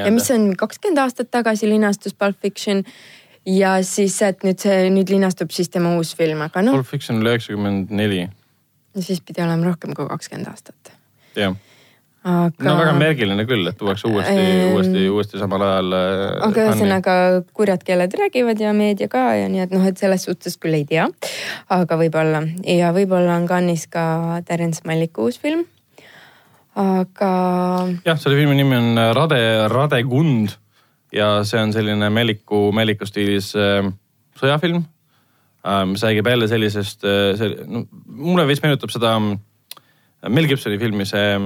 ja 0.05 0.11
mis 0.11 0.31
on 0.31 0.51
kakskümmend 0.57 1.03
aastat 1.03 1.31
tagasi 1.31 1.69
linastus 1.69 2.13
Pulp 2.13 2.41
Fiction 2.41 2.83
ja 3.45 3.77
siis, 3.83 4.17
et 4.25 4.43
nüüd 4.43 4.61
see 4.61 4.89
nüüd 4.93 5.11
linastub 5.13 5.53
siis 5.55 5.69
tema 5.69 5.95
uus 5.99 6.15
film, 6.17 6.41
aga 6.45 6.65
noh, 6.65 6.75
Pulp 6.79 6.89
Fiction 6.89 7.21
oli 7.21 7.33
üheksakümmend 7.35 7.93
neli, 7.93 8.25
siis 8.99 9.21
pidi 9.21 9.43
olema 9.45 9.71
rohkem 9.71 9.95
kui 9.95 10.07
kakskümmend 10.09 10.51
aastat. 10.51 10.93
jah. 11.35 11.55
Aga 12.25 12.65
no 12.65 12.73
väga 12.79 12.93
märgiline 12.97 13.45
küll, 13.45 13.67
et 13.69 13.77
tuuakse 13.77 14.09
uuesti 14.09 14.33
Ähm,, 14.33 14.73
uuesti, 14.73 15.03
uuesti 15.13 15.41
samal 15.41 15.61
ajal. 15.61 15.93
äh, 15.93 16.23
aga 16.47 16.65
ühesõnaga 16.65 17.15
kurjad 17.53 17.85
keeled 17.85 18.15
räägivad 18.17 18.61
ja 18.61 18.73
meedia 18.73 19.09
ka 19.11 19.27
ja 19.37 19.47
nii, 19.51 19.61
et 19.67 19.75
noh, 19.75 19.85
et 19.85 20.01
selles 20.01 20.25
suhtes 20.25 20.57
küll 20.61 20.77
ei 20.77 20.87
tea. 20.89 21.05
aga 21.69 21.99
võib-olla 22.01 22.41
ja 22.65 22.91
võib-olla 22.95 23.37
on 23.37 23.47
Cannes'is 23.49 23.85
ka 23.93 24.41
Terence 24.47 24.81
Maliku 24.89 25.29
uus 25.29 25.37
film. 25.41 25.65
aga 26.75 27.31
jah, 28.07 28.17
selle 28.17 28.39
filmi 28.39 28.57
nimi 28.57 28.79
on 28.79 29.03
Rade, 29.15 29.41
Rade 29.71 30.01
Kund 30.09 30.57
ja 31.13 31.29
see 31.47 31.61
on 31.61 31.73
selline 31.75 32.09
Melliku, 32.09 32.71
Melliku 32.75 33.05
stiilis 33.05 33.51
äh, 33.59 33.85
sõjafilm 34.39 34.81
äh,, 34.81 35.83
mis 35.91 36.03
räägib 36.03 36.31
jälle 36.33 36.49
sellisest 36.49 37.05
äh,, 37.05 37.45
no, 37.69 37.85
mulle 38.07 38.47
veits 38.49 38.65
meenutab 38.65 38.89
seda 38.93 39.13
äh, 39.21 39.37
Mel 40.33 40.49
Gibsoni 40.49 40.81
filmi, 40.81 41.05
see 41.05 41.37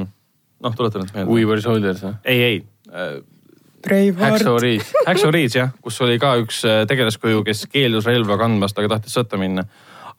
noh, 0.63 0.75
tuletan 0.75 1.05
nüüd 1.05 1.15
meelde. 1.15 1.33
We 1.33 1.45
were 1.49 1.61
soldiers 1.63 2.03
või? 2.05 2.15
ei, 2.25 2.41
ei 2.43 3.21
Braveheart. 3.81 4.31
Hacksaw 4.31 4.57
Ridge. 4.59 4.85
Hacksaw 5.05 5.31
Ridge 5.31 5.59
jah, 5.59 5.69
kus 5.83 5.99
oli 6.03 6.17
ka 6.19 6.33
üks 6.41 6.63
äh, 6.67 6.81
tegelaskuju, 6.89 7.43
kes 7.47 7.63
keeldus 7.71 8.09
relva 8.09 8.35
kandmast, 8.39 8.77
aga 8.79 8.95
tahtis 8.95 9.15
sõtta 9.15 9.39
minna. 9.39 9.65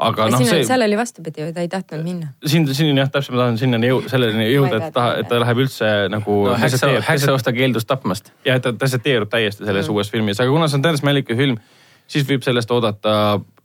aga 0.00 0.30
noh, 0.32 0.40
see 0.48 0.62
seal 0.64 0.80
oli 0.80 0.96
vastupidi 0.96 1.42
ju, 1.42 1.50
ta 1.52 1.60
ei 1.60 1.68
tahtnud 1.68 2.00
minna. 2.00 2.30
siin, 2.48 2.64
siin 2.72 2.96
jah, 2.96 3.10
täpselt 3.12 3.36
ma 3.36 3.42
tahan 3.42 3.58
sinnani 3.60 3.90
jõu-, 3.90 4.06
selleni 4.08 4.46
jõuda, 4.48 4.78
et 4.78 4.94
ta, 4.94 5.04
et 5.20 5.28
ta 5.28 5.40
läheb 5.42 5.60
üldse 5.66 5.90
nagu 6.08 6.36
no 6.48 6.56
Hacksaw 6.56 7.36
ta 7.44 7.52
keeldus 7.52 7.84
tapmast. 7.84 8.32
ja 8.48 8.56
et 8.56 8.64
ta 8.64 8.72
deserteerub 8.72 9.28
täiesti 9.28 9.66
selles 9.66 9.90
mm. 9.90 9.98
uues 9.98 10.12
filmis, 10.14 10.40
aga 10.40 10.54
kuna 10.54 10.70
see 10.70 10.80
on 10.80 10.86
Terence 10.86 11.04
Malicki 11.04 11.36
film, 11.36 11.60
siis 12.08 12.24
võib 12.30 12.46
sellest 12.46 12.72
oodata 12.72 13.18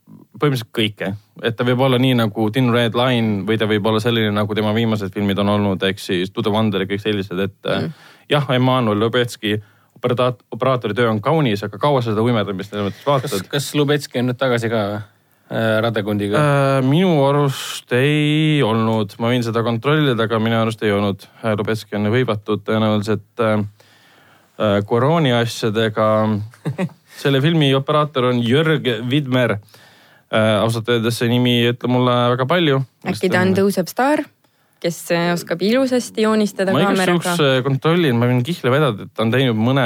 põhimõtteliselt 0.06 0.72
kõike. 0.76 1.14
et 1.44 1.56
ta 1.58 1.66
võib 1.68 1.82
olla 1.82 1.98
nii 2.02 2.18
nagu 2.20 2.50
Thin 2.54 2.70
Red 2.74 2.98
Line 2.98 3.46
või 3.48 3.58
ta 3.58 3.68
võib 3.70 3.88
olla 3.90 4.02
selline, 4.04 4.32
nagu 4.36 4.56
tema 4.56 4.74
viimased 4.76 5.14
filmid 5.14 5.40
on 5.42 5.50
olnud, 5.56 5.84
ehk 5.84 6.02
siis 6.02 6.32
To 6.32 6.44
the 6.46 6.54
Wonder 6.54 6.84
ja 6.84 6.90
kõik 6.90 7.02
sellised, 7.02 7.40
et 7.40 7.58
mm. 7.66 8.06
jah, 8.30 8.46
Emmanuel 8.54 9.02
Lubetski 9.02 9.58
operaat-, 9.98 10.44
operaatori 10.54 10.98
töö 10.98 11.10
on 11.10 11.22
kaunis, 11.24 11.64
aga 11.66 11.80
kaua 11.82 12.04
sa 12.04 12.14
seda 12.14 12.26
uimerdamist 12.26 12.74
selles 12.74 12.90
mõttes 12.90 13.02
kas 13.02 13.10
vaatad?, 13.10 13.50
kas 13.52 13.72
Lubetski 13.78 14.22
on 14.22 14.32
nüüd 14.32 14.42
tagasi 14.42 14.72
ka 14.72 14.86
või? 14.94 15.04
Radekundiga. 15.46 16.40
Äh, 16.42 16.80
minu 16.82 17.20
arust 17.22 17.94
ei 17.94 18.64
olnud, 18.66 19.12
ma 19.22 19.30
võin 19.30 19.44
seda 19.46 19.62
kontrollida, 19.62 20.26
aga 20.26 20.40
minu 20.42 20.58
arust 20.58 20.82
ei 20.82 20.90
olnud. 20.90 21.22
Lubetski 21.60 22.00
on 22.00 22.10
hõivatud 22.10 22.64
tõenäoliselt 22.66 23.44
äh, 23.46 23.62
äh, 24.58 24.80
korooni 24.90 25.36
asjadega. 25.38 26.08
selle 27.22 27.40
filmi 27.46 27.70
operaator 27.78 28.32
on 28.34 28.42
Jörg 28.42 28.90
Vidmer 29.06 29.60
äh,. 29.60 29.84
Ausalt 30.34 30.90
öeldes 30.90 31.20
see 31.22 31.30
nimi 31.30 31.60
ei 31.62 31.74
ütle 31.74 31.90
mulle 31.92 32.14
väga 32.34 32.48
palju. 32.50 32.82
äkki 33.08 33.30
ta 33.32 33.44
on 33.46 33.54
tõusev 33.58 33.88
staar, 33.92 34.24
kes 34.84 34.98
äh, 35.16 35.30
oskab 35.34 35.62
ilusasti 35.66 36.26
joonistada 36.26 36.74
ma 36.74 36.82
igaks 36.82 36.92
kaameraga 36.92 37.36
juhuks. 37.36 37.44
äh, 37.46 37.64
kontrollin, 37.66 38.18
ma 38.20 38.30
võin 38.30 38.44
kihla 38.46 38.74
vedada, 38.74 39.06
et 39.08 39.14
ta 39.16 39.24
on 39.26 39.32
teinud 39.34 39.60
mõne 39.60 39.86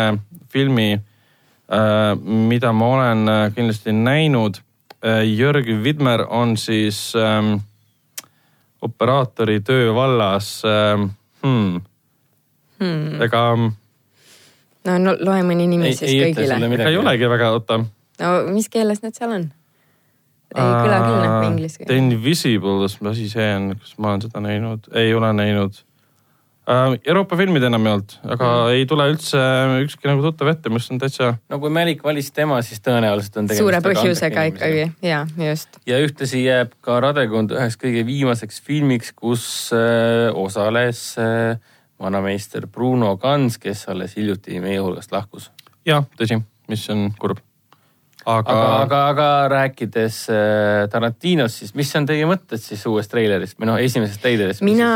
filmi 0.53 0.89
äh,, 0.95 2.15
mida 2.23 2.73
ma 2.75 2.91
olen 2.95 3.27
äh, 3.29 3.43
kindlasti 3.55 3.93
näinud 3.95 4.61
äh,. 5.03 5.23
Jörg 5.27 5.69
Vidmer 5.83 6.25
on 6.27 6.57
siis 6.57 7.13
ähm, 7.15 7.59
operaatori 8.81 9.59
töö 9.61 9.93
vallas 9.95 10.61
ähm,. 10.65 11.11
Hmm. 11.43 11.79
Hmm. 12.79 13.21
ega, 13.23 13.43
no, 13.55 14.97
no 14.99 15.13
loe 15.19 15.43
mõni 15.47 15.67
nimi 15.67 15.87
Ei- 15.87 15.95
siis 15.95 16.11
ei 16.11 16.33
kõigile. 16.33 16.57
ega 16.75 16.89
ei 16.89 16.97
olegi 16.99 17.29
väga, 17.31 17.53
oota. 17.55 17.79
no 18.19 18.33
mis 18.51 18.67
keeles 18.71 19.03
need 19.03 19.15
seal 19.15 19.31
on? 19.35 19.47
Ei 20.55 20.63
kõla 20.63 20.97
küll 21.03 21.19
nagu 21.23 21.43
inglise 21.51 21.77
The 21.81 21.85
keel. 21.85 22.01
Invisibles, 22.01 22.97
mis 23.01 23.11
asi 23.13 23.29
see 23.31 23.51
on, 23.57 23.69
kas 23.77 23.93
ma 24.01 24.13
olen 24.13 24.25
seda 24.25 24.41
näinud, 24.43 24.89
ei 24.97 25.13
ole 25.13 25.29
näinud 25.37 25.77
äh,. 26.69 26.97
Euroopa 27.09 27.37
filmid 27.37 27.65
enam 27.65 27.85
ei 27.85 27.93
olnud, 27.95 28.15
aga 28.25 28.49
mm. 28.49 28.75
ei 28.77 28.85
tule 28.89 29.07
üldse 29.13 29.41
ükski 29.85 30.09
nagu 30.09 30.25
tuttav 30.25 30.51
ette, 30.53 30.73
mis 30.73 30.89
on 30.93 31.01
täitsa 31.01 31.31
no 31.49 31.59
kui 31.61 31.73
Mälik 31.73 32.03
valis 32.05 32.31
tema, 32.33 32.61
siis 32.65 32.81
tõenäoliselt 32.85 33.41
on 33.41 33.49
tegemist 33.49 33.65
suure 33.65 33.81
põhjusega 33.85 34.45
ikkagi 34.53 34.85
ja 35.05 35.23
just. 35.49 35.81
ja 35.89 36.01
ühtlasi 36.01 36.45
jääb 36.45 36.73
ka 36.85 37.01
Radekond 37.05 37.53
üheks 37.57 37.77
kõige 37.81 38.05
viimaseks 38.09 38.61
filmiks, 38.65 39.13
kus 39.17 39.43
äh, 39.75 40.29
osales 40.33 41.11
äh, 41.21 41.59
vanameister 41.99 42.67
Bruno 42.67 43.17
Ganz, 43.17 43.57
kes 43.57 43.85
alles 43.89 44.15
hiljuti 44.17 44.59
meie 44.63 44.79
hulgast 44.79 45.11
lahkus. 45.11 45.51
jah, 45.85 46.05
tõsi, 46.17 46.39
mis 46.69 46.89
on 46.93 47.09
kurb. 47.19 47.41
Aga, 48.25 48.51
aga, 48.51 48.81
aga, 48.83 48.97
aga 49.13 49.27
rääkides 49.53 50.15
äh, 50.33 50.89
Tarantinost, 50.91 51.61
siis 51.61 51.71
mis 51.77 51.91
on 51.95 52.05
teie 52.09 52.25
mõtted 52.27 52.59
siis 52.59 52.81
uuest 52.89 53.11
treilerist 53.13 53.55
või 53.59 53.69
noh, 53.69 53.77
esimesest 53.79 54.19
treilerist? 54.23 54.63
mina 54.65 54.89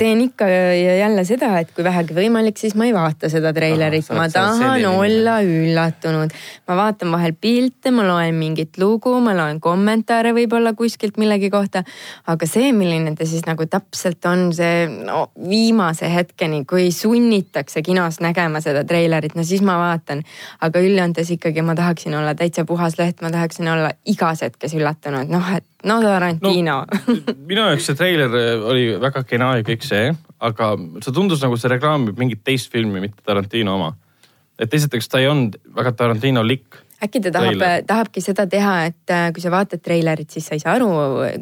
teen 0.00 0.24
ikka 0.24 0.48
ja 0.50 0.96
jälle 0.98 1.22
seda, 1.28 1.52
et 1.62 1.70
kui 1.76 1.86
vähegi 1.86 2.16
võimalik, 2.16 2.58
siis 2.58 2.74
ma 2.78 2.88
ei 2.88 2.94
vaata 2.96 3.30
seda 3.30 3.52
treilerit, 3.54 4.08
ma 4.16 4.26
tahan 4.32 4.82
olla 4.88 5.38
üllatunud. 5.46 6.34
ma 6.66 6.78
vaatan 6.80 7.14
vahel 7.14 7.36
pilte, 7.38 7.92
ma 7.94 8.06
loen 8.08 8.34
mingit 8.40 8.80
lugu, 8.82 9.14
ma 9.22 9.36
loen 9.38 9.60
kommentaare 9.62 10.34
võib-olla 10.34 10.74
kuskilt 10.74 11.20
millegi 11.22 11.52
kohta. 11.54 11.84
aga 12.26 12.50
see, 12.50 12.72
milline 12.74 13.14
ta 13.16 13.28
siis 13.28 13.46
nagu 13.46 13.68
täpselt 13.70 14.26
on, 14.26 14.48
see 14.56 14.88
no 14.90 15.28
viimase 15.38 16.10
hetkeni, 16.10 16.64
kui 16.66 16.90
sunnitakse 16.90 17.84
kinos 17.86 18.18
nägema 18.24 18.60
seda 18.64 18.82
treilerit, 18.84 19.38
no 19.38 19.46
siis 19.46 19.62
ma 19.62 19.78
vaatan. 19.84 20.26
aga 20.60 20.82
üldjoontes 20.82 21.30
ikkagi 21.38 21.62
ma 21.62 21.78
tahaksin 21.78 22.18
olla 22.18 22.34
täitsa 22.34 22.55
puhas 22.64 22.96
leht, 22.98 23.20
ma 23.22 23.30
tahaksin 23.34 23.68
olla 23.68 23.90
igas 24.08 24.42
hetkes 24.46 24.74
üllatunud, 24.78 25.28
noh, 25.32 25.50
et 25.58 25.66
no 25.84 25.98
Tarantino 26.02 26.78
no, 26.86 27.18
minu 27.50 27.68
jaoks 27.68 27.90
see 27.90 27.98
treiler 27.98 28.32
oli 28.70 28.88
väga 29.02 29.22
kena 29.28 29.52
ja 29.58 29.66
kõik 29.66 29.84
see, 29.86 30.08
aga 30.40 30.72
see 31.04 31.12
tundus 31.12 31.44
nagu 31.44 31.58
see 31.60 31.72
reklaamib 31.74 32.18
mingit 32.18 32.44
teist 32.46 32.72
filmi, 32.72 33.02
mitte 33.04 33.22
Tarantino 33.26 33.76
oma. 33.76 33.92
et 34.58 34.74
esiteks 34.74 35.08
ta 35.08 35.20
ei 35.20 35.28
olnud 35.28 35.60
väga 35.76 35.92
Tarantino-lik 35.92 36.82
äkki 37.02 37.20
ta 37.20 37.30
tahab, 37.34 37.62
tahabki 37.86 38.20
seda 38.24 38.46
teha, 38.50 38.74
et 38.88 39.12
äh, 39.12 39.28
kui 39.34 39.42
sa 39.44 39.50
vaatad 39.52 39.82
treilerit, 39.84 40.30
siis 40.32 40.46
sa 40.48 40.56
ei 40.56 40.62
saa 40.62 40.76
aru, 40.78 40.88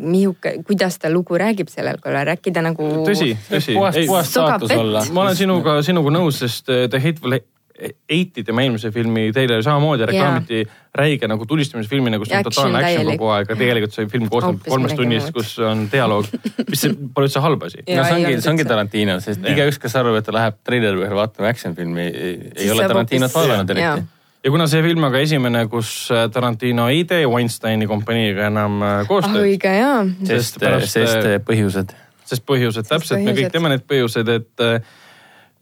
mihuke, 0.03 0.57
kuidas 0.67 0.99
ta 0.99 1.11
lugu 1.13 1.39
räägib 1.39 1.71
sellel 1.71 2.01
korral, 2.03 2.33
äkki 2.35 2.53
ta 2.55 2.63
nagu. 2.65 2.89
tõsi, 3.07 3.35
tõsi. 3.51 3.77
puhast, 3.79 4.01
puhast 4.09 4.35
saatus 4.35 4.75
olla. 4.75 5.05
ma 5.15 5.27
olen 5.27 5.39
sinuga, 5.39 5.79
sinuga 5.87 6.15
nõus, 6.15 6.41
sest 6.43 6.71
äh, 6.75 6.89
The 6.91 7.03
Hateful 7.03 7.39
Eight'i 7.85 8.45
tema 8.47 8.65
eelmise 8.65 8.91
filmi 8.95 9.27
treileri 9.35 9.63
samamoodi 9.67 10.07
reklaamiti 10.09 10.61
yeah. 10.63 10.81
räige 10.95 11.29
nagu 11.29 11.47
tulistamisfilmina, 11.51 12.19
kus 12.23 12.33
on 12.33 12.47
totaalne 12.47 12.81
action 12.81 13.11
kogu 13.13 13.31
aeg, 13.35 13.51
aga 13.51 13.59
tegelikult 13.61 13.97
see 13.97 14.09
film 14.13 14.31
koosneb 14.33 14.65
kolmest 14.65 14.99
tunnist, 14.99 15.31
kus 15.37 15.55
on 15.65 15.87
dialoog, 15.93 16.31
mis 16.71 16.87
pole 17.17 17.29
üldse 17.29 17.45
halb 17.45 17.69
asi. 17.69 17.85
no 17.89 18.09
see 18.09 18.19
ongi, 18.19 18.35
see 18.41 18.55
ongi 18.55 18.69
Tarantino, 18.69 19.21
sest 19.25 19.47
igaüks, 19.55 19.81
kes 19.83 20.01
arvab, 20.01 20.21
et 20.21 20.29
ta 20.29 20.37
läheb 20.37 20.59
treileri 20.67 21.03
põhjal 21.03 21.21
vaatama 21.21 21.53
action 21.53 21.77
filmi, 21.79 22.09
ei 22.09 22.71
ole 22.73 22.89
Tarantinot 22.89 23.37
vaadanud 23.37 23.77
eriti 23.77 24.11
ja 24.45 24.51
kuna 24.53 24.67
see 24.69 24.83
film 24.85 25.07
on 25.07 25.13
ka 25.15 25.21
esimene, 25.25 25.65
kus 25.73 25.93
äh, 26.13 26.27
Tarantino 26.33 26.89
ei 26.93 27.05
tee 27.09 27.25
Weinsteini 27.29 27.89
kompaniiga 27.89 28.51
enam 28.51 28.83
äh, 28.85 28.99
koostööd 29.09 29.41
ah,. 29.41 29.47
õige 29.49 29.73
jaa. 29.79 30.03
sest, 30.29 30.61
sest 30.91 31.21
äh, 31.23 31.39
põhjused. 31.45 31.95
sest 32.29 32.45
põhjused, 32.49 32.89
täpselt, 32.89 33.25
me 33.25 33.35
kõik 33.37 33.53
teame 33.53 33.73
need 33.73 33.87
põhjused, 33.89 34.31
et 34.33 34.67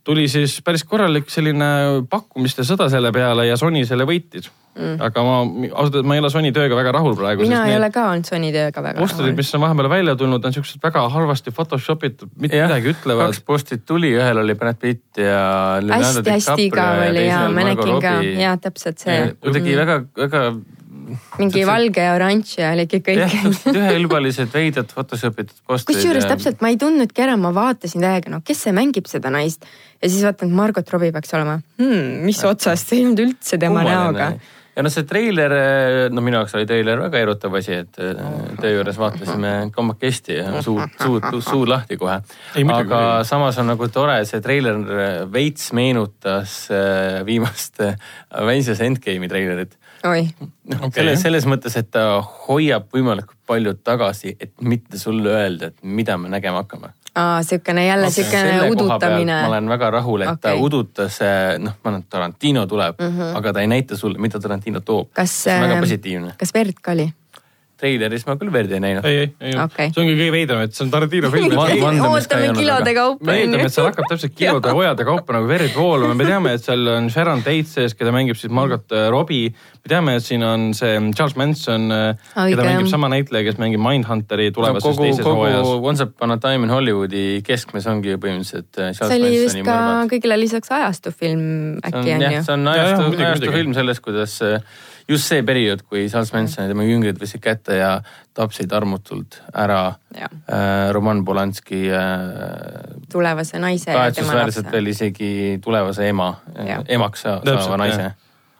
tuli 0.04 0.26
siis 0.28 0.58
päris 0.64 0.84
korralik 0.88 1.30
selline 1.30 1.68
pakkumiste 2.10 2.66
sõda 2.66 2.88
selle 2.92 3.12
peale 3.14 3.46
ja 3.46 3.56
Sony 3.60 3.84
selle 3.86 4.06
võitis 4.08 4.50
mm.. 4.74 4.96
aga 5.06 5.24
ma 5.26 5.36
ausalt 5.42 5.98
öeldes 5.98 6.08
ma 6.08 6.16
ei 6.16 6.22
ole 6.22 6.30
Sony 6.32 6.52
tööga 6.54 6.78
väga 6.78 6.94
rahul 6.96 7.16
praegu. 7.18 7.46
mina 7.46 7.62
ei 7.70 7.76
ole 7.78 7.90
ka 7.94 8.08
olnud 8.10 8.28
Sony 8.28 8.50
tööga 8.54 8.84
väga 8.84 8.98
rahul. 8.98 9.08
postrid, 9.08 9.38
mis 9.38 9.54
on 9.58 9.64
vahepeal 9.64 9.90
välja 9.92 10.16
tulnud, 10.18 10.48
on 10.48 10.56
siuksed 10.56 10.82
väga 10.82 11.04
halvasti 11.14 11.54
Photoshop 11.54 12.06
itud, 12.08 12.34
mitte 12.42 12.58
ja, 12.58 12.68
midagi 12.70 12.94
ütlevad. 12.96 13.32
kaks 13.32 13.42
postrit 13.46 13.86
tuli, 13.88 14.12
ühel 14.18 14.42
oli 14.42 14.58
Brad 14.58 14.80
Pitt 14.82 15.22
ja. 15.22 15.80
hästi-hästi 15.92 16.68
igav 16.68 17.02
oli 17.08 17.26
ja 17.28 17.42
ma 17.52 17.66
nägin 17.70 17.98
ka, 18.02 18.14
ja 18.46 18.54
täpselt 18.60 19.02
see. 19.02 19.18
kuidagi 19.42 19.76
väga, 19.78 19.98
väga 20.24 20.46
mingi 21.38 21.64
valge 21.68 22.04
ja 22.06 22.14
oranž 22.16 22.54
ja 22.58 22.72
oligi 22.76 23.02
kõik. 23.04 23.36
üheülbalised 23.72 24.54
veidrad 24.54 24.92
Photoshop 24.92 25.42
itud 25.42 25.58
postrid. 25.66 25.98
kusjuures 25.98 26.28
täpselt 26.30 26.64
ma 26.64 26.72
ei 26.72 26.80
tundnudki 26.80 27.24
ära, 27.24 27.36
ma 27.40 27.52
vaatasin 27.56 28.04
täiega, 28.04 28.32
no 28.32 28.42
kes 28.46 28.66
see 28.66 28.76
mängib 28.76 29.10
seda 29.10 29.32
naist 29.34 29.66
ja 30.02 30.08
siis 30.08 30.24
vaatan, 30.26 30.50
et 30.50 30.58
Margot 30.62 30.94
Robbie 30.94 31.12
peaks 31.14 31.34
olema 31.36 31.60
hmm,. 31.80 32.24
mis 32.26 32.42
otsast, 32.48 32.88
see 32.88 33.00
ei 33.00 33.06
olnud 33.06 33.24
üldse 33.26 33.60
tema 33.60 33.86
näoga 33.86 34.34
ja 34.72 34.84
noh, 34.84 34.92
see 34.92 35.04
treiler, 35.08 35.52
no 36.12 36.24
minu 36.24 36.38
jaoks 36.38 36.54
oli 36.56 36.66
treiler 36.68 37.00
väga 37.02 37.20
erutav 37.26 37.56
asi, 37.58 37.76
et 37.82 37.92
töö 37.98 38.72
juures 38.72 38.98
vaatasime 39.00 39.52
kolmakesti 39.74 40.38
ja 40.38 40.62
suu, 40.64 40.78
suu, 41.04 41.20
suu 41.44 41.66
lahti 41.68 41.98
kohe. 42.00 42.20
aga 42.76 43.02
samas 43.28 43.60
on 43.60 43.68
nagu 43.72 43.88
tore, 43.92 44.22
see 44.28 44.40
treiler 44.44 44.80
veits 45.32 45.72
meenutas 45.76 46.56
äh, 46.72 47.20
viimast 47.28 47.82
Avengers 47.84 48.80
Endgame'i 48.88 49.30
treilerit 49.32 49.76
oi 50.04 50.26
noh 50.70 50.86
okay., 50.86 51.02
selles, 51.02 51.22
selles 51.22 51.46
mõttes, 51.48 51.76
et 51.78 51.90
ta 51.90 52.22
hoiab 52.46 52.88
võimalikult 52.94 53.38
palju 53.46 53.74
tagasi, 53.84 54.36
et 54.40 54.52
mitte 54.60 54.98
sulle 54.98 55.30
öelda, 55.30 55.72
et 55.72 55.78
mida 55.82 56.18
me 56.18 56.30
nägema 56.32 56.62
hakkame. 56.62 56.92
aa, 57.14 57.42
siukene 57.42 57.86
jälle 57.86 58.08
okay. 58.10 58.22
siukene 58.22 58.70
udutamine. 58.70 59.40
ma 59.42 59.48
olen 59.48 59.68
väga 59.68 59.90
rahul, 59.90 60.26
et 60.26 60.34
okay. 60.34 60.56
ta 60.56 60.68
udutas, 60.68 61.18
noh, 61.58 61.78
ma 61.82 61.90
arvan, 61.90 62.04
et 62.04 62.08
Tarantino 62.10 62.66
tuleb 62.66 63.00
mm, 63.00 63.18
-hmm. 63.18 63.34
aga 63.40 63.52
ta 63.52 63.60
ei 63.60 63.66
näita 63.66 63.96
sulle, 63.96 64.18
mida 64.18 64.40
Tarantino 64.40 64.80
toob. 64.80 65.10
kas, 65.12 65.42
see 65.44 65.56
on 65.56 65.68
väga 65.68 65.80
positiivne. 65.80 66.34
kas 66.38 66.54
verd 66.54 66.80
ka 66.82 66.92
oli? 66.92 67.12
Treileris 67.82 68.24
ma 68.28 68.36
küll 68.40 68.52
verd 68.54 68.72
ei 68.72 68.82
näinud. 68.82 69.06
ei, 69.08 69.24
ei, 69.24 69.30
ei 69.50 69.56
okay., 69.58 69.90
see 69.92 70.02
ongi 70.04 70.14
kõige 70.18 70.34
veidram, 70.34 70.62
et 70.66 70.76
see 70.76 70.84
on 70.86 70.92
Tarantino 70.92 71.30
film 71.32 71.56
ootame 71.58 72.52
kilode 72.56 72.94
kaupa. 72.96 73.26
me 73.28 73.36
eeldame, 73.40 73.66
et 73.66 73.74
seal 73.74 73.88
hakkab 73.88 74.08
täpselt 74.12 74.36
kilode 74.38 74.74
hojade 74.76 75.06
kaupa 75.08 75.36
nagu 75.36 75.50
verd 75.50 75.74
voolama, 75.76 76.16
me 76.18 76.28
teame, 76.28 76.54
et 76.56 76.64
seal 76.64 76.92
on 76.94 77.08
Sharon 77.12 77.42
Tate 77.44 77.68
sees, 77.70 77.96
keda 77.98 78.14
mängib 78.14 78.38
siis 78.38 78.52
Margot 78.54 78.94
äh, 78.94 79.08
Robbie. 79.12 79.50
me 79.82 79.92
teame, 79.94 80.16
et 80.20 80.26
siin 80.26 80.44
on 80.46 80.68
see 80.78 81.00
Charles 81.16 81.36
Manson, 81.40 81.88
äh, 81.94 82.30
keda 82.36 82.68
mängib 82.68 82.90
sama 82.92 83.10
näitleja, 83.12 83.48
kes 83.50 83.58
mängib 83.62 83.82
Mindhunteri 83.82 84.50
tulevases 84.54 84.86
no, 84.86 84.94
kogu, 84.94 85.08
teises 85.08 85.26
kogu 85.26 85.42
hooajas. 85.42 85.74
Once 85.90 86.06
upon 86.06 86.36
a 86.36 86.38
time 86.42 86.68
in 86.68 86.74
Hollywoodi 86.74 87.26
keskmes 87.46 87.88
ongi 87.90 88.14
ju 88.14 88.22
põhimõtteliselt 88.22 88.78
äh, 88.78 88.94
Charles 88.94 89.16
see 89.16 89.20
oli 89.20 89.42
vist 89.42 89.60
ka 89.66 89.80
kõigile 90.12 90.38
lisaks 90.38 90.72
ajastufilm 90.78 91.44
äkki 91.82 92.16
on 92.16 92.26
ju? 92.28 92.46
see 92.46 92.56
on 92.56 92.72
ajastu, 92.76 93.10
ajastu 93.18 93.54
film 93.58 93.76
sellest, 93.76 94.04
kuidas 94.04 94.38
just 95.12 95.30
see 95.30 95.44
periood, 95.46 95.84
kui 95.88 96.06
Charles 96.08 96.32
Manson 96.34 96.66
ja 96.66 96.72
tema 96.72 96.86
jüngrid 96.86 97.20
võtsid 97.20 97.42
kätte 97.44 97.78
ja 97.78 97.92
tapsid 98.36 98.72
armutult 98.72 99.38
ära 99.52 99.84
ja. 100.16 100.28
äh, 100.28 100.88
Roman 100.96 101.22
Polanski 101.24 101.84
äh, 101.92 102.98
tulevase 103.12 103.60
naise. 103.62 103.92
kahetsusväärselt 103.92 104.72
veel 104.72 104.92
isegi 104.94 105.32
tulevase 105.64 106.08
ema, 106.10 106.34
emaks 106.88 107.26
saava 107.28 107.80
naise 107.84 108.12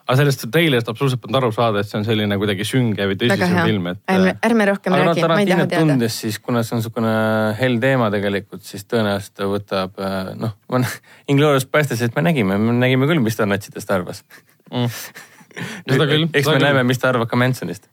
aga 0.03 0.19
sellest 0.19 0.45
treilerist 0.53 0.89
absoluutselt 0.91 1.23
polnud 1.23 1.39
aru 1.39 1.51
saada, 1.55 1.83
et 1.83 1.89
see 1.89 1.99
on 2.01 2.07
selline 2.07 2.37
kuidagi 2.41 2.67
sünge 2.67 3.07
või 3.09 3.17
tõsisem 3.21 3.55
film, 3.63 3.89
et. 3.93 4.01
ärme, 4.11 4.35
ärme 4.49 4.69
rohkem 4.73 4.97
räägi, 4.99 5.25
ma 5.31 5.39
ei 5.41 5.49
taha 5.49 5.67
teada. 5.71 5.83
tundes 5.87 6.19
siis, 6.25 6.39
kuna 6.43 6.65
see 6.67 6.77
on 6.77 6.83
niisugune 6.83 7.17
hell 7.61 7.79
teema 7.83 8.11
tegelikult, 8.15 8.65
siis 8.67 8.85
tõenäoliselt 8.91 9.37
ta 9.39 9.51
võtab 9.51 10.03
äh, 10.03 10.33
noh, 10.43 10.97
Inglorious 11.33 11.69
Bastardsist 11.71 12.19
me 12.19 12.27
nägime, 12.27 12.59
me 12.59 12.75
nägime 12.83 13.09
küll, 13.11 13.23
mis 13.25 13.39
ta 13.39 13.49
natsidest 13.49 13.95
arvas 13.95 14.25
mm 14.73 15.29
seda 15.91 16.07
küll. 16.11 16.29
eks 16.33 16.47
me 16.47 16.57
küll. 16.57 16.67
näeme, 16.67 16.85
mis 16.89 17.01
ta 17.03 17.11
arvab 17.13 17.31
ka 17.31 17.39
Mansonist. 17.41 17.89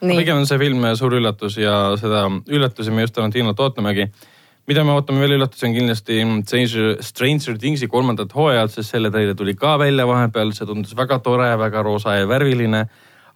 pigem 0.00 0.40
on 0.40 0.46
see 0.46 0.58
film 0.60 0.84
suur 0.98 1.18
üllatus 1.18 1.58
ja 1.60 1.76
seda 2.00 2.26
üllatusi 2.28 2.94
me 2.94 3.06
just 3.06 3.16
Tarantinot 3.16 3.60
ootamegi. 3.60 4.08
mida 4.68 4.84
me 4.84 4.92
ootame 4.92 5.22
veel 5.24 5.38
üllatusi 5.38 5.66
on 5.68 5.76
kindlasti 5.76 6.20
Stranger, 6.46 6.96
Stranger 7.02 7.58
Thingsi 7.58 7.88
kolmandat 7.88 8.34
hooajat, 8.36 8.74
sest 8.74 8.96
selle 8.96 9.10
teile 9.10 9.34
tuli 9.34 9.54
ka 9.54 9.78
välja 9.78 10.06
vahepeal, 10.06 10.52
see 10.52 10.66
tundus 10.68 10.96
väga 10.96 11.18
tore, 11.24 11.48
väga 11.58 11.82
roosa 11.82 12.18
ja 12.18 12.28
värviline. 12.28 12.86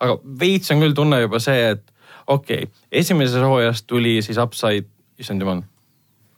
aga 0.00 0.18
veits 0.40 0.70
on 0.70 0.82
küll 0.82 0.94
tunne 0.94 1.20
juba 1.20 1.40
see, 1.40 1.70
et 1.76 1.84
okei 2.26 2.64
okay,, 2.64 2.82
esimeses 2.92 3.42
hooajas 3.42 3.82
tuli 3.82 4.20
siis 4.22 4.38
Upside, 4.38 4.86
issand 5.18 5.40
jumal, 5.40 5.62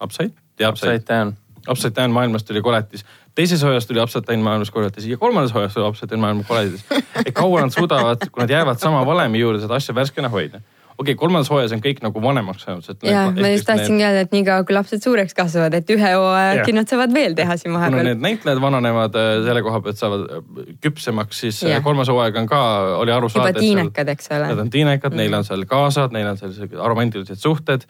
Upside? 0.02 0.34
Upside 0.62 1.02
Down. 1.08 1.36
Upside 1.68 1.94
Down 1.96 2.12
maailmast 2.12 2.46
tuli 2.46 2.62
koletis 2.62 3.04
teises 3.34 3.62
hooajas 3.62 3.86
tuli 3.86 4.02
Upside 4.02 4.26
Down 4.28 4.44
maailmas 4.44 4.70
korjates 4.70 5.06
ja 5.06 5.18
kolmandas 5.18 5.54
hooajas 5.54 5.74
tuli 5.74 5.88
Upside 5.88 6.10
Down 6.10 6.20
maailmas 6.20 6.46
korjates. 6.46 6.84
et 7.24 7.34
kaua 7.34 7.60
nad 7.60 7.74
suudavad, 7.74 8.28
kui 8.30 8.42
nad 8.42 8.50
jäävad 8.50 8.78
sama 8.78 9.06
valemi 9.06 9.42
juurde, 9.42 9.60
seda 9.64 9.80
asja 9.80 9.94
värskena 9.94 10.28
hoida 10.28 10.60
okei 10.98 11.12
okay,, 11.12 11.18
kolmandas 11.18 11.50
hooajas 11.50 11.72
on 11.74 11.80
kõik 11.82 12.00
nagu 12.04 12.22
vanemaks 12.22 12.66
saanud. 12.66 13.02
jah, 13.02 13.32
ma 13.34 13.50
just 13.50 13.66
tahtsingi 13.66 13.98
need... 13.98 14.06
öelda, 14.06 14.22
et 14.28 14.34
niikaua 14.34 14.66
kui 14.66 14.76
lapsed 14.76 15.02
suureks 15.02 15.34
kasvavad, 15.34 15.74
et 15.80 15.90
ühe 15.90 16.12
hooaja 16.14 16.60
äkki 16.60 16.74
nad 16.76 16.90
saavad 16.90 17.14
veel 17.14 17.34
teha 17.38 17.56
siin 17.58 17.74
vahepeal. 17.74 17.98
kuna 17.98 18.06
need 18.12 18.22
näitlejad 18.22 18.62
vananevad 18.62 19.18
äh, 19.18 19.30
selle 19.48 19.64
koha 19.66 19.80
pealt 19.82 19.98
saavad 19.98 20.24
äh, 20.38 20.70
küpsemaks, 20.84 21.42
siis 21.46 21.60
äh, 21.64 21.74
ja. 21.74 21.82
kolmas 21.84 22.10
hooaeg 22.12 22.38
on 22.44 22.50
ka, 22.50 22.62
oli 23.00 23.14
aru 23.14 23.30
saada. 23.32 23.50
juba 23.50 23.64
tiinekad, 23.66 24.14
eks 24.14 24.30
ole. 24.30 24.50
Nad 24.52 24.64
on 24.66 24.70
tiinekad 24.70 25.10
mm, 25.10 25.14
-hmm. 25.14 25.24
neil 25.24 25.38
on 25.40 25.48
seal 25.50 25.66
kaasad, 25.74 26.14
neil 26.14 26.30
on 26.30 26.38
sellised 26.38 26.78
romantilised 26.78 27.42
suhted 27.42 27.88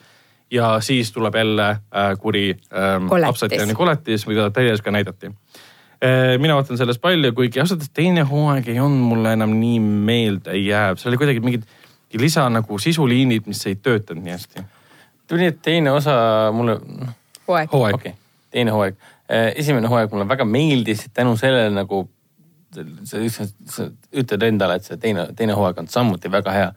ja 0.51 0.81
siis 0.81 1.13
tuleb 1.13 1.35
jälle 1.35 1.69
äh, 1.71 2.19
kuri 2.19 2.57
Upside 3.29 3.59
Downi 3.59 3.75
koletis, 3.75 4.27
mida 4.27 4.51
teises 4.51 4.83
ka 4.83 4.91
näidati 4.91 5.33
Äh, 6.05 6.39
mina 6.39 6.57
vaatan 6.59 6.77
sellest 6.77 7.01
palju, 7.01 7.31
kuigi 7.33 7.61
ausalt 7.63 7.79
öeldes 7.79 7.93
teine 7.97 8.25
hooaeg 8.29 8.67
ei 8.69 8.81
olnud 8.83 9.07
mulle 9.09 9.31
enam 9.33 9.55
nii 9.57 9.79
meelde 9.81 10.57
jääv, 10.59 10.99
seal 11.01 11.13
oli 11.13 11.21
kuidagi 11.23 11.41
mingid 11.45 11.69
lisa 12.21 12.45
nagu 12.53 12.79
sisuliinid, 12.83 13.47
mis 13.49 13.63
ei 13.71 13.79
töötanud 13.81 14.27
nii 14.27 14.35
hästi. 14.35 14.65
tuli, 15.31 15.47
et 15.47 15.63
teine 15.63 15.95
osa 15.95 16.17
mulle. 16.53 16.77
hooaeg. 17.49 17.73
hooaeg. 17.73 17.95
okei 17.95 18.11
okay., 18.11 18.21
teine 18.51 18.75
hooaeg. 18.75 18.99
Äh, 19.31 19.47
esimene 19.63 19.89
hooaeg 19.89 20.13
mulle 20.13 20.29
väga 20.29 20.45
meeldis 20.45 21.07
tänu 21.15 21.37
sellele 21.41 21.71
nagu 21.71 22.03
sa 23.07 23.89
ütled 24.13 24.43
endale, 24.43 24.77
et 24.77 24.91
see 24.91 25.01
teine, 25.01 25.29
teine 25.39 25.57
hooaeg 25.57 25.79
on 25.79 25.89
samuti 25.89 26.31
väga 26.31 26.59
hea. 26.59 26.73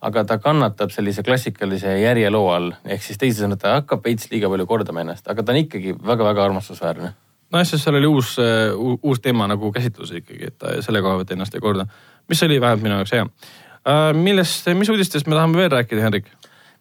Aga 0.00 0.24
ta 0.24 0.38
kannatab 0.40 0.92
sellise 0.94 1.22
klassikalise 1.22 1.96
järjeloo 2.00 2.46
all, 2.52 2.70
ehk 2.84 3.02
siis 3.04 3.20
teisisõnu, 3.20 3.58
ta 3.60 3.80
hakkab 3.80 4.04
veits 4.04 4.30
liiga 4.32 4.48
palju 4.48 4.66
kordama 4.68 5.04
ennast, 5.04 5.26
aga 5.28 5.44
ta 5.44 5.52
on 5.52 5.60
ikkagi 5.64 5.96
väga-väga 5.98 6.46
armastusväärne 6.48 7.12
nojah, 7.50 7.66
sest 7.66 7.84
seal 7.84 7.98
oli 7.98 8.10
uus, 8.10 8.36
uus 9.02 9.22
teema 9.22 9.48
nagu 9.50 9.72
käsitlus 9.74 10.12
ikkagi, 10.20 10.52
et 10.52 10.58
ta 10.60 10.76
selle 10.84 11.02
koha 11.02 11.18
pealt 11.20 11.34
ennast 11.34 11.56
ei 11.56 11.64
korda. 11.64 11.86
mis 12.28 12.42
oli 12.46 12.60
vähemalt 12.60 12.84
minu 12.86 13.00
jaoks 13.00 13.12
hea. 13.16 13.26
millest, 14.14 14.68
mis 14.78 14.92
uudistest 14.92 15.26
me 15.26 15.34
tahame 15.34 15.58
veel 15.58 15.72
rääkida, 15.74 16.04
Henrik? 16.04 16.30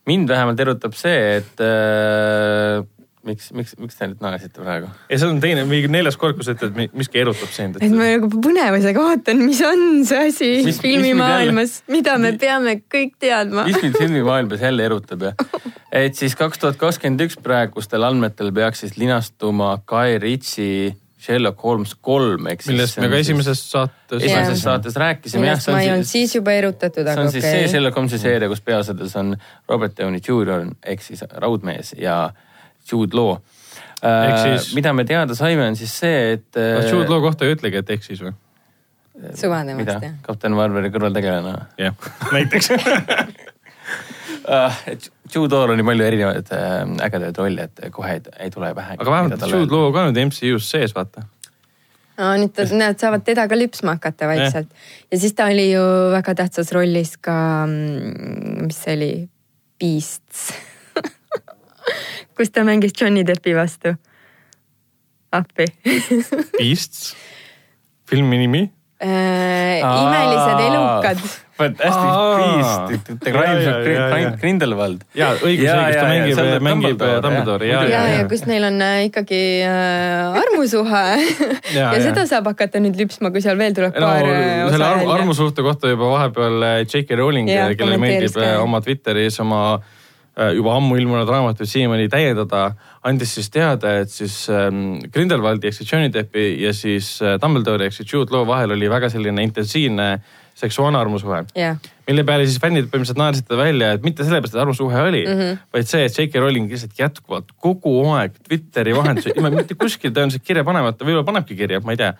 mind 0.06 0.30
vähemalt 0.30 0.60
erutab 0.60 0.96
see, 0.98 1.38
et 1.38 1.62
äh, 1.62 2.86
miks, 3.28 3.50
miks, 3.56 3.74
miks 3.80 3.98
te 4.00 4.08
nüüd 4.10 4.22
naersite 4.24 4.62
praegu? 4.62 4.90
ei, 5.10 5.18
see 5.20 5.28
on 5.28 5.42
teine, 5.44 5.66
mingi 5.70 5.90
neljas 5.92 6.18
kord, 6.20 6.38
kus 6.40 6.50
sa 6.50 6.56
ütled, 6.56 6.78
miski 6.96 7.22
erutab 7.22 7.52
sind. 7.56 7.80
et 7.82 7.92
ma 7.96 8.12
nagu 8.14 8.30
põnevusega 8.32 9.04
ootan, 9.04 9.44
mis 9.44 9.60
on 9.66 9.84
see 10.08 10.30
asi 10.30 10.52
Mis- 10.68 10.80
filmimaailmas, 10.84 11.82
mida 11.92 12.16
me 12.22 12.34
peame 12.40 12.80
kõik 12.86 13.18
teadma. 13.22 13.68
mis 13.68 13.82
mind 13.84 14.00
filmimaailmas 14.00 14.64
jälle 14.64 14.88
erutab 14.88 15.28
ja, 15.30 15.36
et 16.06 16.16
siis 16.20 16.38
kaks 16.40 16.64
tuhat 16.64 16.80
kakskümmend 16.80 17.28
üks 17.28 17.38
praegustel 17.44 18.08
andmetel 18.08 18.54
peaks 18.56 18.86
siis 18.86 18.98
linastuma 19.00 19.76
Guy 19.90 20.20
Ritchie 20.24 20.96
Sherlock 21.20 21.60
Holmes 21.64 21.98
kolm 22.00 22.48
siis. 22.48 22.70
millest 22.72 23.00
me 23.04 23.10
ka 23.12 23.18
esimeses 23.20 23.60
saates. 23.68 24.22
esimeses 24.24 24.62
saates 24.64 24.96
rääkisime. 24.96 25.44
millest 25.44 25.68
ma 25.68 25.82
ei 25.84 25.92
olnud 25.92 26.08
siis 26.08 26.36
juba 26.38 26.56
erutatud, 26.56 27.04
see 27.04 27.12
aga 27.12 27.26
on 27.26 27.34
siis 27.34 27.44
see 27.44 27.58
okei. 27.58 27.72
Sherlock 27.74 28.00
Holmesi 28.00 28.20
seeria, 28.22 28.48
kus 28.52 28.62
peaosades 28.64 29.18
on 29.20 29.34
Robert 29.68 29.98
Downey 30.00 30.24
Jr 30.24 30.70
ehk 30.88 31.04
siis 31.04 31.26
Raudmees 31.44 31.92
ja 32.00 32.30
Jude 32.92 33.18
Law. 33.18 33.38
Ehk 34.00 34.38
siis- 34.46 34.74
mida 34.76 34.94
me 34.96 35.04
teada 35.04 35.36
saime, 35.36 35.66
on 35.68 35.76
siis 35.76 35.92
see, 36.00 36.34
et. 36.38 36.46
kas 36.56 36.92
Jude 36.92 37.10
Law 37.12 37.22
kohta 37.22 37.46
ei 37.46 37.56
ütlegi, 37.58 37.82
et 37.84 37.90
eksis 37.98 38.22
või? 38.24 38.34
suva 39.36 39.64
mida 39.68 39.98
jah. 40.00 40.14
kapten 40.24 40.54
Marveri 40.56 40.92
kõrvaltegelane 40.94 41.52
või? 41.52 41.66
jah, 41.84 42.12
näiteks. 42.36 42.70
Uh, 44.50 44.72
Jude 45.36 45.54
Law'l 45.56 45.74
oli 45.76 45.84
palju 45.86 46.06
erinevaid 46.08 46.48
äh, 46.56 46.78
ägedaid 47.06 47.38
rolle, 47.38 47.66
et 47.68 47.90
kohe 47.94 48.16
ei, 48.16 48.22
ei 48.46 48.54
tule 48.54 48.72
pähe. 48.78 48.96
aga 48.98 49.12
vähemalt 49.12 49.44
Jude 49.52 49.76
Law 49.76 49.92
ka 49.94 50.06
nüüd 50.08 50.22
MCU-s 50.30 50.70
sees, 50.72 50.96
vaata. 50.96 51.26
no 52.20 52.32
nüüd 52.40 52.54
ta- 52.56 52.66
nad 52.80 52.98
saavad 53.02 53.26
teda 53.28 53.46
ka 53.52 53.58
lüpsma 53.60 53.98
hakata 54.00 54.30
vaikselt 54.32 54.72
ja 55.12 55.20
siis 55.20 55.36
ta 55.38 55.50
oli 55.52 55.68
ju 55.74 55.84
väga 56.16 56.38
tähtsas 56.40 56.72
rollis 56.76 57.18
ka, 57.22 57.36
mis 57.68 58.80
see 58.86 58.96
oli, 58.98 59.12
Beasts 59.80 60.48
kus 62.38 62.52
ta 62.56 62.64
mängis 62.68 62.94
Johnny 63.02 63.24
Deppi 63.28 63.54
vastu. 63.58 63.96
appi 65.32 65.66
Beasts, 66.60 67.14
filmi 68.10 68.38
nimi. 68.46 68.64
imelised 69.00 70.60
elukad. 70.66 71.20
Fantastic 71.60 72.08
Aa. 72.08 72.88
Beast, 72.88 73.10
Ja, 73.28 73.44
ja, 73.44 73.54
ja, 73.60 73.72
ja. 73.84 74.08
Grin- 74.14 74.36
Grindelwald. 74.40 75.02
jaa, 75.16 75.34
õigus, 75.44 75.68
õigus, 75.68 75.98
ta 76.00 76.06
mängib, 76.08 76.62
mängib 76.64 77.02
Dumbledore'i 77.24 77.68
ja, 77.68 77.82
ja, 77.84 77.90
ja, 77.92 78.04
ja 78.14 78.22
ja. 78.22 78.28
kus 78.32 78.46
neil 78.48 78.64
on 78.64 78.78
äh, 78.86 79.02
ikkagi 79.10 79.40
äh, 79.68 80.40
armusuhe 80.40 81.04
ja, 81.20 81.50
Ja, 81.76 81.82
ja 81.82 81.90
ja. 81.98 82.02
seda 82.08 82.24
saab 82.32 82.48
hakata 82.48 82.80
nüüd 82.80 82.96
lüpsma, 83.02 83.32
kui 83.36 83.44
seal 83.44 83.60
veel 83.60 83.76
tuleb 83.76 83.92
no 84.00 84.08
paar 84.08 84.24
äh, 84.24 84.40
selle 84.40 84.70
osa 84.72 84.88
arm, 84.88 85.00
välja. 85.04 85.18
armusuhte 85.20 85.68
kohta 85.68 85.92
juba 85.92 86.14
vahepeal 86.16 86.64
äh, 86.64 86.78
J.K. 86.88 87.20
Rowling, 87.20 87.52
kellele 87.76 88.00
meeldib 88.08 88.40
äh, 88.40 88.56
oma 88.64 88.80
Twitteris 88.88 89.40
oma 89.44 89.62
äh, 89.82 89.99
juba 90.56 90.76
ammu 90.78 90.98
ilmunud 91.00 91.30
raamatuid 91.30 91.70
siiamaani 91.70 92.10
täiendada, 92.12 92.72
andis 93.04 93.34
siis 93.38 93.50
teada, 93.54 93.98
et 94.04 94.12
siis 94.14 94.42
ähm, 94.54 95.00
Grindelwaldi 95.14 95.70
ehk 95.70 95.80
siis 95.80 95.92
Johnny 95.92 96.12
Deppi 96.14 96.52
ja 96.64 96.74
siis 96.76 97.18
äh, 97.24 97.38
Dumbledore'i 97.42 97.90
ehk 97.90 97.98
siis 97.98 98.14
Jude 98.14 98.36
Law 98.36 98.48
vahel 98.48 98.76
oli 98.76 98.90
väga 98.92 99.12
selline 99.12 99.44
intensiivne 99.44 100.12
seksuaalne 100.60 101.00
armusuhe 101.00 101.44
jah, 101.56 101.78
mille 102.08 102.26
peale 102.28 102.48
siis 102.48 102.60
fännid 102.60 102.90
põhimõtteliselt 102.90 103.22
naersid 103.22 103.48
ta 103.48 103.60
välja, 103.60 103.94
et 103.96 104.04
mitte 104.04 104.26
sellepärast, 104.28 104.56
et 104.56 104.64
arvamussuhe 104.64 105.04
oli 105.06 105.22
mm. 105.26 105.40
-hmm. 105.40 105.62
vaid 105.76 105.92
see, 105.92 106.04
et 106.06 106.18
J.K. 106.18 106.44
Rowling 106.44 106.72
lihtsalt 106.72 107.00
jätkuvalt 107.00 107.54
kogu 107.58 107.96
aeg 108.16 108.36
Twitteri 108.48 108.96
vahendusel, 108.96 109.36
ilma 109.38 109.54
mitte 109.56 109.78
kuskil 109.80 110.12
tõenäoliselt 110.12 110.44
kirja 110.48 110.66
panemata, 110.68 111.06
võib-olla 111.06 111.28
panebki 111.32 111.56
kirja, 111.60 111.80
ma 111.86 111.96
ei 111.96 112.04
tea 112.04 112.14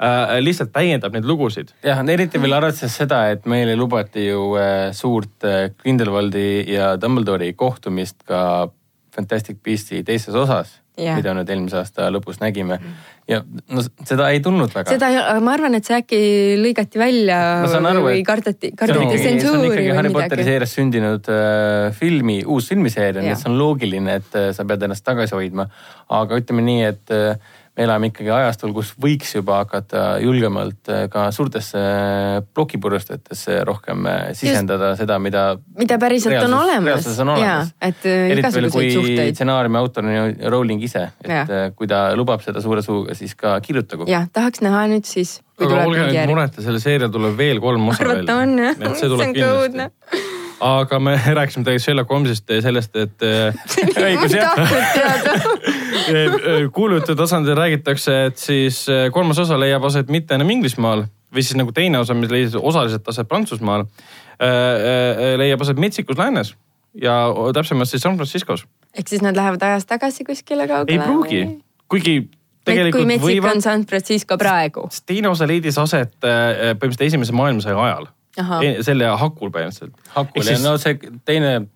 äh,, 0.00 0.36
lihtsalt 0.42 0.72
täiendab 0.74 1.14
neid 1.16 1.28
lugusid. 1.28 1.72
jah, 1.84 2.02
eriti 2.14 2.40
veel 2.42 2.56
arvestades 2.58 2.96
seda, 3.02 3.26
et 3.34 3.46
meile 3.46 3.76
lubati 3.78 4.28
ju 4.28 4.48
äh, 4.60 4.90
suurt 4.96 5.46
äh, 5.46 5.70
Grindelwaldi 5.82 6.64
ja 6.72 6.94
Dumbledore'i 7.00 7.54
kohtumist 7.54 8.22
ka 8.28 8.70
Fantastic 9.16 9.62
Beast'i 9.64 10.02
teises 10.04 10.34
osas 10.36 10.80
Jah. 10.96 11.18
mida 11.18 11.34
nüüd 11.36 11.50
eelmise 11.52 11.76
aasta 11.76 12.06
lõpus 12.08 12.38
nägime. 12.40 12.78
ja 13.28 13.42
no 13.44 13.82
seda 13.84 14.30
ei 14.32 14.40
tulnud 14.40 14.72
väga. 14.72 14.94
seda 14.94 15.10
ei, 15.12 15.18
aga 15.20 15.42
ma 15.44 15.52
arvan, 15.52 15.76
et 15.76 15.84
see 15.84 15.96
äkki 15.98 16.20
lõigati 16.62 17.00
välja 17.00 17.40
saan 17.68 17.88
aru, 17.90 18.06
või 18.06 18.22
et 18.22 18.24
kardeti, 18.28 18.70
see 18.70 18.72
on 18.72 18.78
kardeti 18.80 19.18
tsensuuri 19.20 19.74
või 19.74 19.90
Harry 19.98 20.12
Potteri 20.14 20.40
midagi. 20.40 20.46
seeriast 20.48 20.80
sündinud 20.80 21.28
äh, 21.34 21.90
filmi, 21.98 22.38
uus 22.48 22.70
filmiseeria, 22.72 23.20
nii 23.20 23.34
et 23.34 23.42
see 23.42 23.50
on 23.52 23.58
loogiline, 23.60 24.16
et 24.22 24.40
äh, 24.40 24.48
sa 24.56 24.64
pead 24.64 24.88
ennast 24.88 25.04
tagasi 25.04 25.36
hoidma. 25.36 25.68
aga 26.16 26.40
ütleme 26.40 26.64
nii, 26.64 26.88
et 26.88 27.12
äh, 27.12 27.60
me 27.76 27.84
elame 27.84 28.08
ikkagi 28.08 28.30
ajastul, 28.32 28.72
kus 28.76 28.92
võiks 29.00 29.34
juba 29.36 29.58
hakata 29.60 30.04
julgemalt 30.22 30.88
äh, 30.92 31.06
ka 31.12 31.26
suurtesse 31.34 31.80
äh, 31.80 32.38
plokipurjustajatesse 32.56 33.58
rohkem 33.68 34.06
äh, 34.08 34.22
sisendada 34.38 34.94
seda, 34.96 35.18
mida. 35.22 35.44
mida 35.76 35.98
päriselt 36.00 36.38
on 36.40 36.56
olemas 36.56 36.88
reaalsuses 36.88 37.20
on 37.24 37.32
ja 37.34 37.34
olemas. 37.36 37.74
et 37.80 38.06
eriti 38.08 38.52
veel, 38.56 38.70
kui 38.70 38.86
igasuguseid 38.86 38.96
suhteid. 38.96 39.36
stsenaariumi 39.36 39.80
autor 39.82 40.08
on 40.08 40.16
ju 40.16 40.52
Rowling 40.56 40.86
ise, 40.88 41.04
et 41.24 41.52
äh, 41.52 41.66
kui 41.76 41.90
ta 41.90 42.06
lubab 42.16 42.44
seda 42.44 42.64
suure 42.64 42.84
suuga, 42.86 43.16
siis 43.18 43.36
ka 43.36 43.58
kirjutagu. 43.64 44.08
jah, 44.10 44.24
tahaks 44.32 44.64
näha 44.64 44.86
nüüd 44.94 45.08
siis. 45.08 45.38
aga 45.60 45.84
olge 45.84 46.08
nüüd 46.08 46.32
mureta, 46.32 46.64
sellel 46.64 46.80
seerial 46.80 47.12
tuleb 47.12 47.36
veel 47.36 47.60
kolm 47.60 47.92
osa 47.92 48.04
veel. 48.04 48.24
arvata 48.24 48.40
on 48.40 48.58
jah, 48.64 48.96
see 48.96 49.12
on 49.12 49.36
kõudne. 49.36 49.90
Aga 50.60 50.98
me 50.98 51.14
rääkisime 51.38 51.64
tegelikult 51.64 51.84
Sherlock 51.84 52.10
Holmesist 52.10 52.50
ja 52.50 52.62
sellest, 52.64 52.96
et 52.96 53.26
äh, 53.26 53.54
õigus 54.08 54.36
jah. 54.36 54.54
teada. 54.94 55.36
kuulujute 56.76 57.16
tasandil 57.18 57.56
räägitakse, 57.58 58.18
et 58.30 58.38
siis 58.40 58.84
äh, 58.92 59.08
kolmas 59.12 59.38
osa 59.42 59.58
leiab 59.60 59.84
aset 59.88 60.12
mitte 60.12 60.38
enam 60.38 60.50
Inglismaal 60.54 61.06
või 61.34 61.42
siis 61.42 61.58
nagu 61.58 61.74
teine 61.76 61.98
osa, 62.00 62.14
mis 62.14 62.30
leidis 62.32 62.54
osaliselt 62.56 63.08
aset 63.10 63.28
Prantsusmaal, 63.28 63.82
leiab 65.36 65.60
aset 65.64 65.80
metsikus 65.80 66.16
läänes 66.16 66.52
ja 67.02 67.16
täpsemalt 67.54 67.88
siis 67.88 68.02
San 68.02 68.16
Franciscos. 68.16 68.66
ehk 68.94 69.08
siis 69.08 69.22
nad 69.22 69.36
lähevad 69.36 69.62
ajas 69.62 69.86
tagasi 69.86 70.24
kuskile 70.24 70.68
kaugele? 70.68 71.00
ei 71.00 71.04
pruugi, 71.04 71.40
kuigi 71.88 72.16
kui 72.66 72.74
tegelikult 72.74 73.06
metsik 73.06 73.28
võivad 73.28 73.56
on, 73.56 73.62
San 73.62 73.86
Francisco 73.86 74.38
praegu. 74.40 74.88
teine 75.06 75.30
osa 75.30 75.46
leidis 75.48 75.78
aset 75.78 76.14
äh, 76.24 76.74
põhimõtteliselt 76.74 77.06
esimese 77.10 77.36
maailmasõja 77.36 77.78
ajal. 77.84 78.08
Selle 78.84 79.06
hakul 79.16 79.50
põhimõtteliselt. 79.50 79.94
hakul 80.14 80.42
Ehk 80.42 80.50
ja 80.50 80.56
siis- 80.56 80.64
no 80.66 80.76
see 80.78 80.98
teine, 81.24 81.66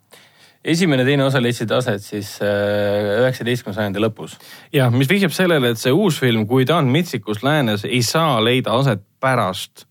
esimene, 0.64 1.04
teine 1.08 1.24
osa 1.24 1.40
leidsid 1.40 1.70
aset 1.72 2.02
siis 2.04 2.34
äh, 2.42 3.20
üheksateistkümnenda 3.22 3.80
sajandi 3.80 4.02
lõpus. 4.04 4.36
jah, 4.72 4.90
mis 4.92 5.08
vihjab 5.08 5.32
sellele, 5.32 5.70
et 5.70 5.78
see 5.78 5.92
uus 5.92 6.18
film, 6.20 6.46
kui 6.46 6.64
ta 6.68 6.76
on 6.76 6.88
metsikus 6.92 7.42
läänes, 7.42 7.84
ei 7.88 8.02
saa 8.02 8.40
leida 8.44 8.70
aset 8.76 9.00
pärast 9.20 9.86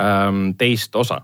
ähm, 0.00 0.52
teist 0.58 0.96
osa 0.96 1.20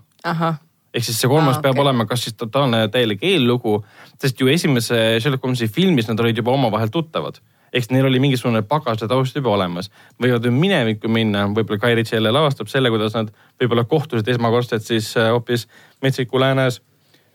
ehk 0.93 1.03
siis 1.05 1.19
see 1.21 1.29
kolmas 1.29 1.57
Aa, 1.57 1.61
peab 1.61 1.75
okei. 1.77 1.81
olema 1.83 2.05
kas 2.09 2.23
siis 2.25 2.33
totaalne 2.37 2.87
täielik 2.93 3.21
eellugu, 3.23 3.83
sest 4.21 4.39
ju 4.41 4.47
esimese 4.49 5.19
Sherlock 5.21 5.43
Holmesi 5.43 5.67
filmis 5.67 6.07
nad 6.09 6.19
olid 6.19 6.37
juba 6.37 6.51
omavahel 6.51 6.89
tuttavad. 6.89 7.37
Siis 7.73 7.91
neil 7.91 8.07
oli 8.09 8.19
mingisugune 8.23 8.61
pagas 8.67 9.01
ja 9.01 9.09
taust 9.11 9.35
juba 9.35 9.53
olemas. 9.55 9.91
võivad 10.21 10.45
ju 10.45 10.51
minevikku 10.51 11.11
minna, 11.11 11.45
võib-olla 11.47 11.81
Guy 11.83 11.95
Ritchie 11.99 12.17
jälle 12.17 12.31
lavastab 12.31 12.71
selle, 12.71 12.91
kuidas 12.93 13.15
nad 13.17 13.31
võib-olla 13.61 13.87
kohtusid 13.87 14.27
esmakordselt 14.35 14.85
siis 14.87 15.13
äh, 15.17 15.31
hoopis 15.31 15.67
Metsiku 16.01 16.39
läänes, 16.39 16.81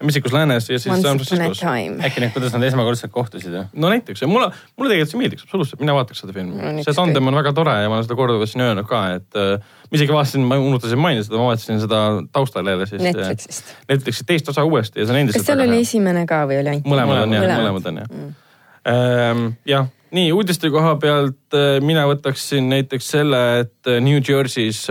Metsikus 0.03 0.33
läänes 0.33 0.71
ja 0.71 0.79
siis 0.79 1.03
San 1.03 1.19
Franciscos. 1.19 1.63
äkki 2.05 2.21
need, 2.21 2.33
kuidas 2.35 2.55
nad 2.57 2.65
esmakordselt 2.67 3.13
kohtusid 3.15 3.53
või? 3.55 3.63
no 3.85 3.91
näiteks, 3.93 4.25
mulle, 4.27 4.49
mulle 4.77 4.91
tegelikult 4.91 5.13
see 5.13 5.21
meeldiks 5.21 5.47
absoluutselt, 5.47 5.81
mina 5.83 5.95
vaataks 5.95 6.23
seda 6.25 6.35
filmi 6.35 6.59
No 6.59 6.83
see 6.83 6.97
tandem 6.97 7.31
on 7.31 7.39
väga 7.39 7.53
tore 7.57 7.77
ja 7.85 7.91
ma 7.91 7.99
olen 7.99 8.07
seda 8.09 8.19
korduvalt 8.19 8.51
siin 8.51 8.65
öelnud 8.67 8.89
ka, 8.91 9.03
et 9.21 9.39
äh, 9.39 9.79
ma 9.87 10.01
isegi 10.01 10.17
vaatasin, 10.17 10.47
ma 10.49 10.59
unustasin 10.59 11.03
mainida 11.03 11.27
seda, 11.29 11.39
ma 11.39 11.49
vaatasin 11.53 11.83
seda 11.85 12.03
taustal 12.35 12.73
jälle 12.73 12.89
siis. 12.91 13.03
Netflixist. 13.05 13.75
Netflixi 13.93 14.27
teist 14.27 14.51
osa 14.51 14.67
uuesti 14.67 15.03
ja 15.03 15.07
see 15.07 15.15
on 15.15 15.23
endiselt 15.23 15.45
kas 15.45 15.53
seal 15.53 15.65
oli 15.69 15.83
esimene 15.87 16.27
ka 16.31 16.43
või 16.51 16.59
oli 16.65 16.75
ainult? 16.75 16.93
mõlemad 16.95 17.23
on 17.23 17.37
jah, 17.39 17.51
Mõlemad. 17.63 17.91
on 17.93 18.03
jah. 18.03 19.45
jah, 19.77 19.91
nii 20.13 20.33
uudiste 20.33 20.71
koha 20.73 20.97
pealt 21.01 21.57
äh, 21.57 21.79
mina 21.85 22.05
võtaksin 22.11 22.69
näiteks 22.73 23.09
selle, 23.15 23.43
et 23.65 23.91
äh, 23.91 24.01
New 24.05 24.21
Jersey's 24.21 24.85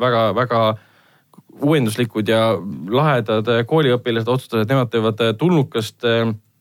väga-väga 0.00 0.62
uuenduslikud 1.62 2.28
ja 2.28 2.56
lahedad 2.90 3.46
kooliõpilased 3.70 4.30
otsustasid, 4.30 4.64
et 4.64 4.72
nemad 4.72 4.90
teevad 4.90 5.20
tulnukast 5.38 6.02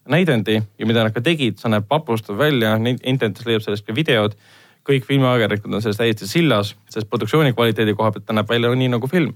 näidendi 0.06 0.60
ja 0.62 0.86
mida 0.86 1.06
nad 1.06 1.16
ka 1.16 1.24
tegid, 1.26 1.58
see 1.58 1.72
näeb 1.74 1.88
vapustav 1.90 2.38
välja, 2.38 2.76
internetis 2.78 3.48
leiab 3.48 3.66
sellest 3.66 3.88
ka 3.88 3.96
videod. 3.96 4.38
kõik 4.84 5.06
filmiajakirjanikud 5.08 5.74
on 5.74 5.82
sellest 5.82 6.02
täiesti 6.02 6.28
sillas, 6.28 6.74
sest 6.92 7.08
produktsiooni 7.10 7.54
kvaliteedi 7.56 7.94
koha 7.96 8.12
pealt 8.12 8.26
ta 8.28 8.36
näeb 8.36 8.50
välja 8.50 8.70
nii 8.76 8.90
nagu 8.92 9.08
film 9.08 9.32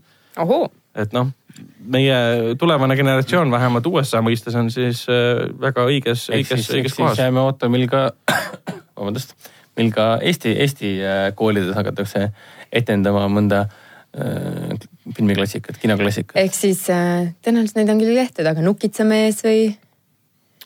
et 0.97 1.13
noh, 1.13 1.29
meie 1.87 2.17
tulevane 2.59 2.97
generatsioon 2.97 3.51
vähemalt 3.53 3.87
USA 3.89 4.21
mõistes 4.25 4.55
on 4.59 4.71
siis 4.73 5.05
äh, 5.11 5.45
väga 5.61 5.85
õiges, 5.89 6.27
õiges, 6.33 6.67
õiges 6.73 6.93
siis 6.93 6.99
kohas. 6.99 7.21
jääme 7.21 7.43
ootama, 7.43 7.77
mil 7.77 7.87
ka, 7.91 8.09
vabandust, 8.97 9.35
mil 9.79 9.91
ka 9.95 10.15
Eesti, 10.21 10.55
Eesti 10.65 10.93
äh, 11.01 11.25
koolides 11.37 11.75
hakatakse 11.77 12.29
etendama 12.73 13.25
mõnda 13.31 13.65
äh, 13.67 14.77
filmiklassikat, 15.15 15.79
kinoklassikat. 15.81 16.37
ehk 16.41 16.55
siis 16.57 16.85
tõenäoliselt 16.87 17.81
neid 17.81 17.93
on 17.93 18.01
küll 18.03 18.23
tehtud, 18.23 18.49
aga 18.53 18.65
Nukitsamees 18.65 19.43
või? 19.45 19.67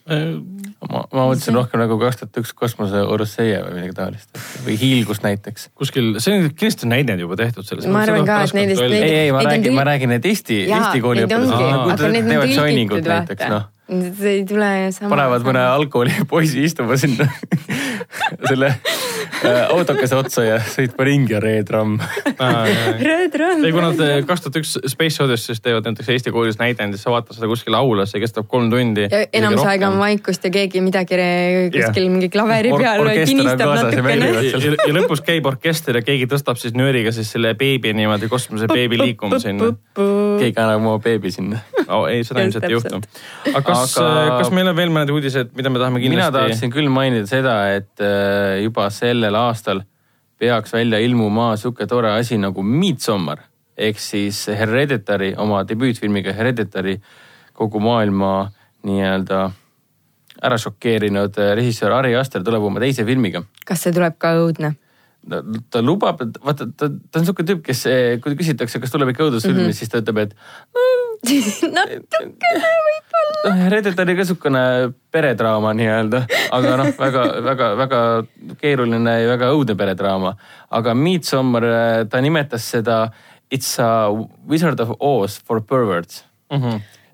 Ma, 0.10 1.04
ma 1.14 1.26
mõtlesin 1.30 1.56
rohkem 1.56 1.82
nagu 1.82 1.98
kaks 2.02 2.22
tuhat 2.22 2.40
üks 2.42 2.54
kosmose 2.58 3.04
Orosseia 3.06 3.62
või 3.66 3.78
midagi 3.78 3.98
taolist 3.98 4.42
või 4.66 4.78
Hiilgus 4.82 5.22
näiteks. 5.26 5.70
kuskil, 5.78 6.16
see 6.24 6.38
on 6.38 6.48
kindlasti 6.50 6.90
näideid 6.90 7.22
juba 7.22 7.38
tehtud 7.40 7.68
selles. 7.68 7.90
Ma 7.92 8.04
arvan 8.06 8.26
ka, 8.28 8.42
et 8.48 8.56
neid 8.58 8.74
vist- 8.74 8.88
ei, 8.88 9.14
ei, 9.26 9.36
ma 9.36 9.44
räägin, 9.46 9.78
ma 9.78 9.86
räägin, 9.88 10.16
et 10.18 10.26
Eesti, 10.26 10.64
Eesti 10.70 11.04
kooli 11.04 11.26
neid 11.26 11.38
ongi, 11.38 11.54
õpilased 11.54 11.94
aga 11.94 12.12
need 12.16 12.26
on 12.26 12.34
teevad 12.36 12.58
joiningut 12.58 13.14
näiteks 13.14 13.54
noh. 13.54 13.70
see 13.92 14.36
ei 14.40 14.44
tule 14.48 14.74
sama. 14.96 15.14
panevad 15.16 15.48
mõne 15.48 15.64
algkoolipoisi 15.78 16.66
istuma 16.70 16.98
sinna 17.00 17.28
selle 18.50 18.74
äh, 18.74 19.11
autokese 19.76 20.18
otsa 20.18 20.46
ja 20.46 20.60
sõitma 20.64 21.08
ringi 21.08 21.36
ja 21.36 21.42
reetramm. 21.44 22.00
Red 23.02 23.38
Run. 23.40 23.66
ei, 23.66 23.74
kui 23.74 23.84
nad 23.84 24.02
kaks 24.28 24.46
tuhat 24.46 24.60
üks 24.62 24.76
Space 24.92 25.24
Odyssey's 25.24 25.62
teevad 25.64 25.88
näiteks 25.90 26.10
Eesti 26.14 26.34
koolis 26.34 26.60
näidend, 26.62 26.96
siis 26.96 27.06
sa 27.08 27.14
vaatad 27.14 27.38
seda 27.38 27.50
kuskil 27.52 27.76
aulas, 27.78 28.14
see 28.14 28.22
kestab 28.24 28.50
kolm 28.52 28.70
tundi. 28.74 29.08
enamus 29.34 29.64
aega 29.66 29.90
on 29.92 30.00
vaikust 30.02 30.46
ja 30.48 30.54
keegi 30.54 30.84
midagi 30.84 31.20
kuskil 31.74 32.10
mingi 32.10 32.30
klaveri 32.34 32.72
Or- 32.72 32.82
peal 32.82 33.06
on 33.06 33.14
kinistab 33.26 33.74
natukene 33.76 34.32
ja, 34.32 34.74
ja 34.88 34.96
lõpus 34.96 35.24
käib 35.26 35.48
orkester 35.50 36.00
ja 36.00 36.06
keegi 36.06 36.28
tõstab 36.32 36.60
siis 36.62 36.76
nööriga 36.78 37.14
siis 37.16 37.32
selle 37.34 37.54
beebi 37.58 37.94
niimoodi 37.98 38.30
kosmose 38.32 38.70
beebi 38.72 39.00
liikuma 39.02 39.40
sinna. 39.44 39.72
keegi 39.96 40.56
annab 40.58 40.82
oma 40.82 40.98
beebi 41.04 41.32
sinna. 41.34 41.62
oh,. 41.92 42.08
ei, 42.10 42.26
seda 42.28 42.44
ilmselt 42.46 42.68
ei 42.68 42.76
juhtu. 42.76 43.00
aga 43.52 43.62
kas 43.68 43.96
Aga- 44.00 44.10
aga..., 44.24 44.40
kas 44.42 44.52
meil 44.56 44.72
on 44.72 44.78
veel 44.78 44.94
mõned 44.94 45.14
uudised, 45.14 45.54
mida 45.58 45.72
me 45.74 45.82
tahame 45.82 46.00
mina 46.00 46.08
kindlasti? 46.08 46.38
tahaksin 46.38 46.74
küll 46.74 46.92
mainida 46.94 47.30
seda, 47.30 47.56
et 47.78 48.04
äh, 48.04 48.62
juba 48.66 48.90
sellel 48.94 49.38
aastal 49.40 49.84
peaks 50.42 50.74
välja 50.74 51.02
ilmuma 51.04 51.54
sihuke 51.62 51.88
tore 51.90 52.14
asi 52.16 52.40
nagu 52.42 52.66
Midsommar 52.66 53.46
ehk 53.78 54.00
siis 54.02 54.44
Hereditary 54.48 55.34
oma 55.38 55.64
debüütfilmiga 55.68 56.34
Hereditary 56.38 56.98
kogu 57.58 57.82
maailma 57.84 58.52
nii-öelda 58.88 59.50
ära 60.42 60.58
šokeerinud 60.58 61.38
äh, 61.38 61.56
režissöör 61.60 62.00
Ari 62.00 62.16
Aster 62.18 62.44
tuleb 62.46 62.64
oma 62.70 62.82
teise 62.84 63.06
filmiga 63.06 63.44
kas 63.66 63.86
see 63.86 63.94
tuleb 63.96 64.18
ka 64.22 64.36
õudne? 64.42 64.76
ta, 65.30 65.42
ta 65.70 65.82
lubab, 65.86 66.22
et 66.26 66.40
vaata, 66.44 66.68
ta, 66.78 66.90
ta 66.90 67.22
on 67.22 67.28
sihuke 67.28 67.46
tüüp, 67.46 67.62
kes, 67.66 67.84
kui 68.24 68.38
küsitakse, 68.40 68.82
kas 68.82 68.94
tuleb 68.94 69.12
ikka 69.14 69.28
õudusfilmi 69.28 69.60
mm. 69.60 69.70
-hmm. 69.70 69.78
siis 69.78 69.92
ta 69.92 70.02
ütleb, 70.02 70.24
et 70.26 70.34
natukene 71.76 72.70
võib-olla. 72.86 73.42
noh, 73.46 73.60
Hereditary 73.66 74.16
ka 74.18 74.26
siukene 74.26 74.64
peredraama 75.14 75.74
nii-öelda, 75.78 76.24
aga 76.58 76.78
noh, 76.82 76.90
väga, 76.98 77.26
väga, 77.46 77.68
väga 77.80 78.00
keeruline 78.62 79.18
ja 79.22 79.28
väga 79.30 79.52
õudne 79.56 79.78
peredraama. 79.78 80.34
aga 80.70 80.96
Midsommar, 80.98 81.68
ta 82.10 82.22
nimetas 82.22 82.66
seda 82.74 83.04
It's 83.52 83.78
a 83.84 84.08
Wizard 84.48 84.80
of 84.80 84.96
Oz 85.00 85.38
for 85.38 85.60
perverts. 85.60 86.24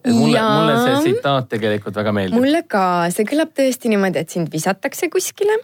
Et 0.07 0.15
mulle, 0.15 0.41
mulle 0.41 0.75
see 0.83 0.95
tsitaat 1.13 1.49
tegelikult 1.51 1.95
väga 1.99 2.13
meeldib. 2.15 2.39
mulle 2.39 2.61
ka, 2.71 2.83
see 3.13 3.27
kõlab 3.29 3.51
tõesti 3.57 3.91
niimoodi, 3.91 4.23
et 4.23 4.33
sind 4.33 4.51
visatakse 4.53 5.09
kuskile 5.13 5.57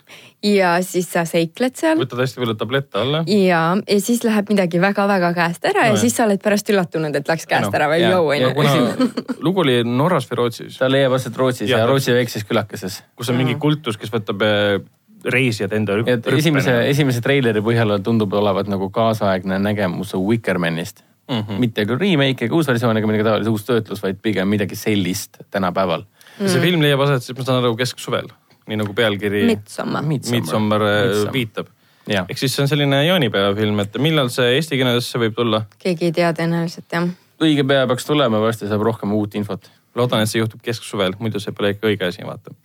ja 0.43 0.75
siis 0.85 1.07
sa 1.13 1.23
seikled 1.29 1.75
seal 1.79 1.97
võtad 2.01 2.19
hästi 2.23 2.41
palju 2.43 2.55
tablette 2.59 2.99
alla. 3.01 3.23
ja, 3.27 3.61
ja 3.87 3.99
siis 4.03 4.23
läheb 4.27 4.49
midagi 4.53 4.81
väga-väga 4.83 5.33
käest 5.37 5.65
ära 5.71 5.83
No 5.83 5.87
ja 5.87 5.93
jah. 5.95 6.01
siis 6.03 6.15
sa 6.17 6.25
oled 6.27 6.41
pärast 6.43 6.69
üllatunud, 6.73 7.15
et 7.15 7.27
läks 7.31 7.47
käest 7.49 7.69
No, 7.71 7.77
ära 7.79 7.87
või 7.91 8.01
jõu 8.03 8.27
onju. 8.35 8.51
kuna 8.57 8.73
lugu 9.45 9.63
oli 9.63 9.79
Norras 9.87 10.27
või 10.31 10.41
Rootsis, 10.43 10.77
ta 10.81 10.89
leiab 10.91 11.15
aset 11.17 11.37
Rootsis 11.37 11.69
ja, 11.69 11.79
ja 11.83 11.87
Rootsi 11.89 12.13
väikses 12.15 12.43
külakeses. 12.49 13.01
kus 13.15 13.29
on 13.33 13.39
mingi 13.39 13.55
kultus, 13.61 13.97
kes 14.01 14.11
võtab 14.13 14.43
eh, 14.43 14.81
reisijad 15.23 15.71
enda 15.73 15.95
rüp- 16.01 16.09
et 16.11 16.27
esimese, 16.35 16.73
esimese 16.89 17.21
treileri 17.23 17.61
põhjal 17.63 17.95
tundub 18.03 18.33
olevat 18.35 18.67
nagu 18.67 18.89
kaasaegne 18.91 19.59
nägemus 19.63 20.11
Wikermanist 20.19 21.03
mm. 21.29 21.35
Mhm. 21.35 21.49
-hmm. 21.49 21.59
mitte 21.59 21.85
küll 21.85 21.99
remake 21.99 22.45
ega 22.45 22.55
uus 22.55 22.67
versioon 22.67 22.97
ega 22.97 23.07
midagi 23.07 23.27
taolist, 23.27 23.51
uus 23.51 23.65
töötlus, 23.67 24.01
vaid 24.03 24.19
pigem 24.21 24.47
midagi 24.47 24.75
sellist 24.75 25.37
tänapäeval. 25.51 26.05
see 26.45 26.61
film 26.61 26.81
leiab 26.81 27.03
aset 27.05 27.23
siis, 27.23 27.37
ma 27.37 27.45
saan 27.45 27.63
aru, 27.63 27.75
kesksuvel, 27.77 28.29
nii 28.67 28.79
nagu 28.81 28.93
pealkiri 28.93 29.45
Midsommar. 29.51 30.03
Midsommar 30.03 30.87
eh, 30.89 31.33
viitab. 31.33 31.67
ehk 32.07 32.37
siis 32.37 32.55
see 32.55 32.63
on 32.63 32.71
selline 32.71 33.05
jaanipäevafilm, 33.05 33.79
et 33.85 33.99
millal 34.01 34.31
see 34.33 34.55
eesti 34.57 34.79
keeledesse 34.79 35.21
võib 35.21 35.37
tulla? 35.37 35.65
keegi 35.79 36.09
ei 36.09 36.15
tea 36.15 36.33
tõenäoliselt 36.39 36.97
jah. 36.97 37.07
õige 37.43 37.67
pea 37.67 37.87
peaks 37.87 38.09
tulema, 38.09 38.41
varsti 38.41 38.67
saab 38.67 38.81
rohkem 38.81 39.13
uut 39.13 39.35
infot. 39.35 39.69
loodan, 39.95 40.25
et 40.25 40.29
see 40.29 40.41
juhtub 40.41 40.61
kesksuvel, 40.61 41.15
muidu 41.19 41.39
see 41.39 41.53
pole 41.53 41.75
ikka 41.75 41.87
õige 41.87 42.09
asi, 42.09 42.25
vaata. 42.27 42.55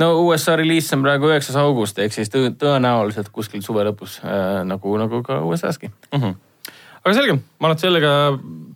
no 0.00 0.12
USA 0.22 0.56
reliis 0.56 0.92
on 0.94 1.02
praegu 1.02 1.28
üheksas 1.28 1.56
august 1.60 1.98
ehk 1.98 2.14
siis 2.14 2.30
tõ 2.32 2.46
tõenäoliselt 2.62 3.28
kuskil 3.34 3.62
suve 3.66 3.84
lõpus 3.84 4.20
äh, 4.24 4.62
nagu, 4.64 4.96
nagu 4.96 5.22
ka 5.26 5.42
USA-ski. 5.42 5.90
mm. 6.12 6.22
-hmm. 6.22 6.38
Aga 7.04 7.14
selge, 7.16 7.36
ma 7.58 7.68
arvan, 7.68 7.76
et 7.76 7.84
sellega 7.84 8.14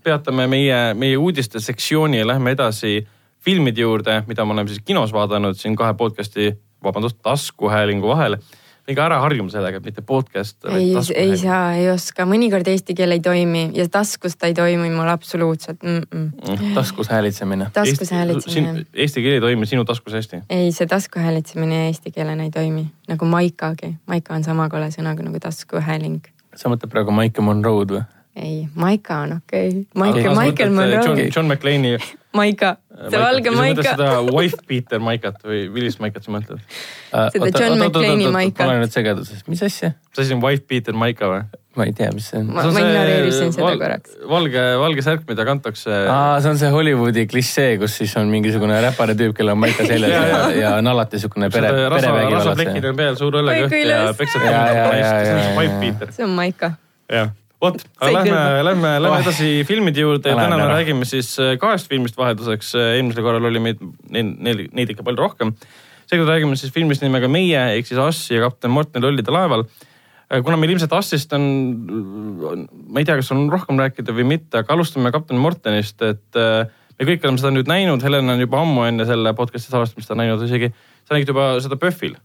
peatame 0.05 0.47
meie, 0.51 0.81
meie 0.99 1.17
uudiste 1.21 1.61
sektsiooni 1.61 2.21
ja 2.21 2.29
lähme 2.29 2.55
edasi 2.55 2.99
filmide 3.45 3.85
juurde, 3.85 4.23
mida 4.27 4.45
me 4.45 4.57
oleme 4.57 4.69
siis 4.73 4.85
kinos 4.85 5.13
vaadanud 5.13 5.57
siin 5.61 5.77
kahe 5.77 5.95
podcast'i, 5.95 6.53
vabandust, 6.85 7.21
taskuhäälingu 7.23 8.09
vahel. 8.09 8.39
ikka 8.89 9.01
ära 9.01 9.17
harjuma 9.23 9.49
sellega, 9.49 9.79
et 9.81 9.85
mitte 9.85 10.03
podcast. 10.05 10.59
ei, 10.69 10.91
ei 11.17 11.37
saa, 11.41 11.73
ei 11.77 11.87
oska, 11.91 12.27
mõnikord 12.29 12.69
eesti 12.69 12.97
keel 12.97 13.17
ei 13.17 13.21
toimi 13.25 13.71
ja 13.77 13.87
taskus 13.89 14.37
ta 14.37 14.51
ei 14.51 14.55
toimi 14.55 14.91
mul 14.93 15.09
absoluutselt 15.09 15.83
mm. 15.83 16.03
-mm. 16.11 16.75
taskus 16.75 17.09
häälitsemine. 17.09 17.71
taskus 17.73 18.11
häälitsemine. 18.11 18.85
Eesti 18.95 19.23
keel 19.23 19.39
ei 19.39 19.41
toimi 19.41 19.67
sinu 19.67 19.85
taskus 19.85 20.13
hästi. 20.13 20.43
ei, 20.51 20.73
see 20.73 20.87
tasku 20.87 21.19
häälitsemine 21.19 21.87
eesti 21.87 22.11
keelena 22.11 22.43
ei 22.43 22.51
toimi 22.51 22.87
nagu 23.09 23.25
maikagi. 23.25 23.95
maika 24.07 24.35
on 24.35 24.45
sama 24.45 24.69
kole 24.69 24.89
sõnaga 24.89 25.25
nagu 25.25 25.41
taskuhääling. 25.41 26.34
Sa 26.59 26.73
mõtled 26.73 26.93
praegu 26.93 27.15
Maike 27.15 27.45
Monroe'd 27.45 27.97
või? 27.97 28.05
ei, 28.37 28.69
maika 28.75 29.21
on 29.25 29.37
okei 29.39 29.69
okay.. 29.69 29.87
Michael, 29.95 30.35
Michael 30.39 30.71
Monroe 30.75 31.05
John, 31.07 31.19
John 31.37 31.47
McClane'i. 31.47 31.99
maika, 32.35 32.77
see 33.11 33.21
valge 33.21 33.51
maika. 33.55 33.85
seda 33.87 34.09
Wife 34.27 34.65
Beater 34.69 35.03
Maikat 35.03 35.39
või 35.47 35.67
millist 35.75 36.03
Maikat 36.03 36.27
sa 36.27 36.35
mõtled? 36.35 36.63
Seda 37.11 37.51
John 37.55 37.79
McClane'i 37.79 38.31
Maikat. 38.35 38.65
ma 38.67 38.75
olen 38.75 38.87
nüüd 38.87 38.97
segaduses, 38.97 39.45
mis 39.51 39.63
asja? 39.63 39.95
mis 40.11 40.25
asi 40.25 40.35
on 40.35 40.43
Wife 40.43 40.67
Beater 40.71 40.99
Maika 40.99 41.31
või? 41.31 41.45
Ma 41.75 41.87
ei 41.89 41.93
tea, 41.97 42.11
mis 42.15 42.29
see 42.31 42.39
on. 42.39 42.51
Ma- 42.55 42.65
ignoreerisin 42.71 43.53
seda 43.55 43.71
korraks. 43.79 44.15
valge, 44.31 44.63
valge 44.79 45.03
särk, 45.05 45.25
mida 45.29 45.47
kantakse. 45.47 45.91
aa, 46.11 46.41
see 46.43 46.53
on 46.53 46.59
see 46.61 46.71
Hollywoodi 46.71 47.25
klišee, 47.31 47.77
kus 47.83 47.97
siis 48.01 48.15
on 48.21 48.31
mingisugune 48.31 48.77
räpane 48.85 49.17
tüüp, 49.19 49.35
kellel 49.39 49.57
on 49.57 49.63
maika 49.65 49.87
seljas 49.91 50.13
ja, 50.15 50.25
ja, 50.31 50.43
ja 50.61 50.75
on 50.79 50.91
alati 50.93 51.19
niisugune 51.19 51.49
pere, 51.55 51.71
perevägivallatseja. 51.73 52.37
rasaplekid 52.39 52.91
on 52.91 53.01
peal, 53.01 53.17
suur 53.19 53.39
õlleköht 53.41 53.89
ja 53.89 54.03
peksad. 54.19 54.45
See 56.15 56.27
on 56.27 56.37
maika. 56.37 56.75
jah. 57.13 57.33
vot, 57.65 57.81
aga 57.99 58.13
lähme, 58.21 58.43
lähme, 58.69 58.93
lähme 59.07 59.23
edasi 59.25 59.49
filmide 59.67 60.05
juurde 60.05 60.31
ja 60.31 60.37
täna 60.39 60.59
me 60.61 60.69
räägime 60.71 61.09
siis 61.09 61.33
äh, 61.43 61.57
kahest 61.61 61.89
filmist 61.91 62.19
vahelduseks. 62.21 62.75
eelmisel 62.93 63.27
korral 63.27 63.51
oli 63.51 63.63
meid, 63.63 63.83
neid, 64.15 64.69
neid 64.71 64.95
ikka 64.95 65.07
palju 65.07 65.27
rohkem. 65.27 65.55
seekord 66.07 66.31
räägime 66.31 66.61
siis 66.61 66.75
filmist 66.75 67.03
nimega 67.03 67.31
Meie 67.33 67.65
ehk 67.79 67.91
siis 67.91 67.99
Ass 67.99 68.31
ja 68.31 68.45
kapten 68.47 68.71
Morten 68.75 69.03
lollide 69.03 69.35
laeval. 69.35 69.67
Kuna 70.43 70.57
meil 70.59 70.75
ilmselt 70.75 70.95
Assist 70.97 71.33
on, 71.37 71.45
ma 72.89 73.03
ei 73.03 73.07
tea, 73.07 73.19
kas 73.21 73.31
on 73.35 73.45
rohkem 73.53 73.79
rääkida 73.81 74.15
või 74.17 74.27
mitte, 74.35 74.63
aga 74.63 74.75
alustame 74.75 75.13
kapten 75.15 75.39
Mortenist, 75.41 76.01
et 76.03 76.41
äh, 76.41 76.65
me 76.99 77.09
kõik 77.09 77.27
oleme 77.27 77.43
seda 77.43 77.53
nüüd 77.55 77.71
näinud, 77.71 78.03
Helen 78.05 78.35
on 78.35 78.43
juba 78.43 78.63
ammu 78.63 78.87
enne 78.89 79.07
selle 79.09 79.35
podcast'i 79.37 79.73
salvestamist 79.73 80.11
seda 80.11 80.21
näinud 80.23 80.43
isegi. 80.47 80.73
sa 81.05 81.17
nägid 81.17 81.31
juba 81.35 81.49
seda 81.65 81.79
PÖFFil. 81.81 82.17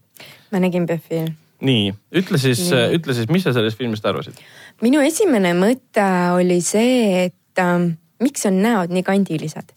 ma 0.52 0.62
nägin 0.64 0.88
PÖFFil. 0.90 1.32
nii, 1.66 1.94
ütle 2.22 2.42
siis 2.42 2.66
Nii., 2.72 3.00
ütle 3.00 3.16
siis, 3.18 3.30
mis 3.30 3.44
sa 3.46 3.54
sellest 3.56 3.78
filmist 3.78 4.06
arvasid? 4.06 4.40
minu 4.86 5.02
esimene 5.06 5.54
mõte 5.58 6.08
oli 6.38 6.62
see, 6.66 7.26
et 7.28 7.62
äh, 7.64 7.90
miks 8.24 8.46
on 8.50 8.62
näod 8.64 8.96
nii 8.96 9.06
kandilised. 9.08 9.76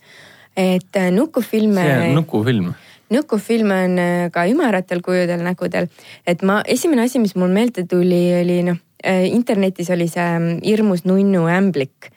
et 0.57 1.01
äh, 1.01 1.11
nukufilme 1.15 1.85
see 1.85 2.09
on 2.09 2.17
nukufilm. 2.23 2.73
Nukufilme 3.13 3.77
on 3.87 3.99
äh, 4.03 4.31
ka 4.35 4.47
ümaratel 4.51 5.01
kujudel 5.05 5.43
nägudel, 5.45 5.87
et 6.27 6.43
ma, 6.43 6.61
esimene 6.67 7.05
asi, 7.07 7.19
mis 7.23 7.35
mul 7.37 7.53
meelde 7.55 7.85
tuli, 7.89 8.23
oli 8.41 8.63
noh, 8.67 8.81
internetis 9.27 9.89
oli 9.91 10.07
see 10.09 10.27
mm, 10.39 10.61
hirmus 10.65 11.05
nunnu 11.09 11.47
ämblik. 11.51 12.11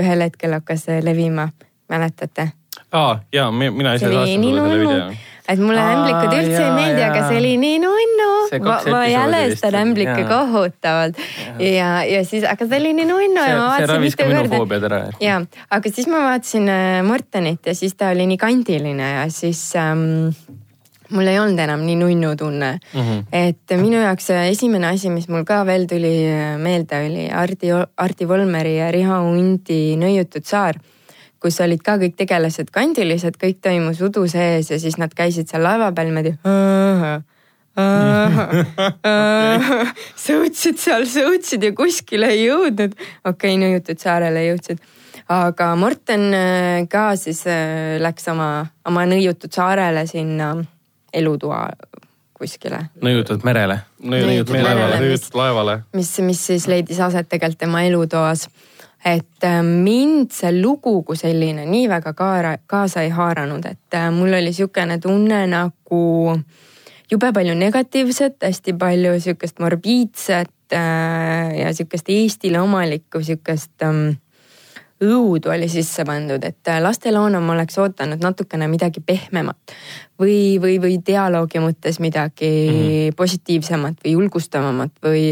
ühel 0.00 0.22
hetkel 0.22 0.52
hakkas 0.54 0.84
see 0.86 1.00
levima, 1.04 1.48
mäletate? 1.90 2.50
aa, 2.92 3.18
ja 3.32 3.50
mi- 3.50 3.70
mina 3.70 3.94
ise 3.94 4.06
nii 4.08 4.36
sulle 4.38 4.62
selle 4.62 4.78
video., 4.80 5.10
et 5.50 5.58
mulle 5.58 5.80
Aa, 5.82 5.92
ämblikud 5.96 6.32
üldse 6.38 6.56
ei 6.60 6.66
jaa, 6.66 6.74
meeldi, 6.76 7.02
aga 7.02 7.16
jaa. 7.18 7.28
see 7.28 7.38
oli 7.38 7.56
nii 7.58 7.78
nunnu. 7.82 8.19
Ma, 8.58 8.78
ma 8.90 9.02
jälestan 9.06 9.76
ämblikke 9.82 10.24
kohutavalt 10.28 11.20
ja, 11.58 11.90
ja 12.04 12.24
siis, 12.24 12.44
aga 12.48 12.66
see 12.66 12.80
oli 12.80 12.94
nii 12.98 13.08
nunnu 13.08 13.44
ja 13.46 13.58
ma 13.58 13.68
vaatasin 13.74 14.04
mitu 14.04 14.28
korda 14.30 15.02
ja, 15.22 15.40
aga 15.70 15.92
siis 15.94 16.08
ma 16.10 16.24
vaatasin 16.28 16.68
äh, 16.72 17.02
Mortenit 17.06 17.70
ja 17.70 17.74
siis 17.74 17.94
ta 17.94 18.10
oli 18.14 18.26
nii 18.30 18.40
kandiline 18.40 19.12
ja 19.12 19.24
siis 19.32 19.62
ähm, 19.78 20.30
mul 21.10 21.30
ei 21.30 21.40
olnud 21.42 21.58
enam 21.62 21.82
nii 21.86 21.98
nunnu 22.02 22.36
tunne 22.38 22.72
mm. 22.78 23.00
-hmm. 23.00 23.24
et 23.32 23.76
minu 23.80 24.02
jaoks 24.02 24.30
esimene 24.44 24.92
asi, 24.94 25.10
mis 25.10 25.28
mul 25.28 25.44
ka 25.44 25.64
veel 25.66 25.86
tuli 25.90 26.14
äh, 26.28 26.56
meelde, 26.58 27.04
oli 27.06 27.28
Hardi, 27.28 27.74
Hardi 27.96 28.28
Volmeri 28.28 28.78
ja 28.78 28.90
Riho 28.90 29.20
Undi 29.32 29.96
Nõiutud 30.00 30.46
saar 30.46 30.80
kus 31.40 31.60
olid 31.64 31.82
ka 31.84 31.96
kõik 32.00 32.18
tegelased 32.20 32.70
kandilised, 32.74 33.38
kõik 33.40 33.62
toimus 33.64 34.00
udu 34.04 34.26
sees 34.28 34.70
ja 34.70 34.78
siis 34.80 34.98
nad 35.00 35.14
käisid 35.16 35.48
seal 35.48 35.64
laeva 35.64 35.90
peal 35.96 36.10
niimoodi. 36.10 36.36
Sõutsid 40.26 40.80
seal, 40.80 41.06
sõutsid 41.10 41.68
ja 41.68 41.72
kuskile 41.76 42.32
ei 42.34 42.46
jõudnud. 42.46 42.96
okei 43.24 43.54
okay,, 43.54 43.60
Nõiutud 43.60 43.98
saarele 44.00 44.46
jõudsid. 44.48 44.82
aga 45.30 45.74
Morten 45.76 46.34
äh, 46.34 46.88
ka 46.90 47.16
siis 47.16 47.44
äh, 47.46 47.98
läks 48.02 48.28
oma, 48.32 48.66
oma 48.86 49.06
nõiutud 49.06 49.52
saarele 49.54 50.06
sinna 50.10 50.54
elutoa 51.12 51.68
kuskile, 52.40 52.86
nõiutad 53.04 53.44
merele. 53.44 53.82
Nõiutud 54.00 54.30
nõiutud 54.30 54.56
laevale, 54.56 54.80
merele, 54.80 55.00
nõiutud 55.04 55.38
laevale. 55.38 55.76
mis, 55.96 56.10
mis 56.24 56.42
siis 56.50 56.66
leidis 56.70 57.00
aset 57.04 57.28
tegelikult 57.28 57.60
tema 57.66 57.84
elutoas. 57.84 58.48
et 59.04 59.44
äh, 59.44 59.62
mind 59.64 60.32
see 60.36 60.52
lugu 60.60 61.02
kui 61.02 61.16
selline 61.16 61.64
nii 61.66 61.88
väga 61.88 62.12
kaara, 62.16 62.56
kaasa 62.66 63.04
ei 63.04 63.12
haaranud, 63.16 63.64
et 63.64 63.96
äh, 63.96 64.10
mul 64.12 64.32
oli 64.32 64.50
niisugune 64.50 64.98
tunne 65.00 65.46
nagu 65.48 66.02
jube 67.10 67.32
palju 67.32 67.54
negatiivset, 67.58 68.38
hästi 68.42 68.74
palju 68.78 69.14
sihukest 69.20 69.58
morbiidset 69.58 70.72
äh, 70.72 71.58
ja 71.60 71.74
sihukest 71.74 72.08
Eestile 72.08 72.60
omalikku 72.60 73.22
sihukest 73.22 73.82
ähm, 73.82 74.18
õudu 75.00 75.48
oli 75.52 75.68
sisse 75.72 76.04
pandud, 76.04 76.44
et 76.44 76.68
äh, 76.68 76.80
lastelauna 76.82 77.40
ma 77.40 77.54
oleks 77.54 77.78
ootanud 77.80 78.20
natukene 78.20 78.68
midagi 78.68 79.00
pehmemat 79.00 79.74
või, 80.20 80.58
või, 80.60 80.76
või 80.82 80.98
dialoogi 81.06 81.62
mõttes 81.64 82.00
midagi 82.04 82.50
mm 82.50 82.80
-hmm. 82.80 83.16
positiivsemat 83.16 84.04
või 84.04 84.12
julgustavamat 84.18 84.92
või 85.04 85.24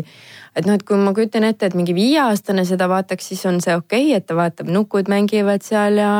et 0.56 0.66
noh, 0.66 0.74
et 0.74 0.82
kui 0.82 0.96
ma 0.96 1.12
kujutan 1.14 1.44
ette, 1.44 1.66
et 1.66 1.76
mingi 1.78 1.94
viieaastane 1.94 2.64
seda 2.64 2.88
vaataks, 2.88 3.28
siis 3.28 3.44
on 3.46 3.60
see 3.60 3.76
okei 3.76 4.08
okay,, 4.08 4.16
et 4.16 4.26
ta 4.26 4.36
vaatab, 4.38 4.70
nukud 4.72 5.08
mängivad 5.08 5.62
seal 5.62 6.00
ja 6.00 6.12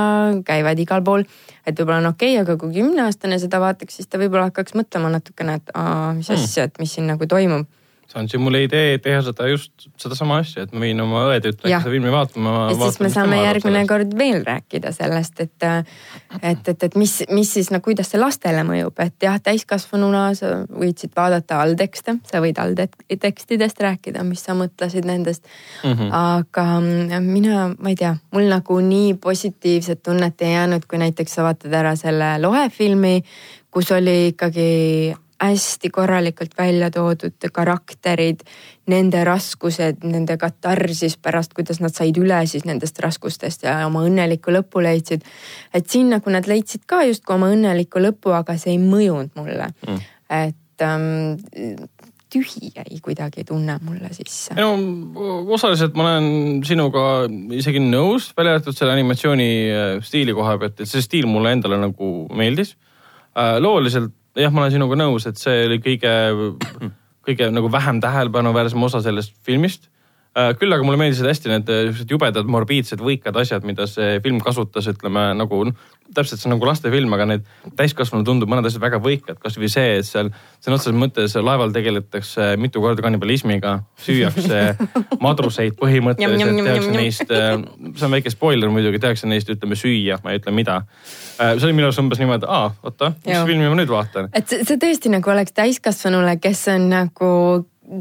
käivad 0.45 0.79
igal 0.79 1.03
pool. 1.03 1.25
et 1.67 1.81
võib-olla 1.81 1.99
on 1.99 2.13
okei 2.13 2.35
okay,, 2.35 2.43
aga 2.43 2.57
kui 2.57 2.73
kümneaastane 2.73 3.39
seda 3.39 3.61
vaataks, 3.61 3.97
siis 3.97 4.09
ta 4.09 4.21
võib-olla 4.21 4.51
hakkaks 4.51 4.75
mõtlema 4.75 5.11
natukene, 5.13 5.55
et 5.55 5.75
aa, 5.75 6.13
mis 6.15 6.31
asja, 6.31 6.69
et 6.69 6.79
mis 6.79 6.95
siin 6.95 7.07
nagu 7.07 7.27
toimub. 7.27 7.67
See 8.09 8.21
andsin 8.23 8.41
mulle 8.41 8.63
idee 8.65 8.97
teha 9.05 9.21
seda 9.27 9.47
just 9.51 9.89
sedasama 10.01 10.39
asja, 10.41 10.65
et 10.65 10.73
ma 10.73 10.81
viin 10.87 11.01
oma 11.05 11.27
õetütre 11.29 11.69
seda 11.69 11.91
filmi 11.93 12.13
vaatama. 12.13 12.55
ja 12.71 12.77
siis 12.81 13.01
me 13.05 13.11
saame 13.13 13.41
järgmine 13.43 13.83
kord 13.91 14.15
veel 14.17 14.41
rääkida 14.47 14.93
sellest, 14.97 15.43
et, 15.45 15.67
et, 16.41 16.71
et, 16.73 16.87
et 16.89 16.97
mis, 16.97 17.15
mis 17.37 17.53
siis 17.59 17.69
no 17.75 17.83
kuidas 17.85 18.09
see 18.15 18.21
lastele 18.21 18.65
mõjub, 18.69 18.97
et 19.05 19.29
jah, 19.29 19.37
täiskasvanuna 19.45 20.25
sa 20.39 20.55
võidsid 20.73 21.13
vaadata 21.17 21.61
alltekste, 21.67 22.17
sa 22.31 22.41
võid 22.45 22.61
alltekstidest 22.65 23.85
rääkida, 23.85 24.25
mis 24.25 24.47
sa 24.49 24.57
mõtlesid 24.57 25.05
nendest 25.09 25.45
mm. 25.85 25.93
-hmm. 25.93 26.11
aga 26.23 27.21
mina, 27.21 27.69
ma 27.77 27.93
ei 27.93 28.01
tea, 28.01 28.17
mul 28.33 28.49
nagu 28.49 28.81
nii 28.81 29.15
positiivset 29.21 30.03
tunnet 30.03 30.41
ei 30.41 30.57
jäänud, 30.57 30.89
kui 30.89 31.05
näiteks 31.05 31.37
sa 31.37 31.45
vaatad 31.45 31.77
ära 31.77 31.97
selle 31.97 32.39
Lohe 32.41 32.69
filmi, 32.73 33.19
kus 33.71 33.93
oli 33.93 34.33
ikkagi 34.33 34.69
hästi 35.43 35.91
korralikult 35.91 36.59
välja 36.59 36.91
toodud 36.91 37.49
karakterid, 37.53 38.41
nende 38.91 39.23
raskused, 39.25 40.03
nende 40.03 40.37
katarsis 40.41 41.17
pärast, 41.23 41.55
kuidas 41.55 41.81
nad 41.81 41.95
said 41.95 42.19
üle 42.19 42.41
siis 42.51 42.67
nendest 42.67 42.99
raskustest 43.03 43.63
ja 43.67 43.79
oma 43.87 44.03
õnneliku 44.07 44.55
lõpu 44.55 44.83
leidsid. 44.83 45.23
et 45.75 45.87
siin 45.91 46.11
nagu 46.11 46.31
nad 46.31 46.47
leidsid 46.51 46.87
ka 46.87 47.05
justkui 47.07 47.37
oma 47.37 47.53
õnneliku 47.55 48.03
lõpu, 48.03 48.35
aga 48.35 48.59
see 48.59 48.75
ei 48.75 48.83
mõjunud 48.83 49.31
mulle 49.39 49.71
mm.. 49.87 50.03
et 50.41 50.87
ähm, 50.87 51.87
tühi 52.33 52.73
jäi 52.75 52.99
kuidagi 53.03 53.45
tunne 53.45 53.79
mulle 53.83 54.11
sisse. 54.13 54.59
no 54.59 54.75
osaliselt 55.55 55.95
ma 55.95 56.11
olen 56.11 56.65
sinuga 56.67 57.05
isegi 57.55 57.81
nõus, 57.85 58.33
välja 58.37 58.57
arvatud 58.57 58.77
selle 58.77 58.99
animatsiooni 58.99 59.51
äh, 59.71 59.97
stiili 60.03 60.35
koha 60.35 60.59
pealt, 60.59 60.81
et 60.83 60.91
see 60.91 61.05
stiil 61.05 61.31
mulle 61.31 61.55
endale 61.55 61.79
nagu 61.79 62.27
meeldis. 62.35 62.75
looliselt 63.63 64.17
jah, 64.39 64.53
ma 64.55 64.65
olen 64.65 64.75
sinuga 64.77 64.99
nõus, 64.99 65.27
et 65.29 65.41
see 65.41 65.67
oli 65.67 65.79
kõige, 65.83 66.13
kõige 67.27 67.51
nagu 67.55 67.71
vähem 67.73 68.01
tähelepanuväärsem 68.05 68.83
osa 68.89 69.03
sellest 69.05 69.35
filmist. 69.47 69.91
Küll 70.59 70.75
aga 70.75 70.85
mulle 70.87 71.01
meeldisid 71.01 71.27
hästi 71.27 71.51
need 71.51 71.71
äh, 71.73 71.85
siuksed 71.89 72.13
jubedad, 72.13 72.49
morbiidsed, 72.51 73.01
võikad 73.03 73.37
asjad, 73.41 73.65
mida 73.67 73.89
see 73.91 74.19
film 74.25 74.39
kasutas, 74.45 74.87
ütleme 74.91 75.31
nagu 75.39 75.63
noh, 75.71 75.87
täpselt 76.15 76.41
see 76.41 76.49
on 76.49 76.55
nagu 76.55 76.69
lastefilm, 76.69 77.13
aga 77.17 77.27
need 77.29 77.47
täiskasvanu 77.77 78.25
tundub 78.27 78.51
mõned 78.51 78.69
asjad 78.69 78.83
väga 78.85 79.01
võikad, 79.03 79.41
kasvõi 79.43 79.71
see, 79.73 79.99
et 79.99 80.09
seal 80.09 80.31
sõna 80.65 80.79
otseses 80.79 80.97
mõttes 80.97 81.35
laeval 81.43 81.73
tegeletakse 81.75 82.53
mitu 82.61 82.83
korda 82.85 83.05
kannibalismiga, 83.05 83.75
süüakse 84.05 84.61
madruseid 85.25 85.77
põhimõtteliselt, 85.81 86.63
tehakse 86.65 86.93
neist, 86.95 87.33
see 87.33 88.07
on 88.09 88.15
väike 88.17 88.33
spoiler 88.33 88.73
muidugi, 88.73 89.03
tehakse 89.03 89.29
neist, 89.31 89.51
ütleme 89.53 89.79
süüa, 89.79 90.21
ma 90.25 90.33
ei 90.33 90.43
ütle 90.43 90.55
mida. 90.55 90.81
see 91.39 91.67
oli 91.69 91.77
minu 91.77 91.91
arust 91.91 92.05
umbes 92.05 92.23
niimoodi, 92.23 92.49
aa, 92.49 92.71
oota, 92.83 93.13
mis 93.27 93.43
filmi 93.49 93.69
ma 93.69 93.81
nüüd 93.81 93.93
vaatan. 93.93 94.31
et 94.33 94.49
see, 94.49 94.65
see 94.69 94.81
tõesti 94.81 95.13
nagu 95.13 95.35
oleks 95.35 95.57
täiskasvanule, 95.57 96.39
kes 96.41 96.65
on 96.73 96.89
nagu 96.95 97.33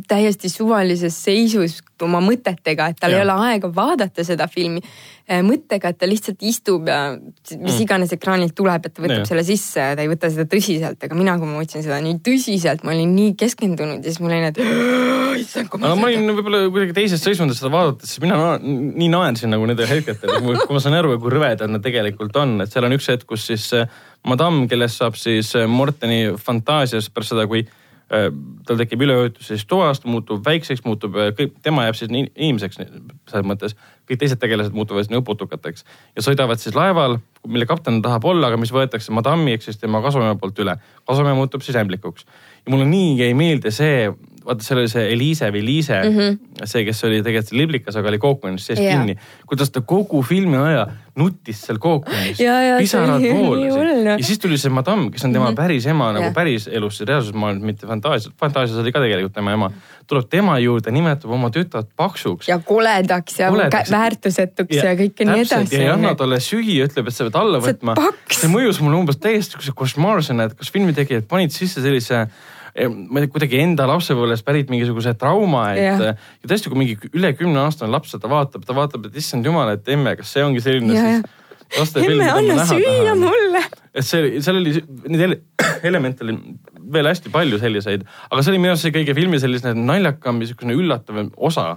täiesti 0.07 0.49
suvalises 0.51 1.15
seisus 1.23 1.79
oma 2.03 2.19
mõtetega, 2.21 2.89
et 2.91 2.99
tal 2.99 3.13
Jah. 3.13 3.21
ei 3.21 3.25
ole 3.25 3.35
aega 3.47 3.69
vaadata 3.73 4.23
seda 4.25 4.45
filmi 4.51 4.81
eh, 4.83 5.39
mõttega, 5.45 5.91
et 5.91 5.99
ta 6.01 6.09
lihtsalt 6.09 6.43
istub 6.45 6.89
ja 6.91 6.99
mis 7.61 7.79
iganes 7.81 8.11
ekraanilt 8.13 8.53
tuleb, 8.57 8.85
et 8.85 8.93
ta 8.93 9.03
võtab 9.03 9.21
Jah. 9.23 9.29
selle 9.29 9.45
sisse 9.47 9.81
ja 9.81 9.95
ta 9.97 10.03
ei 10.05 10.11
võta 10.11 10.29
seda 10.33 10.45
tõsiselt, 10.51 10.99
aga 11.07 11.17
mina, 11.17 11.37
kui 11.39 11.49
ma 11.49 11.61
võtsin 11.61 11.85
seda 11.85 12.01
nii 12.03 12.19
tõsiselt, 12.25 12.83
ma 12.85 12.93
olin 12.93 13.15
nii 13.15 13.33
keskendunud 13.39 14.03
ja 14.03 14.11
siis 14.11 14.21
mul 14.23 14.35
oli 14.35 14.43
need. 14.43 14.61
aga 15.63 15.95
ma 15.95 16.11
olin 16.11 16.35
võib-olla 16.35 16.61
kuidagi 16.67 16.97
teises 16.99 17.23
seisundis 17.23 17.63
seda 17.63 17.73
vaadates, 17.73 18.13
siis 18.13 18.23
mina 18.25 18.37
na 18.41 18.51
nii 18.61 19.09
naersin 19.13 19.53
nagu 19.55 19.65
nendel 19.69 19.89
hetkedel, 19.89 20.37
kui 20.43 20.77
ma 20.77 20.83
saan 20.83 20.99
aru, 20.99 21.15
kui 21.23 21.33
rõvedad 21.33 21.71
nad 21.71 21.85
tegelikult 21.85 22.37
on, 22.43 22.59
et 22.65 22.73
seal 22.73 22.85
on 22.85 22.99
üks 22.99 23.09
hetk, 23.13 23.27
kus 23.31 23.49
siis 23.49 23.71
äh, 23.77 23.89
madam, 24.27 24.65
kellest 24.69 25.01
saab 25.01 25.17
siis 25.17 25.55
äh, 25.57 25.65
Morteni 25.71 26.35
fantaasias 26.41 27.09
pärast 27.13 27.33
seda, 27.33 27.49
kui 27.49 27.65
äh, 27.65 27.75
tal 28.07 28.79
tekib 28.79 29.01
üleujutus 29.03 29.49
siis 29.51 29.65
toast, 29.67 30.05
muutub 30.07 30.45
väikseks, 30.45 30.85
muutub 30.87 31.15
äh, 31.19 31.33
kõik, 31.35 31.57
tema 31.63 31.83
jääb 31.87 31.97
siis 31.99 32.11
inimeseks 32.13 32.79
selles 32.79 33.47
mõttes. 33.47 33.75
kõik 34.07 34.21
teised 34.21 34.39
tegelased 34.39 34.75
muutuvad 34.75 35.03
siis 35.03 35.11
nõuputukateks 35.11 35.83
ja 36.15 36.23
sõidavad 36.23 36.61
siis 36.63 36.75
laeval, 36.75 37.17
mille 37.47 37.65
kapten 37.69 38.01
tahab 38.01 38.25
olla, 38.29 38.51
aga 38.51 38.59
mis 38.61 38.73
võetakse 38.75 39.13
madammi 39.15 39.55
ehk 39.55 39.65
siis 39.65 39.79
tema 39.81 40.01
kasuema 40.03 40.35
poolt 40.39 40.59
üle. 40.63 40.77
kasuema 41.07 41.35
muutub 41.37 41.65
siis 41.65 41.77
ämblikuks 41.79 42.27
ja 42.67 42.71
mulle 42.71 42.85
nii 42.85 43.15
jäi 43.21 43.33
meelde 43.37 43.71
see, 43.71 44.07
vaata 44.45 44.63
seal 44.63 44.81
oli 44.81 44.91
see 44.91 45.07
Eliise 45.13 45.49
või 45.55 45.63
Liise 45.65 45.97
mm, 46.01 46.15
-hmm. 46.17 46.67
see, 46.67 46.83
kes 46.87 47.03
oli 47.07 47.21
tegelikult 47.23 47.55
liblikas, 47.55 47.95
aga 47.99 48.11
oli 48.11 48.19
kookonis 48.19 48.65
sees 48.67 48.79
Jaa. 48.79 48.97
kinni. 48.99 49.17
kuidas 49.47 49.71
ta 49.71 49.81
kogu 49.81 50.21
filmi 50.21 50.59
aja 50.59 50.87
nuttis 51.17 51.61
seal 51.65 51.79
kookonis 51.81 52.39
pisarad 52.77 53.23
voolasid 53.33 54.03
noh. 54.03 54.17
ja 54.17 54.25
siis 54.25 54.39
tuli 54.43 54.59
see 54.59 54.71
madam, 54.73 55.07
kes 55.11 55.25
on 55.25 55.33
tema 55.33 55.45
mm 55.45 55.51
-hmm. 55.51 55.61
päris 55.61 55.87
ema 55.87 56.11
nagu 56.11 56.25
Jah. 56.27 56.33
päris 56.33 56.67
elus, 56.67 56.99
reaalsusmaailmas, 57.01 57.63
mitte 57.63 57.87
fantaasias, 57.87 58.33
fantaasias 58.39 58.79
oli 58.83 58.91
ka 58.91 58.99
tegelikult 58.99 59.33
tema 59.33 59.55
ema. 59.55 59.71
tuleb 60.07 60.27
tema 60.29 60.59
juurde, 60.59 60.91
nimetab 60.91 61.31
oma 61.31 61.49
tütart 61.49 61.87
paksuks 61.95 62.47
ja 62.47 62.59
koledaks 62.59 63.39
ja 63.39 63.49
Koledaks. 63.49 63.91
väärtusetuks 63.91 64.75
ja, 64.75 64.85
ja 64.85 64.95
kõike 64.95 65.25
nii 65.25 65.41
edasi. 65.41 65.75
ja 65.75 65.81
ei 65.81 65.89
anna 65.89 66.15
talle 66.15 66.39
süüa, 66.39 66.85
ütleb, 66.87 67.07
et 67.07 67.15
sa 67.15 67.23
pead 67.23 67.35
alla 67.39 67.61
Sa 67.61 67.69
oled 67.69 67.81
võtma 67.81 67.95
see 68.37 68.51
mõjus 68.51 68.81
mulle 68.83 68.99
umbes 69.01 69.19
täiesti 69.23 69.57
siukse 69.57 69.73
košmaarsena, 69.77 70.49
et 70.49 70.57
kas 70.59 70.71
filmitegijad 70.73 71.27
panid 71.29 71.53
sisse 71.55 71.81
sellise 71.83 72.23
eh, 72.25 72.87
ma 72.89 73.21
ei 73.21 73.25
tea, 73.25 73.33
kuidagi 73.33 73.61
enda 73.63 73.87
lapsepõlvest 73.89 74.45
pärit 74.47 74.69
mingisuguse 74.73 75.15
trauma, 75.19 75.71
et 75.73 75.83
ja. 75.83 76.13
ja 76.13 76.51
tõesti, 76.51 76.69
kui 76.71 76.81
mingi 76.83 76.97
üle 77.13 77.33
kümneaastane 77.37 77.91
laps 77.93 78.13
seda 78.15 78.29
vaatab, 78.31 78.65
ta 78.67 78.75
vaatab, 78.77 79.09
et 79.09 79.17
issand 79.23 79.45
jumal, 79.47 79.71
et 79.73 79.89
emme, 79.93 80.15
kas 80.19 80.35
see 80.35 80.45
ongi 80.45 80.63
selline 80.65 80.93
Ja, 80.97 81.09
siis 81.17 81.79
lastefilm, 81.79 82.21
emme, 82.21 82.53
anna 82.53 82.65
süüa 82.69 83.15
mulle. 83.17 83.63
et 83.93 84.05
see, 84.05 84.37
seal 84.43 84.61
oli, 84.61 84.77
neid 85.09 85.23
ele- 85.27 85.41
elemente 85.89 86.23
oli 86.25 86.37
veel 86.93 87.09
hästi 87.09 87.31
palju 87.33 87.59
selliseid, 87.59 88.05
aga 88.29 88.43
see 88.43 88.53
oli 88.53 88.61
minu 88.63 88.73
arust 88.75 88.87
see 88.87 88.93
kõige 88.95 89.15
filmi 89.17 89.39
selline 89.41 89.73
naljakam 89.81 90.37
ja 90.37 90.45
niisugune 90.45 90.77
üllatav 90.77 91.25
osa. 91.49 91.73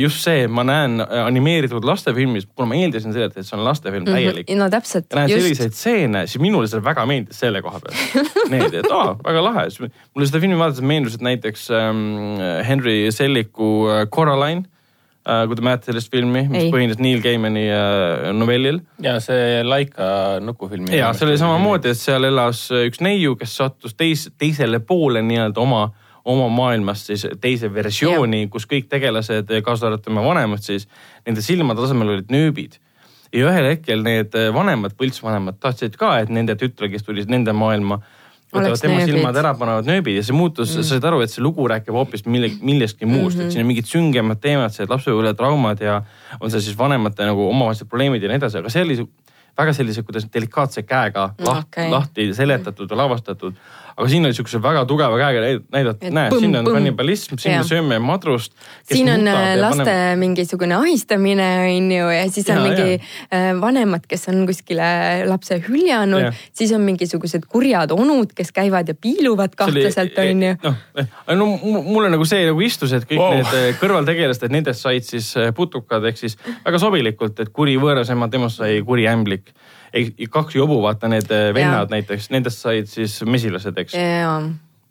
Just 0.00 0.24
see, 0.24 0.48
ma 0.50 0.64
näen 0.66 0.98
äh, 1.04 1.20
animeeritud 1.26 1.84
lastefilmis, 1.86 2.48
kuna 2.56 2.66
ma 2.72 2.78
eeldasin 2.80 3.12
seda, 3.14 3.28
et 3.30 3.46
see 3.46 3.54
on 3.54 3.62
lastefilm 3.64 4.08
täielik 4.08 4.48
mm. 4.50 4.58
no 4.58 4.66
täpselt 4.72 5.06
ja, 5.10 5.20
näen 5.20 5.30
Mhm. 5.30 5.36
just. 5.36 5.44
selliseid 5.46 5.76
stseene, 5.78 6.24
siis 6.26 6.42
minule 6.42 6.66
see 6.66 6.82
väga 6.82 7.04
meeldis 7.06 7.38
selle 7.44 7.62
koha 7.62 7.78
pealt. 7.84 8.26
Need, 8.50 8.74
et 8.80 8.90
aa, 8.90 9.14
väga 9.22 9.44
lahe, 9.46 9.68
mulle 10.14 10.26
seda 10.26 10.40
filmi 10.42 10.58
vaadates 10.58 10.82
meenus, 10.82 11.14
et 11.14 11.22
näiteks 11.22 11.68
ähm, 11.70 12.02
Henry 12.66 12.98
Selliku 13.14 13.70
äh, 13.92 14.02
Coraline 14.10 14.64
äh,, 15.28 15.46
kui 15.46 15.54
te 15.54 15.62
mäletate 15.62 15.92
sellist 15.92 16.10
filmi, 16.10 16.42
mis 16.50 16.64
Ei. 16.66 16.72
põhines 16.74 16.98
Neil 16.98 17.22
Gaimani 17.22 17.66
äh, 17.70 18.32
novellil 18.34 18.82
ja 19.06 19.18
see 19.22 19.62
Laika 19.62 20.40
nukufilmi. 20.42 20.96
ja 20.98 21.12
see 21.14 21.28
oli 21.28 21.38
samamoodi, 21.38 21.94
et 21.94 22.00
seal 22.00 22.26
elas 22.26 22.66
üks 22.88 22.98
neiu, 23.04 23.36
kes 23.38 23.54
sattus 23.62 23.94
teis, 23.94 24.26
teisele 24.38 24.80
poole 24.82 25.22
nii-öelda 25.22 25.62
oma, 25.62 25.86
oma 26.24 26.48
maailmast 26.52 27.10
siis 27.10 27.26
teise 27.40 27.70
versiooni, 27.74 28.46
kus 28.52 28.66
kõik 28.70 28.88
tegelased, 28.92 29.50
kaasa 29.64 29.88
arvatud 29.88 30.10
tema 30.10 30.24
vanemad 30.24 30.62
siis, 30.64 30.88
nende 31.26 31.44
silmade 31.44 31.82
asemel 31.84 32.16
olid 32.16 32.32
nööbid. 32.32 32.78
ja 33.32 33.46
ühel 33.46 33.68
hetkel 33.70 34.02
need 34.02 34.34
vanemad 34.54 34.96
põltsvanemad 34.98 35.60
tahtsid 35.62 35.96
ka, 35.96 36.18
et 36.18 36.32
nende 36.34 36.56
tütre, 36.58 36.90
kes 36.90 37.06
tuli 37.06 37.24
nende 37.30 37.52
maailma, 37.54 38.00
võtavad 38.50 38.80
tema 38.82 38.98
nööbid. 38.98 39.14
silmad 39.14 39.36
ära, 39.38 39.54
panevad 39.54 39.86
nööbid 39.86 40.18
ja 40.18 40.24
see 40.26 40.34
muutus 40.34 40.72
mm., 40.74 40.82
sa 40.82 40.96
said 40.96 41.06
aru, 41.06 41.22
et 41.22 41.30
see 41.30 41.44
lugu 41.44 41.68
räägib 41.70 41.94
hoopis 41.94 42.26
mille, 42.26 42.50
millestki 42.60 43.06
muust 43.06 43.36
mm, 43.36 43.42
-hmm. 43.42 43.46
et 43.46 43.52
siin 43.52 43.62
on 43.64 43.70
mingid 43.70 43.90
süngemad 43.90 44.42
teemad, 44.42 44.74
see 44.74 44.88
lapsepõlve 44.90 45.34
traumad 45.38 45.80
ja 45.80 46.02
on 46.40 46.50
see 46.50 46.60
siis 46.60 46.78
vanemate 46.78 47.28
nagu 47.28 47.48
omavahelised 47.48 47.88
probleemid 47.88 48.22
ja 48.22 48.32
nii 48.32 48.42
edasi, 48.42 48.58
aga 48.58 48.72
see 48.74 48.82
oli 48.82 48.98
väga 49.58 49.74
sellise, 49.76 50.02
kuidas 50.06 50.26
delikaatse 50.34 50.82
käega 50.82 51.30
laht, 51.38 51.68
Okei. 51.68 51.90
lahti 51.90 52.28
seletatud 52.34 52.90
ja 52.90 52.96
lavastatud. 52.96 53.54
Aga 54.00 54.08
siin 54.08 54.24
oli 54.24 54.34
siukse 54.36 54.58
väga 54.64 54.82
tugeva 54.88 55.18
käega 55.20 55.40
näid- 55.44 55.64
näidati, 55.74 56.06
Et 56.08 56.14
näed, 56.16 56.32
põmm, 56.32 56.40
siin 56.46 56.56
on 56.56 56.64
põmm. 56.66 56.78
kannibalism, 56.78 57.36
siin 57.38 57.58
me 57.58 57.64
sööme 57.68 57.98
madrust. 58.00 58.52
siin 58.88 59.10
on 59.12 59.28
äh, 59.28 59.52
laste 59.60 59.94
mingisugune 60.16 60.74
ahistamine 60.78 61.48
on 61.68 61.90
ju 61.92 62.08
ja 62.16 62.24
siis 62.32 62.48
on 62.48 62.56
Jaa, 62.56 62.64
mingi 62.64 62.96
äh, 63.28 63.50
vanemad, 63.60 64.06
kes 64.08 64.24
on 64.32 64.46
kuskile 64.48 64.88
lapse 65.28 65.60
hüljanud 65.68 66.30
siis 66.56 66.72
on 66.72 66.80
mingisugused 66.88 67.44
kurjad 67.48 67.92
onud, 67.92 68.32
kes 68.34 68.52
käivad 68.56 68.88
ja 68.88 68.94
piiluvad 68.94 69.54
kahtlaselt 69.60 70.16
on 70.18 70.42
ju. 70.48 70.54
noh, 70.64 70.74
no 71.36 71.46
mu- 71.60 71.82
mulle 71.92 72.08
nagu 72.10 72.24
see 72.24 72.46
nagu 72.48 72.60
istus, 72.64 72.92
et 72.96 73.04
kõik 73.04 73.20
Wow. 73.20 73.34
need 73.36 73.76
kõrvaltegelased, 73.82 74.48
nendest 74.50 74.80
said 74.80 75.04
siis 75.04 75.34
putukad 75.54 76.04
ehk 76.08 76.16
siis 76.16 76.38
väga 76.64 76.78
sobilikult, 76.80 77.38
et 77.40 77.52
kuri 77.52 77.76
võõras 77.76 78.08
ema, 78.10 78.28
temast 78.32 78.56
sai 78.62 78.80
kuri 78.86 79.04
ämblik. 79.10 79.52
Kaks 80.30 80.56
jobu, 80.56 80.80
vaata 80.82 81.10
need 81.10 81.30
eh, 81.30 81.50
vennad 81.54 81.86
Jaa. 81.86 81.94
näiteks, 81.96 82.30
nendest 82.34 82.64
said 82.64 82.90
siis 82.90 83.20
mesilased, 83.26 83.78
eks. 83.78 83.94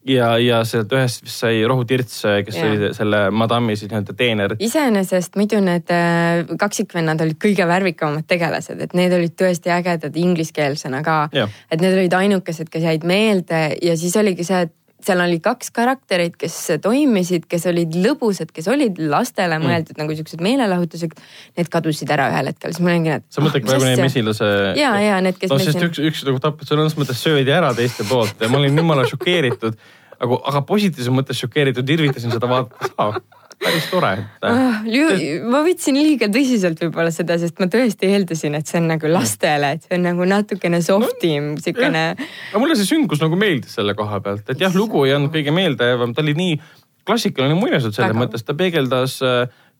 ja, 0.09 0.29
ja 0.41 0.61
sealt 0.67 0.93
ühest 0.95 1.23
vist 1.25 1.43
sai 1.43 1.61
rohutirts, 1.67 2.21
kes 2.45 2.57
Jaa. 2.57 2.71
oli 2.71 2.91
selle 2.97 3.21
madammi 3.31 3.75
siis 3.79 3.91
nii-öelda 3.91 4.15
teener. 4.17 4.55
iseenesest 4.59 5.37
muidu 5.39 5.61
need 5.63 5.93
äh, 5.93 6.43
kaksikvennad 6.59 7.21
olid 7.25 7.39
kõige 7.41 7.67
värvikamad 7.67 8.27
tegelased, 8.27 8.81
et 8.87 8.97
need 8.97 9.15
olid 9.15 9.37
tõesti 9.39 9.73
ägedad 9.75 10.17
ingliskeelsena 10.19 11.03
ka 11.05 11.21
et 11.37 11.79
need 11.79 11.93
olid 11.93 12.19
ainukesed, 12.23 12.71
kes 12.71 12.89
jäid 12.89 13.07
meelde 13.07 13.63
ja 13.81 13.97
siis 13.97 14.15
oligi 14.19 14.47
see, 14.47 14.67
et 14.67 14.75
seal 15.05 15.21
oli 15.23 15.39
kaks 15.43 15.71
karakterit, 15.75 16.35
kes 16.39 16.55
toimisid, 16.83 17.45
kes 17.49 17.65
olid 17.71 17.95
lõbusad, 18.03 18.51
kes 18.55 18.67
olid 18.71 18.99
lastele 18.99 19.57
Mm. 19.59 19.67
mõeldud 19.67 20.01
nagu 20.01 20.15
siuksed 20.15 20.43
meelelahutused. 20.43 21.15
Need 21.57 21.69
kadusid 21.71 22.11
ära 22.11 22.29
ühel 22.33 22.51
hetkel, 22.51 22.73
siis 22.73 22.83
ma 22.83 22.91
olingi, 22.91 23.15
et. 23.19 23.23
sa 23.29 23.41
mõtledki 23.41 23.69
praegu 23.69 23.87
neid 23.87 24.03
mesilase. 24.03 24.49
ja, 24.79 24.91
ja 24.99 25.21
need, 25.21 25.39
kes 25.39 25.49
no 25.49 25.59
sest 25.59 25.81
üks, 25.87 26.03
üks 26.11 26.25
nagu 26.27 26.39
tapeti 26.43 26.69
sõnas 26.73 26.97
mõttes 26.99 27.23
söödi 27.23 27.51
ära 27.55 27.73
teiste 27.73 28.03
poolt 28.09 28.41
ja 28.41 28.49
ma 28.51 28.59
olin 28.59 28.77
jumala 28.77 29.07
šokeeritud. 29.07 29.77
aga, 30.19 30.39
aga 30.51 30.61
positiivses 30.67 31.11
mõttes 31.15 31.39
šokeeritud, 31.39 31.89
irvitasin 31.89 32.31
seda 32.31 32.47
vaadata. 32.47 33.21
Päris 33.59 33.87
tore. 33.91 34.11
Ah, 34.45 34.81
lü- 34.87 35.43
ma 35.49 35.61
võtsin 35.65 35.97
liiga 35.99 36.29
tõsiselt 36.31 36.79
võib-olla 36.79 37.11
seda, 37.13 37.37
sest 37.41 37.59
ma 37.59 37.67
tõesti 37.71 38.09
eeldasin, 38.09 38.55
et 38.59 38.67
see 38.69 38.79
on 38.79 38.89
nagu 38.93 39.11
lastele, 39.11 39.73
et 39.75 39.87
see 39.87 39.97
on 39.97 40.05
nagu 40.07 40.27
natukene 40.29 40.81
soft 40.85 41.23
im, 41.27 41.55
siukene. 41.61 42.03
aga 42.15 42.61
mulle 42.61 42.77
see 42.79 42.87
süngus 42.89 43.21
nagu 43.23 43.39
meeldis 43.39 43.75
selle 43.79 43.95
koha 43.99 44.21
pealt, 44.23 44.47
et 44.49 44.61
jah, 44.63 44.75
lugu 44.75 45.03
ei 45.05 45.15
olnud 45.17 45.33
kõige 45.35 45.53
meeldejäävam, 45.55 46.15
ta 46.15 46.23
oli 46.25 46.37
nii 46.39 46.59
klassikaline 47.07 47.57
muinasjutt 47.57 47.97
selles 47.97 48.13
Väga. 48.13 48.21
mõttes, 48.21 48.45
ta 48.45 48.55
peegeldas, 48.57 49.19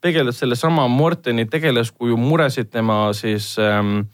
peegeldas 0.02 0.40
sellesama 0.42 0.88
Morteni 0.92 1.46
tegelaskuju 1.50 2.18
muresid 2.20 2.72
tema 2.74 3.02
siis 3.18 3.54
ähm, 3.64 4.08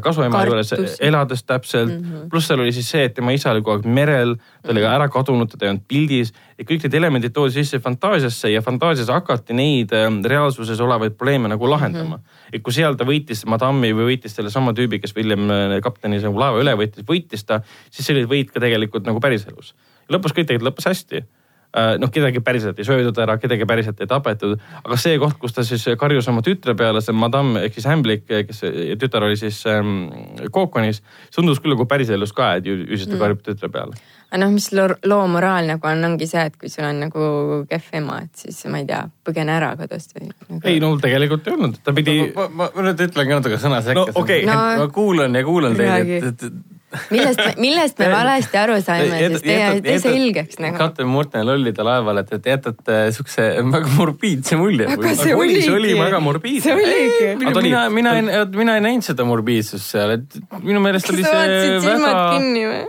kasuema 0.00 0.44
juures 0.46 0.72
elades 1.00 1.44
täpselt 1.44 1.90
mm 1.90 2.04
-hmm.. 2.04 2.28
pluss 2.30 2.48
seal 2.48 2.60
oli 2.60 2.72
siis 2.72 2.88
see, 2.90 3.04
et 3.04 3.14
tema 3.14 3.34
isa 3.36 3.50
oli 3.50 3.60
kogu 3.62 3.76
aeg 3.76 3.88
merel, 3.98 4.34
ta 4.62 4.72
oli 4.72 4.80
ka 4.80 4.94
ära 4.96 5.08
kadunud, 5.12 5.50
teda 5.50 5.66
ei 5.66 5.72
olnud 5.74 5.84
pildis 5.88 6.32
ja 6.58 6.64
kõik 6.64 6.86
need 6.86 6.96
elemendid 7.00 7.34
toodi 7.36 7.52
sisse 7.58 7.78
fantaasiasse 7.84 8.50
ja 8.52 8.62
fantaasias 8.62 9.12
hakati 9.12 9.56
neid 9.56 9.92
ähm, 9.92 10.22
reaalsuses 10.24 10.80
olevaid 10.80 11.18
probleeme 11.20 11.48
nagu 11.52 11.70
lahendama 11.70 12.16
mm. 12.16 12.22
-hmm. 12.22 12.48
et 12.52 12.62
kui 12.62 12.72
seal 12.72 12.96
ta 12.96 13.04
võitis 13.04 13.44
madammi 13.46 13.92
või 13.92 14.14
võitis 14.14 14.36
sellesama 14.36 14.72
tüübi, 14.72 15.00
kes 15.00 15.16
William 15.16 15.50
äh, 15.50 15.80
kapteni 15.82 16.18
nagu 16.18 16.40
laeva 16.40 16.60
üle 16.64 16.76
võttis, 16.80 17.04
võitis 17.08 17.44
ta, 17.44 17.60
siis 17.90 18.06
see 18.06 18.16
oli 18.16 18.26
võit 18.26 18.52
ka 18.52 18.60
tegelikult 18.60 19.04
nagu 19.04 19.20
päriselus. 19.20 19.74
lõpus 20.08 20.32
kõik 20.32 20.46
tegelikult 20.48 20.72
lõppes 20.72 20.88
hästi 20.88 21.24
Äh, 21.24 21.43
noh, 21.74 22.10
kedagi 22.12 22.40
päriselt 22.44 22.78
ei 22.78 22.86
söödud 22.86 23.18
ära, 23.18 23.36
kedagi 23.42 23.66
päriselt 23.66 24.00
ei 24.02 24.10
tapetud, 24.10 24.58
aga 24.84 24.98
see 25.00 25.18
koht, 25.22 25.38
kus 25.42 25.56
ta 25.56 25.64
siis 25.66 25.84
karjus 25.98 26.28
oma 26.30 26.42
tütre 26.46 26.76
peale, 26.78 27.02
see 27.02 27.14
madam 27.16 27.56
ehk 27.60 27.74
siis 27.74 27.88
Hamblik, 27.90 28.26
kes 28.30 28.62
tütar 29.00 29.26
oli 29.26 29.38
siis 29.40 29.60
ähm, 29.70 30.06
kookonis, 30.54 31.02
tundus 31.34 31.62
küll 31.62 31.74
nagu 31.74 31.86
päriselus 31.90 32.34
ka, 32.36 32.54
et 32.60 32.68
ju, 32.68 32.76
siis 32.94 33.08
ta 33.10 33.18
karjub 33.20 33.42
tütre 33.46 33.70
peale. 33.74 33.98
aga 34.30 34.40
noh, 34.44 34.52
mis 34.54 34.68
loo, 34.74 34.88
loo 35.10 35.26
moraal 35.30 35.66
nagu 35.72 35.90
on, 35.90 36.04
ongi 36.10 36.28
see, 36.30 36.44
et 36.50 36.58
kui 36.60 36.70
sul 36.70 36.86
on 36.86 37.02
nagu 37.06 37.26
kehv 37.70 37.90
ema, 38.00 38.20
et 38.26 38.44
siis 38.46 38.64
ma 38.70 38.82
ei 38.82 38.86
tea, 38.88 39.02
põgene 39.26 39.56
ära 39.56 39.72
kodust 39.80 40.14
või 40.14 40.30
nagu.... 40.30 40.60
ei 40.70 40.78
no 40.82 40.92
tegelikult 41.02 41.50
ei 41.50 41.58
olnud, 41.58 41.80
ta 41.82 41.96
pidi. 41.96 42.20
ma, 42.36 42.46
ma, 42.50 42.70
ma 42.74 42.86
nüüd 42.88 43.02
ütlen 43.08 43.30
ka 43.30 43.40
natuke 43.40 43.58
sõna 43.62 43.82
sekka 43.82 43.94
No 43.94 44.22
okei. 44.22 44.42
No- 44.46 44.60
ma 44.78 44.86
kuulan 44.92 45.34
ja 45.34 45.44
kuulan 45.46 45.76
teid, 45.78 46.10
et, 46.18 46.42
et 46.44 46.74
millest, 47.12 47.42
millest 47.60 48.00
me 48.02 48.08
valesti 48.12 48.60
aru 48.60 48.78
saime, 48.84 49.20
sest 49.34 49.44
teie, 49.46 49.68
tee 49.84 49.96
selgeks 50.02 50.60
nagu. 50.62 50.78
kapten 50.80 51.08
Morten 51.10 51.46
lollide 51.46 51.86
laeval, 51.86 52.20
et, 52.22 52.32
et 52.38 52.50
jätate 52.54 52.98
siukse 53.16 53.46
väga 53.74 53.92
morbiidse 53.98 54.58
mulje. 54.60 54.88
Aga 54.94 55.14
see 55.18 55.34
oli, 55.34 55.54
oligi. 55.54 55.64
see 55.66 55.76
oli 55.76 55.94
väga 55.98 56.20
morbiidne. 56.24 56.76
Aga 57.50 57.64
mina, 57.64 57.84
mina 57.94 58.14
ei, 58.18 58.44
mina 58.56 58.76
ei 58.78 58.84
näinud 58.88 59.06
seda 59.06 59.26
morbiidsust 59.28 59.94
seal, 59.94 60.16
et 60.18 60.38
minu 60.64 60.82
meelest 60.84 61.10
oli 61.14 61.24
see 61.26 61.80
väga 61.84 62.14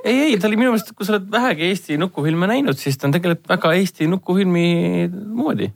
ei, 0.04 0.20
ei, 0.32 0.38
ta 0.40 0.50
oli 0.50 0.60
minu 0.60 0.74
meelest, 0.74 0.94
kui 0.96 1.08
sa 1.08 1.16
oled 1.16 1.32
vähegi 1.32 1.72
Eesti 1.72 1.98
nukufilme 2.02 2.50
näinud, 2.50 2.78
siis 2.80 3.00
ta 3.00 3.10
on 3.10 3.16
tegelikult 3.16 3.50
väga 3.56 3.74
Eesti 3.80 4.10
nukufilmi 4.12 4.68
moodi. 5.36 5.72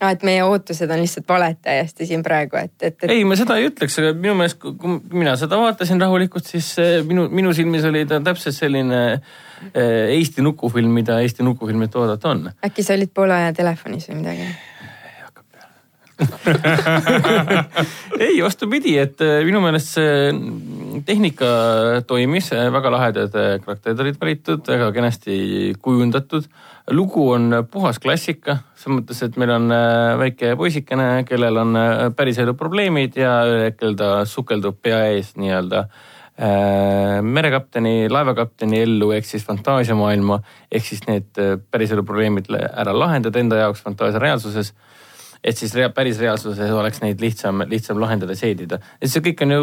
Et 0.00 0.22
meie 0.24 0.40
ootused 0.46 0.88
on 0.88 1.02
lihtsalt 1.02 1.26
valed 1.28 1.58
täiesti 1.60 2.06
siin 2.08 2.22
praegu, 2.24 2.56
et, 2.56 2.72
et, 2.80 2.96
et 3.04 3.12
ei, 3.12 3.24
ma 3.28 3.36
seda 3.36 3.58
ei 3.60 3.66
ütleks, 3.68 3.98
aga 4.00 4.14
minu 4.16 4.32
meelest, 4.38 4.56
kui 4.60 4.94
mina 5.12 5.34
seda 5.36 5.58
vaatasin 5.60 6.00
rahulikult, 6.00 6.48
siis 6.48 6.70
eh, 6.80 7.02
minu, 7.04 7.26
minu 7.28 7.52
silmis 7.56 7.84
oli 7.84 8.06
ta 8.08 8.16
täpselt 8.24 8.56
selline 8.56 9.02
eh, 9.12 10.16
Eesti 10.16 10.40
nukufilm, 10.46 10.94
mida 11.02 11.20
Eesti 11.20 11.44
nukufilmilt 11.44 12.00
oodata 12.00 12.32
on. 12.32 12.48
äkki 12.64 12.86
sa 12.86 12.96
olid 12.96 13.12
poole 13.12 13.36
aja 13.36 13.52
telefonis 13.60 14.08
või 14.08 14.22
midagi? 14.22 14.48
ei, 18.24 18.40
vastupidi, 18.42 18.96
et 19.00 19.20
eh, 19.24 19.40
minu 19.46 19.62
meelest 19.64 19.96
see 19.96 20.32
tehnika 21.06 21.46
toimis, 22.08 22.50
väga 22.74 22.92
lahedad 22.92 23.38
eh, 23.38 23.54
karakterid 23.64 24.02
olid 24.04 24.20
valitud, 24.20 24.66
väga 24.68 24.90
kenasti 24.96 25.38
kujundatud. 25.82 26.48
lugu 26.90 27.30
on 27.30 27.52
puhas 27.70 27.98
klassika, 28.02 28.58
selles 28.74 29.00
mõttes, 29.00 29.22
et 29.22 29.36
meil 29.38 29.50
on 29.54 29.70
väike 30.18 30.56
poisikene, 30.58 31.24
kellel 31.28 31.56
on 31.60 31.76
päriselu 32.16 32.54
probleemid 32.58 33.16
ja 33.16 33.44
ühel 33.46 33.68
hetkel 33.68 33.94
ta 33.94 34.24
sukeldub 34.26 34.80
pea 34.82 35.04
ees 35.12 35.36
nii-öelda 35.38 35.84
merekapteni, 37.20 38.08
laevakapteni 38.08 38.80
ellu 38.80 39.10
ehk 39.12 39.26
siis 39.28 39.44
fantaasiamaailma 39.44 40.38
ehk 40.72 40.86
siis 40.86 41.02
need 41.04 41.36
päriselu 41.70 42.02
probleemid 42.02 42.48
le- 42.48 42.70
ära 42.80 42.94
lahendada 42.96 43.38
enda 43.38 43.58
jaoks 43.60 43.82
fantaasia 43.84 44.22
reaalsuses 44.22 44.72
et 45.44 45.56
siis 45.56 45.72
rea, 45.74 45.88
päris 45.94 46.20
reaalsuses 46.20 46.70
oleks 46.76 47.00
neid 47.04 47.20
lihtsam, 47.22 47.64
lihtsam 47.68 48.00
lahendada, 48.00 48.36
seedida. 48.36 48.80
et 49.00 49.10
see 49.10 49.24
kõik 49.24 49.44
on 49.46 49.54
ju 49.56 49.60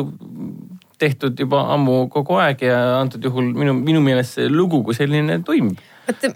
tehtud 0.97 1.37
juba 1.39 1.61
ammu 1.75 2.07
kogu 2.09 2.39
aeg 2.41 2.63
ja 2.65 2.77
antud 2.97 3.23
juhul 3.23 3.51
minu, 3.53 3.75
minu 3.77 4.01
meelest 4.01 4.39
see 4.39 4.49
lugu 4.49 4.81
kui 4.83 4.97
selline 4.97 5.41
toimib. 5.45 5.77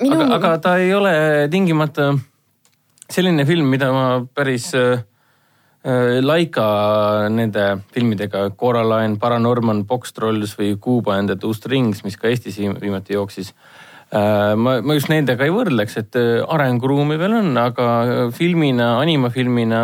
minu 0.02 0.20
aga, 0.20 0.34
aga 0.38 0.58
ta 0.62 0.76
ei 0.78 0.94
ole 0.94 1.14
tingimata 1.52 2.12
selline 3.12 3.46
film, 3.46 3.72
mida 3.74 3.92
ma 3.92 4.06
päris 4.36 4.72
äh, 4.78 5.02
Laika 6.22 6.64
nende 7.34 7.82
filmidega, 7.90 8.52
Coraline, 8.54 9.18
Paranorman, 9.18 9.82
Box 9.90 10.14
Trolls 10.14 10.54
või 10.60 10.76
Cuba 10.78 11.16
and 11.18 11.34
the 11.34 11.36
Two 11.42 11.56
Strings, 11.58 12.04
mis 12.06 12.20
ka 12.22 12.30
Eestis 12.30 12.60
viim- 12.62 12.78
viimati 12.78 13.18
jooksis 13.18 13.50
Äh, 13.50 13.81
ma, 14.12 14.80
ma 14.84 14.96
just 14.98 15.12
nendega 15.12 15.46
ei 15.48 15.54
võrdleks, 15.54 15.98
et 16.02 16.18
äh, 16.20 16.42
arenguruumi 16.44 17.16
veel 17.20 17.38
on, 17.38 17.52
aga 17.60 17.86
filmina, 18.36 18.98
animafilmina, 19.00 19.84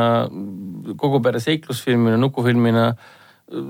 kogu 1.00 1.22
pere 1.24 1.40
seiklusfilmina, 1.44 2.20
nukufilmina 2.20 2.90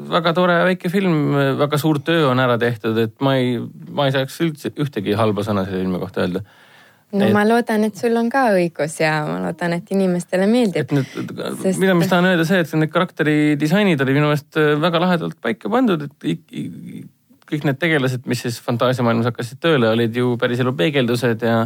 väga 0.10 0.34
tore 0.34 0.56
väike 0.66 0.90
film, 0.90 1.36
väga 1.60 1.78
suur 1.78 2.00
töö 2.06 2.32
on 2.32 2.42
ära 2.42 2.58
tehtud, 2.62 2.98
et 2.98 3.20
ma 3.22 3.36
ei, 3.38 3.60
ma 3.94 4.08
ei 4.08 4.16
saaks 4.16 4.40
üldse 4.46 4.72
ühtegi 4.74 5.14
halba 5.18 5.46
sõna 5.46 5.68
selle 5.68 5.84
filmi 5.84 6.00
kohta 6.02 6.24
öelda. 6.24 6.42
no 7.14 7.28
ma 7.36 7.44
loodan, 7.46 7.86
et 7.86 8.02
sul 8.02 8.18
on 8.18 8.32
ka 8.34 8.48
õigus 8.56 8.98
ja 9.04 9.20
ma 9.28 9.38
loodan, 9.44 9.78
et 9.78 9.94
inimestele 9.94 10.48
meeldib 10.50 10.90
et. 10.90 10.96
need, 10.98 11.36
Sest- 11.62 11.84
mida 11.84 11.94
ma 11.94 12.10
tahan 12.10 12.32
öelda 12.32 12.48
see, 12.50 12.64
et 12.66 12.74
need 12.82 12.94
karakteri 12.96 13.38
disainid 13.62 14.02
olid 14.02 14.18
minu 14.18 14.32
meelest 14.32 14.58
äh, 14.58 14.74
väga 14.82 15.04
lahedalt 15.06 15.38
paika 15.38 15.70
pandud, 15.70 16.10
et 16.10 16.18
kõik 17.48 17.66
need 17.68 17.80
tegelased, 17.80 18.26
mis 18.30 18.42
siis 18.44 18.60
fantaasiamaailmas 18.64 19.30
hakkasid 19.32 19.62
tööle, 19.64 19.90
olid 19.90 20.16
ju 20.16 20.36
päriselu 20.40 20.74
peegeldused 20.78 21.46
ja 21.48 21.60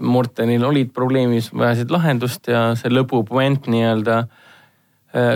Mortenil 0.00 0.64
olid 0.64 0.94
probleemid, 0.96 1.50
vajasid 1.56 1.92
lahendust 1.92 2.48
ja 2.48 2.70
see 2.78 2.92
lõbu 2.92 3.22
puent 3.28 3.68
nii-öelda. 3.70 4.22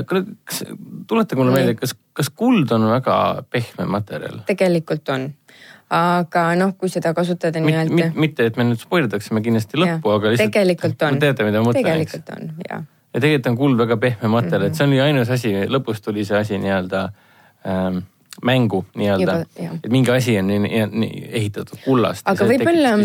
kas, 0.07 0.65
tuletage 1.11 1.41
mulle 1.41 1.53
meelde, 1.53 1.75
kas, 1.75 1.97
kas 2.15 2.31
kuld 2.31 2.71
on 2.73 2.89
väga 2.93 3.17
pehme 3.51 3.87
materjal? 3.91 4.41
tegelikult 4.47 5.09
on, 5.15 5.29
aga 5.91 6.47
noh, 6.59 6.75
kui 6.79 6.89
seda 6.89 7.15
kasutada 7.15 7.61
nii-öelda 7.61 7.95
mitte, 7.95 8.11
mitte, 8.15 8.47
et 8.47 8.57
me 8.57 8.69
nüüd 8.71 8.81
spoilitaksime 8.83 9.43
kindlasti 9.45 9.79
Jah, 9.79 9.97
lõppu, 9.97 10.15
aga 10.15 10.35
lihtsalt. 10.35 10.55
tegelikult 10.55 11.07
on. 11.07 11.21
Teate, 11.23 11.47
mida 11.47 11.63
ma 11.63 11.71
mõtlen, 11.71 12.03
eks? 12.07 12.19
tegelikult 12.19 12.35
on 12.39 12.67
ja 12.69 12.83
ja 13.15 13.21
tegelikult 13.23 13.51
on 13.53 13.59
kuld 13.59 13.79
väga 13.79 13.97
pehme 14.03 14.29
materjal 14.29 14.61
mm, 14.61 14.65
-hmm. 14.65 14.67
Mhm. 14.67 14.73
et 14.73 14.75
see 14.75 14.87
oli 14.87 15.01
ainus 15.01 15.31
asi, 15.31 15.55
lõpus 15.71 16.03
tuli 16.03 16.25
see 16.25 16.39
asi 16.39 16.59
nii-öelda 16.59 17.05
ähm, 17.67 18.03
mängu 18.43 18.85
nii-öelda 18.99 19.41
et 19.85 19.91
mingi 19.93 20.11
asi 20.11 20.39
on 20.39 20.49
nii, 20.51 20.59
nii, 20.59 20.85
nii 20.91 21.27
ehitatud 21.31 21.79
kullast. 21.85 22.27
Aga 22.27 22.47
võib-olla- 22.49 22.97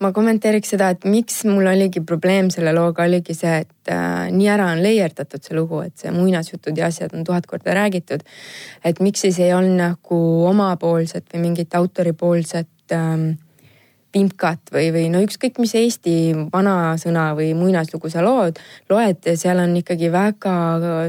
ma 0.00 0.12
kommenteeriks 0.14 0.74
seda, 0.74 0.90
et 0.94 1.04
miks 1.08 1.40
mul 1.48 1.66
oligi 1.66 2.00
probleem 2.06 2.52
selle 2.54 2.72
looga, 2.76 3.06
oligi 3.08 3.34
see, 3.34 3.64
et 3.64 3.92
äh, 3.92 4.28
nii 4.30 4.50
ära 4.52 4.68
on 4.74 4.82
leierdatud 4.84 5.42
see 5.42 5.56
lugu, 5.56 5.80
et 5.86 5.96
see 5.98 6.12
muinasjutud 6.14 6.78
ja 6.78 6.86
asjad 6.92 7.14
on 7.18 7.24
tuhat 7.26 7.46
korda 7.50 7.74
räägitud. 7.74 8.22
et 8.84 9.00
miks 9.00 9.20
siis 9.26 9.38
ei 9.42 9.52
olnud 9.54 9.78
nagu 9.80 10.20
omapoolset 10.46 11.26
või 11.34 11.48
mingit 11.48 11.74
autoripoolset 11.74 12.94
ähm, 12.94 13.30
vimkat 14.14 14.72
või, 14.72 14.88
või 14.94 15.06
no 15.12 15.20
ükskõik, 15.24 15.58
mis 15.60 15.74
Eesti 15.76 16.14
vanasõna 16.52 17.30
või 17.36 17.50
muinaslugu 17.58 18.10
sa 18.12 18.24
lood, 18.24 18.60
loed, 18.88 19.28
seal 19.36 19.60
on 19.60 19.76
ikkagi 19.80 20.10
väga 20.12 20.54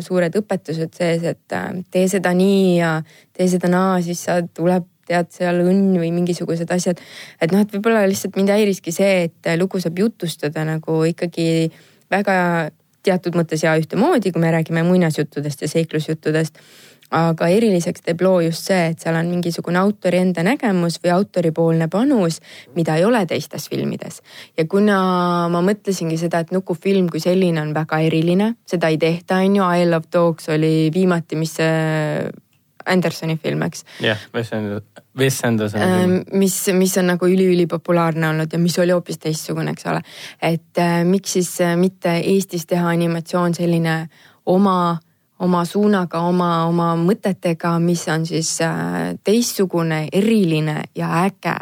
suured 0.06 0.36
õpetused 0.42 0.96
sees, 0.98 1.24
et 1.24 1.56
äh, 1.56 1.70
tee 1.92 2.08
seda 2.12 2.34
nii 2.36 2.80
ja 2.80 2.98
tee 3.36 3.48
seda 3.52 3.72
naa, 3.72 4.00
siis 4.04 4.26
sa 4.28 4.42
tuleb 4.44 4.88
tead 5.10 5.32
seal 5.34 5.64
õnn 5.64 5.96
või 5.98 6.12
mingisugused 6.14 6.70
asjad. 6.72 7.00
et 7.42 7.54
noh, 7.54 7.64
et 7.64 7.72
võib-olla 7.74 8.04
lihtsalt 8.08 8.36
mind 8.38 8.52
häiriski 8.54 8.94
see, 8.94 9.30
et 9.30 9.54
lugu 9.58 9.82
saab 9.82 9.98
jutustada 10.00 10.66
nagu 10.68 11.00
ikkagi 11.10 11.72
väga 12.12 12.36
teatud 13.06 13.38
mõttes 13.40 13.64
ja 13.64 13.74
ühtemoodi, 13.80 14.34
kui 14.36 14.44
me 14.44 14.52
räägime 14.54 14.84
muinasjuttudest 14.86 15.64
ja 15.64 15.72
seiklusjuttudest 15.72 16.60
aga 17.16 17.48
eriliseks 17.50 18.04
teeb 18.06 18.22
loo 18.22 18.40
just 18.46 18.70
see, 18.70 18.92
et 18.92 19.00
seal 19.02 19.18
on 19.18 19.30
mingisugune 19.32 19.80
autori 19.82 20.20
enda 20.22 20.44
nägemus 20.46 21.00
või 21.04 21.14
autoripoolne 21.16 21.90
panus, 21.92 22.40
mida 22.76 23.00
ei 23.00 23.06
ole 23.06 23.24
teistes 23.30 23.70
filmides. 23.70 24.22
ja 24.58 24.66
kuna 24.70 25.00
ma 25.50 25.64
mõtlesingi 25.66 26.20
seda, 26.22 26.44
et 26.46 26.54
nukufilm 26.56 27.10
kui 27.10 27.22
selline 27.24 27.62
on 27.62 27.74
väga 27.74 28.02
eriline, 28.06 28.54
seda 28.70 28.92
ei 28.94 29.02
tehta, 29.02 29.42
on 29.42 29.58
ju, 29.58 29.72
I 29.80 29.90
love 29.90 30.12
dogs 30.14 30.50
oli 30.50 30.92
viimati, 30.94 31.36
mis 31.40 31.58
see 31.60 32.30
Andersoni 32.90 33.38
film, 33.38 33.62
eks. 33.68 33.84
jah 34.00 34.16
yeah,, 34.16 34.30
Wes 34.34 34.54
Anderson, 34.54 35.04
Wes 35.18 35.42
Andersoni 35.46 35.86
film. 35.86 36.40
mis, 36.40 36.56
mis 36.74 36.96
on 36.98 37.12
nagu 37.12 37.28
üliülipopulaarne 37.28 38.30
olnud 38.30 38.54
ja 38.54 38.60
mis 38.62 38.78
oli 38.80 38.96
hoopis 38.96 39.20
teistsugune, 39.20 39.74
eks 39.76 39.86
ole. 39.92 40.02
et 40.42 40.78
äh, 40.78 41.02
miks 41.06 41.38
siis 41.38 41.52
äh, 41.66 41.76
mitte 41.78 42.16
Eestis 42.20 42.66
teha 42.70 42.90
animatsioon 42.94 43.58
selline 43.58 44.02
oma 44.46 44.98
oma 45.40 45.64
suunaga, 45.66 46.22
oma, 46.28 46.50
oma 46.68 46.94
mõtetega, 47.00 47.76
mis 47.84 48.04
on 48.12 48.26
siis 48.28 48.52
äh, 48.66 49.16
teistsugune, 49.24 50.08
eriline 50.12 50.82
ja 50.96 51.12
äge. 51.24 51.56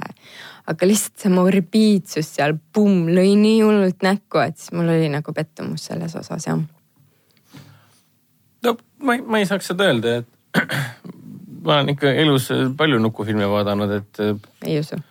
aga 0.67 0.87
lihtsalt 0.89 1.23
see 1.23 1.31
morbiidsus 1.31 2.33
seal, 2.35 2.57
pumm, 2.73 3.07
lõi 3.15 3.37
nii 3.39 3.61
hullult 3.63 4.01
näkku, 4.03 4.41
et 4.43 4.57
siis 4.59 4.73
mul 4.75 4.89
oli 4.91 5.07
nagu 5.13 5.33
pettumus 5.33 5.85
selles 5.91 6.15
osas 6.19 6.47
jah. 6.49 6.59
no 8.63 8.77
ma 8.99 9.15
ei, 9.15 9.21
ma 9.21 9.39
ei 9.39 9.47
saaks 9.47 9.71
seda 9.71 9.87
öelda, 9.87 10.17
et 10.21 10.27
ma 11.65 11.77
olen 11.77 11.93
ikka 11.95 12.11
elus 12.25 12.49
palju 12.77 12.99
nukufilme 12.99 13.47
vaadanud, 13.49 13.91
et. 14.01 14.23
ei 14.65 14.79
usu 14.81 14.99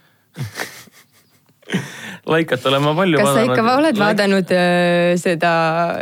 Laikat 2.26 2.64
olen 2.66 2.82
ma 2.82 2.92
palju 2.94 3.18
kas 3.20 3.26
vaadanud. 3.28 3.48
kas 3.48 3.56
sa 3.56 3.62
ikka 3.62 3.76
oled 3.78 3.94
Laik... 3.94 4.02
vaadanud 4.02 4.52
äh, 4.54 5.12
seda 5.22 5.52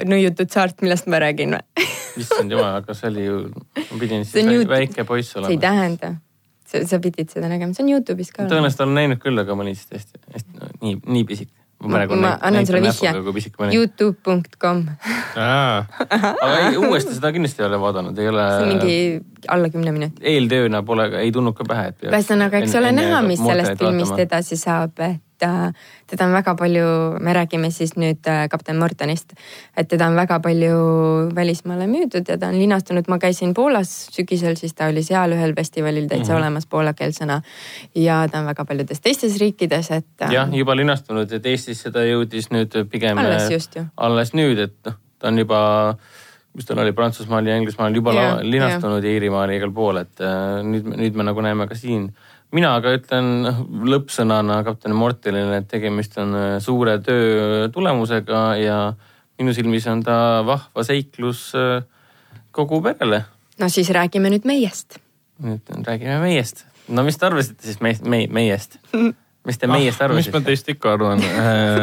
nõiutut 0.09 0.51
saart, 0.53 0.81
millest 0.81 1.07
ma 1.12 1.20
räägin 1.20 1.59
või 1.59 1.84
issand 2.20 2.55
jumal, 2.55 2.78
aga 2.81 2.95
see 2.97 3.11
oli 3.11 3.27
ju, 3.27 3.41
ma 3.78 3.99
pidin 4.01 4.24
siis 4.28 4.45
YouTube... 4.45 4.70
väike 4.74 5.05
poiss 5.09 5.36
olema. 5.36 5.51
see 5.51 5.59
ei 5.59 5.62
tähenda, 5.65 6.15
sa 6.74 7.01
pidid 7.03 7.35
seda 7.35 7.51
nägema, 7.51 7.77
see 7.77 7.85
on 7.86 7.93
Youtube'is 7.95 8.32
ka. 8.35 8.47
tõenäoliselt 8.51 8.86
olen 8.86 8.99
näinud 9.01 9.23
küll, 9.23 9.43
aga 9.43 9.59
ma 9.59 9.66
olin 9.66 9.77
siis 9.78 9.91
tõesti 9.91 10.23
hästi 10.35 10.59
no, 10.61 10.70
nii, 10.82 10.97
nii 11.16 11.27
pisik. 11.28 11.51
ma, 11.85 12.05
ma 12.09 12.32
annan 12.41 12.66
sulle 12.69 12.81
vihje, 12.85 13.12
Youtube.com. 13.74 14.85
aga 15.36 16.55
ei, 16.61 16.78
uuesti 16.78 17.19
seda 17.19 17.35
kindlasti 17.35 17.65
ei 17.65 17.69
ole 17.69 17.82
vaadanud, 17.82 18.19
ei 18.19 18.31
ole. 18.32 18.49
see 18.55 18.65
on 18.65 18.73
mingi 18.77 18.97
alla 19.57 19.70
kümne 19.74 19.93
minuti. 19.99 20.24
eeltööna 20.35 20.82
pole, 20.86 21.11
ei 21.20 21.32
tulnud 21.35 21.57
ka 21.59 21.69
pähe, 21.69 21.93
et. 21.93 22.09
ühesõnaga, 22.09 22.62
eks 22.62 22.81
ole 22.81 22.95
näha, 22.97 23.23
mis 23.27 23.43
sellest 23.43 23.78
filmist 23.82 24.27
edasi 24.28 24.61
saab, 24.61 24.99
et 25.05 25.24
et 25.43 26.11
teda 26.11 26.27
on 26.28 26.32
väga 26.32 26.55
palju, 26.59 26.86
me 27.20 27.35
räägime 27.35 27.70
siis 27.74 27.94
nüüd 27.97 28.27
äh, 28.31 28.44
kapten 28.51 28.78
Mortonist, 28.78 29.35
et 29.77 29.89
teda 29.89 30.06
on 30.06 30.16
väga 30.16 30.39
palju 30.44 30.78
välismaale 31.35 31.86
müüdud 31.90 32.28
ja 32.28 32.39
ta 32.39 32.51
on 32.52 32.59
linastunud, 32.59 33.09
ma 33.09 33.19
käisin 33.19 33.55
Poolas 33.55 33.93
sügisel, 34.15 34.56
siis 34.61 34.74
ta 34.74 34.89
oli 34.93 35.02
seal 35.02 35.35
ühel 35.36 35.55
festivalil 35.56 36.09
täitsa 36.09 36.32
mm 36.32 36.36
-hmm. 36.36 36.43
olemas 36.43 36.66
poolakeelsena. 36.66 37.43
ja 37.94 38.28
ta 38.28 38.39
on 38.39 38.47
väga 38.47 38.65
paljudes 38.65 39.01
teistes 39.01 39.39
riikides, 39.40 39.90
et. 39.90 40.06
Äh, 40.23 40.32
jah, 40.32 40.48
juba 40.52 40.77
linastunud, 40.77 41.32
et 41.32 41.47
Eestis 41.47 41.82
seda 41.82 42.05
jõudis 42.05 42.51
nüüd 42.51 42.85
pigem. 42.90 43.19
alles 43.19 43.51
just 43.51 43.77
ju. 43.77 43.85
alles 43.97 44.35
nüüd, 44.35 44.59
et 44.59 44.77
noh, 44.85 44.94
ta 45.19 45.28
on 45.28 45.39
juba 45.39 45.97
mis 46.55 46.66
tal 46.66 46.78
oli 46.78 46.93
Prantsusmaal 46.93 47.47
ja 47.47 47.56
Inglismaal 47.56 47.94
juba 47.94 48.12
ja, 48.15 48.39
linastunud 48.43 49.02
ja, 49.02 49.09
ja 49.09 49.15
Iirimaal 49.15 49.51
ja 49.51 49.56
igal 49.59 49.73
pool, 49.74 49.97
et 49.97 50.20
äh, 50.23 50.62
nüüd, 50.62 50.86
nüüd 50.97 51.19
me 51.19 51.27
nagu 51.27 51.43
näeme 51.43 51.66
ka 51.66 51.74
siin 51.74 52.12
mina 52.55 52.74
aga 52.78 52.94
ütlen 52.97 53.48
lõppsõnana 53.90 54.60
kapten 54.66 54.94
Mortelile, 54.97 55.60
et 55.60 55.68
tegemist 55.70 56.16
on 56.22 56.36
äh, 56.39 56.52
suure 56.62 56.98
töö 57.05 57.68
tulemusega 57.74 58.44
ja 58.60 58.78
minu 59.40 59.55
silmis 59.56 59.89
on 59.90 60.05
ta 60.06 60.16
vahva 60.47 60.85
seiklus 60.86 61.48
äh, 61.59 61.82
kogu 62.55 62.81
perele. 62.85 63.24
no 63.59 63.68
siis 63.68 63.90
räägime 63.90 64.31
nüüd 64.31 64.47
meiest. 64.47 65.01
nüüd 65.43 65.74
räägime 65.86 66.20
meiest. 66.22 66.64
no 66.89 67.05
mis 67.06 67.18
te 67.18 67.26
arvasite 67.26 67.66
siis 67.66 67.82
meist, 67.82 68.06
me, 68.06 68.26
meiest? 68.31 68.78
mis 69.45 69.61
te 69.61 69.69
meiest 69.69 70.01
ah, 70.01 70.09
arvasite? 70.09 70.33
mis 70.33 70.35
ma 70.35 70.49
teist 70.49 70.71
ikka 70.73 70.95
arvan 70.97 71.23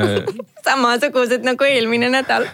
samasugused 0.66 1.46
nagu 1.46 1.68
eelmine 1.68 2.10
nädal 2.14 2.48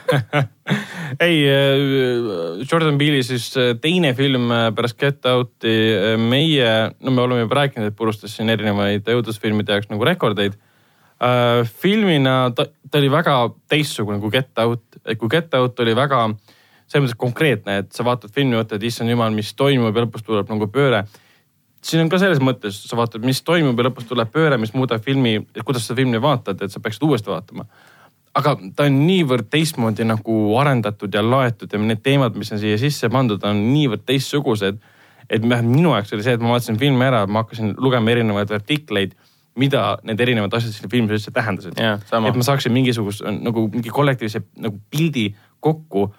ei, 1.27 1.37
äh, 1.47 2.65
Jordan 2.71 2.97
Peele'i 2.99 3.23
siis 3.23 3.49
äh, 3.57 3.73
teine 3.81 4.13
film 4.17 4.51
äh, 4.51 4.67
pärast 4.75 4.99
Get 4.99 5.25
Out'i 5.25 5.75
meie, 6.21 6.71
no 6.99 7.13
me 7.13 7.23
oleme 7.23 7.45
juba 7.45 7.61
rääkinud, 7.61 7.91
et 7.91 7.97
purustas 7.97 8.35
siin 8.35 8.51
erinevaid 8.53 9.07
õudusfilmide 9.15 9.77
jaoks 9.77 9.91
nagu 9.93 10.07
rekordeid. 10.07 10.57
filmina 11.81 12.51
ta, 12.53 12.67
ta 12.91 12.99
oli 12.99 13.07
väga 13.09 13.37
teistsugune 13.69 14.19
kui 14.21 14.29
Get 14.31 14.59
Out, 14.61 14.99
et 15.05 15.17
kui 15.17 15.29
Get 15.31 15.53
Out 15.57 15.79
oli 15.79 15.95
väga 15.97 16.27
selles 16.87 17.07
mõttes 17.07 17.17
konkreetne, 17.19 17.79
et 17.81 17.89
sa 17.91 18.05
vaatad 18.05 18.31
filmi, 18.31 18.55
mõtled, 18.55 18.83
issand 18.85 19.11
jumal, 19.11 19.33
mis 19.35 19.49
toimub 19.57 19.95
ja 19.95 20.05
lõpus 20.05 20.23
tuleb 20.23 20.51
nagu 20.53 20.69
pööre 20.71 21.01
siin 21.87 22.03
on 22.03 22.09
ka 22.11 22.19
selles 22.21 22.41
mõttes, 22.43 22.79
sa 22.89 22.97
vaatad, 22.99 23.23
mis 23.25 23.39
toimub 23.47 23.77
ja 23.79 23.87
lõpus 23.87 24.07
tuleb 24.09 24.31
pööre, 24.33 24.59
mis 24.61 24.73
muudab 24.75 25.03
filmi, 25.03 25.39
kuidas 25.63 25.87
sa 25.87 25.95
filmi 25.97 26.19
vaatad, 26.23 26.61
et 26.63 26.73
sa 26.73 26.81
peaksid 26.83 27.05
uuesti 27.07 27.31
vaatama. 27.31 27.67
aga 28.37 28.51
ta 28.77 28.85
on 28.85 28.99
niivõrd 29.07 29.47
teistmoodi 29.49 30.05
nagu 30.05 30.33
arendatud 30.61 31.13
ja 31.13 31.23
laetud 31.25 31.71
ja 31.73 31.79
need 31.81 32.03
teemad, 32.05 32.35
mis 32.37 32.51
on 32.53 32.59
siia 32.61 32.77
sisse 32.77 33.09
pandud, 33.09 33.41
on 33.43 33.63
niivõrd 33.73 34.05
teistsugused. 34.05 34.77
et 35.29 35.43
minu 35.43 35.89
jaoks 35.91 36.13
oli 36.13 36.23
see, 36.23 36.33
et 36.37 36.41
ma 36.41 36.53
vaatasin 36.53 36.77
filmi 36.79 37.03
ära, 37.03 37.25
ma 37.27 37.43
hakkasin 37.43 37.73
lugema 37.77 38.11
erinevaid 38.11 38.51
artikleid 38.51 39.15
mida 39.57 39.97
need 40.05 40.21
erinevad 40.21 40.53
asjad 40.53 40.75
siin 40.75 40.91
filmis 40.91 41.17
üldse 41.17 41.33
tähendasid. 41.33 41.79
et 41.79 42.35
ma 42.37 42.45
saaksin 42.45 42.73
mingisugust 42.73 43.25
nagu 43.25 43.67
mingi 43.73 43.89
kollektiivse 43.89 44.43
nagu 44.61 44.79
pildi 44.93 45.31
kokku 45.59 46.11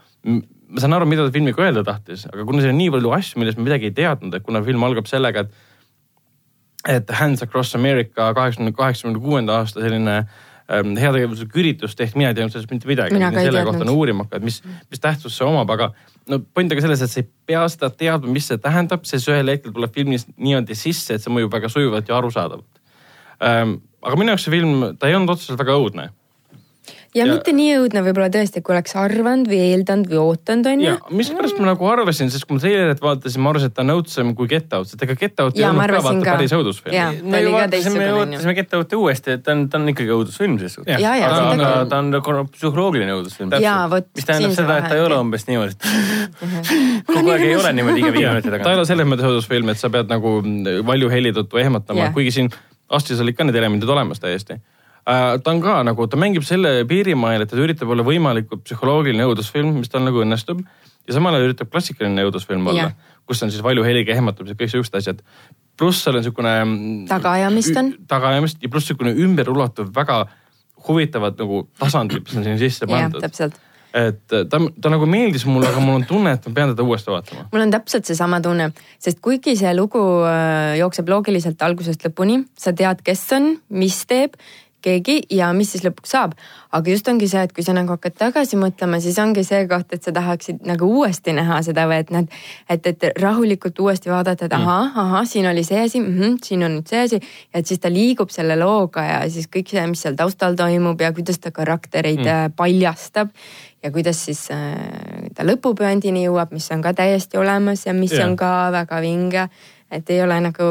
ma 0.69 0.83
saan 0.83 0.97
aru, 0.97 1.09
mida 1.09 1.25
ta 1.27 1.33
filmiga 1.35 1.65
öelda 1.65 1.85
tahtis, 1.87 2.27
aga 2.29 2.45
kuna 2.49 2.63
siin 2.63 2.75
on 2.75 2.79
nii 2.83 2.93
palju 2.97 3.15
asju, 3.17 3.41
millest 3.41 3.61
me 3.61 3.67
midagi 3.69 3.89
ei 3.89 3.97
teadnud, 3.97 4.37
et 4.37 4.45
kuna 4.45 4.63
film 4.67 4.85
algab 4.89 5.09
sellega, 5.11 5.47
et 5.47 5.67
et 6.89 7.11
Hands 7.11 7.43
Across 7.43 7.75
America 7.75 8.29
kaheksakümne, 8.35 8.73
kaheksakümne 8.73 9.21
kuuenda 9.21 9.57
aasta 9.59 9.83
selline 9.83 10.15
ähm, 10.73 10.95
heategevuslik 10.97 11.57
üritus 11.59 11.97
tehti, 11.99 12.21
mina 12.21 12.31
ei 12.31 12.37
teadnud 12.39 12.55
sellest 12.55 12.71
mitte 12.71 12.89
midagi. 12.89 13.19
selle 13.19 13.65
kohta 13.67 13.83
on 13.85 13.91
uurima 13.93 14.29
hakanud, 14.29 14.47
mis, 14.47 14.61
mis 14.91 15.03
tähtsust 15.03 15.41
see 15.41 15.49
omab, 15.49 15.73
aga 15.75 15.91
no 16.31 16.39
point 16.55 16.73
on 16.73 16.79
ka 16.79 16.85
selles, 16.87 17.03
et 17.03 17.13
sa 17.13 17.21
ei 17.23 17.29
pea 17.51 17.65
seda 17.73 17.91
teadma, 17.91 18.31
mis 18.33 18.47
see 18.49 18.61
tähendab, 18.63 19.05
sest 19.09 19.29
ühel 19.33 19.53
hetkel 19.53 19.75
tuleb 19.75 19.95
filmis 19.95 20.29
niimoodi 20.37 20.79
sisse, 20.79 21.19
et 21.19 21.25
see 21.25 21.35
mõjub 21.35 21.53
väga 21.59 21.73
sujuvalt 21.73 22.09
ja 22.09 22.19
arusaadavalt 22.21 22.83
ähm,. 23.43 23.79
aga 23.99 24.21
minu 24.21 24.33
jaoks 24.33 24.47
see 24.47 24.55
film, 24.55 24.87
ta 25.01 25.11
ei 25.11 25.19
olnud 25.19 25.35
otseselt 25.35 25.59
väga 25.59 25.77
õudne 25.83 26.09
ja, 27.19 27.27
ja 27.27 27.35
mitte 27.35 27.53
nii 27.57 27.73
õudne 27.81 28.03
võib-olla 28.07 28.29
tõesti, 28.33 28.63
kui 28.65 28.75
oleks 28.75 28.95
arvanud 28.99 29.49
või 29.51 29.59
eeldanud 29.73 30.11
või 30.11 30.21
ootanud, 30.23 30.69
onju. 30.71 30.95
mispärast 31.19 31.59
ma 31.61 31.71
nagu 31.71 31.89
arvasin, 31.91 32.31
sest 32.33 32.47
kui 32.47 32.57
ma 32.57 32.63
treilerit 32.63 33.03
vaatasin, 33.03 33.43
ma 33.45 33.53
arvasin, 33.53 33.73
et 33.73 33.77
ta 33.77 33.85
on 33.85 33.93
õudsem 33.97 34.33
kui 34.39 34.51
Get 34.51 34.77
Out, 34.77 34.91
sest 34.91 35.03
ega 35.07 35.17
Get 35.19 35.43
Out 35.43 35.59
ei 35.59 35.67
olnud 35.69 35.93
ka 35.95 36.03
vaata 36.07 36.37
päris 36.37 36.55
õudusfilm. 36.57 37.19
me 37.33 37.43
ju 37.43 37.55
vaatasime, 37.55 38.07
ootasime 38.21 38.55
Get 38.59 38.79
Out'i 38.79 39.01
uuesti, 39.01 39.37
et 39.39 39.45
ta 39.47 39.57
on, 39.57 39.67
ta 39.73 39.81
on 39.81 39.93
ikkagi 39.95 40.15
õudusfilm 40.15 40.57
ses 40.63 40.79
suhtes. 40.79 41.03
aga 41.03 41.75
ta 41.91 42.01
on 42.01 42.13
nagu 42.15 42.39
psühholoogiline 42.55 43.19
õudusfilm. 43.19 43.53
mis 43.53 44.31
tähendab 44.31 44.57
seda, 44.57 44.79
et 44.79 44.89
ta 44.93 44.97
ei 44.99 45.05
ole 45.05 45.19
umbes 45.19 45.49
niimoodi, 45.51 45.77
et 45.77 47.05
kogu 47.13 47.35
aeg 47.35 47.47
ei 47.51 47.59
ole 47.59 47.75
niimoodi 47.77 48.05
iga 48.05 48.15
viie 48.15 48.33
minuti 48.33 48.49
tagant. 48.49 48.65
ta 48.65 48.75
ei 48.75 48.81
ole 48.81 48.89
selles 48.89 49.11
mõttes 49.11 49.29
õudusfilm, 49.29 49.75
et 49.75 49.83
sa 49.83 49.93
pead 49.93 50.11
nagu 50.13 50.39
valju 50.89 51.13
heli 51.13 51.35
tõttu 51.37 51.61
ehmatama, 51.61 52.11
kuigi 52.17 52.35
siin 52.41 52.53
Astris 52.89 53.21
olid 53.21 53.37
ka 53.37 53.45
need 53.45 53.57
elemendid 53.59 53.91
olemas 53.93 54.21
täiesti 54.23 54.57
ta 55.09 55.53
on 55.53 55.61
ka 55.65 55.79
nagu, 55.89 56.07
ta 56.11 56.19
mängib 56.21 56.45
selle 56.47 56.83
piirimail, 56.89 57.45
et 57.45 57.51
ta 57.51 57.59
üritab 57.61 57.93
olla 57.95 58.05
võimalikult 58.07 58.65
psühholoogiline 58.67 59.29
õudusfilm, 59.29 59.79
mis 59.81 59.93
tal 59.93 60.05
nagu 60.05 60.21
õnnestub. 60.25 60.61
ja 61.09 61.15
samal 61.17 61.37
ajal 61.37 61.49
üritab 61.49 61.71
klassikaline 61.73 62.27
õudusfilm 62.29 62.67
olla, 62.69 62.91
kus 63.29 63.41
on 63.43 63.53
siis 63.53 63.65
valju 63.65 63.87
heliga 63.87 64.13
ehmatamised, 64.13 64.59
kõik 64.59 64.75
siuksed 64.75 64.99
asjad. 65.01 65.23
pluss 65.79 66.03
seal 66.05 66.19
on 66.19 66.25
niisugune. 66.25 66.53
Mm, 66.65 67.07
tagaajamist 67.09 67.81
on. 67.81 67.95
tagaajamist 68.09 68.61
ja 68.63 68.69
pluss 68.69 68.91
niisugune 68.91 69.15
ümberulatuv, 69.25 69.89
väga 69.95 70.27
huvitavad 70.89 71.41
nagu 71.41 71.65
tasandid, 71.79 72.23
mis 72.27 72.37
on 72.37 72.45
sinna 72.45 72.61
sisse 72.61 72.87
pandud. 72.87 73.25
täpselt 73.25 73.57
et 73.97 74.21
ta, 74.29 74.59
ta 74.83 74.91
nagu 74.93 75.07
meeldis 75.09 75.47
mulle, 75.49 75.71
aga 75.71 75.81
mul 75.81 75.97
on 75.97 76.05
tunne, 76.07 76.35
et 76.37 76.47
ma 76.47 76.55
pean 76.55 76.73
teda 76.75 76.85
uuesti 76.85 77.11
vaatama. 77.11 77.47
mul 77.53 77.65
on 77.65 77.73
täpselt 77.73 78.05
seesama 78.05 78.41
tunne, 78.45 78.69
sest 79.01 79.23
kuigi 79.25 79.57
see 79.57 79.73
lugu 79.77 80.03
äh, 80.29 80.77
jookseb 80.83 81.09
loogiliselt 81.09 81.63
algusest 81.65 82.05
lõpuni, 82.05 82.43
sa 82.59 82.75
tead, 82.77 83.01
kes 83.07 83.25
on, 83.39 83.55
mis 83.73 84.03
teeb 84.11 84.37
keegi 84.85 85.19
ja 85.35 85.51
mis 85.57 85.73
siis 85.75 85.85
lõpuks 85.87 86.13
saab. 86.15 86.35
aga 86.73 86.91
just 86.93 87.09
ongi 87.09 87.29
see, 87.29 87.41
et 87.47 87.53
kui 87.57 87.65
sa 87.65 87.73
nagu 87.73 87.95
hakkad 87.95 88.15
tagasi 88.19 88.59
mõtlema, 88.61 89.01
siis 89.01 89.17
ongi 89.19 89.45
see 89.47 89.63
koht, 89.71 89.93
et 89.97 90.05
sa 90.05 90.13
tahaksid 90.13 90.61
nagu 90.69 90.89
uuesti 90.99 91.33
näha 91.33 91.63
seda 91.65 91.87
või 91.89 92.03
et 92.03 92.11
nad, 92.13 92.35
et, 92.69 92.87
et 92.87 93.07
rahulikult 93.23 93.79
uuesti 93.81 94.13
vaadata, 94.13 94.47
et 94.47 94.57
ahah, 94.57 94.93
ahah, 95.05 95.25
siin 95.29 95.49
oli 95.49 95.65
see 95.65 95.81
asi 95.85 96.01
mm, 96.01 96.19
-hmm, 96.19 96.37
siin 96.45 96.65
on 96.67 96.77
nüüd 96.77 96.91
see 96.91 97.01
asi. 97.07 97.21
ja 97.53 97.63
et 97.63 97.67
siis 97.67 97.81
ta 97.81 97.93
liigub 97.93 98.31
selle 98.31 98.59
looga 98.61 99.05
ja 99.05 99.23
siis 99.31 99.49
kõik 99.49 99.73
see, 99.73 99.87
mis 99.87 100.03
seal 100.05 100.19
taustal 100.19 100.55
toimub 100.55 101.01
ja 101.01 101.13
kuidas 101.13 101.39
ta 101.39 101.51
karaktereid 101.51 102.25
mm. 102.25 102.53
paljastab 102.57 103.33
ja 103.83 103.91
kuidas 103.91 104.25
siis 104.25 104.51
äh, 104.51 105.31
ta 105.35 105.47
lõpupööndini 105.47 106.27
jõuab, 106.27 106.53
mis 106.53 106.71
on 106.75 106.83
ka 106.83 106.93
täiesti 106.93 107.39
olemas 107.39 107.87
ja 107.87 107.95
mis 107.95 108.13
yeah. 108.13 108.29
on 108.29 108.37
ka 108.37 108.71
väga 108.75 109.01
vinge 109.01 109.49
et 109.91 110.11
ei 110.11 110.23
ole 110.23 110.41
nagu 110.45 110.71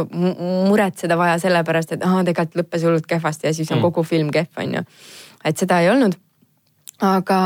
muretseda 0.68 1.18
vaja 1.18 1.40
sellepärast, 1.42 1.96
et 1.96 2.06
ahah, 2.06 2.24
tegelikult 2.26 2.62
lõppes 2.62 2.86
hullult 2.86 3.10
kehvasti 3.10 3.50
ja 3.50 3.54
siis 3.54 3.72
on 3.72 3.80
mm. 3.80 3.88
kogu 3.90 4.04
film 4.04 4.32
kehv, 4.34 4.52
on 4.62 4.80
ju. 4.80 4.86
et 5.46 5.58
seda 5.58 5.82
ei 5.82 5.90
olnud. 5.90 6.20
Aga, 7.02 7.40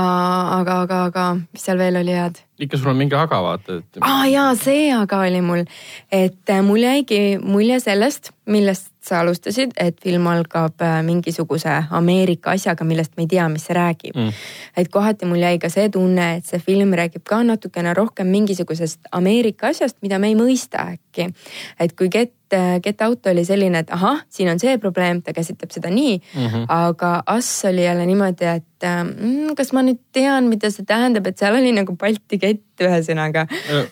aga, 0.60 0.76
aga, 0.86 1.04
aga 1.10 1.26
mis 1.42 1.66
seal 1.66 1.80
veel 1.82 2.00
oli 2.00 2.16
head? 2.16 2.40
ikka 2.62 2.78
sul 2.78 2.92
on 2.92 3.00
mingi 3.00 3.18
aga 3.18 3.42
vaata, 3.42 3.80
et. 3.82 4.00
aa 4.00 4.22
ah, 4.22 4.24
jaa, 4.30 4.52
see 4.56 4.92
aga 4.96 5.24
oli 5.26 5.42
mul, 5.44 5.66
et 6.14 6.54
äh, 6.54 6.62
mul 6.64 6.84
jäigi 6.86 7.40
mulje 7.42 7.80
sellest, 7.84 8.32
millest 8.52 8.92
sa 9.02 9.20
alustasid, 9.24 9.74
et 9.82 9.98
film 10.04 10.28
algab 10.30 10.82
äh, 10.86 11.00
mingisuguse 11.04 11.74
Ameerika 11.90 12.54
asjaga, 12.54 12.86
millest 12.88 13.18
me 13.18 13.26
ei 13.26 13.32
tea, 13.34 13.48
mis 13.50 13.66
see 13.68 13.76
räägib 13.76 14.16
mm.. 14.16 14.44
et 14.78 14.92
kohati 14.94 15.28
mul 15.28 15.42
jäi 15.42 15.58
ka 15.60 15.72
see 15.74 15.90
tunne, 15.92 16.28
et 16.38 16.48
see 16.48 16.62
film 16.64 16.94
räägib 16.96 17.26
ka 17.28 17.42
natukene 17.44 17.96
rohkem 17.98 18.30
mingisugusest 18.32 19.12
Ameerika 19.12 19.74
asjast, 19.74 19.98
mida 20.06 20.22
me 20.22 20.32
ei 20.32 20.38
mõista 20.40 20.86
äkki. 20.94 21.32
et 21.80 21.98
kui 21.98 22.14
Get, 22.14 22.36
äh, 22.54 22.78
Get 22.84 23.02
Out 23.02 23.28
oli 23.34 23.44
selline, 23.46 23.84
et 23.84 23.92
ahah, 23.92 24.22
siin 24.30 24.54
on 24.54 24.62
see 24.62 24.78
probleem, 24.78 25.26
ta 25.26 25.34
käsitleb 25.34 25.74
seda 25.74 25.90
nii 25.90 26.20
mm. 26.22 26.46
-hmm. 26.46 26.66
aga 26.70 27.24
Us 27.38 27.66
oli 27.66 27.84
jälle 27.84 28.06
niimoodi, 28.06 28.46
et 28.46 28.68
mm, 28.88 29.56
kas 29.58 29.72
ma 29.76 29.84
nüüd 29.86 30.00
tean, 30.16 30.50
mida 30.52 30.72
see 30.74 30.86
tähendab, 30.88 31.28
et 31.30 31.40
seal 31.42 31.58
oli 31.58 31.74
nagu 31.76 31.96
Balti 32.00 32.40
kett 32.42 32.86
ühesõnaga. 32.86 33.46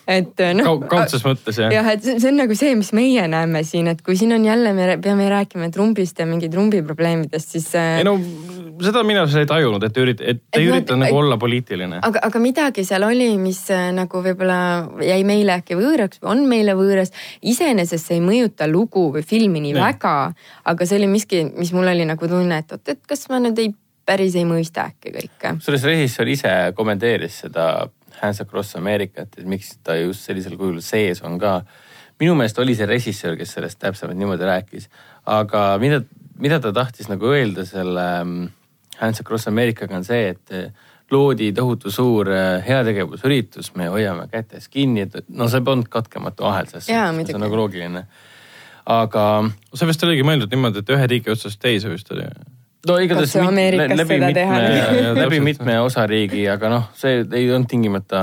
et 0.08 0.44
noh 0.58 0.66
Kau,. 0.66 0.80
kaudses 0.90 1.24
mõttes 1.26 1.60
jah. 1.62 1.72
jah, 1.74 1.90
et 1.94 2.06
see 2.06 2.30
on 2.30 2.40
nagu 2.42 2.56
see, 2.58 2.74
mis 2.78 2.92
meie 2.96 3.26
näeme 3.30 3.62
siin, 3.66 3.90
et 3.92 4.02
kui 4.06 4.18
siin 4.20 4.34
on 4.36 4.44
jälle, 4.44 4.72
me 4.76 4.96
peame 5.02 5.28
rääkima 5.30 5.70
trumbist 5.74 6.18
ja 6.18 6.28
mingi 6.28 6.50
trumbi 6.52 6.82
probleemidest, 6.86 7.56
siis. 7.56 7.70
Äh, 7.78 8.00
ei 8.00 8.08
no 8.08 8.16
seda 8.84 9.02
mina 9.06 9.24
ei 9.38 9.48
tajunud, 9.48 9.84
et 9.84 9.98
ürit-, 10.00 10.22
et 10.24 10.42
ei 10.56 10.68
ürita 10.68 10.96
nagu 10.98 11.20
olla 11.20 11.38
poliitiline. 11.40 12.00
aga, 12.06 12.22
aga 12.28 12.42
midagi 12.42 12.84
seal 12.86 13.04
oli, 13.06 13.28
mis 13.40 13.62
äh, 13.74 13.90
nagu 13.96 14.22
võib-olla 14.24 14.60
jäi 15.04 15.20
meile 15.28 15.58
äkki 15.60 15.78
võõraks 15.78 16.22
või 16.22 16.32
on 16.34 16.46
meile 16.50 16.76
võõras. 16.78 17.12
iseenesest 17.42 18.10
see 18.10 18.18
ei 18.18 18.24
mõjuta 18.24 18.68
lugu 18.70 19.10
või 19.14 19.24
filmi 19.26 19.62
nii 19.66 19.76
ja. 19.76 19.84
väga, 19.90 20.16
aga 20.72 20.88
see 20.88 21.00
oli 21.00 21.10
miski, 21.12 21.44
mis 21.56 21.74
mul 21.76 21.92
oli 21.92 22.08
nagu 22.08 22.30
tunne, 22.30 22.62
et 22.64 22.76
oot, 22.76 22.84
et 22.88 23.02
kas 23.08 23.28
ma 23.32 23.42
nüüd 23.42 23.60
ei 23.60 23.72
päris 24.06 24.36
ei 24.38 24.46
mõista 24.48 24.88
äkki 24.90 25.12
kõike. 25.14 25.54
kusjuures 25.60 25.86
režissöör 25.86 26.28
ise 26.32 26.52
kommenteeris 26.76 27.40
seda 27.44 27.88
Hands 28.20 28.40
Across 28.40 28.76
Americat, 28.76 29.38
et 29.38 29.48
miks 29.48 29.76
ta 29.84 29.96
just 29.96 30.26
sellisel 30.26 30.56
kujul 30.60 30.80
sees 30.84 31.22
on 31.22 31.38
ka. 31.40 31.60
minu 32.20 32.34
meelest 32.36 32.58
oli 32.60 32.74
see 32.76 32.86
režissöör, 32.86 33.36
kes 33.40 33.54
sellest 33.56 33.78
täpsemalt 33.80 34.18
niimoodi 34.18 34.44
rääkis, 34.44 34.90
aga 35.24 35.78
mida, 35.80 36.02
mida 36.36 36.58
ta 36.60 36.72
tahtis 36.72 37.08
nagu 37.08 37.30
öelda 37.32 37.64
selle 37.64 38.06
mm, 38.24 38.50
Hands 39.00 39.20
Across 39.20 39.48
Americaga 39.48 39.96
on 39.96 40.04
see, 40.04 40.34
et 40.34 40.52
eh, 40.52 40.66
loodi 41.10 41.48
tohutu 41.56 41.90
suur 41.90 42.28
eh, 42.28 42.60
heategevusüritus, 42.66 43.72
me 43.74 43.88
hoiame 43.88 44.28
kätes 44.28 44.68
kinni, 44.68 45.06
et 45.08 45.32
no 45.32 45.48
see 45.48 45.64
polnud 45.64 45.88
katkematu 45.88 46.44
ahel, 46.50 46.68
selles 46.68 46.90
suhtes, 46.90 47.26
see 47.30 47.40
on 47.40 47.46
nagu 47.46 47.56
loogiline. 47.56 48.04
aga. 48.84 49.26
see 49.72 49.88
vist 49.88 50.04
oligi 50.04 50.26
mõeldud 50.26 50.52
niimoodi, 50.52 50.84
et 50.84 50.96
ühe 50.96 51.12
riigi 51.14 51.32
otsast 51.32 51.62
teise 51.62 51.88
vist 51.88 52.12
oli 52.12 52.28
no 52.88 52.96
igatahes 53.02 53.34
mit, 53.36 53.76
läbi 54.00 54.20
mitme, 54.22 54.64
läbi 55.22 55.42
mitme 55.44 55.76
osariigi, 55.84 56.46
aga 56.52 56.72
noh, 56.72 56.88
see 56.96 57.20
ei 57.24 57.50
olnud 57.50 57.68
tingimata 57.70 58.22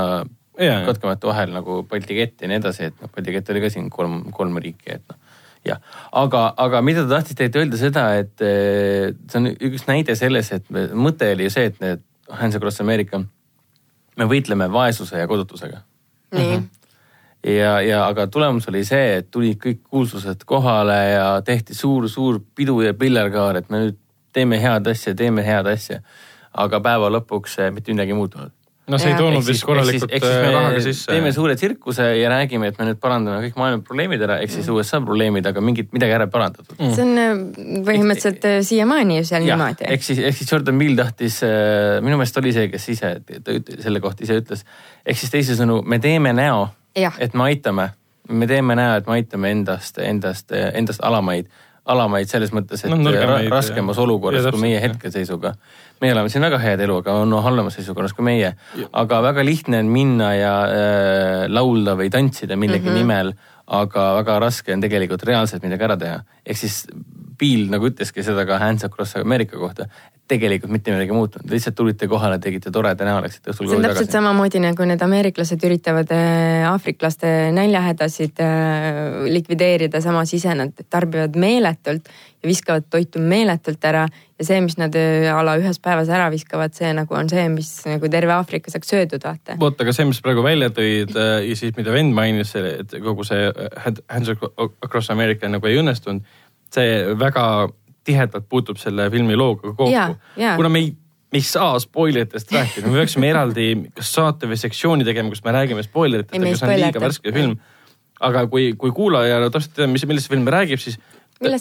yeah. 0.60 0.82
katkematu 0.86 1.30
vahel 1.30 1.54
nagu 1.54 1.82
Balti 1.88 2.18
kett 2.18 2.42
ja 2.42 2.50
nii 2.50 2.60
edasi, 2.62 2.90
et 2.90 3.00
noh, 3.02 3.12
Balti 3.14 3.34
kett 3.36 3.54
oli 3.54 3.62
ka 3.64 3.72
siin 3.72 3.90
kolm, 3.92 4.20
kolm 4.34 4.58
riiki, 4.62 4.98
et 4.98 5.04
noh 5.06 5.24
jah, 5.66 5.80
aga, 6.16 6.44
aga 6.56 6.80
mida 6.86 7.04
ta 7.04 7.18
tahtis 7.18 7.36
tegelikult 7.36 7.64
öelda 7.64 7.80
seda, 7.80 8.04
et 8.22 8.44
eh, 8.46 9.10
see 9.28 9.40
on 9.40 9.50
üks 9.68 9.86
näide 9.88 10.16
selles, 10.18 10.52
et 10.54 10.70
mõte 10.70 11.32
oli 11.34 11.48
ju 11.48 11.54
see, 11.54 11.68
et 11.72 11.78
need 11.82 12.04
Hands 12.38 12.56
Across 12.56 12.82
America, 12.84 13.20
me 14.18 14.26
võitleme 14.28 14.68
vaesuse 14.72 15.20
ja 15.20 15.28
kodutusega. 15.30 15.84
nii. 16.32 16.42
Mm 16.42 16.56
-hmm 16.56 16.66
ja, 17.46 17.80
ja 17.80 18.06
aga 18.06 18.26
tulemus 18.26 18.68
oli 18.68 18.84
see, 18.84 19.18
et 19.20 19.30
tulid 19.30 19.58
kõik 19.62 19.82
kuulsused 19.90 20.42
kohale 20.44 20.98
ja 21.12 21.26
tehti 21.46 21.74
suur-suur 21.74 22.40
pidu 22.54 22.80
ja 22.82 22.94
pillerkaar, 22.94 23.56
et 23.56 23.70
me 23.70 23.78
nüüd 23.84 23.98
teeme 24.32 24.60
head 24.62 24.86
asja, 24.86 25.14
teeme 25.14 25.44
head 25.46 25.66
asja. 25.66 26.00
aga 26.58 26.80
päeva 26.80 27.10
lõpuks 27.12 27.58
mitte 27.72 27.92
midagi 27.92 28.14
ei 28.14 28.18
muutunud 28.18 28.54
no 28.88 28.98
see 28.98 29.10
ja. 29.10 29.16
ei 29.16 29.20
toonud 29.20 29.44
vist 29.46 29.64
korralikult 29.66 30.14
äh, 30.16 30.36
raha 30.48 30.72
ka 30.74 30.80
sisse. 30.84 31.10
teeme 31.10 31.30
suure 31.36 31.54
tsirkuse 31.58 32.06
ja 32.18 32.30
räägime, 32.32 32.70
et 32.72 32.80
me 32.80 32.88
nüüd 32.88 33.00
parandame 33.02 33.42
kõik 33.44 33.58
maailma 33.60 33.84
probleemid 33.86 34.24
ära, 34.24 34.38
ehk 34.44 34.52
siis 34.52 34.66
mm. 34.66 34.78
USA 34.78 35.00
probleemid, 35.04 35.48
aga 35.50 35.62
mingit, 35.64 35.90
midagi 35.94 36.16
ära 36.16 36.28
ei 36.28 36.32
parandatud 36.32 36.72
mm.. 36.78 36.94
see 36.96 37.04
on 37.04 37.22
äh, 37.22 37.84
põhimõtteliselt 37.88 38.48
siiamaani 38.68 39.20
ju 39.20 39.28
seal 39.28 39.46
ja, 39.48 39.58
niimoodi. 39.58 39.88
ehk 39.92 40.08
siis, 40.08 40.22
ehk 40.30 40.40
siis 40.40 40.52
Jordan 40.52 40.80
Peele 40.80 40.98
tahtis, 41.02 41.38
minu 42.04 42.20
meelest 42.20 42.42
oli 42.42 42.54
see, 42.56 42.72
kes 42.72 42.90
ise 42.96 43.14
selle 43.84 44.02
kohta 44.04 44.24
ise 44.26 44.40
ütles. 44.42 44.64
ehk 45.04 45.20
siis 45.20 45.36
teisisõnu, 45.36 45.82
me 45.84 46.00
teeme 46.02 46.32
näo, 46.36 46.68
et 46.96 47.36
me 47.36 47.48
aitame, 47.50 47.90
me 48.28 48.50
teeme 48.50 48.78
näo, 48.78 48.98
et 49.02 49.08
me 49.08 49.18
aitame 49.20 49.52
endast, 49.56 50.00
endast, 50.04 50.54
endast 50.72 51.04
alamaid 51.04 51.52
alamaid 51.88 52.30
selles 52.30 52.52
mõttes, 52.54 52.84
et 52.84 52.92
no, 52.92 53.12
raskemas 53.48 53.98
ja. 53.98 54.04
olukorras 54.04 54.46
ja, 54.46 54.52
kui 54.54 54.62
meie 54.62 54.80
hetkeseisuga. 54.82 55.54
meie 56.02 56.14
oleme 56.14 56.32
siin 56.32 56.44
väga 56.44 56.60
head 56.62 56.82
elu, 56.84 57.00
aga 57.02 57.18
on 57.22 57.30
no, 57.32 57.42
halvemas 57.44 57.78
seisukorras 57.78 58.14
kui 58.16 58.26
meie. 58.28 58.54
aga 58.92 59.20
väga 59.30 59.44
lihtne 59.46 59.82
on 59.84 59.92
minna 59.92 60.32
ja 60.36 60.54
äh, 60.64 61.44
laulda 61.48 61.96
või 61.98 62.10
tantsida 62.12 62.56
millegi 62.56 62.88
mm 62.88 62.94
-hmm. 62.94 62.98
nimel, 62.98 63.32
aga 63.66 64.08
väga 64.20 64.38
raske 64.44 64.72
on 64.72 64.84
tegelikult 64.84 65.24
reaalselt 65.28 65.62
midagi 65.62 65.88
ära 65.88 65.96
teha. 65.96 66.20
ehk 66.46 66.56
siis 66.56 66.86
Bill 67.38 67.68
nagu 67.72 67.88
ütleski 67.90 68.24
seda 68.26 68.44
ka 68.48 68.58
Hands 68.62 68.84
Across 68.84 69.20
America 69.20 69.58
kohta, 69.58 69.88
tegelikult 70.28 70.72
mitte 70.72 70.92
midagi 70.92 71.14
muutunud, 71.16 71.48
lihtsalt 71.52 71.76
tulite 71.78 72.08
kohale, 72.10 72.38
tegite 72.42 72.72
toreda 72.74 73.06
näo, 73.06 73.20
läksite 73.24 73.52
õhtul 73.52 73.68
koju 73.68 73.76
tagasi. 73.76 73.80
see 73.80 73.90
on 73.90 73.96
täpselt 73.96 74.16
samamoodi 74.16 74.62
nagu 74.62 74.86
need 74.88 75.02
ameeriklased 75.04 75.66
üritavad 75.68 76.12
äh, 76.14 76.66
aafriklaste 76.68 77.30
näljahädasid 77.56 78.42
äh, 78.44 78.98
likvideerida, 79.32 80.02
samas 80.04 80.34
ise 80.36 80.54
nad 80.58 80.84
tarbivad 80.90 81.36
meeletult 81.40 82.10
ja 82.42 82.50
viskavad 82.50 82.86
toitu 82.92 83.22
meeletult 83.24 83.84
ära. 83.88 84.04
ja 84.38 84.46
see, 84.46 84.60
mis 84.64 84.76
nad 84.78 84.94
äh, 84.98 85.30
a 85.32 85.38
la 85.46 85.56
ühes 85.60 85.80
päevas 85.82 86.10
ära 86.12 86.28
viskavad, 86.34 86.76
see 86.76 86.90
nagu 86.96 87.16
on 87.16 87.30
see, 87.32 87.46
mis 87.52 87.70
nagu 87.88 88.10
terve 88.12 88.34
Aafrika 88.36 88.74
saaks 88.74 88.92
söödud, 88.92 89.24
vaata. 89.24 89.56
vot, 89.60 89.80
aga 89.80 89.94
see, 89.96 90.08
mis 90.10 90.20
praegu 90.24 90.44
välja 90.44 90.68
tõid 90.74 91.16
ja 91.16 91.56
siis 91.56 91.72
mida 91.78 91.94
vend 91.94 92.12
mainis, 92.16 92.52
et 92.58 92.98
kogu 93.00 93.24
see 93.24 93.48
Hands 93.80 94.36
Across 94.84 95.14
America 95.14 95.48
nagu 95.48 95.72
ei 95.72 95.80
õnnestunud 95.80 96.36
see 96.74 97.18
väga 97.18 97.44
tihedalt 98.08 98.48
puutub 98.48 98.80
selle 98.80 99.08
filmi 99.12 99.36
looga 99.36 99.72
kokku. 99.72 100.16
kuna 100.56 100.68
me 100.72 100.82
ei, 100.84 100.92
me 101.32 101.40
ei 101.40 101.44
saa 101.44 101.78
spoileritest 101.82 102.52
rääkida, 102.52 102.88
me 102.88 103.00
peaksime 103.02 103.30
eraldi 103.30 103.68
kas 103.96 104.12
saate 104.16 104.48
või 104.50 104.60
sektsiooni 104.60 105.06
tegema, 105.08 105.32
kus 105.32 105.44
me 105.44 105.54
räägime 105.56 105.84
spoileritest, 105.86 106.38
aga 106.38 106.54
see 106.60 106.68
on 106.68 106.80
liiga 106.84 107.02
värske 107.04 107.34
film. 107.34 107.58
aga 108.28 108.46
kui, 108.50 108.72
kui 108.78 108.94
kuulaja 108.94 109.42
täpselt 109.52 109.76
teab, 109.76 109.92
mis, 109.94 110.06
millest 110.10 110.30
film 110.30 110.48
räägib, 110.50 110.80
siis 110.82 110.98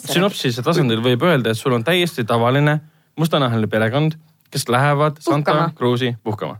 sünopsise 0.07 0.63
tasandil 0.65 1.03
võib 1.05 1.25
öelda, 1.27 1.53
et 1.53 1.59
sul 1.59 1.75
on 1.75 1.83
täiesti 1.85 2.25
tavaline 2.25 2.79
mustanahaline 3.17 3.69
perekond, 3.69 4.15
kes 4.53 4.65
lähevad 4.71 5.19
Santa 5.21 5.69
Cruise'i 5.77 6.15
puhkama. 6.23 6.57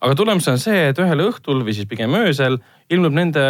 aga 0.00 0.14
tulemus 0.14 0.48
on 0.48 0.58
see, 0.60 0.90
et 0.90 0.98
ühel 1.00 1.24
õhtul 1.28 1.62
või 1.64 1.76
siis 1.76 1.88
pigem 1.88 2.12
öösel 2.18 2.58
ilmub 2.92 3.14
nende 3.16 3.46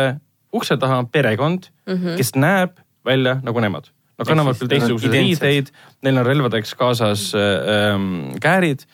ukse 0.54 0.76
taha 0.78 1.02
perekond 1.10 1.66
mm, 1.86 1.94
-hmm. 1.94 2.16
kes 2.16 2.34
näeb 2.38 2.78
välja 3.04 3.40
nagu 3.42 3.60
nemad 3.60 3.93
Nad 4.18 4.28
kannavad 4.30 4.58
küll 4.60 4.70
teistsuguseid 4.70 5.14
riideid, 5.14 5.70
neil 6.06 6.20
on 6.20 6.26
relvadeks 6.26 6.74
kaasas 6.78 7.32
ähm, 7.34 8.34
käärid 8.42 8.84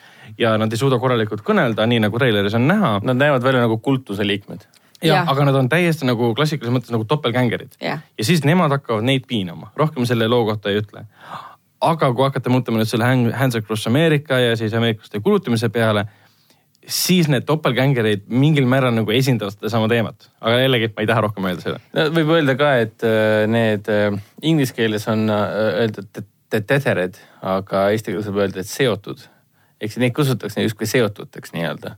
ja 0.40 0.54
nad 0.58 0.72
ei 0.72 0.80
suuda 0.80 0.98
korralikult 1.00 1.42
kõnelda, 1.44 1.84
nii 1.90 2.00
nagu 2.06 2.20
treileris 2.20 2.56
on 2.56 2.64
näha. 2.70 2.94
Nad 3.04 3.20
näevad 3.20 3.44
välja 3.44 3.60
nagu 3.64 3.76
kultuse 3.84 4.26
liikmed. 4.26 4.64
ja, 5.04 5.22
aga 5.28 5.44
nad 5.48 5.56
on 5.56 5.68
täiesti 5.68 6.04
nagu 6.04 6.34
klassikalises 6.36 6.74
mõttes 6.74 6.92
nagu 6.92 7.04
topeltgängerid. 7.08 7.76
ja 7.80 8.24
siis 8.24 8.44
nemad 8.44 8.72
hakkavad 8.72 9.04
neid 9.04 9.28
piinama, 9.28 9.72
rohkem 9.76 10.04
selle 10.08 10.28
loo 10.28 10.44
kohta 10.48 10.70
ei 10.70 10.80
ütle. 10.80 11.04
aga 11.80 12.12
kui 12.12 12.24
hakata 12.24 12.52
mõtlema 12.52 12.80
nüüd 12.80 12.88
selle 12.88 13.08
Hands 13.36 13.56
Across 13.56 13.86
America 13.88 14.38
ja 14.38 14.56
siis 14.56 14.74
ameeriklaste 14.76 15.20
kulutamise 15.20 15.68
peale 15.68 16.06
siis 16.88 17.28
need 17.28 17.44
topeltgängereid 17.48 18.26
mingil 18.32 18.66
määral 18.70 18.94
nagu 18.96 19.12
esindavad 19.14 19.56
sedasama 19.56 19.88
teemat. 19.90 20.30
aga 20.40 20.60
jällegi, 20.62 20.90
ma 20.96 21.04
ei 21.04 21.10
taha 21.10 21.24
rohkem 21.26 21.48
öelda 21.50 21.64
seda 21.64 21.80
no,. 21.96 22.06
võib 22.16 22.34
öelda 22.36 22.56
ka, 22.60 22.74
et 22.84 23.06
äh, 23.06 23.46
need 23.50 23.90
äh, 23.92 24.16
inglise 24.42 24.76
keeles 24.76 25.06
on 25.10 25.26
äh, 25.30 25.56
öeldud 25.84 26.22
tethered, 26.50 27.20
aga 27.46 27.88
eesti 27.94 28.12
keeles 28.12 28.30
võib 28.30 28.46
öelda, 28.46 28.64
et 28.64 28.70
seotud. 28.70 29.26
ehk 29.80 29.92
siis 29.92 30.02
neid 30.02 30.16
kasutatakse 30.16 30.64
justkui 30.64 30.88
seotuteks 30.90 31.54
nii-öelda. 31.56 31.96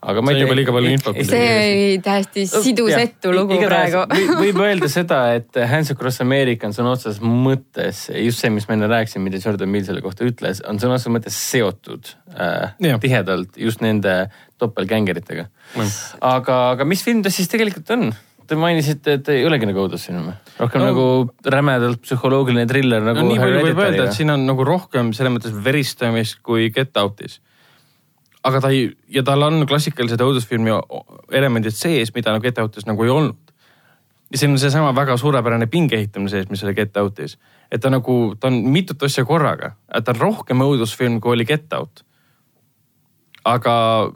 Aga 0.00 0.22
See 0.24 0.34
on 0.34 0.40
juba 0.40 0.54
liiga 0.56 0.72
palju 0.72 0.90
infot 0.96 1.18
see 1.28 1.40
oli 1.50 1.98
täiesti 2.04 2.44
sidusetu 2.48 3.32
lugu 3.36 3.58
praegu 3.60 4.04
võib 4.40 4.60
öelda 4.68 4.88
seda, 4.88 5.18
et 5.36 5.58
Hands 5.68 5.90
Across 5.92 6.22
America 6.24 6.66
on 6.70 6.72
sõna 6.76 6.94
otseses 6.96 7.20
mõttes 7.20 8.06
just 8.16 8.40
see, 8.40 8.48
mis 8.54 8.64
ma 8.68 8.78
enne 8.78 8.88
rääkisin, 8.88 9.20
mida 9.26 9.40
Jordan 9.42 9.68
Peele 9.74 9.84
selle 9.90 10.00
kohta 10.04 10.24
ütles, 10.24 10.62
on 10.64 10.80
sõna 10.80 10.96
otseses 10.96 11.12
mõttes 11.18 11.36
seotud 11.50 12.14
äh, 12.32 12.72
Jah. 12.80 12.96
tihedalt 13.02 13.60
just 13.60 13.84
nende 13.84 14.14
doppelgängeritega. 14.60 15.46
aga, 16.20 16.56
aga 16.74 16.84
mis 16.88 17.04
film 17.04 17.22
ta 17.24 17.30
siis 17.32 17.48
tegelikult 17.52 17.90
on? 17.96 18.10
Te 18.50 18.56
mainisite, 18.58 19.12
et 19.20 19.28
ei 19.30 19.44
olegi 19.46 19.68
nagu 19.68 19.84
õudusfilm, 19.84 20.24
rohkem 20.58 20.82
No. 20.82 20.88
nagu 20.88 21.04
rämedalt 21.54 22.00
psühholoogiline 22.02 22.64
triller 22.66 23.04
nagu 23.06 23.20
no 23.22 23.28
nii 23.28 23.38
palju 23.38 23.60
võib 23.68 23.82
öelda, 23.84 24.08
et 24.08 24.16
siin 24.16 24.32
on 24.34 24.42
nagu 24.48 24.64
rohkem 24.66 25.12
selles 25.14 25.36
mõttes 25.36 25.54
veristamist 25.64 26.40
kui 26.42 26.66
Get 26.74 26.96
Out'is. 26.98 27.38
Aga 28.44 28.60
ta 28.60 28.70
ei, 28.72 28.88
ja 29.12 29.22
tal 29.26 29.42
on 29.44 29.66
klassikalised 29.68 30.20
õudusfilmi 30.24 30.72
elemendid 31.36 31.76
sees, 31.76 32.12
mida 32.14 32.32
nagu 32.32 32.44
Get 32.44 32.58
Out'is 32.62 32.86
nagu 32.88 33.04
ei 33.04 33.12
olnud. 33.12 33.38
ja 34.30 34.38
siin 34.38 34.54
on 34.54 34.58
seesama 34.62 34.94
väga 34.94 35.16
suurepärane 35.18 35.66
pinge 35.66 35.96
ehitamine 35.96 36.30
sees, 36.30 36.48
mis 36.50 36.62
oli 36.64 36.74
Get 36.74 36.96
Out'is. 36.96 37.36
et 37.70 37.80
ta 37.80 37.90
nagu, 37.90 38.34
ta 38.40 38.48
on 38.48 38.62
mitut 38.72 39.02
asja 39.02 39.24
korraga, 39.24 39.74
et 39.94 40.04
ta 40.04 40.12
on 40.12 40.20
rohkem 40.20 40.62
õudusfilm, 40.64 41.20
kui 41.20 41.32
oli 41.32 41.44
Get 41.44 41.72
Out. 41.72 42.04
aga 43.44 44.12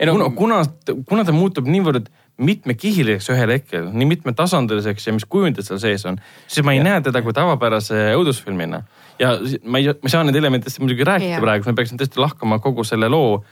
Ei 0.00 0.06
no- 0.06 0.12
kuna, 0.12 0.30
kuna, 0.34 0.64
kuna 1.06 1.24
ta 1.24 1.32
muutub 1.32 1.66
niivõrd 1.66 2.08
mitmekihiliseks 2.42 3.28
ühel 3.34 3.50
hetkel, 3.54 3.90
nii 3.92 4.06
mitmetasandiliseks 4.08 5.06
ja 5.06 5.12
mis 5.12 5.26
kujundid 5.28 5.66
seal 5.66 5.78
sees 5.78 6.04
on, 6.08 6.16
siis 6.48 6.64
ma 6.64 6.72
ei 6.72 6.80
ja. 6.80 6.86
näe 6.86 7.00
teda 7.04 7.20
kui 7.22 7.32
tavapärase 7.36 8.14
õudusfilmina. 8.16 8.82
ja 9.20 9.34
ma 9.64 9.78
ei, 9.78 9.92
ma 9.92 10.08
ei 10.08 10.14
saa 10.14 10.24
neid 10.24 10.36
elementidest 10.40 10.80
muidugi 10.80 11.04
rääkida 11.06 11.36
Jaa. 11.36 11.40
praegu, 11.44 11.68
me 11.68 11.76
peaksime 11.78 12.00
tõesti 12.00 12.18
lahkama 12.22 12.58
kogu 12.58 12.84
selle 12.88 13.08
loo 13.12 13.44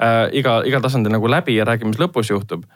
äh, 0.00 0.26
iga, 0.40 0.60
igal 0.68 0.82
tasandil 0.84 1.14
nagu 1.14 1.30
läbi 1.30 1.56
ja 1.56 1.66
räägime, 1.68 1.94
mis 1.94 2.02
lõpus 2.02 2.32
juhtub. 2.32 2.66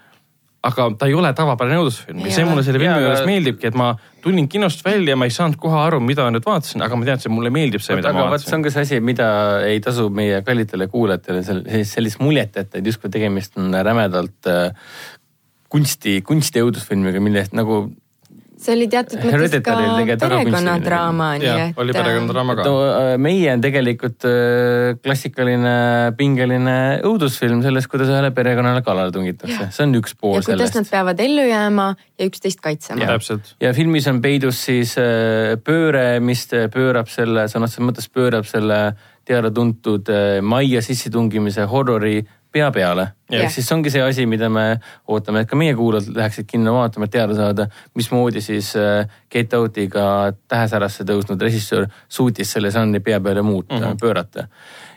aga 0.62 0.90
ta 1.00 1.06
ei 1.08 1.14
ole 1.16 1.30
tavapärane 1.32 1.78
õudusfilm 1.80 2.26
ja 2.26 2.32
see 2.34 2.44
mulle 2.44 2.60
selle 2.66 2.76
filmi 2.82 3.00
juures 3.00 3.22
meeldibki, 3.24 3.70
et 3.70 3.76
ma 3.80 3.94
tulin 4.20 4.44
kinost 4.52 4.82
välja, 4.84 5.14
ma 5.16 5.24
ei 5.24 5.32
saanud 5.32 5.56
kohe 5.56 5.78
aru, 5.86 6.02
mida 6.04 6.26
ma 6.26 6.34
nüüd 6.34 6.44
vaatasin, 6.44 6.82
aga 6.84 6.98
ma 7.00 7.06
tean, 7.08 7.16
et 7.16 7.24
see 7.24 7.32
mulle 7.32 7.48
meeldib 7.54 7.80
see, 7.80 7.96
mida 7.96 8.10
aga 8.12 8.26
ma 8.26 8.34
vot 8.34 8.42
see 8.42 8.50
vaatasin. 8.50 8.58
on 8.58 8.66
ka 8.66 8.72
see 8.74 8.84
asi, 8.84 8.98
mida 9.00 9.28
ei 9.64 9.80
tasu 9.80 10.10
meie 10.12 10.42
kallitele 10.44 10.90
kuulajatele 10.92 11.40
sel- 11.46 11.64
sellist 11.88 12.20
muljet 12.20 12.60
jätta, 12.60 12.76
et 12.76 12.92
justkui 12.92 13.08
tegemist 13.08 13.56
on 13.56 13.72
rämedalt 13.72 14.50
äh, 14.52 14.92
kunsti, 15.72 16.18
kunsti 16.28 16.60
õudusfilmiga, 16.60 17.24
millest 17.24 17.56
nagu 17.56 17.86
see 18.60 18.74
oli 18.76 18.86
teatud 18.92 19.22
mõttes 19.24 19.62
ka 19.64 19.76
perekonnadraama, 20.20 21.28
nii 21.40 21.50
et. 21.50 21.80
oli 21.80 21.94
perekonnadraama 21.96 22.56
ka 22.58 22.66
äh, 22.66 23.12
meie 23.22 23.52
on 23.54 23.62
tegelikult 23.64 24.26
äh, 24.28 24.96
klassikaline 25.02 25.74
pingeline 26.18 26.76
õudusfilm 27.08 27.62
sellest, 27.64 27.90
kuidas 27.92 28.12
ühele 28.12 28.32
perekonnale 28.36 28.84
kallale 28.86 29.14
tungitakse, 29.14 29.70
see 29.74 29.86
on 29.86 29.96
üks 30.00 30.16
pool 30.16 30.38
ja 30.38 30.44
kuidas 30.46 30.74
nad 30.74 30.80
sellest. 30.80 30.94
peavad 30.94 31.22
ellu 31.24 31.46
jääma 31.48 31.86
ja 32.20 32.28
üksteist 32.30 32.60
kaitsema. 32.64 33.08
täpselt. 33.14 33.54
ja 33.62 33.72
filmis 33.76 34.08
on 34.10 34.20
peidus 34.24 34.64
siis 34.68 34.96
äh, 35.00 35.56
pööre, 35.64 36.20
mis 36.24 36.46
pöörab 36.50 37.08
selle, 37.12 37.48
sõna 37.52 37.70
otseses 37.70 37.86
mõttes 37.86 38.10
pöörab 38.12 38.48
selle 38.48 38.82
teada-tuntud 39.30 40.08
majja 40.42 40.80
sissetungimise 40.82 41.66
horrori 41.70 42.18
pea 42.52 42.70
peale. 42.74 43.06
Jah. 43.30 43.44
ehk 43.44 43.52
siis 43.54 43.68
see 43.68 43.76
ongi 43.76 43.92
see 43.94 44.02
asi, 44.02 44.26
mida 44.26 44.48
me 44.50 44.64
ootame, 45.08 45.44
et 45.44 45.50
ka 45.50 45.56
meie 45.58 45.74
kuulajad 45.78 46.10
läheksid 46.16 46.48
kinno 46.50 46.74
vaatama, 46.74 47.06
et 47.06 47.14
teada 47.14 47.36
saada, 47.38 47.68
mismoodi 47.94 48.42
siis 48.42 48.72
äh, 48.78 49.06
Get 49.30 49.54
Out'iga 49.54 50.32
tähesärasse 50.50 51.06
tõusnud 51.06 51.42
režissöör 51.46 51.86
suutis 52.08 52.50
selle 52.50 52.72
žanri 52.74 53.00
pea 53.06 53.20
peale 53.20 53.42
muuta 53.46 53.76
mm, 53.78 53.84
-hmm. 53.84 54.00
pöörata. 54.00 54.48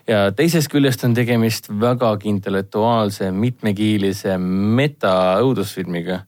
ja 0.07 0.31
teisest 0.31 0.71
küljest 0.71 1.03
on 1.05 1.13
tegemist 1.13 1.69
vägagi 1.69 2.29
intellektuaalse, 2.29 3.31
mitmekiilise 3.31 4.37
metaõudusfilmiga 4.81 6.23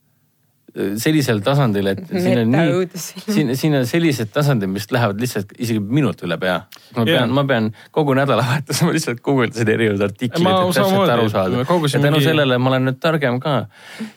sellisel 0.99 1.39
tasandil, 1.45 1.87
et 1.93 2.01
siin 2.11 2.39
on 2.41 2.49
nii, 2.51 2.87
siin, 2.99 3.51
siin 3.55 3.75
on 3.79 3.85
sellised 3.87 4.31
tasandid, 4.35 4.67
mis 4.71 4.87
lähevad 4.91 5.21
lihtsalt 5.23 5.53
isegi 5.57 5.79
minut 5.79 6.19
üle 6.27 6.37
pea. 6.41 6.57
ma 6.97 7.05
Jaa. 7.07 7.19
pean, 7.21 7.31
ma 7.37 7.43
pean 7.47 7.69
kogu 7.95 8.15
nädalavahetuse 8.17 8.83
ma 8.87 8.91
lihtsalt 8.95 9.21
guugeldasin 9.23 9.71
erinevaid 9.75 10.03
artikleid, 10.09 10.45
et 10.51 10.75
täpselt 10.75 11.13
aru 11.15 11.29
saada. 11.31 11.63
ja 11.63 11.99
tänu 11.99 12.17
mingi- 12.17 12.23
sellele 12.27 12.57
ma 12.57 12.69
olen 12.73 12.89
nüüd 12.89 12.99
targem 12.99 13.39
ka. 13.39 13.55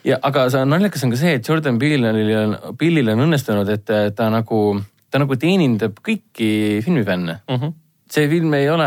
ja 0.03 0.19
aga 0.21 0.47
see 0.49 0.65
naljakas 0.65 1.03
on 1.07 1.15
ka 1.15 1.19
see, 1.21 1.33
et 1.39 1.47
Jordan 1.47 1.79
Peele'il 1.79 2.33
on, 2.43 2.57
Peele'il 2.79 3.13
on 3.15 3.23
õnnestunud, 3.27 3.69
et 3.77 3.93
ta 4.15 4.29
nagu, 4.33 4.63
ta 5.11 5.21
nagu 5.23 5.35
teenindab 5.39 6.01
kõiki 6.03 6.51
filmifänne 6.85 7.39
Mm 7.47 7.55
-hmm. 7.55 7.73
see 8.09 8.27
film 8.29 8.53
ei 8.53 8.69
ole, 8.69 8.85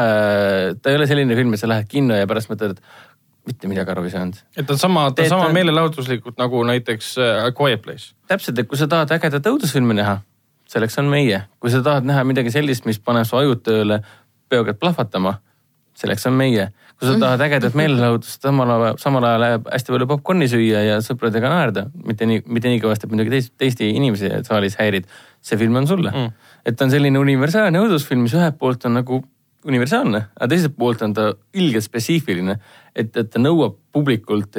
ta 0.83 0.91
ei 0.91 0.97
ole 0.97 1.07
selline 1.07 1.35
film, 1.37 1.53
et 1.55 1.61
sa 1.61 1.69
lähed 1.71 1.87
kinno 1.89 2.15
ja 2.17 2.27
pärast 2.27 2.51
mõtled, 2.51 2.71
et 2.77 2.83
mitte 3.47 3.71
midagi 3.71 3.91
aru 3.91 4.05
ei 4.07 4.13
saanud. 4.13 4.41
et 4.57 4.67
ta 4.67 4.75
on 4.75 4.79
sama, 4.79 5.07
ta 5.11 5.25
on 5.27 5.33
sama 5.35 5.49
meelelahutuslikult 5.55 6.39
nagu 6.39 6.63
näiteks 6.69 7.15
äh, 7.19 7.49
Quiet 7.59 7.83
Place. 7.83 8.15
täpselt, 8.31 8.59
et 8.59 8.69
kui 8.69 8.79
sa 8.79 8.89
tahad 8.91 9.11
ägedat 9.17 9.49
õudusfilmi 9.51 9.97
näha, 9.99 10.21
selleks 10.71 10.99
on 11.03 11.11
meie. 11.11 11.43
kui 11.61 11.73
sa 11.73 11.83
tahad 11.83 12.07
näha 12.09 12.25
midagi 12.29 12.55
sellist, 12.55 12.87
mis 12.87 13.01
paneb 13.03 13.27
su 13.29 13.37
ajud 13.41 13.65
tööle, 13.67 14.03
peo 14.49 14.63
hakkab 14.63 14.79
plahvatama, 14.79 15.35
selleks 15.99 16.27
on 16.31 16.39
meie. 16.39 16.69
kui 17.01 17.09
sa 17.09 17.19
tahad 17.19 17.43
ägedat 17.49 17.75
meelelahutust, 17.79 18.47
samal 18.47 18.71
ajal, 18.77 19.03
samal 19.03 19.27
ajal 19.27 19.49
hästi 19.67 19.97
palju 19.97 20.11
popkorni 20.15 20.47
süüa 20.51 20.87
ja 20.87 21.03
sõpradega 21.03 21.51
naerda, 21.51 21.89
mitte 22.07 22.29
nii, 22.31 22.45
mitte 22.47 22.71
nii 22.71 22.83
kõvasti, 22.85 23.09
et 23.09 23.15
muidugi 23.15 23.35
teist, 23.35 23.55
teisi 23.59 23.91
inimesi 23.91 24.31
saalis 24.47 24.79
häirid, 24.79 25.11
see 25.43 25.59
film 25.59 25.83
on 25.83 25.91
sulle 25.91 26.15
mm.. 26.15 26.49
et 26.67 26.79
ta 26.79 26.87
on 26.87 26.95
selline 26.95 27.19
universaalne 27.19 27.83
õudusfilm, 27.83 28.29
mis 28.29 28.39
ühelt 28.39 28.61
poolt 28.61 28.87
on 28.87 29.01
nagu 29.01 29.25
universaalne, 29.69 30.25
aga 30.37 30.49
teiselt 30.51 30.77
poolt 30.79 31.03
on 31.07 31.15
ta 31.15 31.29
ilgelt 31.55 31.87
spetsiifiline, 31.87 32.57
et, 32.95 33.13
et 33.17 33.31
ta 33.31 33.43
nõuab 33.43 33.77
publikult 33.93 34.59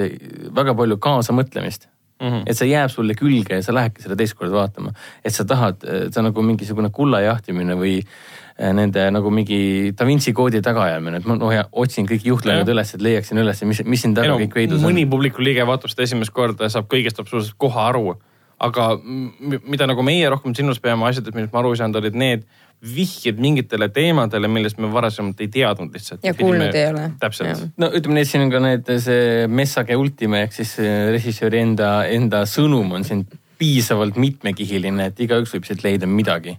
väga 0.55 0.75
palju 0.77 0.99
kaasamõtlemist 1.03 1.89
mm. 2.21 2.29
-hmm. 2.29 2.43
et 2.47 2.57
see 2.57 2.69
jääb 2.69 2.91
sulle 2.91 3.15
külge 3.17 3.57
ja 3.59 3.63
sa 3.63 3.75
lähedki 3.75 4.03
seda 4.03 4.15
teist 4.19 4.37
korda 4.39 4.55
vaatama. 4.55 4.93
et 5.25 5.35
sa 5.35 5.45
tahad, 5.45 5.83
see 5.83 6.19
on 6.21 6.29
nagu 6.29 6.41
mingisugune 6.41 6.89
kulla 6.89 7.21
jahtimine 7.21 7.75
või 7.79 7.95
eh, 7.99 8.73
nende 8.73 9.09
nagu 9.11 9.31
mingi 9.31 9.93
Da 9.97 10.05
Vinci 10.05 10.33
koodi 10.33 10.61
tagaajamine, 10.61 11.17
et 11.17 11.25
ma 11.25 11.35
no, 11.35 11.51
ja, 11.51 11.65
otsin 11.71 12.07
kõik 12.09 12.25
Jah. 12.25 12.67
üles, 12.67 12.93
et 12.95 13.01
leiaksin 13.01 13.37
üles, 13.37 13.63
mis, 13.63 13.83
mis 13.85 14.01
siin 14.01 14.15
taga 14.15 14.33
no, 14.33 14.39
kõik 14.39 14.55
veidus 14.55 14.81
mõni 14.81 15.03
on. 15.03 15.09
publiku 15.09 15.43
liige 15.43 15.67
vaatab 15.67 15.91
seda 15.91 16.03
esimest 16.03 16.31
korda 16.31 16.69
ja 16.69 16.69
saab 16.77 16.87
kõigest 16.91 17.19
absoluutselt 17.19 17.57
kohe 17.57 17.79
aru. 17.89 18.15
Aga 18.63 18.89
mida 19.03 19.87
nagu 19.89 20.03
meie 20.05 20.29
rohkem 20.31 20.55
silmas 20.55 20.79
peame 20.83 21.07
asjadest, 21.09 21.35
millest 21.35 21.53
ma 21.53 21.61
aru 21.63 21.73
ei 21.73 21.81
saanud, 21.81 21.99
olid 21.99 22.17
need 22.19 22.45
vihjed 22.83 23.39
mingitele 23.39 23.87
teemadele, 23.95 24.49
millest 24.51 24.79
me 24.83 24.89
varasemalt 24.91 25.39
ei 25.43 25.47
teadnud 25.51 25.93
lihtsalt. 25.95 26.23
Ja 26.27 26.33
kuulnud 26.35 26.75
ei 26.75 26.89
ole. 26.91 27.05
täpselt. 27.19 27.63
no 27.79 27.89
ütleme 27.95 28.19
nii, 28.19 28.25
et 28.27 28.31
siin 28.31 28.43
on 28.43 28.51
ka 28.51 28.61
need, 28.63 28.91
see 29.05 29.47
Message 29.47 29.95
Ultima 29.99 30.43
ehk 30.43 30.55
siis 30.57 30.75
eh, 30.83 31.07
režissööri 31.15 31.61
enda, 31.63 31.93
enda 32.11 32.43
sõnum 32.49 32.91
on 32.97 33.07
siin 33.07 33.23
piisavalt 33.59 34.19
mitmekihiline, 34.19 35.11
et 35.11 35.23
igaüks 35.23 35.55
võib 35.55 35.67
siit 35.69 35.83
leida 35.85 36.09
midagi. 36.09 36.57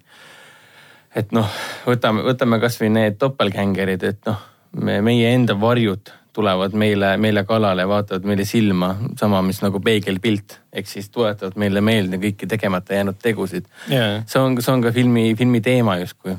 et 1.14 1.32
noh, 1.36 1.51
võtame, 1.86 2.24
võtame 2.26 2.59
kasvõi 2.62 2.90
need 2.90 3.20
doppelgängerid, 3.20 4.09
et 4.09 4.31
noh, 4.31 4.40
me, 4.81 5.01
meie 5.05 5.35
enda 5.36 5.56
varjud 5.60 6.10
tulevad 6.35 6.74
meile, 6.78 7.15
meile 7.20 7.44
kallale, 7.47 7.86
vaatavad 7.89 8.27
meile 8.27 8.47
silma, 8.48 8.94
sama, 9.19 9.43
mis 9.47 9.61
nagu 9.62 9.81
peegelpilt, 9.81 10.59
ehk 10.73 10.90
siis 10.90 11.11
tuletavad 11.15 11.59
meile 11.61 11.82
meelde 11.85 12.19
kõiki 12.23 12.48
tegemata 12.51 12.98
jäänud 12.98 13.20
tegusid 13.23 13.69
Jaa. 13.89 14.24
see 14.27 14.43
on, 14.43 14.59
see 14.62 14.73
on 14.74 14.82
ka 14.85 14.93
filmi, 14.94 15.31
filmi 15.39 15.62
teema 15.65 15.98
justkui. 16.02 16.36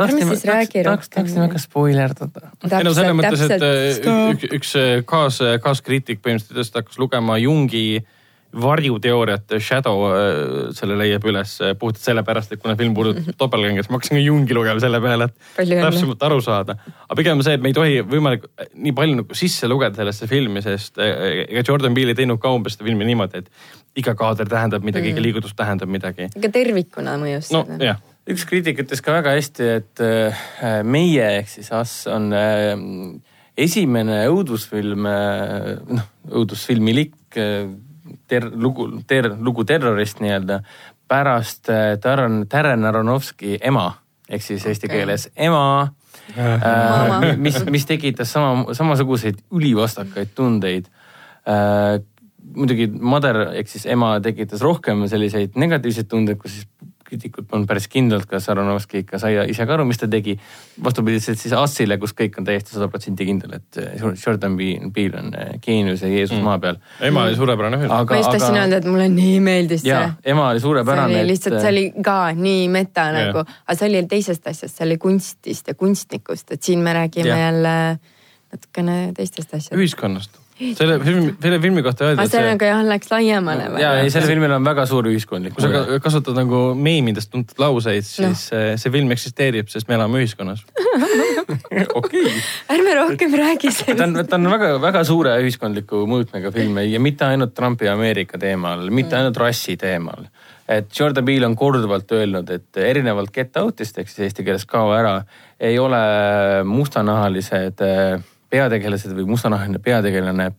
Ärme 0.00 0.24
siis 0.24 0.44
räägi 0.48 0.82
rohkem. 0.86 1.10
tahaks 1.14 1.34
väga 1.36 1.58
spoilerdada. 1.58 2.52
ei 2.70 2.84
no 2.86 2.94
selles 2.96 3.16
mõttes, 3.18 3.42
et 3.44 3.64
äh, 3.66 4.30
üks, 4.30 4.46
üks 4.60 4.70
äh, 4.78 4.92
kaas, 5.04 5.40
kaaskriitik 5.60 6.22
põhimõtteliselt 6.24 6.78
hakkas 6.80 7.00
lugema 7.02 7.36
Jungi 7.42 8.00
varjuteooriat, 8.50 9.54
Shadow 9.62 10.02
äh, 10.08 10.70
selle 10.74 10.96
leiab 10.98 11.24
üles 11.30 11.52
äh, 11.62 11.74
puhtalt 11.78 12.02
sellepärast, 12.02 12.54
et 12.54 12.62
kuna 12.62 12.74
film 12.78 12.96
puudutab 12.96 13.36
doppelgängerit, 13.38 13.86
siis 13.86 13.92
ma 13.92 14.00
hakkasin 14.00 14.18
ka 14.18 14.22
Jungi 14.24 14.56
lugema 14.56 14.82
selle 14.82 15.00
peale, 15.02 15.28
et 15.30 15.70
täpsemalt 15.70 16.24
aru 16.26 16.40
saada. 16.42 16.76
aga 17.06 17.18
pigem 17.18 17.42
see, 17.46 17.54
et 17.58 17.62
me 17.62 17.70
ei 17.70 17.76
tohi 17.76 18.00
võimalik 18.02 18.48
nii 18.74 18.94
palju 18.96 19.20
nagu 19.20 19.38
sisse 19.38 19.70
lugeda 19.70 20.00
sellesse 20.02 20.26
filmi, 20.30 20.62
sest 20.66 20.98
äh, 20.98 21.44
ega 21.46 21.62
Jordan 21.66 21.94
Peele 21.94 22.14
ei 22.16 22.20
teinud 22.22 22.42
ka 22.42 22.50
umbes 22.56 22.74
seda 22.74 22.88
filmi 22.88 23.06
niimoodi, 23.06 23.44
et 23.44 24.02
iga 24.02 24.16
kaader 24.18 24.50
tähendab 24.50 24.86
midagi 24.86 25.08
mm., 25.10 25.14
iga 25.14 25.26
liigutus 25.28 25.54
tähendab 25.58 25.90
midagi. 25.90 26.30
aga 26.34 26.52
tervikuna 26.54 27.14
mõjus 27.22 27.52
no 27.54 27.64
jah, 27.78 28.02
üks 28.30 28.46
kriitik 28.50 28.82
ütles 28.82 29.02
ka 29.04 29.14
väga 29.20 29.36
hästi, 29.38 29.74
et 29.78 30.02
äh, 30.02 30.80
meie 30.82 31.36
ehk 31.38 31.54
siis 31.54 31.70
Us 31.70 32.00
on 32.10 32.32
äh, 32.34 32.74
esimene 33.60 34.24
õudusfilm, 34.32 35.06
noh 35.06 36.10
õudusfilmilik 36.30 37.38
äh, 37.38 37.70
ter-, 38.30 38.50
lugu, 38.54 38.88
ter-, 39.10 39.32
lugu 39.38 39.64
terrorist 39.68 40.22
nii-öelda 40.22 40.60
pärast 41.10 41.70
äh, 41.72 41.96
Darren, 42.02 42.44
Darren 42.50 42.86
Aronofsky 42.86 43.58
ema 43.60 43.90
ehk 44.30 44.44
siis 44.46 44.66
eesti 44.70 44.86
Okei. 44.86 45.00
keeles 45.00 45.28
ema 45.36 45.64
Mama. 46.36 47.18
äh, 47.18 47.36
mis, 47.36 47.58
mis 47.70 47.86
tekitas 47.88 48.32
sama, 48.32 48.74
samasuguseid 48.76 49.42
ülivastakaid 49.50 50.34
tundeid 50.38 50.86
äh, 51.48 51.98
muidugi 52.54 52.86
Mother 53.00 53.40
ehk 53.58 53.70
siis 53.70 53.86
ema 53.90 54.14
tekitas 54.22 54.62
rohkem 54.64 55.04
selliseid 55.10 55.58
negatiivseid 55.60 56.08
tundeid, 56.10 56.38
kus 56.40 56.58
siis 56.58 56.68
kriitikud 57.10 57.48
polnud 57.50 57.68
päris 57.68 57.88
kindlad, 57.90 58.24
kas 58.30 58.48
Aronovski 58.52 59.04
ikka 59.04 59.20
sai 59.22 59.34
ise 59.50 59.66
ka 59.66 59.76
aru, 59.76 59.86
mis 59.88 60.00
ta 60.00 60.08
tegi. 60.10 60.36
vastupidiselt 60.84 61.38
siis 61.40 61.52
Assile, 61.56 61.98
kus 62.00 62.14
kõik 62.16 62.38
on 62.40 62.46
täiesti 62.46 62.76
sada 62.76 62.88
protsenti 62.88 63.26
kindel, 63.28 63.56
et 63.58 63.80
eh, 63.82 64.04
Jordan 64.24 64.56
Peele 64.94 65.18
on 65.20 65.34
eh, 65.34 65.52
geenius 65.64 66.04
ja 66.06 66.08
Jeesus 66.08 66.38
mm. 66.38 66.46
maa 66.46 66.58
peal. 66.62 66.80
ema 67.10 67.26
oli 67.28 67.36
suurepärane 67.36 67.80
film. 67.82 67.92
ma 67.92 68.20
just 68.20 68.30
tahtsin 68.30 68.60
öelda, 68.62 68.80
et 68.80 68.88
mulle 68.88 69.08
nii 69.12 69.40
meeldis 69.44 69.84
ja, 69.84 70.02
see. 70.06 70.32
ema 70.34 70.48
oli 70.48 70.62
suurepärane. 70.62 71.12
see 71.12 71.20
oli 71.20 71.32
lihtsalt, 71.32 71.60
see 71.60 71.74
oli 71.74 71.86
ka 72.04 72.18
nii 72.36 72.68
meta 72.68 73.08
Yeah. 73.10 73.30
nagu, 73.30 73.42
aga 73.42 73.76
see 73.78 73.88
oli 73.88 74.02
teisest 74.10 74.46
asjast, 74.46 74.76
see 74.76 74.86
oli 74.86 74.96
kunstist 75.00 75.68
ja 75.68 75.74
kunstnikust, 75.74 76.52
et 76.54 76.62
siin 76.62 76.84
me 76.84 76.94
räägime 76.94 77.32
Jah. 77.32 77.46
jälle 77.46 77.74
natukene 78.52 78.98
teistest 79.16 79.54
asjadest. 79.54 79.78
ühiskonnast. 79.78 80.39
Selle 80.76 80.98
filmi, 81.00 81.32
selle 81.40 81.58
filmi 81.62 81.82
kohta 81.84 82.06
öeldi, 82.08 82.24
aga 82.24 82.42
nagu 82.44 82.68
jah, 82.68 82.82
läks 82.86 83.10
laiemale 83.12 83.68
või? 83.72 83.82
ja 83.82 83.92
ei, 84.02 84.10
sellel 84.12 84.34
filmil 84.34 84.54
on 84.56 84.66
väga 84.66 84.84
suur 84.88 85.08
ühiskondlik 85.10 85.54
kui 85.56 85.64
sa 85.64 85.70
ka- 85.72 86.00
kasutad 86.04 86.36
nagu 86.36 86.62
meemidest 86.76 87.30
tuntud 87.32 87.60
lauseid, 87.62 88.06
siis 88.06 88.46
no. 88.52 88.62
see 88.80 88.92
film 88.92 89.12
eksisteerib, 89.16 89.70
sest 89.72 89.88
me 89.88 89.96
elame 89.96 90.20
ühiskonnas. 90.20 90.64
okei 91.50 91.84
okay. 91.86 92.34
ärme 92.76 92.96
rohkem 92.98 93.36
räägi 93.40 93.70
ta 93.72 93.76
sellest. 93.78 94.04
on, 94.06 94.20
ta 94.28 94.38
on 94.38 94.50
väga-väga 94.52 95.04
suure 95.08 95.36
ühiskondliku 95.44 96.04
mõõtmega 96.10 96.52
film 96.54 96.80
ja 96.84 97.00
mitte 97.02 97.28
ainult 97.28 97.54
Trumpi 97.56 97.88
ja 97.88 97.96
Ameerika 97.96 98.40
teemal, 98.40 98.88
mitte 98.94 99.18
ainult 99.18 99.40
rassi 99.40 99.76
teemal. 99.80 100.28
et 100.68 100.90
Jordan 100.98 101.24
Peele 101.24 101.48
on 101.48 101.56
korduvalt 101.56 102.12
öelnud, 102.14 102.50
et 102.50 102.76
erinevalt 102.76 103.32
Get 103.34 103.56
Out'ist 103.58 103.98
ehk 103.98 104.12
siis 104.12 104.28
eesti 104.28 104.44
keeles 104.46 104.68
Kao 104.68 104.92
ära, 104.94 105.22
ei 105.60 105.78
ole 105.78 106.02
mustanahalised 106.64 107.82
eh, 107.84 108.29
peategelased 108.50 109.14
või 109.16 109.26
mustanahaline 109.30 109.78
peategelane 109.82 110.50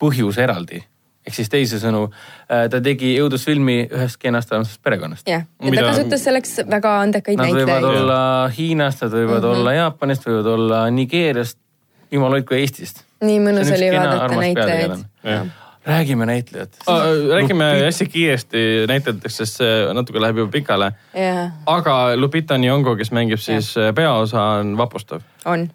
põhjus 0.00 0.40
eraldi. 0.40 0.82
ehk 1.20 1.36
siis 1.36 1.50
teisisõnu, 1.52 2.06
ta 2.48 2.78
tegi 2.80 3.10
õudusfilmi 3.20 3.76
ühest 3.92 4.16
kenast 4.22 4.52
armsast 4.56 4.80
perekonnast. 4.82 5.28
jah, 5.28 5.44
ja 5.44 5.64
ta 5.64 5.70
Mida- 5.70 5.86
kasutas 5.90 6.24
selleks 6.24 6.54
väga 6.64 6.94
andekaid 7.04 7.38
Nad 7.38 7.52
võivad 7.54 7.84
olla 7.84 8.20
Hiinast, 8.56 9.02
nad 9.04 9.12
võivad 9.12 9.40
mm 9.40 9.44
-hmm. 9.44 9.56
olla 9.60 9.72
Jaapanist, 9.72 10.26
võivad 10.26 10.52
olla 10.54 10.84
Nigeeriast, 10.90 11.58
jumal 12.10 12.38
hoidku 12.38 12.54
Eestist. 12.54 13.04
nii 13.20 13.40
mõnus 13.40 13.72
oli 13.76 13.90
vaadata. 13.92 14.98
Jah. 15.22 15.46
räägime 15.84 16.26
näitlejatest. 16.26 16.88
räägime 17.34 17.64
hästi 17.84 18.06
kiiresti 18.06 18.58
näitlejatest, 18.88 19.36
sest 19.36 19.60
see 19.60 19.92
natuke 19.94 20.20
läheb 20.20 20.36
juba 20.36 20.52
pikale. 20.52 20.92
jah, 21.14 21.52
aga 21.66 22.16
Lupita 22.16 22.56
Nyong'o, 22.56 22.96
kes 22.96 23.12
mängib 23.12 23.38
siis 23.38 23.76
äh, 23.76 23.94
peaosa, 23.94 24.42
on 24.42 24.76
vapustav. 24.76 25.20
on. 25.44 25.70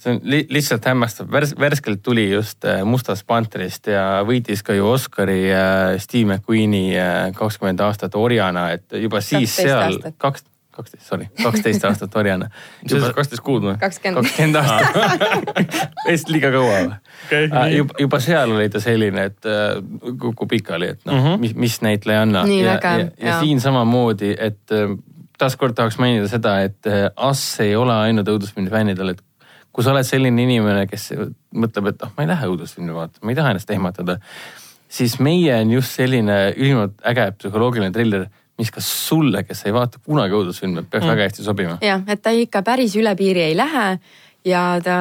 See 0.00 0.14
on 0.14 0.20
li 0.24 0.40
lihtsalt 0.50 0.86
hämmastav, 0.88 1.28
Värs 1.32 1.54
värskelt 1.60 2.02
tuli 2.02 2.30
just 2.30 2.64
äh, 2.64 2.82
Mustast 2.84 3.26
pantrist 3.28 3.90
ja 3.90 4.22
võitis 4.26 4.64
ka 4.64 4.76
ju 4.76 4.88
Oscari 4.94 5.42
äh, 5.52 5.96
Steve 6.00 6.34
McQueeni 6.34 6.86
äh, 6.96 7.18
kakskümmend 7.36 7.82
aastat 7.84 8.16
orjana, 8.16 8.70
et 8.76 8.96
juba 8.96 9.20
siis 9.20 9.52
12 9.56 9.68
seal 9.68 9.82
aastat. 9.84 10.16
kaks, 10.18 10.46
kaksteist, 10.80 11.06
sorry, 11.06 11.28
kaksteist 11.42 11.84
aastat 11.84 12.16
orjana. 12.16 12.48
on 12.96 13.06
kaksteist 13.16 13.44
kuud 13.44 13.68
või? 13.68 13.76
kakskümmend. 13.82 14.56
aastat 14.62 15.76
vist 16.08 16.32
liiga 16.32 16.52
kaua 16.54 16.72
või 16.72 16.96
okay, 17.26 17.52
nii. 17.52 17.76
juba, 17.76 18.00
juba 18.06 18.24
seal 18.24 18.56
oli 18.56 18.72
ta 18.72 18.82
selline, 18.82 19.28
et 19.32 19.52
äh, 19.52 19.76
kukub 20.24 20.48
pikali, 20.50 20.94
et 20.96 21.04
noh 21.04 21.18
mm. 21.18 21.26
-hmm. 21.26 21.44
mis, 21.44 21.56
mis 21.68 21.80
näitlejanna. 21.84 22.46
Ja, 22.48 22.76
ja, 22.80 22.98
ja 22.98 23.32
jaa. 23.34 23.40
siin 23.44 23.60
samamoodi, 23.60 24.32
et 24.38 24.76
äh, 24.76 24.96
taaskord 25.40 25.76
tahaks 25.76 25.98
mainida 26.00 26.28
seda, 26.28 26.60
et 26.64 26.86
äh, 26.88 27.10
Ass 27.16 27.60
ei 27.60 27.76
ole 27.76 27.94
ainult 28.08 28.28
õudusfilmi 28.28 28.72
fännidel, 28.72 29.14
et 29.14 29.26
kui 29.70 29.86
sa 29.86 29.94
oled 29.94 30.06
selline 30.06 30.46
inimene, 30.46 30.86
kes 30.90 31.12
mõtleb, 31.54 31.92
et 31.92 32.04
noh, 32.04 32.12
ma 32.16 32.24
ei 32.24 32.30
lähe 32.32 32.50
õudusfilmi 32.50 32.94
vaatama, 32.96 33.26
ma 33.26 33.34
ei 33.34 33.38
taha 33.38 33.54
ennast 33.54 33.70
ehmatada, 33.74 34.18
siis 34.90 35.18
meie 35.22 35.54
on 35.60 35.76
just 35.76 35.98
selline 36.00 36.38
ülimalt 36.56 36.96
äge 37.06 37.28
psühholoogiline 37.38 37.94
triller, 37.94 38.26
mis 38.60 38.72
ka 38.74 38.82
sulle, 38.84 39.44
kes 39.48 39.62
ei 39.68 39.76
vaata 39.76 40.02
kunagi 40.04 40.36
õudusfilme, 40.36 40.84
peaks 40.90 41.06
mm. 41.06 41.12
väga 41.14 41.28
hästi 41.28 41.46
sobima. 41.46 41.78
jah, 41.84 42.02
et 42.10 42.22
ta 42.22 42.34
ikka 42.36 42.64
päris 42.66 42.96
üle 43.00 43.14
piiri 43.16 43.46
ei 43.46 43.54
lähe 43.56 43.86
ja 44.46 44.64
ta 44.84 44.96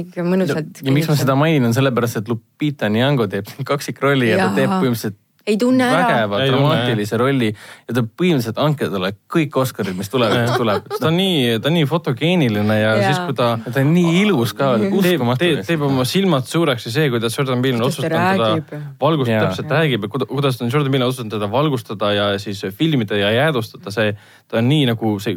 ikka 0.00 0.24
mõnusalt. 0.26 0.80
ja 0.82 0.94
miks 0.94 1.10
ma 1.10 1.18
seda 1.18 1.36
mainin, 1.38 1.68
on 1.68 1.76
sellepärast, 1.76 2.22
et 2.22 2.32
Lupita 2.32 2.90
Nyong'o 2.92 3.28
teeb 3.30 3.50
siin 3.50 3.68
kaksikrolli 3.68 4.32
ja 4.32 4.40
ta 4.40 4.48
Jaa. 4.48 4.56
teeb 4.58 4.74
põhimõtteliselt 4.74 5.20
ei 5.46 5.56
tunne 5.60 5.84
ära. 5.84 6.04
vägeva 6.08 6.38
dramaatilise 6.48 7.18
rolli 7.20 7.50
ja 7.52 7.94
ta 7.96 8.02
põhimõtteliselt 8.04 8.60
andke 8.64 8.88
talle 8.92 9.10
kõik 9.34 9.56
Oscarid, 9.60 9.96
mis 9.98 10.08
tulevad, 10.12 10.54
tuleb. 10.56 10.86
ta 11.00 11.10
on 11.10 11.18
nii, 11.18 11.58
ta 11.60 11.68
on 11.70 11.76
nii 11.76 11.88
fotogeeniline 11.90 12.78
ja, 12.80 12.94
ja. 12.96 13.10
Siis, 13.10 13.20
kui 13.26 13.36
ta 13.38 13.50
ta 13.64 13.82
on 13.82 13.92
nii 13.96 14.14
ilus 14.22 14.54
ka, 14.56 14.70
teeb, 14.80 14.96
uskumatu 15.00 15.44
teeb, 15.44 15.60
teeb 15.68 15.84
oma 15.88 16.06
silmad 16.08 16.48
suureks 16.48 16.88
ja 16.88 16.94
see, 16.96 17.10
kuidas 17.12 17.36
Jordan 17.36 17.64
Peele 17.64 17.80
on 17.80 17.88
otsustanud 17.90 18.40
teda 18.40 18.80
valgustada, 19.02 19.42
täpselt 19.50 19.76
räägib 19.76 20.08
ja 20.08 20.12
kuida- 20.16 20.30
kuidas 20.32 20.60
on 20.64 20.72
Jordan 20.72 20.96
Peele 20.96 21.10
otsustanud 21.10 21.36
teda 21.36 21.50
valgustada 21.52 22.12
ja 22.16 22.30
siis 22.40 22.64
filmida 22.78 23.20
ja 23.20 23.34
jäädvustada, 23.36 23.92
see, 23.94 24.16
ta 24.48 24.62
on 24.62 24.68
nii 24.72 24.88
nagu 24.94 25.14
see, 25.20 25.36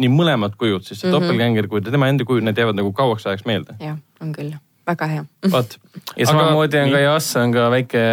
nii, 0.00 0.14
mõlemad 0.14 0.54
kujud, 0.60 0.86
siis 0.86 1.00
see 1.00 1.10
mm 1.10 1.16
-hmm. 1.16 1.20
doppelgänger 1.20 1.68
kui 1.68 1.82
tema 1.82 2.08
enda 2.08 2.24
kujud, 2.24 2.46
need 2.46 2.58
jäävad 2.58 2.78
nagu 2.78 2.92
kauaks 2.92 3.26
ajaks 3.26 3.44
meelde. 3.44 3.74
jah, 3.80 3.98
on 4.22 4.32
küll, 4.32 4.54
väga 4.90 5.08
hea. 5.14 5.24
vaat. 5.54 5.76
ja 6.18 6.26
samamoodi 6.28 6.82
on 6.84 6.92
ka 6.94 7.00
Jass 7.06 7.36
on 7.40 7.54
ka 7.54 7.66
väike 7.72 8.04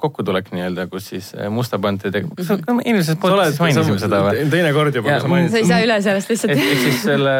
kokkutulek 0.00 0.50
nii-öelda, 0.54 0.88
kus 0.92 1.08
siis 1.14 1.32
Musta 1.54 1.78
pandi 1.78 2.10
tegema. 2.10 2.34
kas 2.36 2.52
me 2.68 2.82
eelmises 2.84 3.20
podcast'is 3.22 3.62
mainisime 3.62 3.98
seda 4.02 4.22
või? 4.26 4.44
teine 4.52 4.74
kord 4.76 4.94
juba, 5.00 5.10
kui 5.14 5.26
sa 5.26 5.32
mainisid. 5.36 5.56
sa 5.56 5.62
ei 5.62 5.72
saa 5.72 5.88
üle 5.88 5.98
sellest 6.08 6.34
lihtsalt. 6.34 6.56
ehk 6.58 6.86
siis 6.88 7.02
selle 7.06 7.34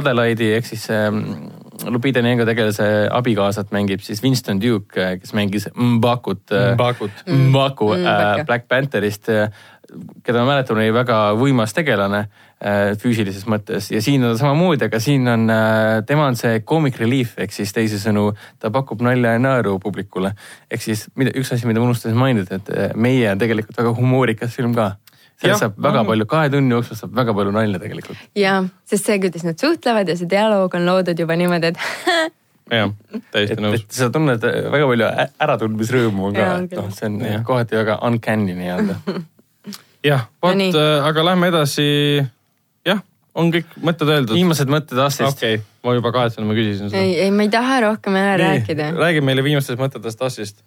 Adelaide'i 0.00 0.54
ehk 0.58 0.70
siis 0.72 0.88
ähm, 0.94 1.24
Lupita 1.90 2.20
Nyong'o 2.22 2.44
tegelase 2.46 2.86
abikaasat 3.10 3.72
mängib 3.74 4.02
siis 4.04 4.22
Winston 4.22 4.60
Duke, 4.62 5.16
kes 5.22 5.32
mängis 5.34 5.68
Mbakut. 5.74 6.52
Mbaku 7.26 7.92
Mm. 7.96 8.46
Black 8.46 8.68
Pantherist, 8.68 9.28
keda 10.24 10.42
ma 10.42 10.52
mäletan, 10.52 10.78
oli 10.78 10.92
väga 10.94 11.18
võimas 11.38 11.74
tegelane 11.76 12.22
äh, 12.24 12.92
füüsilises 13.00 13.44
mõttes 13.50 13.90
ja 13.92 14.02
siin 14.04 14.24
on 14.26 14.38
samamoodi, 14.40 14.88
aga 14.88 15.00
siin 15.02 15.28
on 15.28 15.46
äh,, 15.52 16.00
tema 16.08 16.26
on 16.30 16.38
see 16.38 16.62
comic 16.68 16.98
relief 17.00 17.36
ehk 17.42 17.54
siis 17.54 17.74
teisisõnu, 17.76 18.30
ta 18.62 18.72
pakub 18.74 19.02
nalja 19.04 19.36
ja 19.36 19.42
naeru 19.42 19.78
publikule. 19.82 20.34
ehk 20.70 20.84
siis 20.84 21.06
mida, 21.16 21.34
üks 21.38 21.52
asi, 21.54 21.68
mida 21.68 21.82
ma 21.82 21.90
unustasin 21.90 22.18
mainida, 22.18 22.60
et 22.60 22.72
äh, 22.72 22.92
meie 22.94 23.30
on 23.32 23.40
tegelikult 23.42 23.78
väga 23.82 23.94
humoorikas 23.98 24.54
film 24.56 24.76
ka. 24.78 24.94
Sellest 25.42 25.64
saab 25.64 25.80
väga 25.82 26.04
on. 26.04 26.06
palju, 26.06 26.26
kahe 26.30 26.52
tunni 26.52 26.76
jooksul 26.76 26.98
saab 27.00 27.16
väga 27.18 27.34
palju 27.34 27.56
nalja 27.56 27.80
tegelikult. 27.82 28.28
ja, 28.38 28.60
sest 28.88 29.10
see, 29.10 29.18
kuidas 29.22 29.48
nad 29.48 29.58
suhtlevad 29.58 30.08
ja 30.08 30.16
see 30.16 30.30
dialoog 30.30 30.78
on 30.78 30.86
loodud 30.86 31.18
juba 31.18 31.36
niimoodi, 31.36 31.72
et 31.72 32.32
jah, 32.78 32.92
täiesti 33.34 33.58
et, 33.58 33.62
nõus 33.64 33.84
sa 33.92 34.08
tunned 34.14 34.44
väga 34.44 34.88
palju 34.88 35.10
äratundmisrõõmu 35.46 36.32
ka 36.36 36.48
et 36.62 36.76
noh, 36.78 36.88
see 36.94 37.10
on 37.10 37.20
Jah. 37.26 37.44
kohati 37.46 37.78
väga 37.80 37.98
uncanny 38.06 38.56
nii-öelda. 38.56 38.98
jah, 40.06 40.28
vot 40.42 40.56
nii., 40.58 40.72
aga 41.08 41.24
lähme 41.30 41.50
edasi. 41.52 41.88
jah, 42.86 43.02
on 43.38 43.52
kõik 43.54 43.76
mõtted 43.82 44.10
öeldud. 44.12 44.36
viimased 44.36 44.70
mõtted 44.70 45.00
Assist 45.02 45.28
okei 45.28 45.58
okay., 45.58 45.66
ma 45.84 45.96
juba 45.96 46.12
kahetsen, 46.14 46.46
ma 46.46 46.56
küsisin 46.56 46.90
seda. 46.90 47.02
ei, 47.02 47.18
ei, 47.26 47.34
ma 47.34 47.46
ei 47.46 47.52
taha 47.52 47.80
rohkem 47.86 48.16
ära 48.18 48.38
rääkida. 48.40 48.92
räägi 48.98 49.22
meile 49.24 49.44
viimastest 49.46 49.80
mõtetest 49.80 50.24
Assist. 50.26 50.64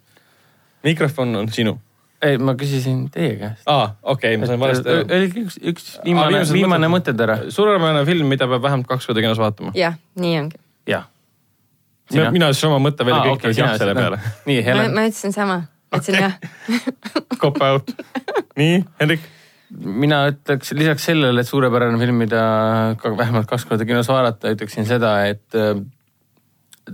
mikrofon 0.86 1.34
on 1.42 1.50
sinu. 1.52 1.76
ei, 2.22 2.38
ma 2.38 2.56
küsisin 2.58 3.06
teie 3.12 3.36
käest. 3.40 3.62
aa, 3.66 3.92
okei 4.02 4.34
okay,, 4.34 4.40
ma 4.40 4.50
sain 4.50 4.62
valesti 4.62 4.94
aru. 4.94 5.06
öelge 5.18 5.44
üks, 5.46 5.60
üks 5.72 5.90
viimane, 6.04 6.44
viimane 6.52 6.90
mõtted. 6.92 7.16
mõttetera. 7.18 7.38
suurepärane 7.52 8.06
film, 8.08 8.32
mida 8.32 8.48
peab 8.48 8.64
vähemalt 8.68 8.88
kaks 8.90 9.10
korda 9.10 9.24
kinos 9.24 9.42
vaatama. 9.42 9.76
jah, 9.76 9.98
nii 10.20 10.40
ongi. 10.40 10.60
jah. 10.90 11.08
mina 12.12 12.50
ütlesin 12.50 12.72
oma 12.72 12.82
mõtte 12.88 13.06
välja, 13.06 13.22
kõik 13.30 13.48
olid 13.50 13.64
jah 13.64 13.78
selle 13.78 13.96
peale. 13.98 14.20
nii, 14.48 14.60
ma, 14.60 14.68
Helen, 14.70 14.94
ma 14.96 15.08
ütlesin 15.10 15.36
sama, 15.36 15.62
ütlesin 15.98 16.18
Okei. 16.18 16.28
jah. 16.28 16.36
Cop 17.42 17.60
out. 17.62 17.90
nii, 18.56 18.80
Hendrik. 19.00 19.26
mina 19.76 20.22
ütleks 20.30 20.72
lisaks 20.76 21.08
sellele, 21.10 21.42
et 21.42 21.48
suurepärane 21.48 21.98
film, 21.98 22.20
mida 22.22 22.42
ka 23.02 23.12
vähemalt 23.18 23.48
kaks 23.50 23.64
korda 23.66 23.86
kinos 23.88 24.08
vaadata, 24.12 24.52
ütleksin 24.54 24.86
seda, 24.88 25.18
et 25.32 25.60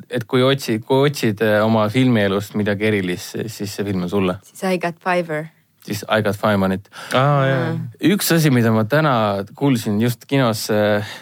et 0.09 0.25
kui 0.25 0.41
otsid, 0.45 0.85
kui 0.89 1.11
otsid 1.11 1.43
äh, 1.45 1.59
oma 1.65 1.85
filmielust 1.93 2.55
midagi 2.57 2.89
erilist, 2.89 3.37
siis 3.53 3.75
see 3.77 3.85
film 3.85 4.07
on 4.07 4.13
sulle. 4.13 4.39
siis 4.49 4.65
I 4.65 4.79
got 4.81 4.97
fiver. 5.03 5.51
siis 5.85 6.05
I 6.09 6.23
got 6.25 6.39
five 6.41 6.65
on 6.65 6.73
it. 6.79 6.89
aa, 7.13 7.43
jaa. 7.47 7.67
üks 8.15 8.33
asi, 8.33 8.51
mida 8.55 8.73
ma 8.73 8.87
täna 8.89 9.15
kuulsin 9.59 10.01
just 10.01 10.25
kinos, 10.31 10.69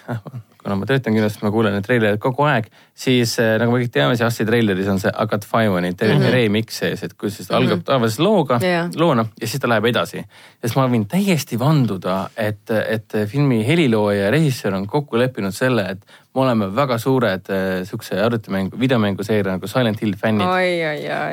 kuna 0.62 0.76
ma 0.76 0.86
töötan 0.88 1.16
siis 1.16 1.40
ma 1.42 1.50
kuulen 1.52 1.74
neid 1.76 1.86
treilereid 1.86 2.20
kogu 2.20 2.44
aeg, 2.48 2.68
siis 2.96 3.32
eh, 3.40 3.54
nagu 3.60 3.72
me 3.72 3.80
kõik 3.82 3.92
teame, 3.94 4.16
see 4.18 4.26
Assi 4.26 4.46
treileris 4.48 4.88
on 4.92 5.00
see 5.02 5.10
I 5.10 5.26
got 5.30 5.46
five 5.48 5.72
on 5.72 5.84
it 5.88 6.00
mm 6.00 6.20
-hmm. 6.20 6.32
remix 6.34 6.80
sees, 6.82 7.02
et 7.02 7.14
kus 7.14 7.36
siis 7.36 7.48
ta 7.48 7.56
algab 7.56 7.84
tavaliselt 7.84 8.24
looga 8.24 8.60
Jaa. 8.62 8.88
loona 8.96 9.26
ja 9.40 9.46
siis 9.46 9.60
ta 9.60 9.68
läheb 9.68 9.84
edasi. 9.84 10.16
ja 10.16 10.68
siis 10.68 10.76
ma 10.76 10.88
võin 10.88 11.06
täiesti 11.08 11.58
vanduda, 11.58 12.30
et, 12.36 12.70
et 12.70 13.12
filmi 13.26 13.66
helilooja 13.66 14.24
ja 14.24 14.30
režissöör 14.30 14.74
on 14.74 14.86
kokku 14.86 15.18
leppinud 15.18 15.52
selle, 15.52 15.82
et 15.90 16.04
me 16.34 16.42
oleme 16.42 16.68
väga 16.76 16.98
suured 16.98 17.48
eh, 17.50 17.84
siukse 17.84 18.20
arvutimängu, 18.22 18.78
videomänguseeria 18.80 19.52
nagu 19.52 19.66
Silent 19.66 20.02
Hill 20.02 20.14
fännid 20.16 20.46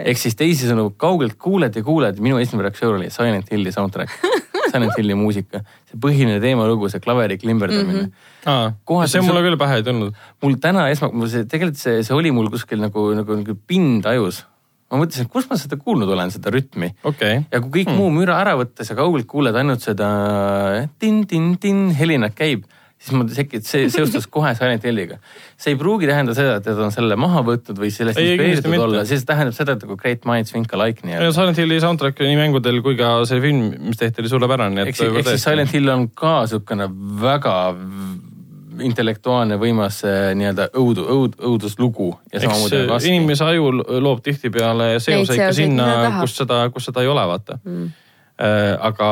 ehk 0.05 0.17
siis 0.17 0.35
teisisõnu 0.35 0.93
kaugelt 0.97 1.35
kuuled 1.37 1.75
ja 1.75 1.83
kuuled, 1.83 2.19
minu 2.19 2.37
esimene 2.37 2.69
reaktsioon 2.69 2.95
oli 2.95 3.09
Silent 3.09 3.51
Hilli 3.51 3.71
soundtrack, 3.71 4.11
Silent 4.71 4.97
Hilli 4.97 5.15
muusika, 5.17 5.63
see 5.89 5.99
põhiline 6.03 6.37
teemalugu, 6.43 6.89
see 6.91 7.03
klaveri 7.03 7.39
klimberdamine 7.41 8.03
mm. 8.03 8.11
-hmm. 8.11 8.51
aa, 8.51 8.73
Kohati 8.87 9.15
see 9.15 9.23
mulle 9.25 9.43
küll 9.45 9.59
pähe 9.59 9.79
ei 9.81 9.87
tulnud. 9.87 10.13
mul 10.43 10.59
täna 10.63 10.87
esma, 10.93 11.11
mul 11.13 11.31
see 11.31 11.47
tegelikult 11.49 11.81
see, 11.81 12.03
see 12.07 12.15
oli 12.15 12.31
mul 12.35 12.51
kuskil 12.53 12.81
nagu, 12.83 13.09
nagu, 13.17 13.41
nagu 13.41 13.57
pind 13.67 14.05
ajus. 14.05 14.45
ma 14.91 15.01
mõtlesin, 15.01 15.27
et 15.27 15.31
kust 15.31 15.49
ma 15.51 15.57
seda 15.59 15.75
kuulnud 15.75 16.09
olen, 16.15 16.31
seda 16.31 16.53
rütmi. 16.53 16.93
okei, 17.03 17.43
ja 17.51 17.61
kui 17.61 17.81
kõik 17.81 17.91
hmm. 17.91 17.99
muu 17.99 18.13
müra 18.21 18.39
ära 18.43 18.55
võtta, 18.59 18.87
sa 18.87 18.95
kaugelt 18.95 19.27
kuuled 19.27 19.55
ainult 19.55 19.83
seda 19.83 20.07
tin-tin-tin 20.99 21.89
helinat 21.97 22.35
käib, 22.37 22.63
siis 22.97 23.13
mul 23.13 23.27
tekib, 23.29 23.63
see 23.65 23.87
seostus 23.93 24.25
kohe 24.31 24.53
Silent 24.57 24.85
Hilliga. 24.87 25.19
see 25.57 25.75
ei 25.75 25.79
pruugi 25.79 26.09
tähendada 26.09 26.37
seda, 26.37 26.55
et 26.61 26.69
nad 26.71 26.83
on 26.87 26.93
selle 26.93 27.17
maha 27.19 27.43
võtnud 27.45 27.77
või 27.81 27.91
sellest 27.93 28.21
inspireeritud 28.21 28.85
olla, 28.87 29.03
see 29.09 29.25
tähendab 29.27 29.57
seda, 29.57 29.77
et 29.77 29.85
nagu 29.85 29.97
Great 30.01 30.25
Minds 30.29 30.53
think 30.53 30.73
alike 30.73 31.05
nii-öelda. 31.05 31.33
Silent 31.35 31.61
Hilli 31.61 31.81
soundtrack 31.83 32.23
nii 32.25 32.39
mängudel 32.39 32.81
kui 32.85 32.97
ka 32.99 33.19
see 33.29 33.43
film, 33.43 33.69
mis 33.89 34.01
tehti, 34.01 34.23
oli 34.23 34.33
suurepärane. 34.33 34.87
eks, 34.89 35.03
eks 35.07 35.33
siis 35.35 35.45
Silent 35.45 35.75
Hill 35.75 35.93
on 35.93 36.09
ka 36.09 36.39
niisugune 36.47 36.89
väga 37.21 37.57
intellektuaalne 38.83 39.57
võimas 39.61 40.01
eh, 40.05 40.31
nii-öelda 40.37 40.69
õudu, 40.77 41.05
õud, 41.13 41.37
õuduslugu 41.49 42.09
inimese 43.09 43.45
aju 43.47 43.71
loob 44.03 44.21
tihtipeale 44.25 44.97
seoseid 45.03 45.41
ka 45.47 45.53
sinna 45.55 45.87
kus 46.19 46.37
seda, 46.41 46.63
kus 46.73 46.89
seda 46.89 47.05
ei 47.05 47.09
ole, 47.11 47.23
vaata 47.29 47.59
mm.. 47.63 47.95
Aga 48.37 49.07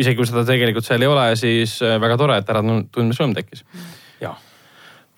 isegi 0.00 0.18
kui 0.18 0.26
seda 0.26 0.42
tegelikult 0.48 0.86
seal 0.86 1.02
ei 1.04 1.10
ole, 1.10 1.26
siis 1.38 1.76
äh, 1.84 1.94
väga 2.02 2.16
tore, 2.18 2.38
et 2.40 2.48
äratundmisrõõm 2.50 3.34
tekkis. 3.36 3.62
jah, 4.22 4.34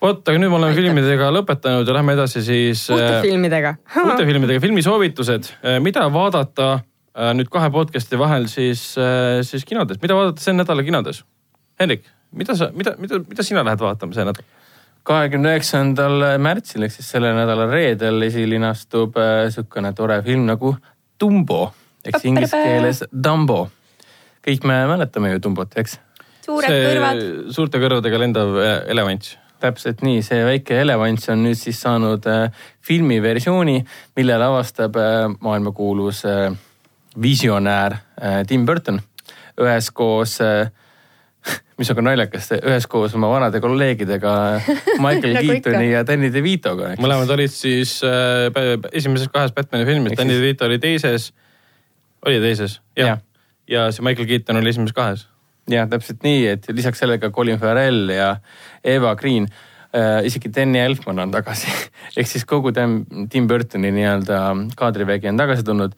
vot, 0.03 0.21
aga 0.21 0.37
nüüd 0.37 0.51
me 0.53 0.59
oleme 0.59 0.77
filmidega 0.77 1.31
lõpetanud 1.33 1.87
ja 1.87 1.95
lähme 1.97 2.13
edasi 2.13 2.43
siis 2.45 2.83
uute 2.93 3.15
äh, 3.15 3.23
filmidega. 3.25 3.73
uute 4.05 4.27
filmidega, 4.29 4.61
filmisoovitused, 4.61 5.49
mida 5.81 6.05
vaadata 6.13 6.67
äh, 6.77 7.31
nüüd 7.37 7.49
kahe 7.53 7.71
podcast'i 7.73 8.19
vahel 8.21 8.45
siis, 8.51 8.91
siis 9.49 9.65
kinodes, 9.65 10.01
mida 10.03 10.17
vaadata 10.17 10.43
sel 10.43 10.59
nädalal 10.59 10.85
kinodes? 10.85 11.23
Hendrik, 11.81 12.05
mida 12.37 12.53
sa, 12.57 12.69
mida, 12.77 12.93
mida, 13.01 13.23
mida 13.25 13.45
sina 13.45 13.65
lähed 13.65 13.81
vaatama 13.81 14.17
see 14.17 14.27
nädal? 14.27 14.45
kahekümne 15.07 15.53
üheksandal 15.55 16.33
märtsil 16.43 16.83
ehk 16.83 16.91
siis 16.91 17.09
selle 17.13 17.29
nädala 17.31 17.69
reedel 17.71 18.25
esilinastub 18.27 19.15
niisugune 19.15 19.93
tore 19.95 20.17
film 20.25 20.43
nagu 20.49 20.73
Dumbo 21.17 21.69
ehk 22.07 22.19
siis 22.19 22.29
inglise 22.31 22.61
keeles 22.63 23.03
Dumbo. 23.11 23.67
kõik 24.47 24.67
me 24.67 24.79
mäletame 24.89 25.33
ju 25.35 25.43
Dumbot, 25.43 25.75
eks? 25.79 25.99
suured 26.47 26.71
kõrvad. 26.71 27.25
suurte 27.55 27.83
kõrvadega 27.83 28.21
lendav 28.23 28.55
äh, 28.61 28.77
elevant. 28.93 29.33
täpselt 29.59 30.03
nii, 30.05 30.21
see 30.25 30.43
väike 30.45 30.81
elevant 30.83 31.29
on 31.33 31.43
nüüd 31.47 31.57
siis 31.59 31.81
saanud 31.81 32.25
äh, 32.29 32.47
filmiversiooni, 32.85 33.81
mille 34.15 34.39
lavastab 34.39 34.97
äh, 35.01 35.27
maailmakuulus 35.41 36.25
äh, 36.29 36.49
visionäär 37.21 37.97
äh, 38.21 38.43
Tim 38.47 38.65
Burton 38.65 39.01
üheskoos 39.57 40.37
äh, 40.41 40.69
mis 41.79 41.89
on 41.91 41.97
ka 41.97 42.03
naljakas, 42.05 42.51
üheskoos 42.57 43.15
oma 43.17 43.29
vanade 43.31 43.61
kolleegidega 43.63 44.33
Michael 45.03 45.37
Nagu. 45.39 45.47
Keatoni 45.47 45.91
ja 45.91 46.03
Danny 46.07 46.31
DeVitoga. 46.33 46.93
mõlemad 47.01 47.31
olid 47.37 47.53
siis 47.53 47.97
äh, 48.05 48.47
esimeses 48.91 49.31
kahes 49.33 49.55
Batman'i 49.55 49.87
filmis, 49.89 50.17
Danny 50.17 50.37
DeVito 50.37 50.67
oli 50.69 50.79
teises, 50.83 51.31
oli 52.25 52.39
teises, 52.43 52.79
jah 52.97 53.13
Jah.. 53.13 53.23
ja 53.67 53.87
see 53.91 54.05
Michael 54.05 54.27
Keaton 54.27 54.59
oli 54.61 54.69
esimeses 54.73 54.95
kahes. 54.95 55.27
ja 55.69 55.87
täpselt 55.87 56.23
nii, 56.23 56.45
et 56.47 56.69
lisaks 56.71 56.99
sellega 57.03 57.29
Colin 57.31 57.59
Farrell 57.59 58.09
ja 58.13 58.35
Eva 58.83 59.15
Green 59.19 59.47
äh,, 59.91 60.25
isegi 60.25 60.51
Danny 60.55 60.79
Elfman 60.79 61.19
on 61.19 61.31
tagasi. 61.31 61.67
ehk 62.17 62.27
siis 62.29 62.45
kogu 62.47 62.71
Tim, 62.71 63.01
Tim 63.29 63.47
Burtoni 63.47 63.91
nii-öelda 63.91 64.41
kaadrivägi 64.79 65.29
on 65.31 65.37
tagasi 65.37 65.63
tulnud. 65.67 65.95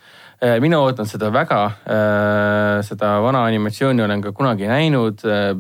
Mina 0.64 0.80
ootan 0.80 1.08
seda 1.10 1.32
väga 1.34 1.64
äh,, 1.68 2.80
seda 2.88 3.18
vana 3.24 3.44
animatsiooni 3.50 4.04
olen 4.06 4.22
ka 4.24 4.32
kunagi 4.36 4.70
näinud 4.70 5.26
äh,. 5.28 5.56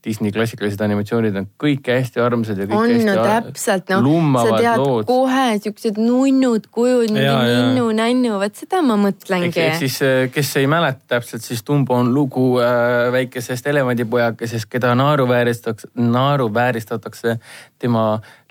Disney 0.00 0.32
klassikalised 0.32 0.80
animatsioonid 0.80 1.34
on 1.36 1.46
kõik 1.60 1.90
hästi 1.92 2.22
armsad 2.24 2.56
ja 2.62 2.64
kõik 2.70 2.78
on 2.78 2.88
hästi 2.88 3.08
no 3.08 3.16
täpselt, 3.20 3.90
sa 3.90 3.98
lummavad 4.00 4.54
tead 4.56 4.80
lood. 4.80 5.04
kohe 5.08 5.58
siuksed 5.60 5.98
nunnud 6.00 6.70
kujud, 6.72 7.12
jaa. 7.20 7.42
ninnu-nännu, 7.44 8.38
vot 8.40 8.56
seda 8.56 8.80
ma 8.86 8.96
mõtlengi. 9.00 9.52
ehk 9.60 9.76
siis, 9.82 9.98
kes 10.32 10.54
ei 10.56 10.70
mäleta 10.72 11.16
täpselt, 11.16 11.44
siis 11.44 11.60
Dumbo 11.66 11.98
on 12.00 12.14
lugu 12.16 12.46
äh, 12.64 13.10
väikesest 13.12 13.68
elevandipojakesest, 13.68 14.70
keda 14.72 14.94
naeruvääristatakse, 14.96 15.92
naeruvääristatakse 16.00 17.36
tema 17.78 18.06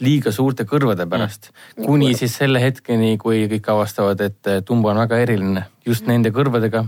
liiga 0.06 0.32
suurte 0.36 0.70
kõrvade 0.70 1.10
pärast 1.10 1.50
mm.. 1.50 1.90
kuni 1.90 2.14
siis 2.14 2.38
selle 2.44 2.62
hetkeni, 2.62 3.16
kui 3.18 3.48
kõik 3.50 3.74
avastavad, 3.74 4.22
et 4.22 4.54
äh, 4.54 4.62
Dumbo 4.62 4.94
on 4.94 5.02
väga 5.02 5.24
eriline 5.26 5.66
just 5.86 6.08
nende 6.08 6.32
kõrvadega. 6.36 6.86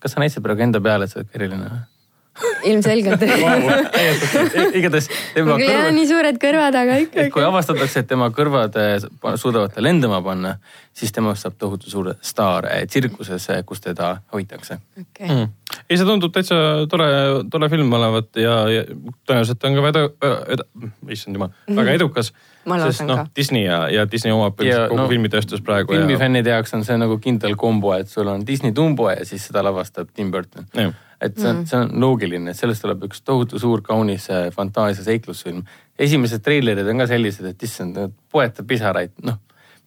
kas 0.00 0.14
sa 0.14 0.20
näitasid 0.20 0.42
praegu 0.42 0.62
enda 0.64 0.80
peale, 0.80 1.04
et 1.04 1.12
sa 1.12 1.20
oled 1.20 1.34
eriline 1.36 1.68
või? 1.68 1.80
ilmselgelt. 2.64 3.22
igatahes 4.74 5.08
tema 5.34 5.52
mul 5.52 5.62
ei 5.62 5.68
ole 5.68 5.76
kõrvad, 5.76 5.94
nii 5.96 6.08
suured 6.10 6.40
kõrvad, 6.42 6.78
aga 6.82 6.98
et 7.00 7.10
kui 7.12 7.26
ikkagi. 7.26 7.46
avastatakse, 7.46 8.04
et 8.04 8.10
tema 8.10 8.30
kõrvad 8.34 8.76
äh, 8.80 8.98
suudavad 9.40 9.74
ta 9.74 9.84
lendama 9.84 10.20
panna, 10.24 10.56
siis 10.96 11.12
temast 11.16 11.46
saab 11.46 11.56
tohutu 11.60 11.90
suur 11.92 12.12
staar 12.20 12.68
äh, 12.70 12.84
tsirkuses, 12.90 13.48
kus 13.66 13.84
teda 13.84 14.16
hoitakse 14.34 14.80
okei, 15.00 15.28
Mm. 15.30 15.48
ei, 15.88 15.96
see 15.96 16.06
tundub 16.06 16.32
täitsa 16.34 16.56
tore, 16.90 17.06
tore 17.50 17.68
film 17.70 17.92
olevat 17.94 18.34
ja, 18.40 18.54
ja 18.72 18.84
tõenäoliselt 19.28 19.66
on 19.68 19.76
ka 19.76 19.84
väga, 19.84 20.02
issand 21.14 21.38
jumal, 21.38 21.52
väga 21.76 21.94
edukas. 21.98 22.32
Sest 22.60 23.06
noh 23.08 23.22
Disney 23.36 23.62
ja, 23.64 23.84
ja 23.88 24.04
Disney 24.10 24.34
omab 24.34 24.58
Ja, 24.66 24.82
kogu 24.90 24.98
no, 25.00 25.06
filmitööstus 25.08 25.62
praegu 25.64 25.94
ja. 25.94 26.00
filmifännide 26.02 26.52
jaoks 26.52 26.74
on 26.76 26.84
see 26.84 26.98
nagu 27.00 27.16
kindel 27.22 27.54
kombo, 27.60 27.94
et 27.96 28.10
sul 28.12 28.28
on 28.28 28.44
Disney 28.46 28.74
Dumbo 28.76 29.08
ja 29.10 29.24
siis 29.24 29.46
seda 29.48 29.62
lavastab 29.64 30.10
Tim 30.14 30.30
Burton. 30.34 30.66
Et 31.20 31.36
see 31.36 31.50
on, 31.50 31.66
see 31.68 31.76
on 31.76 31.90
loogiline, 32.00 32.48
et 32.50 32.56
sellest 32.56 32.80
tuleb 32.80 33.02
üks 33.10 33.20
tohutu 33.20 33.60
suur 33.60 33.82
kaunis 33.84 34.30
äh, 34.32 34.48
fantaasia 34.54 35.04
seiklusfilm. 35.04 35.62
esimesed 36.00 36.40
treilerid 36.40 36.88
on 36.88 37.02
ka 37.02 37.06
sellised, 37.10 37.44
et 37.44 37.62
issand, 37.68 37.98
poetab 38.32 38.66
pisaraid, 38.70 39.12
noh 39.26 39.36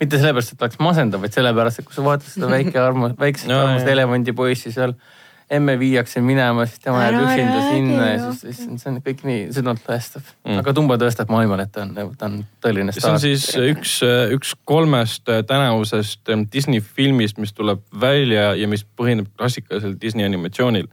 mitte 0.04 0.20
sellepärast, 0.20 0.56
et 0.56 0.64
oleks 0.66 0.80
masendav, 0.84 1.22
vaid 1.24 1.36
sellepärast, 1.36 1.82
et 1.82 1.88
kui 1.88 1.96
sa 1.96 2.06
vaatad 2.06 2.30
seda 2.30 2.50
väike 2.52 2.80
armas, 2.88 3.18
väikest 3.20 3.52
armast 3.52 3.86
jaa. 3.86 3.94
elevandipoissi 3.96 4.74
seal, 4.74 4.96
emme 5.54 5.76
viiakse 5.80 6.22
minema, 6.24 6.66
siis 6.66 6.82
tema 6.82 7.04
jääb 7.04 7.20
üksinda 7.22 7.60
sinna 7.68 8.08
ja 8.08 8.32
siis, 8.32 8.58
siis 8.58 8.82
see 8.82 8.90
on 8.90 9.00
kõik 9.06 9.24
nii 9.28 9.42
südantlõhestav 9.54 10.24
Mm. 10.24 10.52
mm.. 10.52 10.62
aga 10.64 10.74
Dumbo 10.76 10.98
tõestab 11.00 11.30
maailmale, 11.32 11.68
et 11.68 11.74
ta 11.76 11.84
on, 11.86 11.94
ta 12.18 12.28
on 12.28 12.40
tõeline 12.64 12.96
see 12.96 13.04
on 13.04 13.20
staar. 13.20 13.22
siis 13.22 13.46
üks, 13.74 13.94
üks 14.36 14.56
kolmest 14.68 15.30
tänavusest 15.48 16.34
ähm, 16.34 16.48
Disney 16.54 16.82
filmist, 16.84 17.38
mis 17.40 17.54
tuleb 17.54 17.84
välja 18.02 18.54
ja 18.60 18.68
mis 18.68 18.84
põhineb 18.84 19.30
klassikalisel 19.38 19.96
Disney 20.02 20.26
animatsioonil. 20.26 20.90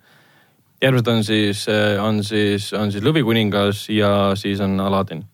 Järgmised 0.83 1.09
on 1.13 1.25
siis, 1.25 1.67
on 2.03 2.23
siis, 2.25 2.73
on 2.73 2.93
siis 2.93 3.05
Lõvikuningas 3.05 3.87
ja 3.93 4.33
siis 4.35 4.61
on 4.65 4.81
Aladdin. 4.81 5.25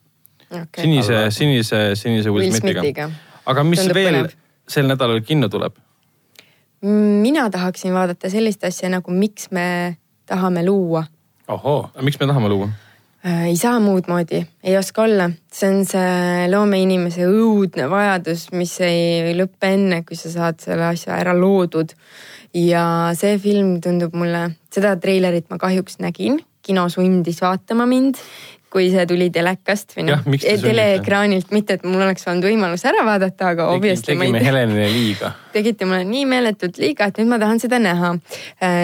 okei. 0.51 0.83
sinise, 0.83 1.25
sinise, 1.31 1.83
sinise 1.95 2.31
Will 2.31 2.51
Smithiga. 2.51 3.09
Aga 3.47 3.63
mis 3.63 3.79
Tundub 3.79 3.95
veel 3.95 4.13
põnev. 4.13 4.39
sel 4.67 4.87
nädalal 4.87 5.21
kinno 5.21 5.49
tuleb? 5.49 5.77
mina 6.81 7.49
tahaksin 7.49 7.93
vaadata 7.93 8.29
sellist 8.29 8.63
asja 8.63 8.89
nagu 8.93 9.11
Miks 9.11 9.47
me 9.51 9.97
tahame 10.29 10.61
luua 10.65 11.07
ohoo, 11.47 11.89
miks 12.01 12.19
me 12.19 12.27
tahame 12.27 12.49
luua? 12.49 12.69
Äh, 13.25 13.45
ei 13.51 13.57
saa 13.57 13.79
muud 13.79 14.07
moodi, 14.07 14.43
ei 14.63 14.77
oska 14.77 15.03
olla, 15.03 15.29
see 15.53 15.69
on 15.71 15.85
see 15.89 16.47
loomeinimese 16.51 17.25
õudne 17.27 17.87
vajadus, 17.91 18.47
mis 18.55 18.75
ei 18.85 19.33
lõppe 19.35 19.71
enne, 19.73 20.03
kui 20.07 20.19
sa 20.19 20.31
saad 20.31 20.61
selle 20.63 20.85
asja 20.91 21.17
ära 21.17 21.33
loodud. 21.37 21.95
Ja 22.55 22.83
see 23.17 23.37
film 23.41 23.77
tundub 23.83 24.15
mulle, 24.17 24.49
seda 24.73 24.95
treilerit 25.01 25.49
ma 25.49 25.59
kahjuks 25.61 25.99
nägin, 26.03 26.39
kino 26.67 26.87
sundis 26.91 27.41
vaatama 27.41 27.87
mind, 27.89 28.19
kui 28.71 28.89
see 28.91 29.05
tuli 29.07 29.29
telekast 29.33 29.95
või 29.95 30.09
noh 30.09 30.25
teleekraanilt, 30.43 31.53
mitte 31.55 31.77
et 31.77 31.85
mul 31.87 32.03
oleks 32.03 32.27
olnud 32.27 32.49
võimalus 32.49 32.83
ära 32.89 33.05
vaadata, 33.07 33.53
aga 33.53 33.69
obviously 33.71 34.17
ma 34.17 34.25
tegime 34.27 34.41
ei 34.41 34.49
Helenile 34.49 34.89
liiga 34.91 35.31
tegite 35.55 35.87
mulle 35.87 36.03
nii 36.07 36.25
meeletult 36.29 36.77
liiga, 36.81 37.07
et 37.07 37.21
nüüd 37.21 37.31
ma 37.31 37.39
tahan 37.41 37.61
seda 37.63 37.79
näha. 37.81 38.11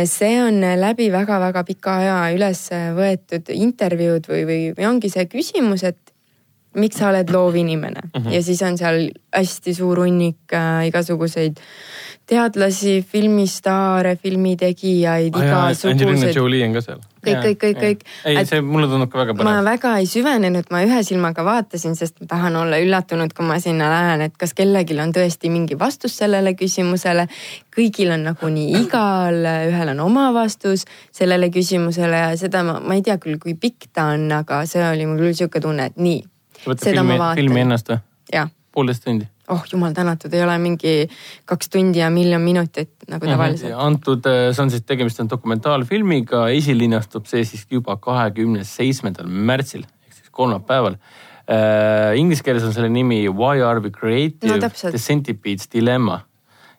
see 0.09 0.37
on 0.41 0.63
läbi 0.79 1.09
väga-väga 1.13 1.65
pika 1.67 1.97
aja 2.01 2.15
üles 2.35 2.65
võetud 2.97 3.51
intervjuud 3.53 4.31
või, 4.31 4.47
või, 4.47 4.87
ongi 4.87 5.11
see 5.13 5.27
küsimus, 5.29 5.83
et 5.83 5.99
miks 6.79 6.97
sa 6.97 7.11
oled 7.11 7.29
loovinimene 7.29 8.01
mm. 8.07 8.21
-hmm. 8.21 8.33
ja 8.33 8.41
siis 8.43 8.61
on 8.65 8.77
seal 8.77 9.09
hästi 9.35 9.73
suur 9.77 9.99
hunnik 10.01 10.53
äh, 10.53 10.87
igasuguseid 10.89 11.59
teadlasi, 12.29 13.01
filmistaare, 13.07 14.15
filmitegijaid, 14.15 15.33
Angelina 15.35 15.71
igasuguseid. 15.71 16.35
Jolie 16.35 16.63
on 16.65 16.75
ka 16.77 16.81
seal. 16.81 17.01
kõik, 17.23 17.39
kõik, 17.43 17.57
kõik, 17.59 17.77
kõik. 17.79 18.05
ei, 18.27 18.45
see 18.47 18.61
mulle 18.63 18.87
tundub 18.91 19.11
ka 19.11 19.19
väga 19.21 19.35
ma 19.35 19.43
põnev. 19.43 19.67
väga 19.67 19.91
ei 19.99 20.07
süvenenud, 20.07 20.69
ma 20.71 20.83
ühe 20.87 21.01
silmaga 21.07 21.43
vaatasin, 21.47 21.97
sest 21.99 22.21
ma 22.21 22.27
tahan 22.31 22.55
olla 22.59 22.79
üllatunud, 22.83 23.35
kui 23.35 23.47
ma 23.47 23.59
sinna 23.63 23.89
lähen, 23.91 24.23
et 24.27 24.37
kas 24.39 24.55
kellelgi 24.55 24.97
on 25.03 25.11
tõesti 25.15 25.51
mingi 25.51 25.79
vastus 25.79 26.17
sellele 26.19 26.55
küsimusele. 26.59 27.27
kõigil 27.75 28.13
on 28.15 28.23
nagunii 28.29 28.71
igal 28.83 29.43
ühel 29.71 29.93
on 29.95 29.99
oma 30.07 30.29
vastus 30.33 30.85
sellele 31.11 31.49
küsimusele 31.51 32.23
ja 32.23 32.31
seda 32.37 32.63
ma, 32.63 32.79
ma 32.79 32.99
ei 32.99 33.03
tea 33.03 33.17
küll, 33.17 33.39
kui 33.39 33.55
pikk 33.55 33.91
ta 33.93 34.11
on, 34.15 34.29
aga 34.31 34.63
see 34.69 34.83
oli 34.83 35.05
mul 35.09 35.19
küll 35.25 35.39
sihuke 35.43 35.59
tunne, 35.59 35.91
et 35.91 35.99
nii, 35.99 36.23
võtta 36.65 36.89
seda 36.89 37.01
filmi 37.01 37.19
ma, 37.19 37.35
filmi 37.35 37.65
ennast 37.67 37.91
või? 37.91 38.03
poolteist 38.73 39.03
tundi. 39.05 39.27
Oh 39.51 39.63
jumal 39.71 39.93
tänatud, 39.95 40.33
ei 40.33 40.43
ole 40.43 40.55
mingi 40.61 40.93
kaks 41.49 41.69
tundi 41.73 41.99
ja 41.99 42.09
miljon 42.13 42.41
minutit 42.41 43.07
nagu 43.11 43.27
tavaliselt. 43.27 43.73
antud, 43.75 44.23
see 44.23 44.63
on 44.63 44.71
siis, 44.71 44.85
tegemist 44.87 45.19
on 45.19 45.29
dokumentaalfilmiga, 45.31 46.45
esilinastub 46.55 47.27
see 47.27 47.43
siis 47.47 47.65
juba 47.71 47.97
kahekümne 47.99 48.63
seitsmendal 48.67 49.27
märtsil 49.27 49.83
ehk 49.83 50.19
siis 50.19 50.31
kolmapäeval 50.31 50.95
äh,. 50.95 52.15
Inglise 52.15 52.43
keeles 52.43 52.63
on 52.63 52.71
selle 52.75 52.87
nimi 52.89 53.25
Why 53.27 53.59
are 53.61 53.81
we 53.83 53.91
creative 53.91 54.47
No. 54.47 54.69
The 54.69 54.97
centipede's 55.01 55.67
dilemma. 55.73 56.21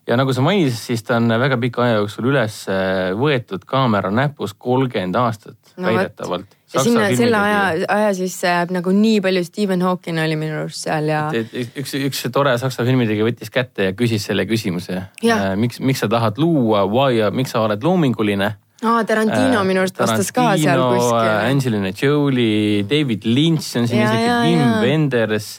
ja 0.08 0.16
nagu 0.16 0.32
sa 0.36 0.40
mainisid, 0.44 0.80
siis 0.80 1.02
ta 1.04 1.16
on 1.16 1.28
väga 1.40 1.56
pika 1.60 1.84
aja 1.84 2.00
jooksul 2.00 2.30
üles 2.32 2.62
äh, 2.68 3.12
võetud 3.16 3.64
kaamera 3.68 4.10
näpus 4.12 4.56
kolmkümmend 4.56 5.16
aastat 5.16 5.74
No 5.76 5.88
väidetavalt. 5.88 6.56
Ja 6.74 6.84
sinna 6.86 7.06
selle 7.16 7.38
aja, 7.38 7.62
aja 7.96 8.10
sisse 8.18 8.50
jääb 8.50 8.74
nagu 8.74 8.94
nii 8.94 9.20
palju, 9.24 9.44
Stephen 9.46 9.84
Hawking 9.86 10.20
oli 10.22 10.36
minu 10.40 10.60
arust 10.64 10.86
seal 10.86 11.08
ja 11.10 11.28
üks, 11.34 11.94
üks 12.00 12.26
tore 12.34 12.56
saksa 12.60 12.86
filmitegija 12.86 13.28
võttis 13.28 13.52
kätte 13.54 13.90
ja 13.90 13.94
küsis 13.96 14.26
selle 14.30 14.46
küsimuse 14.50 15.00
Jah.. 15.22 15.54
miks, 15.60 15.80
miks 15.80 16.04
sa 16.04 16.10
tahad 16.10 16.40
luua, 16.42 16.84
why 16.90 17.30
miks 17.34 17.54
sa 17.54 17.64
oled 17.68 17.86
loominguline? 17.86 18.54
aa, 18.84 19.02
Tarantino 19.08 19.62
minu 19.66 19.82
arust 19.82 19.98
vastas 20.00 20.30
ka 20.34 20.54
seal 20.60 20.82
kuskil. 20.92 21.30
Angelina 21.48 21.92
Jolie, 21.94 22.84
David 22.88 23.26
Lynch 23.28 23.76
on 23.80 23.88
siin 23.88 24.02
Ja, 24.02 24.10
isegi 24.12 24.56
Wim. 24.56 24.72
Wenders, 24.84 25.50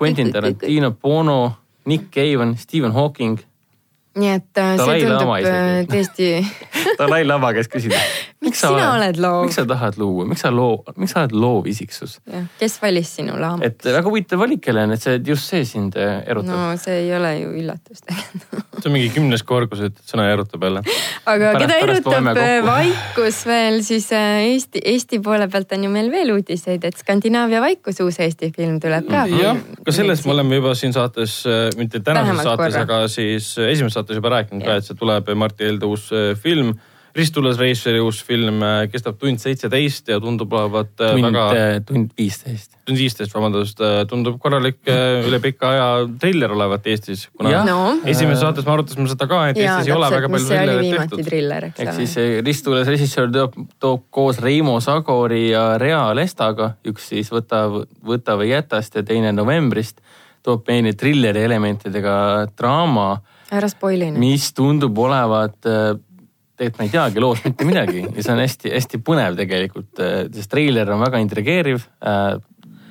Quentin. 0.00 0.32
Tarantino, 0.32 0.92
Bono, 0.92 1.56
Nick 1.86 2.10
Cave, 2.14 2.54
Stephen 2.60 2.92
Hawking. 2.92 3.38
nii 4.16 4.30
et 4.32 4.56
äh, 4.56 4.78
see 4.80 5.00
tundub 5.04 5.28
äh, 5.44 5.82
tõesti, 5.90 6.28
Dalai-Lama 7.00 7.50
käest 7.52 7.68
küsida. 7.68 7.98
miks 8.46 8.62
sina 8.62 8.90
oled 8.94 9.20
loov 9.22 9.46
miks? 9.46 9.58
sa 9.58 9.66
tahad 9.68 9.98
luua, 10.00 10.26
miks 10.30 10.44
sa 10.44 10.52
loo, 10.54 10.80
miks 10.96 11.14
sa 11.14 11.24
oled 11.24 11.34
loovisiksus? 11.36 12.18
kes 12.60 12.78
valis 12.82 13.12
sinu 13.18 13.36
laama? 13.40 13.64
et 13.66 13.84
väga 13.84 14.04
huvitav 14.06 14.40
valik, 14.42 14.64
Helen, 14.70 14.94
et 14.94 15.02
see 15.02 15.18
just 15.26 15.50
see 15.50 15.64
sind 15.68 15.96
äh, 16.00 16.22
erutab 16.30 16.54
no.. 16.54 16.76
see 16.80 17.02
ei 17.04 17.12
ole 17.16 17.32
ju 17.40 17.52
üllatus 17.60 18.02
tegelikult. 18.06 18.64
see 18.78 18.90
on 18.90 18.94
mingi 18.96 19.10
kümnes 19.14 19.44
kord, 19.48 19.70
kui 19.70 19.80
sa 19.80 19.90
ütled 19.90 20.12
sõna 20.12 20.28
erutab 20.32 20.66
jälle. 20.68 20.82
aga 21.32 21.52
Pärast- 21.56 21.62
keda 21.64 21.78
erutab 21.84 22.30
äh, 22.32 22.54
vaikus 22.66 23.42
veel, 23.48 23.80
siis 23.86 24.08
äh, 24.16 24.46
Eesti, 24.52 24.82
Eesti 24.94 25.20
poole 25.24 25.48
pealt 25.52 25.72
on 25.76 25.86
ju 25.88 25.92
meil 25.92 26.10
veel 26.14 26.34
uudiseid, 26.36 26.84
et 26.88 27.00
Skandinaavia 27.02 27.62
vaikus 27.64 28.00
uus 28.04 28.20
Eesti 28.22 28.52
film 28.56 28.80
tuleb 28.82 29.08
ka. 29.10 29.26
jah, 29.32 29.62
ka 29.86 29.94
sellest 29.94 30.28
me 30.28 30.36
oleme 30.36 30.60
juba 30.60 30.74
siin 30.78 30.94
saates, 30.96 31.38
mitte 31.78 32.00
tänases 32.00 32.26
Vähemalt 32.26 32.50
saates, 32.50 32.80
aga 32.82 33.00
siis 33.12 33.52
esimeses 33.58 33.96
saates 33.98 34.20
juba 34.20 34.36
rääkinud 34.38 34.64
ka, 34.64 34.76
Jah. 34.76 34.82
et 34.82 34.90
see 34.90 34.98
tuleb 34.98 35.32
Martti 35.38 35.66
Helde 35.66 35.88
uus 35.88 36.10
film. 36.42 36.76
Ristulas 37.16 37.56
Reisjoni 37.56 38.00
uus 38.04 38.18
film 38.24 38.60
äh, 38.64 38.82
kestab 38.92 39.16
tund 39.20 39.40
seitseteist 39.40 40.10
ja 40.12 40.18
tundub 40.20 40.52
olevat 40.52 40.92
äh, 41.00 41.14
tund 41.14 41.24
väga, 41.24 41.44
tund 41.88 42.10
viisteist. 42.18 42.74
tund 42.84 43.00
viisteist, 43.00 43.32
vabandust, 43.32 43.80
tundub 44.10 44.36
korralik 44.42 44.82
äh, 44.92 45.24
üle 45.24 45.40
pika 45.42 45.70
aja 45.72 45.86
triller 46.20 46.52
olevat 46.52 46.86
Eestis. 46.92 47.26
kuna 47.32 47.62
no 47.66 47.78
esimeses 48.04 48.42
saates 48.44 48.66
me 48.68 48.74
arutasime 48.74 49.08
seda 49.08 49.28
ka, 49.30 49.40
et 49.50 49.60
ja 49.60 49.78
Eestis 49.78 49.88
ei 49.90 49.96
ole 49.96 50.10
väga 50.12 50.28
täpselt, 50.28 50.34
palju 50.36 50.50
see 50.50 50.58
oli 50.58 50.66
trillereid 50.66 50.90
viimati 50.90 51.14
tehtud. 51.14 51.30
triller, 51.30 51.68
eks 51.70 51.84
ehk 51.84 51.94
siis. 52.02 52.16
ristules 52.50 52.90
režissöör 52.92 53.32
toob, 53.38 53.56
toob 53.80 54.04
koos 54.18 54.42
Reimo 54.44 54.76
Sagori 54.84 55.46
ja 55.48 55.64
Rea 55.80 56.02
Lestaga, 56.16 56.74
üks 56.86 57.08
siis 57.14 57.32
Võta, 57.32 57.64
Võta 58.04 58.36
või 58.36 58.52
jätast 58.52 59.00
ja 59.00 59.04
teine 59.06 59.32
novembrist, 59.32 60.04
toob 60.44 60.68
meile 60.68 60.92
trilleri 60.98 61.46
elementidega 61.48 62.18
draama, 62.58 63.14
ära 63.54 63.68
spoil'i 63.70 64.10
nüüd. 64.10 64.20
mis 64.20 64.50
tundub 64.56 64.98
olevat, 64.98 65.58
tegelikult 66.56 66.80
ma 66.80 66.88
ei 66.88 66.92
teagi 66.92 67.22
loost 67.22 67.46
mitte 67.46 67.68
midagi 67.68 68.02
ja 68.02 68.24
see 68.24 68.34
on 68.34 68.42
hästi-hästi 68.42 69.00
põnev 69.06 69.38
tegelikult, 69.38 70.02
sest 70.34 70.52
treiler 70.52 70.90
on 70.94 71.04
väga 71.04 71.22
intrigeeriv. 71.22 71.86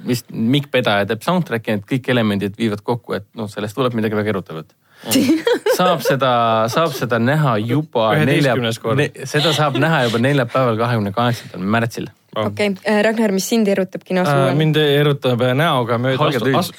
vist 0.06 0.28
Mikk 0.30 0.70
Pedaja 0.72 1.06
teeb 1.10 1.24
soundtrack'i, 1.26 1.80
et 1.80 1.86
kõik 1.90 2.10
elemendid 2.14 2.58
viivad 2.60 2.84
kokku, 2.86 3.16
et 3.18 3.26
noh, 3.34 3.50
sellest 3.50 3.78
tuleb 3.78 3.96
midagi 3.98 4.18
väga 4.18 4.36
erutavat. 4.36 4.76
saab 5.78 6.04
seda, 6.06 6.32
saab 6.72 6.94
seda 6.96 7.20
näha 7.20 7.58
juba 7.60 8.12
Üheteistkümnes 8.16 8.80
kord. 8.82 9.02
ne, 9.02 9.10
seda 9.28 9.52
saab 9.56 9.78
näha 9.82 10.06
juba 10.08 10.22
neljapäeval, 10.24 10.78
kahekümne 10.80 11.12
kaheksandal 11.16 11.66
märtsil. 11.76 12.08
okei, 12.36 12.68
Ragnar, 13.06 13.32
mis 13.36 13.48
sind 13.50 13.68
erutab 13.72 14.04
kinos 14.06 14.28
Äh, 14.28 14.36
uuel? 14.44 14.56
mind 14.60 14.78
erutab 14.82 15.42
äh, 15.42 15.54
näoga 15.58 15.98
mööda 16.02 16.20
Halge 16.24 16.42
asfalt, 16.42 16.56
as, 16.56 16.72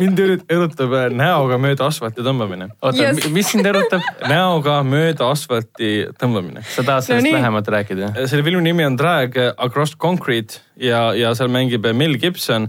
mind 0.00 0.18
eru- 0.24 0.38
erutab 0.52 0.92
äh, 0.98 1.06
näoga 1.16 1.58
mööda 1.62 1.86
asfalti 1.88 2.24
tõmbamine. 2.26 2.68
oota 2.82 3.02
Yes. 3.02 3.28
mis 3.32 3.50
sind 3.54 3.66
erutab? 3.66 4.00
näoga 4.28 4.80
mööda 4.86 5.30
asfalti 5.32 5.92
tõmbamine. 6.20 6.62
sa 6.74 6.82
tahad 6.82 7.02
sellest 7.08 7.26
No 7.30 7.38
lähemalt 7.38 7.68
rääkida? 7.68 8.12
selle 8.26 8.42
filmi 8.46 8.62
nimi 8.62 8.84
on 8.84 8.96
Drag 8.96 9.36
Across 9.56 9.96
Concrete 9.96 10.60
ja, 10.76 11.12
ja 11.14 11.34
seal 11.34 11.48
mängib 11.48 11.86
Mel 11.94 12.18
Gibson 12.18 12.68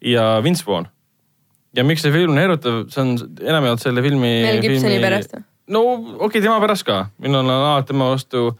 ja 0.00 0.40
Vince 0.44 0.64
Vaughn. 0.66 0.86
ja 1.74 1.82
miks 1.84 2.02
see 2.02 2.12
film 2.12 2.36
erutab, 2.38 2.90
see 2.92 3.00
on 3.02 3.16
enamjaolt 3.40 3.80
selle 3.82 4.02
filmi. 4.02 4.42
Mel 4.44 4.60
Gibsoni 4.62 5.00
pärast 5.02 5.32
või? 5.34 5.42
no 5.74 5.80
okei 5.94 6.26
okay,, 6.28 6.40
tema 6.44 6.60
pärast 6.60 6.84
ka, 6.84 7.06
minul 7.18 7.40
on 7.40 7.50
alati 7.50 7.88
tema 7.92 8.10
vastu, 8.12 8.50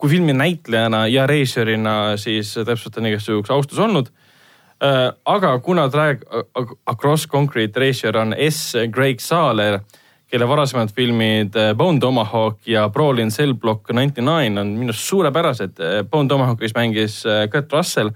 kui 0.00 0.08
filmi 0.08 0.32
näitlejana 0.32 1.04
ja 1.12 1.26
režissöörina, 1.28 2.16
siis 2.16 2.54
täpselt 2.64 2.96
on 2.96 3.06
igasuguse 3.10 3.52
austus 3.52 3.78
olnud. 3.78 4.08
aga 5.24 5.58
kuna 5.60 5.88
Drag 5.92 6.22
Across 6.86 7.26
Concrete 7.28 7.80
režissöör 7.80 8.16
on 8.16 8.34
S. 8.50 8.72
Craig 8.94 9.20
Saaler, 9.20 9.80
kelle 10.30 10.46
varasemad 10.48 10.92
filmid 10.94 11.56
äh, 11.58 11.74
Bone 11.74 12.00
Tomahawk 12.00 12.66
ja 12.66 12.88
Brawl 12.88 13.18
in 13.18 13.30
Cell 13.30 13.54
Block 13.54 13.90
99 13.90 14.58
on 14.58 14.68
minu 14.78 14.94
arust 14.94 15.08
suurepärased. 15.08 15.82
Bone 16.10 16.28
Tomahawkis 16.28 16.74
mängis 16.74 17.24
äh, 17.26 17.48
Kurt 17.50 17.72
Russell, 17.72 18.10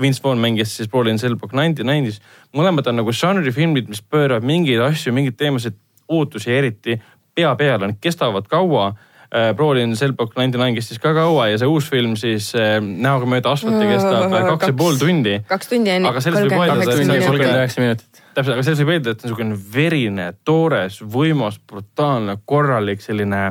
Vince 0.00 0.22
Vaughn 0.24 0.40
mängis 0.40 0.76
siis 0.76 0.88
Brawl 0.88 1.06
in 1.12 1.18
Cell 1.18 1.36
Block 1.36 1.52
99-is. 1.54 2.22
mõlemad 2.56 2.88
on 2.88 2.98
nagu 3.02 3.12
žanrifilmid, 3.12 3.90
mis 3.92 4.00
pööravad 4.02 4.46
mingeid 4.48 4.80
asju, 4.80 5.12
mingeid 5.12 5.36
teemasid, 5.36 5.76
ootusi 6.08 6.50
eriti 6.50 6.96
pea 7.36 7.52
peale, 7.54 7.92
need 7.92 8.00
kestavad 8.00 8.48
kaua. 8.48 8.94
Brawl 9.28 9.76
in 9.82 9.92
Cell 9.96 10.14
Block 10.16 10.32
99 10.32 10.78
kestis 10.78 11.00
ka 11.02 11.12
kaua 11.16 11.50
ja 11.50 11.58
see 11.60 11.68
uus 11.68 11.88
film 11.92 12.14
siis 12.16 12.48
äh, 12.56 12.78
Näoga 12.80 13.28
mööda 13.28 13.52
asfalti 13.52 13.84
kestab 13.90 14.32
äh, 14.32 14.46
kaks 14.52 14.70
ja 14.70 14.76
pool 14.78 14.96
tundi. 15.00 15.34
kaks 15.48 15.68
tundi 15.68 15.92
on 15.92 16.08
Aga 16.08 16.22
sellest 16.24 16.46
võib 16.46 16.62
öelda, 16.62 16.78
et 16.80 16.92
see 16.94 17.04
on 17.04 17.26
kolmkümmend 17.26 17.58
üheksa 17.60 17.84
minutit. 17.84 18.22
täpselt, 18.32 18.54
aga 18.54 18.64
sellest 18.64 18.84
võib 18.84 18.94
eeldada, 18.94 19.12
et 19.16 19.20
see 19.20 19.28
on 19.28 19.34
niisugune 19.34 19.58
verine, 19.74 20.30
toores, 20.48 21.00
võimas, 21.16 21.60
brutaalne, 21.60 22.38
korralik 22.48 23.04
selline 23.04 23.42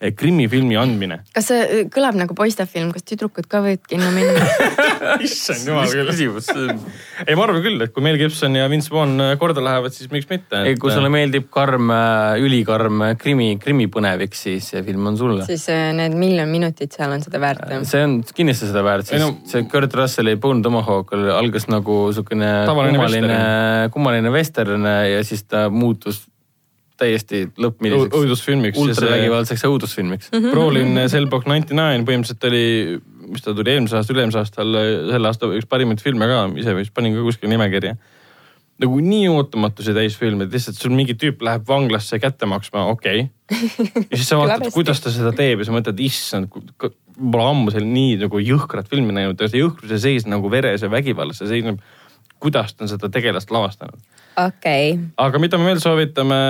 eh, 0.00 0.12
krimifilmi 0.14 0.76
andmine. 0.78 1.20
kas 1.34 1.50
see 1.50 1.84
kõlab 1.92 2.18
nagu 2.18 2.34
poistefilm, 2.38 2.92
kas 2.94 3.06
tüdrukud 3.08 3.48
ka 3.50 3.60
võivad 3.64 3.84
kinno 3.90 4.10
minna? 4.14 4.46
issand 5.26 5.66
jumal 5.68 5.90
küll. 5.90 6.10
küsimus. 6.10 6.50
ei, 6.54 7.34
ma 7.34 7.46
arvan 7.46 7.62
küll, 7.64 7.82
et 7.84 7.94
kui 7.94 8.04
Mel 8.04 8.18
Gibson 8.20 8.56
ja 8.58 8.68
Vince 8.70 8.92
Vaughn 8.94 9.18
äh, 9.24 9.34
korda 9.40 9.64
lähevad, 9.64 9.94
siis 9.96 10.12
miks 10.14 10.28
mitte. 10.30 10.62
ei, 10.68 10.78
kui 10.80 10.94
sulle 10.94 11.10
meeldib 11.12 11.48
karm, 11.54 11.92
ülikarm 12.44 13.04
krimi, 13.20 13.50
krimipõnevik, 13.62 14.36
siis 14.38 14.70
see 14.74 14.84
film 14.86 15.10
on 15.10 15.18
sulle. 15.20 15.46
siis 15.48 15.66
need 15.98 16.16
miljon 16.18 16.50
minutit 16.52 16.94
seal 16.96 17.12
on 17.14 17.24
seda 17.24 17.42
väärt. 17.42 17.66
see 17.88 18.04
on 18.06 18.20
kindlasti 18.32 18.70
seda 18.70 18.84
väärt, 18.86 19.08
Ei 19.08 19.18
sest 19.18 19.26
no- 19.26 19.36
see 19.48 19.66
Kurt 19.70 19.94
Russelli 19.98 20.36
Bone 20.40 20.62
Tomahawk 20.64 21.14
algas 21.38 21.68
nagu 21.70 22.00
niisugune 22.08 22.50
kummaline, 22.68 23.38
kummaline 23.92 24.32
western 24.34 24.86
ja 24.86 25.22
siis 25.26 25.44
ta 25.48 25.68
muutus 25.70 26.24
täiesti 26.98 27.44
lõppmilliseks 27.60 28.18
õudusfilmiks. 28.18 28.78
ultravägivaldseks 28.82 29.64
õudusfilmiks. 29.68 30.30
Brawl 30.50 30.80
in 30.80 30.98
Cell 31.06 31.30
Block 31.30 31.48
99 31.48 32.06
põhimõtteliselt 32.08 32.46
oli, 32.50 32.98
mis 33.28 33.44
ta 33.44 33.54
tuli 33.56 33.74
eelmise 33.74 33.98
aasta, 33.98 34.14
üle-eelmise 34.14 34.40
aastal, 34.42 34.78
selle 35.12 35.30
aasta 35.30 35.50
üks 35.56 35.68
parimaid 35.70 36.02
filme 36.04 36.28
ka, 36.30 36.44
ise 36.60 36.74
vist 36.78 36.94
panin 36.96 37.16
ka 37.16 37.26
kuskile 37.26 37.52
nimekirja. 37.54 37.96
nagu 38.78 39.00
nii 39.02 39.26
ootamatusi 39.34 39.90
täis 39.94 40.14
film, 40.14 40.44
et 40.44 40.52
lihtsalt 40.54 40.78
sul 40.78 40.92
mingi 40.94 41.16
tüüp 41.18 41.40
läheb 41.42 41.64
vanglasse 41.66 42.20
kätte 42.22 42.46
maksma, 42.46 42.84
okei 42.92 43.24
okay.. 43.26 43.88
ja 44.10 44.18
siis 44.20 44.28
sa 44.30 44.38
vaatad, 44.38 44.70
kuidas 44.74 45.02
ta 45.02 45.10
seda 45.10 45.32
teeb 45.34 45.62
ja 45.62 45.66
sa 45.66 45.74
mõtled, 45.74 45.98
issand, 46.06 46.52
pole 47.18 47.48
ammu 47.48 47.74
seal 47.74 47.86
nii 47.88 48.20
nagu 48.20 48.38
jõhkrat 48.42 48.90
filmi 48.90 49.16
näinud 49.16 49.40
ja 49.40 49.50
see 49.50 49.64
jõhkruse 49.64 49.98
seis 50.02 50.28
nagu 50.30 50.50
veres 50.52 50.84
ja 50.86 50.90
vägivallas, 50.92 51.40
see 51.42 51.50
seisneb, 51.50 51.82
kuidas 52.38 52.74
ta 52.74 52.86
on 52.86 52.92
seda 52.92 53.10
tegelast 53.10 53.50
lavastanud. 53.50 53.98
okei, 54.46 54.96
aga 55.18 55.42
mida 55.42 55.60
me 55.60 55.68
veel 55.70 55.82
soovitame 55.82 56.40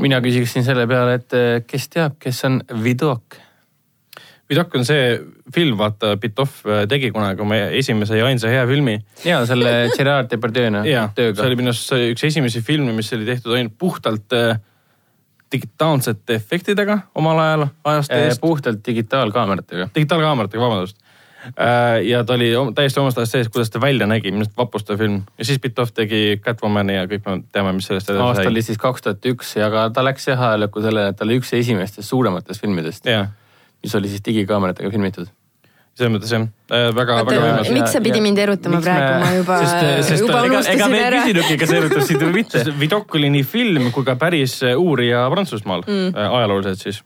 mina 0.00 0.20
küsiksin 0.24 0.66
selle 0.66 0.86
peale, 0.90 1.20
et 1.20 1.36
eh, 1.36 1.52
kes 1.68 1.88
teab, 1.92 2.18
kes 2.22 2.44
on 2.48 2.60
Vidok? 2.84 3.38
Vidok 4.50 4.72
on 4.74 4.86
see 4.86 5.12
film, 5.54 5.76
vaata, 5.78 6.16
Pitoff 6.18 6.64
tegi 6.90 7.12
kunagi 7.14 7.42
oma 7.44 7.58
esimese 7.78 8.18
ja 8.18 8.26
ainsa 8.26 8.50
hea 8.50 8.64
filmi. 8.66 8.96
ja 9.24 9.44
selle 9.46 9.74
Gerard 9.96 10.30
Depardieu'na 10.32 10.82
see 10.86 11.04
tööga 11.18 11.46
oli. 11.46 11.60
minu 11.60 11.70
arust 11.70 11.92
see 11.92 12.10
üks 12.14 12.26
esimesi 12.26 12.62
filme, 12.66 12.94
mis 12.96 13.12
oli 13.14 13.28
tehtud 13.28 13.54
ainult 13.54 13.76
puhtalt 13.78 14.34
äh, 14.34 14.58
digitaalsete 15.52 16.34
efektidega 16.38 16.98
omal 17.14 17.38
ajal, 17.42 17.66
ajast 17.84 18.12
eest. 18.14 18.40
puhtalt 18.42 18.82
digitaalkaameratega. 18.86 19.88
digitaalkaameratega, 19.94 20.62
vabandust. 20.62 20.98
Ja 22.04 22.22
ta 22.24 22.34
oli 22.34 22.50
täiesti 22.74 23.00
omast 23.00 23.18
ajast 23.18 23.36
sees, 23.36 23.48
kuidas 23.52 23.70
ta 23.72 23.80
välja 23.80 24.06
nägi, 24.10 24.32
minu 24.32 24.44
arust 24.44 24.56
vapustav 24.58 25.00
film 25.00 25.20
ja 25.38 25.46
siis 25.48 25.60
Pitoff 25.62 25.94
tegi 25.96 26.40
Catwomani 26.44 26.98
ja 26.98 27.08
kõik 27.10 27.26
me 27.26 27.36
teame, 27.52 27.72
mis 27.76 27.88
sellest 27.90 28.10
edasi 28.10 28.24
aasta 28.26 28.44
sai 28.44 28.52
oli 28.52 28.62
siis 28.66 28.80
kaks 28.80 29.06
tuhat 29.06 29.28
üks 29.32 29.56
ja 29.56 29.70
ka 29.72 29.88
ta 29.94 30.04
läks 30.04 30.28
jah 30.28 30.46
ajalukku 30.50 30.84
sellele, 30.84 31.14
et 31.14 31.18
ta 31.18 31.26
oli 31.28 31.40
üks 31.40 31.52
esimestest 31.56 32.08
suurematest 32.08 32.64
filmidest, 32.64 33.08
jah, 33.08 33.30
mis 33.84 33.94
oli 33.96 34.12
siis 34.12 34.24
digikaameratega 34.26 34.92
filmitud. 34.92 35.30
selles 35.96 36.12
mõttes 36.14 36.32
jah, 36.32 36.46
väga, 36.70 37.20
väga 37.28 37.44
võimas. 37.44 37.74
miks 37.76 37.96
sa 37.96 38.04
pidi 38.04 38.20
mind 38.24 38.38
erutama 38.38 38.78
Miks 38.78 38.88
praegu 38.88 39.20
ma 39.24 39.34
juba 39.36 39.60
sest 39.66 40.24
juba 40.24 40.42
unustasin 40.48 40.90
me 40.92 40.98
ei 41.00 41.06
ära. 41.08 41.22
küsinudki, 41.24 41.60
kas 41.60 41.76
erutab 41.76 42.08
sind 42.08 42.24
või 42.24 42.34
mitte. 42.42 42.64
Vidok 42.80 43.20
oli 43.20 43.32
nii 43.36 43.46
film 43.48 43.90
kui 43.94 44.06
ka 44.06 44.16
päris 44.20 44.60
uurija 44.76 45.24
Prantsusmaal 45.32 45.86
mm., 45.88 46.12
ajalooliselt 46.28 46.88
siis 46.88 47.02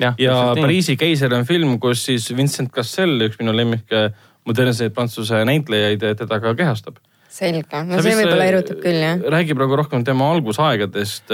jah, 0.00 0.14
ja 0.20 0.36
Pariisi 0.58 0.96
keiser 1.00 1.34
on 1.36 1.46
film, 1.48 1.76
kus 1.82 2.06
siis 2.08 2.28
Vincent 2.36 2.72
Cassel, 2.74 3.16
üks 3.28 3.40
minu 3.40 3.54
lemmik 3.56 3.92
äh, 3.94 4.10
modernseid 4.48 4.94
prantsuse 4.94 5.42
näitlejaid, 5.48 6.04
teda 6.20 6.40
ka 6.42 6.54
kehastab. 6.58 6.98
selge, 7.34 7.80
no 7.88 7.98
see 7.98 8.14
võib-olla 8.14 8.48
erutab 8.52 8.80
küll 8.82 9.00
jah. 9.02 9.22
räägi 9.34 9.56
praegu 9.58 9.78
rohkem 9.80 10.04
tema 10.06 10.30
algusaegadest. 10.36 11.32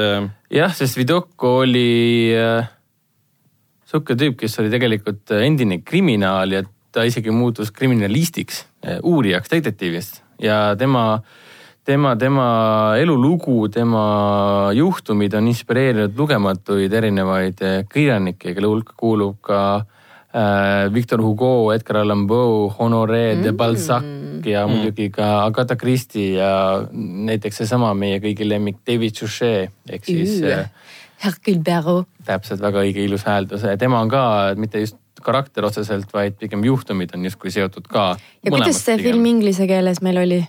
jah, 0.50 0.74
sest 0.76 0.96
Vidoko 0.96 1.58
oli 1.64 2.32
äh, 2.36 2.70
sihuke 3.90 4.16
tüüp, 4.16 4.38
kes 4.40 4.58
oli 4.62 4.72
tegelikult 4.72 5.34
äh, 5.34 5.46
endine 5.48 5.82
kriminaal 5.84 6.56
ja 6.56 6.64
ta 6.90 7.04
isegi 7.06 7.30
muutus 7.30 7.70
kriminalistiks, 7.70 8.64
uurijaks, 9.06 9.50
detektiivist 9.52 10.24
ja 10.42 10.74
tema, 10.78 11.20
tema, 11.90 12.14
tema 12.18 12.46
elulugu, 13.00 13.64
tema 13.72 14.02
juhtumid 14.76 15.34
on 15.34 15.48
inspireerinud 15.50 16.18
lugematuid 16.18 16.92
erinevaid 17.00 17.62
äh, 17.66 17.80
kirjanikke, 17.90 18.54
kelle 18.54 18.70
hulka 18.70 18.94
kuulub 19.00 19.40
ka 19.46 19.60
äh, 19.80 20.86
Victor 20.94 21.22
Hugo, 21.24 21.72
Edgar 21.74 22.02
Allan 22.04 22.26
Poe, 22.30 22.68
Honoré 22.78 23.40
de 23.42 23.52
Balzac 23.52 24.06
ja 24.46 24.62
Mm. 24.64 24.72
muidugi 24.72 25.10
ka 25.12 25.44
Agatha 25.44 25.76
Christie 25.76 26.38
ja 26.38 26.86
näiteks 26.92 27.58
seesama 27.60 27.90
meie 27.94 28.22
kõigi 28.22 28.46
lemmik 28.48 28.78
David 28.86 29.18
Suchet 29.18 29.74
ehk 29.90 30.06
siis 30.06 30.38
äh, 30.46 30.70
Hercule 31.20 31.60
Poirot. 31.60 32.08
täpselt 32.24 32.62
väga 32.62 32.86
õige 32.86 33.04
ilus 33.04 33.26
hääldus, 33.28 33.66
tema 33.78 34.00
on 34.00 34.08
ka 34.08 34.22
mitte 34.56 34.80
just 34.80 34.96
karakter 35.20 35.66
otseselt, 35.68 36.08
vaid 36.14 36.38
pigem 36.40 36.64
juhtumid 36.64 37.12
on 37.12 37.26
justkui 37.28 37.52
seotud 37.52 37.90
ka. 37.90 38.14
ja 38.40 38.50
kuidas 38.54 38.80
see 38.80 38.96
film 39.02 39.26
inglise 39.26 39.66
keeles 39.68 40.00
meil 40.00 40.22
oli? 40.22 40.44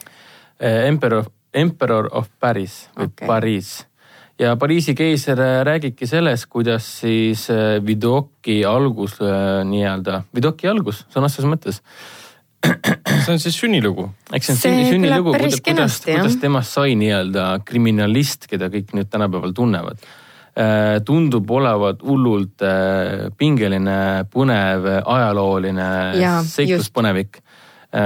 Emperor, 0.62 1.26
Emperor 1.54 2.10
of 2.14 2.30
Paris 2.40 2.86
või 2.96 3.10
okay. 3.10 3.28
Pariis 3.28 3.72
ja 4.42 4.56
Pariisi 4.60 4.96
keiser 4.98 5.40
äh, 5.42 5.60
räägibki 5.66 6.08
sellest, 6.08 6.48
kuidas 6.50 6.88
siis 7.02 7.48
äh, 7.50 7.78
Vidoki 7.86 8.62
algus 8.66 9.20
nii-öelda, 9.68 10.24
Vidoki 10.36 10.70
algus 10.72 11.06
sõna 11.14 11.30
otseses 11.30 11.50
mõttes, 11.50 11.82
see 12.62 13.34
on 13.34 13.42
siis 13.42 13.58
sünnilugu. 13.58 14.08
eks 14.32 14.50
see 14.50 14.56
on 14.56 14.60
See 14.62 14.72
sünni, 14.72 14.90
sünnilugu, 14.90 15.36
kuidas, 15.36 15.62
kuidas, 15.66 16.00
kuidas 16.06 16.40
temast 16.42 16.78
sai 16.78 16.98
nii-öelda 17.00 17.46
kriminalist, 17.66 18.50
keda 18.50 18.70
kõik 18.74 18.94
nüüd 18.98 19.10
tänapäeval 19.14 19.56
tunnevad. 19.58 20.02
tundub 21.08 21.52
olevat 21.52 22.02
hullult 22.04 22.62
pingeline, 23.40 24.26
põnev, 24.34 24.88
ajalooline 25.00 25.88
seikluspõnevik, 26.44 27.40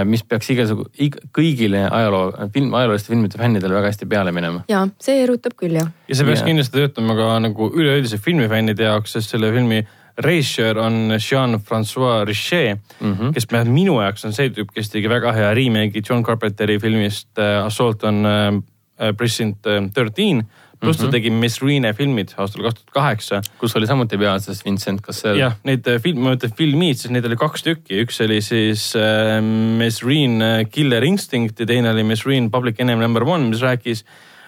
mis 0.06 0.24
peaks 0.26 0.48
igasugu, 0.50 0.88
kõigile 1.36 1.84
ajaloo, 1.86 2.48
film, 2.54 2.74
ajalooliste 2.74 3.12
filmide 3.14 3.38
fännidele 3.38 3.76
väga 3.78 3.92
hästi 3.92 4.08
peale 4.10 4.32
minema. 4.34 4.64
ja 4.70 4.88
see 5.02 5.20
erutab 5.24 5.54
küll 5.60 5.78
jah. 5.78 5.92
ja 6.10 6.18
see 6.18 6.26
peaks 6.26 6.42
Jaa. 6.42 6.48
kindlasti 6.50 6.80
töötama 6.80 7.14
ka 7.20 7.28
nagu 7.44 7.70
üleüldise 7.70 8.18
filmifännide 8.18 8.88
jaoks, 8.90 9.14
sest 9.18 9.36
selle 9.36 9.52
filmi 9.54 9.84
režissöör 10.18 10.78
on 10.78 11.18
Jean-Francois 11.20 12.26
Richet 12.28 12.80
mm. 13.00 13.14
-hmm. 13.14 13.34
kes 13.34 13.48
minu 13.66 14.02
jaoks 14.02 14.26
on 14.26 14.34
see 14.34 14.50
tüüp, 14.50 14.72
kes 14.74 14.90
tegi 14.90 15.10
väga 15.10 15.32
hea 15.32 15.54
remake'i 15.54 16.02
John 16.10 16.24
Carpenteri 16.24 16.80
filmist 16.80 17.38
äh, 17.38 17.66
Assault 17.66 18.04
on 18.04 18.26
äh, 18.26 19.14
Precinct 19.18 19.68
äh, 19.68 19.92
thirteen. 19.94 20.44
Pluss 20.86 21.00
Mhm. 21.02 21.06
ta 21.10 21.16
tegi 21.18 21.30
Miss 21.34 21.62
Rene 21.62 21.92
filmid 21.98 22.34
aastal 22.38 22.64
kaks 22.68 22.80
tuhat 22.84 22.94
kaheksa 22.96 23.42
kus 23.60 23.76
oli 23.76 23.88
samuti 23.90 24.18
peaasjades 24.22 24.62
Vincent 24.66 25.02
Cassel. 25.06 25.38
jah, 25.42 25.58
neid 25.68 25.88
äh, 25.88 26.00
film, 26.02 26.22
ma 26.24 26.36
mõtlen 26.36 26.54
filmid, 26.56 26.98
siis 27.02 27.12
neid 27.12 27.26
oli 27.26 27.36
kaks 27.42 27.64
tükki, 27.66 28.00
üks 28.06 28.22
oli 28.24 28.40
siis 28.46 28.94
äh, 28.96 29.42
Miss 29.44 30.04
Reen 30.06 30.42
äh, 30.42 30.64
Killer 30.72 31.04
Instinct 31.04 31.60
ja 31.60 31.66
teine 31.66 31.92
oli 31.92 32.04
Miss 32.04 32.26
Reen 32.26 32.52
Public 32.52 32.80
Enemy 32.80 33.02
Number 33.02 33.24
One, 33.28 33.50
mis 33.50 33.62
rääkis 33.66 34.06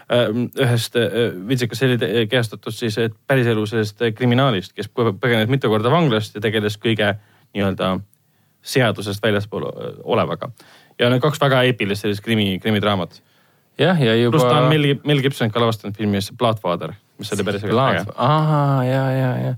äh, 0.09 0.29
ühest 0.63 0.95
äh, 0.95 1.31
Vincent 1.47 1.71
Casselli 1.73 1.97
te- 1.99 2.27
kehastatud 2.31 2.71
siis 2.73 2.97
äh, 2.97 3.09
päriselu 3.27 3.65
sellest 3.67 4.01
äh, 4.01 4.13
kriminaalist, 4.15 4.73
kes 4.77 4.87
põgenes 4.95 5.49
mitu 5.51 5.67
korda 5.73 5.91
vanglast 5.91 6.35
ja 6.37 6.41
tegeles 6.41 6.77
kõige 6.79 7.15
nii-öelda 7.55 7.97
seadusest 8.67 9.23
väljaspool 9.23 9.63
äh, 9.69 9.93
olevaga. 10.03 10.49
ja 10.99 11.09
need 11.13 11.21
kaks 11.21 11.39
väga 11.41 11.59
eepilist 11.69 12.01
sellist 12.05 12.23
krimi, 12.25 12.57
krimidraamat. 12.59 13.19
jah, 13.79 13.99
ja 14.01 14.15
juba. 14.15 14.37
pluss 14.37 14.47
ta 14.47 14.61
on 14.61 14.69
Mel, 14.71 14.87
Mel 15.05 15.21
Gibson 15.21 15.51
ka 15.53 15.61
lavastanud 15.61 15.97
filmis 15.97 16.31
Bloodfather, 16.37 16.93
mis 17.19 17.31
oli 17.35 17.45
päris 17.47 17.65
äge. 17.67 18.05
ahah, 18.15 18.83
ja, 18.87 19.03
ja, 19.11 19.31
ja. 19.45 19.55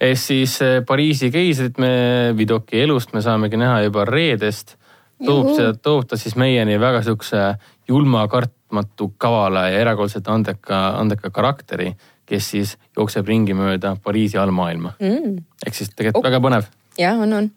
ehk 0.00 0.18
siis 0.20 0.58
eh, 0.64 0.80
Pariisi 0.86 1.30
keisrit 1.34 1.78
me 1.82 2.32
Vidoki 2.36 2.82
elust 2.82 3.14
me 3.14 3.22
saamegi 3.24 3.56
näha 3.60 3.82
juba 3.88 4.04
reedest. 4.04 4.76
toob 5.24 5.54
see, 5.56 5.72
toob 5.82 6.04
ta 6.08 6.16
siis 6.20 6.36
meieni 6.36 6.80
väga 6.80 7.02
siukse 7.02 7.54
julma, 7.88 8.26
kartmatu, 8.28 9.14
kavala 9.18 9.68
ja 9.70 9.78
erakordselt 9.80 10.28
andeka, 10.28 10.98
andeka 11.00 11.30
karakteri, 11.30 11.94
kes 12.26 12.50
siis 12.50 12.76
jookseb 12.96 13.26
ringi 13.26 13.54
mööda 13.54 13.96
Pariisi 14.02 14.38
allmaailma. 14.38 14.96
mm.. 15.00 15.38
ehk 15.66 15.74
siis 15.74 15.94
tegelikult 15.94 16.24
Oh. 16.24 16.30
väga 16.30 16.42
põnev. 16.42 16.68
ja 16.98 17.14
on, 17.14 17.32
on. 17.32 17.50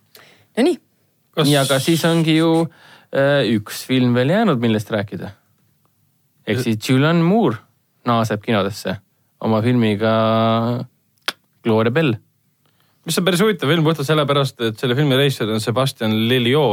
Nonii, 0.57 0.79
Kas... 1.31 1.47
nii, 1.47 1.57
aga 1.57 1.79
siis 1.79 2.03
ongi 2.05 2.37
ju 2.37 2.49
äh, 2.65 3.45
üks 3.55 3.83
film 3.87 4.15
veel 4.17 4.33
jäänud, 4.33 4.59
millest 4.59 4.91
rääkida. 4.91 5.31
Ehk 6.49 6.63
siis 6.63 6.89
Julian 6.89 7.21
Moore 7.25 7.59
naaseb 8.07 8.41
kinodesse 8.43 8.95
oma 9.45 9.61
filmiga 9.63 10.13
Gloria 11.63 11.91
Bell. 11.91 12.15
mis 13.05 13.17
on 13.19 13.25
päris 13.25 13.43
huvitav 13.43 13.71
film 13.71 13.85
puhtalt 13.85 14.07
sellepärast, 14.07 14.61
et 14.61 14.79
selle 14.79 14.95
filmi 14.97 15.17
režissöör 15.17 15.53
on 15.55 15.63
Sebastian 15.63 16.15
Lelio 16.29 16.65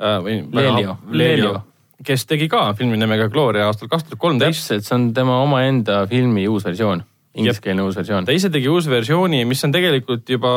äh,. 0.00 0.28
Lelio. 0.52 0.98
Lelio. 1.10 1.60
kes 2.04 2.26
tegi 2.26 2.48
ka 2.48 2.72
filmi 2.78 2.98
nimega 3.00 3.28
Gloria 3.32 3.66
aastal 3.70 3.88
kaks 3.88 4.04
tuhat 4.04 4.20
kolmteist. 4.20 4.60
täpselt, 4.60 4.86
see 4.86 4.98
on 4.98 5.10
tema 5.14 5.40
omaenda 5.42 6.04
filmi 6.10 6.46
uus 6.48 6.64
versioon, 6.64 7.02
ingliskeelne 7.34 7.82
uus 7.82 7.96
versioon 7.96 8.24
ta. 8.24 8.36
ise 8.36 8.50
tegi 8.50 8.68
uus 8.68 8.88
versiooni, 8.90 9.44
mis 9.44 9.64
on 9.64 9.72
tegelikult 9.72 10.28
juba 10.28 10.52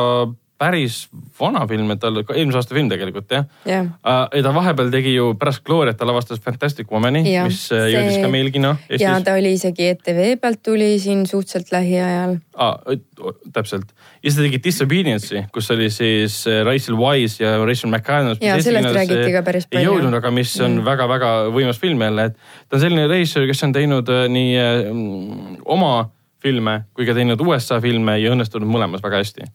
päris 0.60 1.06
vana 1.40 1.62
film, 1.66 1.88
et 1.94 2.00
tal 2.02 2.18
eelmise 2.20 2.58
aasta 2.60 2.74
film 2.76 2.90
tegelikult 2.92 3.30
jah 3.32 3.46
jah. 3.64 3.86
uh,. 4.04 4.26
ja 4.36 4.42
ta 4.44 4.52
vahepeal 4.54 4.90
tegi 4.92 5.14
ju 5.14 5.30
pärast 5.40 5.62
Gloriat 5.64 5.96
ta 5.96 6.04
lavastas 6.08 6.40
Fantastic 6.44 6.90
Womani, 6.92 7.22
Jah, 7.32 7.46
mis 7.48 7.62
äh, 7.72 7.86
jõudis 7.94 8.18
see- 8.18 8.24
ka 8.26 8.28
meil 8.32 8.50
kino 8.52 8.74
ja 8.90 8.98
Eestis. 8.98 9.24
ta 9.24 9.34
oli 9.38 9.54
isegi 9.56 9.88
ETV 9.94 10.20
pealt 10.42 10.60
tuli 10.62 10.90
siin 11.00 11.24
suhteliselt 11.26 11.72
lähiajal. 11.72 12.36
Ah, 12.60 12.76
täpselt 13.56 13.88
ja 14.20 14.28
siis 14.28 14.36
ta 14.36 14.44
tegi 14.44 14.60
Disobedience'i, 14.64 15.44
kus 15.54 15.70
oli 15.72 15.88
siis 15.90 16.42
äh, 16.50 16.60
Rachel 16.68 16.98
Wise 17.00 17.40
ja 17.44 17.54
Rachel 17.64 17.90
McAdams. 17.90 18.42
Jaa, 18.44 18.60
sellest 18.60 18.94
räägiti 18.96 19.32
ka 19.32 19.42
päris 19.46 19.64
palju. 19.70 19.80
ei 19.80 19.88
jõudnud, 19.88 20.16
aga 20.20 20.30
mis 20.34 20.52
on 20.60 20.76
Mm. 20.80 20.84
väga-väga 20.86 21.30
võimas 21.56 21.80
film 21.80 22.00
jälle, 22.04 22.24
et 22.30 22.36
ta 22.68 22.76
on 22.76 22.80
selline 22.84 23.08
režissöör, 23.10 23.46
kes 23.48 23.62
on 23.64 23.72
teinud 23.72 24.08
äh, 24.12 24.26
nii 24.28 24.52
äh, 24.60 24.90
mm, 24.92 25.56
oma 25.64 26.10
filme 26.40 26.84
kui 26.96 27.04
ka 27.08 27.12
teinud 27.16 27.40
USA 27.44 27.80
filme 27.80 28.14
ja 28.20 28.30
õnnestunud 28.32 28.68
mõlemas 28.68 29.02
väga 29.04 29.18
hästi. 29.24 29.48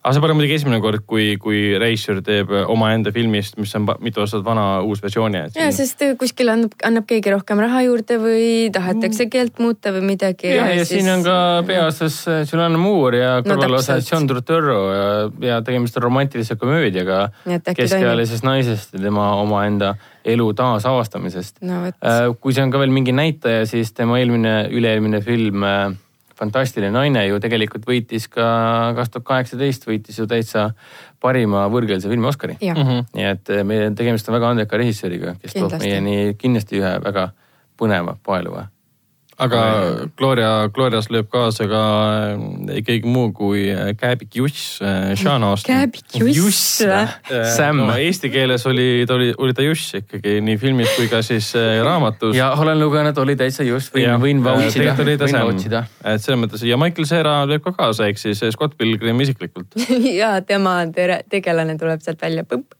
Aga 0.00 0.14
see 0.16 0.22
pole 0.24 0.34
muidugi 0.36 0.56
esimene 0.56 0.78
kord, 0.80 1.02
kui, 1.08 1.34
kui 1.40 1.58
režissöör 1.80 2.22
teeb 2.24 2.52
äh, 2.54 2.64
omaenda 2.72 3.12
filmist, 3.12 3.58
mis 3.60 3.74
on 3.76 3.84
mitu 4.00 4.22
aastat 4.22 4.44
vana 4.46 4.80
uus 4.86 5.02
versiooni. 5.04 5.42
ja 5.52 5.66
sest 5.76 6.00
kuskil 6.20 6.48
annab, 6.52 6.72
annab 6.86 7.04
keegi 7.10 7.34
rohkem 7.34 7.60
raha 7.60 7.82
juurde 7.84 8.16
või 8.22 8.48
tahetakse 8.72 9.28
keelt 9.32 9.60
muuta 9.60 9.92
või 9.92 10.06
midagi. 10.14 10.54
ja, 10.56 10.70
ja 10.72 10.88
siin 10.88 11.10
on 11.12 11.24
ka 11.26 11.36
peaosas 11.68 12.16
äh, 12.32 12.40
Julianne 12.48 12.80
Moore 12.80 13.20
ja 13.20 13.36
No 13.40 13.54
kõrvalosas 13.54 14.00
täpselt. 14.00 14.12
John 14.14 14.30
Turturro 14.30 14.80
ja, 14.88 15.06
ja 15.50 15.60
tegemist 15.66 15.96
on 16.00 16.08
romantilise 16.08 16.56
komöödiaga 16.60 17.26
keskealisest 17.68 18.46
naisest 18.46 18.96
ja 18.96 19.04
tema 19.04 19.34
omaenda 19.40 19.94
elu 20.24 20.52
taasavastamisest. 20.56 21.60
no 21.60 21.84
vot, 21.84 22.38
kui 22.40 22.56
see 22.56 22.64
on 22.64 22.72
ka 22.72 22.80
veel 22.80 22.92
mingi 22.94 23.12
näitaja, 23.12 23.68
siis 23.68 23.92
tema 23.92 24.16
eelmine, 24.20 24.62
üle-eelmine 24.72 25.20
film 25.24 25.66
äh, 25.68 25.90
Fantastiline 26.40 26.92
naine 26.94 27.26
ju 27.26 27.40
tegelikult 27.42 27.84
võitis 27.88 28.26
ka 28.32 28.46
kaks 28.96 29.12
tuhat 29.12 29.26
kaheksateist 29.28 29.84
võitis 29.88 30.16
ju 30.18 30.26
täitsa 30.30 30.70
parima 31.20 31.66
võõrkeelse 31.72 32.08
filmi 32.08 32.30
Oscari. 32.30 32.56
jah, 32.64 32.76
-hmm. 32.76 33.06
nii 33.16 33.28
et 33.34 33.52
äh, 33.52 33.64
meie 33.64 33.90
tegemist 33.96 34.28
on 34.28 34.38
väga 34.38 34.54
andeka 34.54 34.80
režissööriga, 34.80 35.36
kes 35.42 35.52
toob 35.52 35.70
Kindlasti. 35.70 35.88
meieni 35.88 36.34
kindlasti 36.40 36.80
ühe 36.80 36.94
väga 37.04 37.30
põneva 37.80 38.16
paeluva. 38.24 38.68
Aga 39.40 39.60
Gloria, 40.18 40.50
Glorias 40.74 41.08
lööb 41.12 41.28
kaasa 41.32 41.66
ka 41.70 41.82
äh, 42.34 42.80
keegi 42.86 43.08
muu 43.08 43.30
kui 43.36 43.64
äh, 43.72 43.92
Kääbik 43.98 44.36
Juss, 44.36 44.78
Sean 45.20 45.44
Austin. 45.46 45.74
Kääbik 45.74 46.18
Juss 46.34 46.82
või? 46.84 47.44
Sam. 47.54 47.80
no,. 47.80 47.94
Eesti 48.00 48.30
keeles 48.32 48.66
oli, 48.68 49.06
ta 49.08 49.16
oli, 49.16 49.30
oli 49.38 49.56
ta 49.56 49.64
Juss 49.64 49.96
ikkagi 50.00 50.38
nii 50.44 50.58
filmis 50.60 50.92
kui 50.96 51.08
ka 51.12 51.22
siis 51.26 51.52
raamatus. 51.56 52.34
ja 52.36 52.50
olen 52.60 52.80
lugenud, 52.80 53.18
oli 53.22 53.36
täitsa 53.40 53.66
just, 53.66 53.94
võin, 53.96 54.12
võin 54.22 54.42
vouch 54.44 54.66
ida, 54.66 54.74
tegelikult 54.76 55.06
oli 55.06 55.16
ta 55.20 55.30
Sam 55.30 55.54
et 56.14 56.24
selles 56.24 56.40
mõttes 56.40 56.64
ja 56.66 56.78
Michael 56.80 57.08
Cera 57.08 57.36
lööb 57.48 57.64
ka 57.64 57.74
kaasa, 57.76 58.10
ehk 58.10 58.20
siis 58.20 58.42
Scott 58.54 58.76
Pilgrim 58.80 59.20
isiklikult. 59.24 59.78
ja 60.20 60.36
tema 60.46 60.80
tere- 60.94 61.22
tegelane 61.30 61.78
tuleb 61.80 62.04
sealt 62.04 62.20
välja, 62.22 62.44
põmp. 62.48 62.76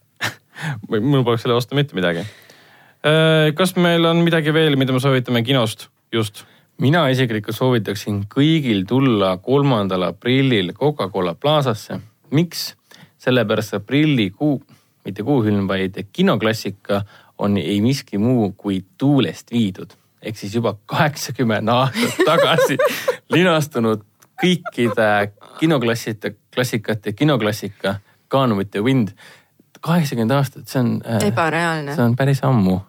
mul 0.91 1.25
poleks 1.25 1.45
selle 1.45 1.57
vastu 1.57 1.77
mitte 1.77 1.97
midagi. 1.97 2.25
kas 3.57 3.73
meil 3.81 4.05
on 4.05 4.21
midagi 4.21 4.53
veel, 4.53 4.77
mida 4.77 4.93
me 4.93 5.01
soovitame 5.01 5.41
kinost 5.47 5.87
just? 6.11 6.43
mina 6.81 7.05
isiklikult 7.13 7.55
soovitaksin 7.55 8.23
kõigil 8.31 8.85
tulla 8.89 9.35
kolmandal 9.37 10.07
aprillil 10.09 10.73
Coca-Cola 10.73 11.35
Plazasse. 11.35 11.99
miks? 12.31 12.75
sellepärast 13.21 13.75
aprillikuu, 13.77 14.55
mitte 15.05 15.23
kuufilm, 15.23 15.67
vaid 15.67 15.99
kinoklassika 16.13 17.03
on 17.37 17.57
ei 17.57 17.81
miski 17.81 18.17
muu 18.17 18.51
kui 18.57 18.85
tuulest 18.97 19.51
viidud 19.51 19.93
ehk 20.21 20.37
siis 20.37 20.55
juba 20.55 20.75
kaheksakümmend 20.85 21.69
aastat 21.69 22.21
tagasi 22.29 22.77
linastunud 23.33 24.03
kõikide 24.41 25.31
kinoklassite, 25.59 26.35
klassikate 26.53 27.13
kinoklassika 27.13 27.99
Gone 28.31 28.55
with 28.55 28.71
the 28.71 28.79
wind. 28.79 29.09
kaheksakümmend 29.81 30.31
aastat, 30.31 30.67
see 30.67 30.79
on, 30.79 31.01
ebareaalne 31.25 31.95
see. 31.95 32.05
on 32.05 32.15
päris 32.15 32.43
ammu 32.45 32.79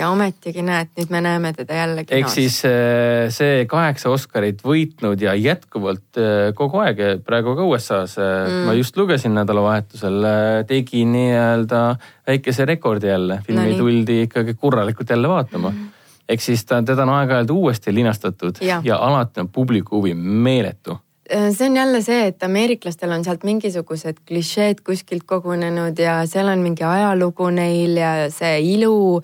ja 0.00 0.08
ometigi 0.10 0.64
näed, 0.66 0.90
nüüd 0.98 1.12
me 1.12 1.20
näeme 1.24 1.52
teda 1.56 1.76
jälle 1.78 2.04
ehk 2.04 2.10
kinos. 2.12 2.34
siis 2.34 2.60
äh, 2.68 3.28
see 3.34 3.64
kaheksa 3.70 4.10
Oscarit 4.10 4.64
võitnud 4.66 5.20
ja 5.22 5.34
jätkuvalt 5.38 6.20
äh, 6.20 6.50
kogu 6.56 6.82
aeg 6.84 7.02
praegu 7.26 7.54
ka 7.58 7.68
USA-s 7.68 8.18
mm., 8.20 8.64
ma 8.68 8.76
just 8.78 8.96
lugesin 8.98 9.36
nädalavahetusel, 9.36 10.24
tegi 10.68 11.04
nii-öelda 11.08 11.84
väikese 12.30 12.66
rekordi 12.68 13.12
jälle, 13.12 13.40
filmi 13.46 13.74
no 13.74 13.84
tuldi 13.84 14.22
ikkagi 14.28 14.56
korralikult 14.58 15.14
jälle 15.14 15.28
vaatama 15.30 15.70
mm.. 15.70 15.92
ehk 16.28 16.42
siis 16.44 16.64
ta, 16.64 16.82
teda 16.82 17.06
on 17.06 17.14
aeg-ajalt 17.18 17.54
uuesti 17.54 17.94
linastatud 17.94 18.64
ja, 18.64 18.82
ja 18.84 18.98
alati 19.06 19.44
on 19.44 19.52
publiku 19.52 20.00
huvi 20.00 20.14
meeletu 20.14 20.98
Äh, 21.32 21.52
see 21.54 21.68
on 21.68 21.76
jälle 21.76 22.02
see, 22.02 22.26
et 22.26 22.42
ameeriklastel 22.42 23.12
on 23.14 23.22
sealt 23.22 23.44
mingisugused 23.46 24.18
klišeed 24.26 24.80
kuskilt 24.82 25.22
kogunenud 25.30 25.98
ja 26.02 26.16
seal 26.26 26.50
on 26.50 26.64
mingi 26.64 26.82
ajalugu 26.82 27.52
neil 27.54 28.00
ja 28.00 28.10
see 28.34 28.56
ilu, 28.72 29.20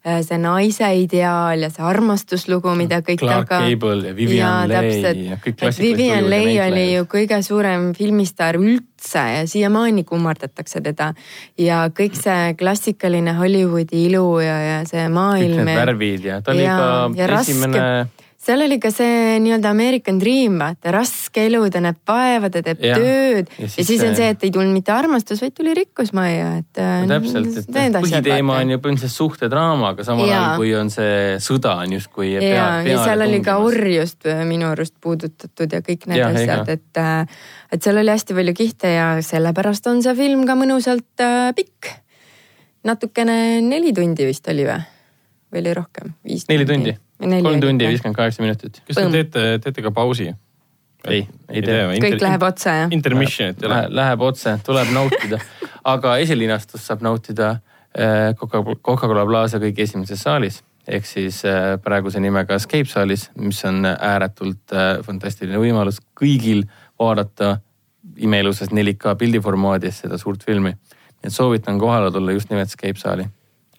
see 0.00 0.38
naise 0.40 0.88
ideaal 0.96 1.60
ja 1.60 1.68
see 1.72 1.84
armastuslugu, 1.84 2.72
mida 2.78 3.02
kõik 3.04 3.20
Clark 3.20 3.50
Gable 3.52 4.08
ja 4.08 4.14
Vivian 4.16 4.70
Leigh 4.70 5.26
ja 5.26 5.36
kõik 5.36 5.58
klassikalised 5.60 5.82
Vivian 5.84 6.30
Leigh 6.32 6.62
oli 6.64 6.86
ju 6.94 7.08
kõige 7.10 7.40
suurem 7.44 7.90
filmistaar 7.96 8.56
üldse 8.60 9.24
ja 9.34 9.42
siiamaani 9.50 10.04
kummardatakse 10.08 10.80
teda. 10.84 11.12
ja 11.58 11.82
kõik 11.92 12.16
see 12.16 12.54
klassikaline 12.56 13.36
Hollywoodi 13.36 14.06
ilu 14.08 14.40
ja, 14.40 14.56
ja 14.64 14.80
see 14.88 15.04
kõik 15.04 15.12
maailm 15.12 15.64
need. 15.64 15.76
värvid 15.76 16.24
ja 16.24 16.40
ta 16.40 16.56
oli 16.56 16.64
ja, 16.64 16.80
ka 16.80 17.20
ja 17.20 17.30
esimene 17.40 17.84
raske 17.84 18.19
seal 18.50 18.64
oli 18.66 18.78
ka 18.82 18.90
see 18.94 19.38
nii-öelda 19.44 19.70
American 19.70 20.18
Dream, 20.20 20.58
vaata 20.60 20.92
raske 20.94 21.44
elu, 21.46 21.62
ta 21.70 21.82
näeb 21.84 22.00
vaeva, 22.08 22.50
ta 22.52 22.62
teeb 22.66 22.82
Jah. 22.84 22.98
tööd 22.98 23.50
Ja 23.54 23.64
ja 23.64 23.68
siis 23.68 23.74
siis, 23.74 23.88
siis 23.92 24.04
on 24.08 24.16
see- 24.18 24.30
et 24.34 24.44
ei 24.46 24.50
tulnud 24.54 24.74
mitte 24.74 24.92
armastus, 24.92 25.40
vaid 25.42 25.54
tuli 25.56 25.74
rikkus 25.76 26.12
majja, 26.16 26.50
et. 26.60 26.80
no 26.80 27.18
täpselt, 27.20 27.56
et 27.60 27.96
põhiteema 27.96 28.58
on 28.60 28.74
ju 28.74 28.80
põhimõtteliselt 28.82 29.16
suhtedraama, 29.16 29.92
aga 29.94 30.06
samal 30.06 30.28
ajal 30.28 30.56
kui 30.60 30.74
on 30.78 30.90
see 30.92 31.38
sõda 31.42 31.76
on 31.84 31.96
justkui 31.96 32.32
ja, 32.34 32.42
ja 32.86 33.00
seal 33.04 33.26
oli 33.26 33.40
ka. 33.44 33.56
orjust 33.62 34.28
äh, 34.30 34.44
minu 34.48 34.70
arust 34.72 34.96
puudutatud 35.00 35.72
ja 35.72 35.82
kõik 35.86 36.06
need 36.10 36.22
Jah, 36.22 36.34
asjad, 36.34 36.68
et, 36.68 37.02
et 37.72 37.82
seal 37.82 38.00
oli 38.02 38.14
hästi 38.14 38.36
palju 38.36 38.56
kihte 38.56 38.94
ja 38.94 39.10
sellepärast 39.24 39.86
on 39.92 40.02
see 40.04 40.16
film 40.18 40.46
ka 40.48 40.58
mõnusalt 40.58 41.24
äh, 41.24 41.50
pikk. 41.56 41.92
natukene 42.84 43.60
neli 43.64 43.92
tundi 43.96 44.26
vist 44.28 44.48
oli 44.50 44.66
või? 44.68 44.80
või 45.50 45.64
oli 45.64 45.74
rohkem? 45.74 46.14
neli 46.48 46.66
tundi, 46.66 46.96
kolm 47.20 47.60
tundi 47.60 47.84
ja 47.84 47.90
viiskümmend 47.92 48.16
kaheksa 48.16 48.42
minutit. 48.42 48.82
kas 48.86 48.96
te 48.96 49.10
teete, 49.10 49.44
teete 49.64 49.82
ka 49.82 49.90
pausi? 49.94 50.30
ei, 51.08 51.26
ei 51.48 51.62
tee. 51.62 51.82
kõik 52.04 52.22
läheb 52.22 52.42
otsa 52.44 52.74
jah? 52.82 52.92
Intermission'it 52.92 53.62
ei 53.62 53.68
ole 53.68 53.76
Läheb,. 53.76 53.94
läheb 54.00 54.24
otse, 54.24 54.56
tuleb 54.66 54.90
nautida, 54.94 55.38
aga 55.94 56.16
esilinastust 56.24 56.84
saab 56.90 57.04
nautida 57.04 57.54
eh, 57.94 58.34
Coca- 58.40 58.64
Coca-Cola 58.82 59.24
Plaza 59.28 59.60
kõige 59.62 59.86
esimeses 59.86 60.22
saalis 60.26 60.60
ehk 60.90 61.06
siis 61.06 61.42
eh, 61.48 61.76
praeguse 61.84 62.20
nimega 62.20 62.56
Escape 62.58 62.88
saalis, 62.90 63.28
mis 63.38 63.60
on 63.68 63.84
ääretult 63.86 64.76
eh, 64.76 64.92
fantastiline 65.06 65.60
võimalus 65.60 66.00
kõigil 66.18 66.64
vaadata 67.00 67.58
imeilusas 68.20 68.72
4K 68.72 69.14
pildiformaadis 69.18 70.02
seda 70.04 70.18
suurt 70.20 70.44
filmi. 70.44 70.72
nii 71.20 71.28
et 71.28 71.36
soovitan 71.36 71.78
kohale 71.78 72.10
tulla 72.12 72.32
just 72.32 72.50
nimelt 72.50 72.68
Escape 72.68 72.98
saali. 72.98 73.28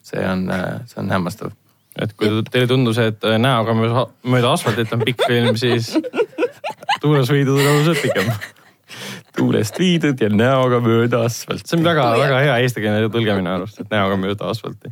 see 0.02 0.24
on, 0.26 0.48
see 0.86 0.98
on 0.98 1.12
hämmastav. 1.14 1.52
Et 2.00 2.14
kui 2.16 2.30
teile 2.52 2.70
tundus, 2.70 3.00
et 3.02 3.24
äh, 3.28 3.38
näoga 3.42 3.76
mööda, 3.76 4.54
asfaltit 4.54 4.92
on 4.96 5.04
pikk 5.04 5.26
film, 5.28 5.58
siis 5.64 5.92
tuules 7.04 7.32
võidud 7.32 7.58
on 7.58 7.72
oluliselt 7.74 8.04
pikem. 8.06 8.32
tuulest 9.36 9.78
viidud 9.80 10.20
ja 10.20 10.30
näoga 10.30 10.82
mööda 10.84 11.26
asfalt. 11.28 11.66
see 11.66 11.80
on 11.80 11.86
väga-väga 11.88 12.40
hea 12.46 12.56
eestikeelne 12.64 13.12
tõlge 13.12 13.36
minu 13.40 13.54
arust, 13.54 13.80
et 13.80 13.92
näoga 13.92 14.18
mööda 14.20 14.50
asfalti. 14.52 14.92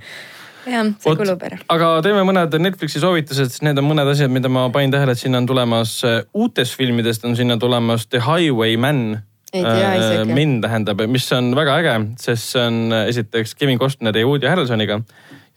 jah, 0.65 0.91
see 1.03 1.15
kulub 1.19 1.47
ära. 1.47 1.59
aga 1.75 1.93
teeme 2.05 2.25
mõned 2.27 2.59
Netflixi 2.67 3.03
soovitused, 3.03 3.51
sest 3.51 3.65
need 3.67 3.79
on 3.79 3.89
mõned 3.91 4.11
asjad, 4.11 4.31
mida 4.31 4.51
ma 4.51 4.67
panin 4.73 4.95
tähele, 4.95 5.15
et 5.15 5.23
sinna 5.23 5.41
on 5.43 5.49
tulemas 5.49 5.99
äh, 6.07 6.21
uutest 6.33 6.77
filmidest 6.79 7.25
on 7.27 7.35
sinna 7.39 7.59
tulemas 7.59 8.07
The 8.07 8.23
Highwayman. 8.27 9.19
Isegi. 9.49 10.29
Min 10.29 10.59
tähendab, 10.61 10.99
mis 11.09 11.25
on 11.33 11.47
väga 11.57 11.79
äge, 11.81 11.93
sest 12.21 12.51
see 12.53 12.65
on 12.69 12.93
äh, 12.93 13.07
esiteks 13.09 13.55
Kevin 13.57 13.79
Costneri 13.81 14.21
ja 14.21 14.27
Woody 14.29 14.45
Harrelsoniga. 14.45 14.99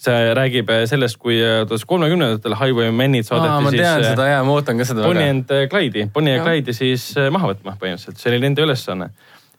See 0.03 0.33
räägib 0.39 0.71
äh, 0.73 0.85
sellest, 0.91 1.19
kui 1.23 1.39
tuhat 1.69 1.85
kolmekümnendatel 1.89 2.57
Highwaymanid 2.59 3.27
Aa, 3.27 3.29
saadeti 3.31 3.67
ma 3.67 3.75
tean 3.75 4.01
siis 4.01 4.13
seda 4.13 4.31
ja 4.31 4.41
ma 4.47 4.57
ootan 4.57 4.81
ka 4.81 4.89
seda 4.89 5.07
Bonnie 5.07 5.29
and 5.35 5.53
Clyde'i, 5.73 6.09
Bonnie 6.15 6.37
ja. 6.39 6.47
Clyde'i 6.47 6.75
siis 6.77 7.07
maha 7.35 7.53
võtma 7.53 7.77
põhimõtteliselt, 7.81 8.21
see 8.21 8.33
oli 8.33 8.43
nende 8.45 8.65
ülesanne. 8.67 9.11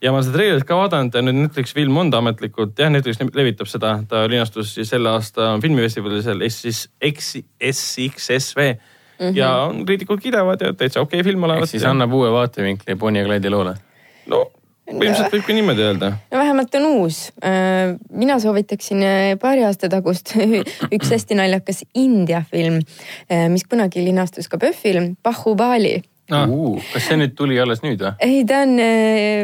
ja 0.04 0.12
ma 0.12 0.22
seda 0.24 0.38
treilerit 0.38 0.66
ka 0.68 0.78
vaadanud 0.78 1.14
ja 1.16 1.22
nüüd 1.24 1.40
Netflix 1.42 1.76
film 1.76 1.96
on 2.00 2.10
ta 2.12 2.20
ametlikult, 2.20 2.74
jah, 2.78 2.92
Netflix 2.92 3.22
levitab 3.36 3.70
seda, 3.70 3.96
ta 4.08 4.26
linastus 4.30 4.74
siis 4.76 4.92
selle 4.92 5.14
aasta 5.14 5.54
filmifestivalil 5.62 6.24
siis 6.52 6.88
SXSV 7.00 8.60
mm. 9.18 9.28
-hmm. 9.28 9.36
ja 9.36 9.54
on 9.70 9.86
kriitikud 9.86 10.20
kiidavad 10.20 10.60
ja 10.60 10.72
täitsa 10.72 11.00
okei 11.00 11.20
okay 11.20 11.30
film 11.30 11.44
ehk 11.44 11.50
olevat. 11.52 11.70
siis 11.70 11.84
annab 11.84 12.12
uue 12.12 12.32
vaatevinkli 12.32 12.94
Bonnie 12.94 13.22
ja 13.22 13.28
Clyde'i 13.28 13.50
loole. 13.50 13.74
no 14.26 14.50
põhimõtteliselt 14.84 15.36
võib 15.36 15.44
ka 15.46 15.56
niimoodi 15.56 15.84
öelda. 15.84 16.10
no 16.30 16.40
vähemalt 16.40 16.74
on 16.80 16.88
uus. 17.00 17.20
mina 18.10 18.38
soovitaksin 18.40 19.02
äh, 19.02 19.26
paari 19.40 19.64
aasta 19.64 19.88
tagust 19.92 20.34
üks 20.96 21.12
hästi 21.14 21.38
naljakas 21.40 21.84
India 21.94 22.44
film, 22.50 22.80
mis 23.50 23.64
kunagi 23.68 24.04
linastus 24.04 24.48
ka 24.48 24.60
PÖFFil, 24.60 25.14
Bahubali 25.22 26.00
Ah. 26.32 26.48
Uh, 26.48 26.78
kas 26.88 27.04
see 27.04 27.18
nüüd 27.20 27.34
tuli 27.36 27.58
alles 27.60 27.82
nüüd 27.84 28.00
või? 28.00 28.14
ei, 28.24 28.38
ta 28.48 28.62
on 28.64 28.78
äh, 28.80 29.42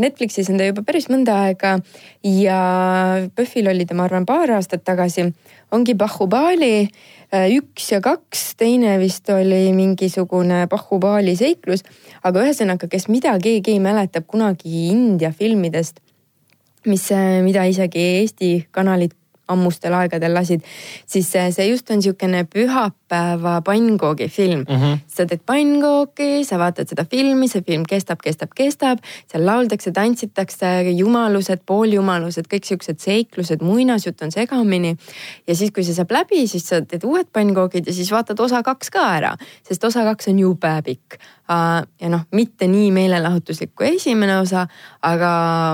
Netflixis 0.00 0.48
on 0.48 0.56
ta 0.56 0.64
juba 0.64 0.80
päris 0.80 1.10
mõnda 1.12 1.34
aega 1.44 1.74
ja 2.24 2.60
PÖFFil 3.36 3.68
oli 3.68 3.84
ta, 3.84 3.92
ma 3.92 4.06
arvan, 4.08 4.24
paar 4.24 4.48
aastat 4.56 4.86
tagasi. 4.88 5.26
ongi 5.68 5.92
Bahubali 6.00 6.86
äh, 6.86 7.17
üks 7.32 7.90
ja 7.92 8.00
kaks, 8.00 8.54
teine 8.56 8.96
vist 8.98 9.28
oli 9.28 9.68
mingisugune 9.76 10.66
Bahubali 10.70 11.36
seiklus, 11.36 11.84
aga 12.24 12.46
ühesõnaga, 12.46 12.88
kes 12.88 13.08
mida 13.12 13.34
keegi 13.42 13.78
mäletab 13.80 14.26
kunagi 14.26 14.88
India 14.88 15.30
filmidest, 15.32 16.00
mis, 16.88 17.08
mida 17.44 17.66
isegi 17.68 18.00
Eesti 18.20 18.52
kanalid 18.72 19.12
ammustel 19.48 19.94
aegadel 19.98 20.34
lasid, 20.34 20.64
siis 21.06 21.30
see 21.32 21.66
just 21.70 21.90
on 21.90 22.00
niisugune 22.02 22.44
pühapäeva 22.52 23.58
pannkoogi 23.64 24.28
film 24.28 24.64
mm. 24.68 24.76
-hmm. 24.76 24.98
sa 25.06 25.26
teed 25.26 25.42
pannkooki, 25.46 26.44
sa 26.44 26.58
vaatad 26.58 26.88
seda 26.88 27.04
filmi, 27.10 27.48
see 27.48 27.62
film 27.66 27.86
kestab, 27.88 28.22
kestab, 28.24 28.52
kestab, 28.56 28.98
seal 29.30 29.46
lauldakse, 29.46 29.92
tantsitakse, 29.92 30.90
jumalused, 30.96 31.64
pooljumalused, 31.66 32.46
kõik 32.52 32.64
siuksed 32.64 33.00
seiklused, 33.00 33.62
muinasjutt 33.62 34.22
on 34.22 34.32
segamini. 34.32 34.96
ja 35.46 35.54
siis, 35.54 35.70
kui 35.70 35.84
see 35.84 35.94
saab 35.94 36.10
läbi, 36.10 36.46
siis 36.46 36.68
sa 36.68 36.80
teed 36.80 37.04
uued 37.04 37.28
pannkoogid 37.32 37.86
ja 37.86 37.92
siis 37.92 38.12
vaatad 38.12 38.40
osa 38.40 38.62
kaks 38.62 38.90
ka 38.90 39.08
ära, 39.16 39.36
sest 39.68 39.84
osa 39.84 40.04
kaks 40.04 40.28
on 40.28 40.38
jube 40.38 40.82
pikk. 40.84 41.18
Ja 41.48 42.08
noh, 42.12 42.24
mitte 42.36 42.68
nii 42.68 42.90
meelelahutuslik 42.92 43.72
kui 43.74 43.94
esimene 43.96 44.38
osa, 44.42 44.66
aga 45.02 45.30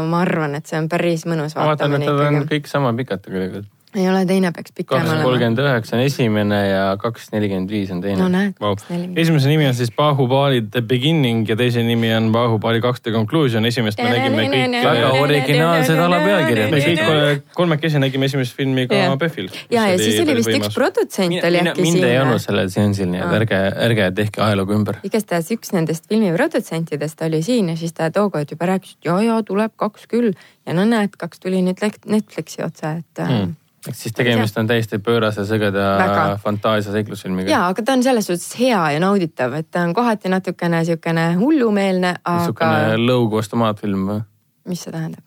ma 0.06 0.22
arvan, 0.22 0.54
et 0.58 0.70
see 0.70 0.78
on 0.78 0.88
päris 0.92 1.26
mõnus 1.26 1.56
ma 1.58 1.70
vaatan, 1.72 1.96
et 1.98 2.06
nad 2.06 2.26
on 2.28 2.50
kõik 2.50 2.70
sama 2.70 2.94
pikad 2.96 3.24
tegelikult. 3.26 3.70
Ei 3.94 4.08
ole, 4.10 4.24
teine 4.26 4.50
peaks 4.54 4.72
pikem 4.74 4.98
kaks 4.98 5.10
olema. 5.10 5.24
kolmkümmend 5.28 5.62
üheksa 5.62 5.96
on 5.96 6.02
esimene 6.04 6.60
ja 6.68 6.84
kaks 7.00 7.28
nelikümmend 7.32 7.70
viis 7.70 7.92
on 7.94 8.00
teine 8.02 8.18
no 8.20 8.28
näed 8.32 8.58
Wow. 8.60 8.74
kaks 8.74 8.88
neli. 8.90 9.10
esimese 9.22 9.48
nimi 9.48 9.66
on 9.68 9.74
siis 9.74 9.92
Bahubali 9.94 10.62
The 10.70 10.82
Beginning 10.82 11.48
ja 11.48 11.56
teise 11.56 11.82
nimi 11.82 12.10
on 12.14 12.30
Bahubali 12.32 12.80
kaks 12.84 13.04
The 13.04 13.14
Conclusion, 13.14 13.66
esimest 13.66 14.02
me 14.02 14.10
nägime 14.10 14.48
kõik. 14.48 14.76
Väga 14.84 15.10
originaalsed 15.22 16.02
alapealkirjad. 16.06 16.70
me 16.74 16.82
kõik 16.84 17.44
kolmekesi 17.54 18.02
nägime 18.02 18.30
esimest 18.30 18.56
filmi 18.56 18.86
ka. 18.90 19.02
PÖFFil. 19.18 19.50
ja, 19.70 19.86
ja 19.92 19.98
siis 19.98 20.20
oli 20.24 20.36
vist 20.40 20.52
üks 20.58 20.74
produtsent 20.74 21.44
oli 21.44 21.62
äkki 21.62 21.86
mind 21.86 22.04
ei 22.04 22.18
olnud 22.20 22.38
siin. 22.38 22.46
sellel 22.48 22.70
seansil, 22.72 23.10
nii 23.12 23.22
et 23.22 23.36
ärge, 23.40 23.60
ärge 23.88 24.10
tehke 24.18 24.42
ajalugu 24.44 24.76
ümber. 24.78 25.00
igastahes 25.06 25.50
üks 25.54 25.74
nendest 25.76 26.08
filmiprodutsentidest 26.10 27.22
oli 27.26 27.42
siin 27.46 27.70
ja 27.72 27.76
siis 27.80 27.94
ta 27.96 28.10
tookord 28.14 28.50
juba 28.50 28.74
rääkis, 28.74 28.98
et 28.98 29.10
ja, 29.10 29.18
ja 29.22 29.40
tuleb 29.46 29.74
kaks 29.80 30.08
küll 30.10 30.32
ja 30.66 30.76
no 30.76 30.86
näed, 30.88 31.16
kaks 31.18 31.42
tuli 31.42 31.62
nüüd 31.64 31.82
Netflixi 32.06 32.62
otsa, 32.64 32.96
et 33.00 33.24
mm.. 33.24 33.54
Siis 33.92 34.14
tegemist 34.16 34.56
on 34.58 34.66
täiesti 34.66 34.98
pöörase, 34.98 35.44
sõgeda 35.48 35.84
Väga. 35.98 36.24
fantaasia 36.42 36.92
seiklusfilmiga. 36.92 37.50
ja, 37.50 37.66
aga 37.68 37.82
ta 37.82 37.92
on 37.92 38.02
selles 38.02 38.26
suhtes 38.26 38.48
hea 38.58 38.80
ja 38.96 39.02
nauditav, 39.02 39.54
et 39.58 39.70
ta 39.70 39.84
on 39.84 39.94
kohati 39.94 40.32
natukene 40.32 40.84
siukene 40.84 41.28
hullumeelne, 41.40 42.16
niisugune 42.24 42.80
aga 42.80 42.98
lõugu 43.00 43.40
ostumaatfilm 43.42 44.08
või? 44.10 44.24
mis 44.68 44.82
see 44.86 44.92
tähendab? 44.94 45.24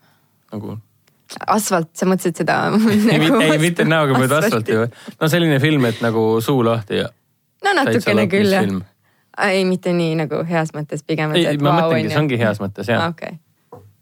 nagu. 0.52 0.78
asfalt, 1.48 1.94
sa 1.94 2.10
mõtlesid 2.10 2.44
seda 2.44 2.60
ei, 2.74 3.22
nagu 3.28 3.42
ei 3.46 3.62
mitte 3.62 3.86
näoga 3.86 4.18
mööda 4.18 4.42
asfalti 4.44 4.82
või? 4.82 4.92
no 5.22 5.32
selline 5.32 5.60
film, 5.64 5.90
et 5.92 6.04
nagu 6.06 6.28
suu 6.42 6.64
lahti 6.66 7.04
ja. 7.04 7.10
no 7.66 7.80
natukene 7.82 8.30
küll 8.32 8.54
jah 8.54 8.78
ei, 9.38 9.66
mitte 9.66 9.94
nii 9.94 10.16
nagu 10.18 10.42
heas 10.50 10.74
mõttes, 10.74 11.04
pigem. 11.06 11.36
ei, 11.38 11.58
ma 11.62 11.76
mõtlengi, 11.78 12.10
see 12.10 12.22
ongi 12.24 12.40
heas 12.42 12.62
mõttes 12.64 12.90
jah. 12.90 13.06
okei, 13.12 13.38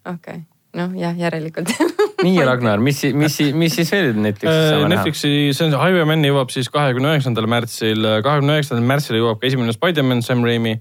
okei, 0.07 0.45
noh 0.79 0.95
jah, 0.95 1.17
järelikult 1.19 1.71
nii, 2.25 2.41
Ragnar, 2.47 2.81
mis, 2.83 3.03
mis, 3.15 3.37
mis 3.55 3.77
siis 3.77 3.91
veel 3.93 4.11
Netflixis 4.17 4.71
saame 4.71 4.87
näha? 4.87 4.87
Äh, 4.87 4.91
Netflixi, 4.95 5.31
see 5.53 5.67
on 5.67 5.71
see 5.73 5.79
Highwayman 5.81 6.25
jõuab 6.25 6.51
siis 6.53 6.69
kahekümne 6.73 7.13
üheksandal 7.13 7.47
märtsil, 7.51 8.09
kahekümne 8.25 8.57
üheksandal 8.57 8.85
märtsil 8.89 9.19
jõuab 9.19 9.39
ka 9.41 9.49
esimene 9.49 9.75
Spider-man 9.75 10.23
Sam 10.25 10.43
Raimi. 10.45 10.75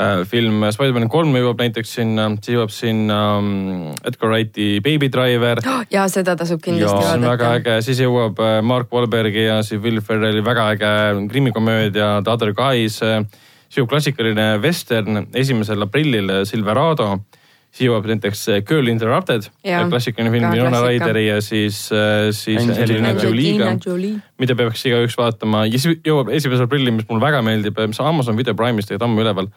äh, 0.00 0.22
film 0.30 0.62
Spider-man 0.70 1.08
kolm 1.10 1.34
jõuab 1.34 1.62
näiteks 1.62 1.96
sinna, 1.98 2.28
siis 2.38 2.56
jõuab 2.56 2.74
sinna 2.74 3.18
um, 3.40 3.90
Edgar 4.06 4.30
Wrighti 4.30 4.68
Baby 4.84 5.10
Driver. 5.12 5.62
ja 5.96 6.06
seda 6.12 6.36
tasub 6.38 6.62
kindlasti 6.62 7.06
see 7.06 7.16
on 7.16 7.26
väga 7.26 7.50
vaadata. 7.50 7.74
äge, 7.78 7.88
siis 7.88 8.04
jõuab 8.04 8.38
äh, 8.44 8.60
Mark 8.62 8.92
Wahlbergi 8.94 9.48
ja 9.48 9.60
siis 9.66 9.82
Will 9.82 10.02
Ferrelli 10.04 10.44
väga 10.46 10.70
äge 10.76 10.94
krimikomöödia 11.32 12.16
The 12.22 12.36
Other 12.36 12.54
Guys. 12.54 13.00
siis 13.00 13.80
jõuab 13.80 13.96
klassikaline 13.96 14.56
western 14.62 15.26
esimesel 15.34 15.88
aprillil 15.88 16.40
Silverado. 16.44 17.14
Siis 17.70 17.86
jõuab 17.88 18.06
näiteks 18.10 18.44
Girl 18.66 18.90
Interrupted, 18.90 19.46
Jaa, 19.64 19.84
klassikaline 19.88 20.32
film 20.34 20.50
Winona. 20.50 20.80
Ryderi 20.84 21.26
ja 21.28 21.40
siis, 21.44 21.84
siis 22.36 22.60
Angelina 22.64 23.12
Jolie'ga 23.14 23.72
Jolie. 23.86 24.16
mida 24.42 24.56
peaks 24.58 24.82
igaüks 24.90 25.14
vaatama 25.18 25.64
ja 25.70 25.78
siis 25.78 26.00
jõuab 26.06 26.32
esimesel 26.34 26.66
aprillil, 26.66 26.92
mis 26.98 27.06
mulle 27.08 27.22
väga 27.22 27.42
meeldib, 27.46 27.78
mis 27.92 28.00
on 28.02 28.10
Amazon 28.10 28.36
Video 28.38 28.54
Prime'is 28.58 28.88
tegelikult 28.90 29.06
ammu 29.10 29.22
üleval. 29.26 29.50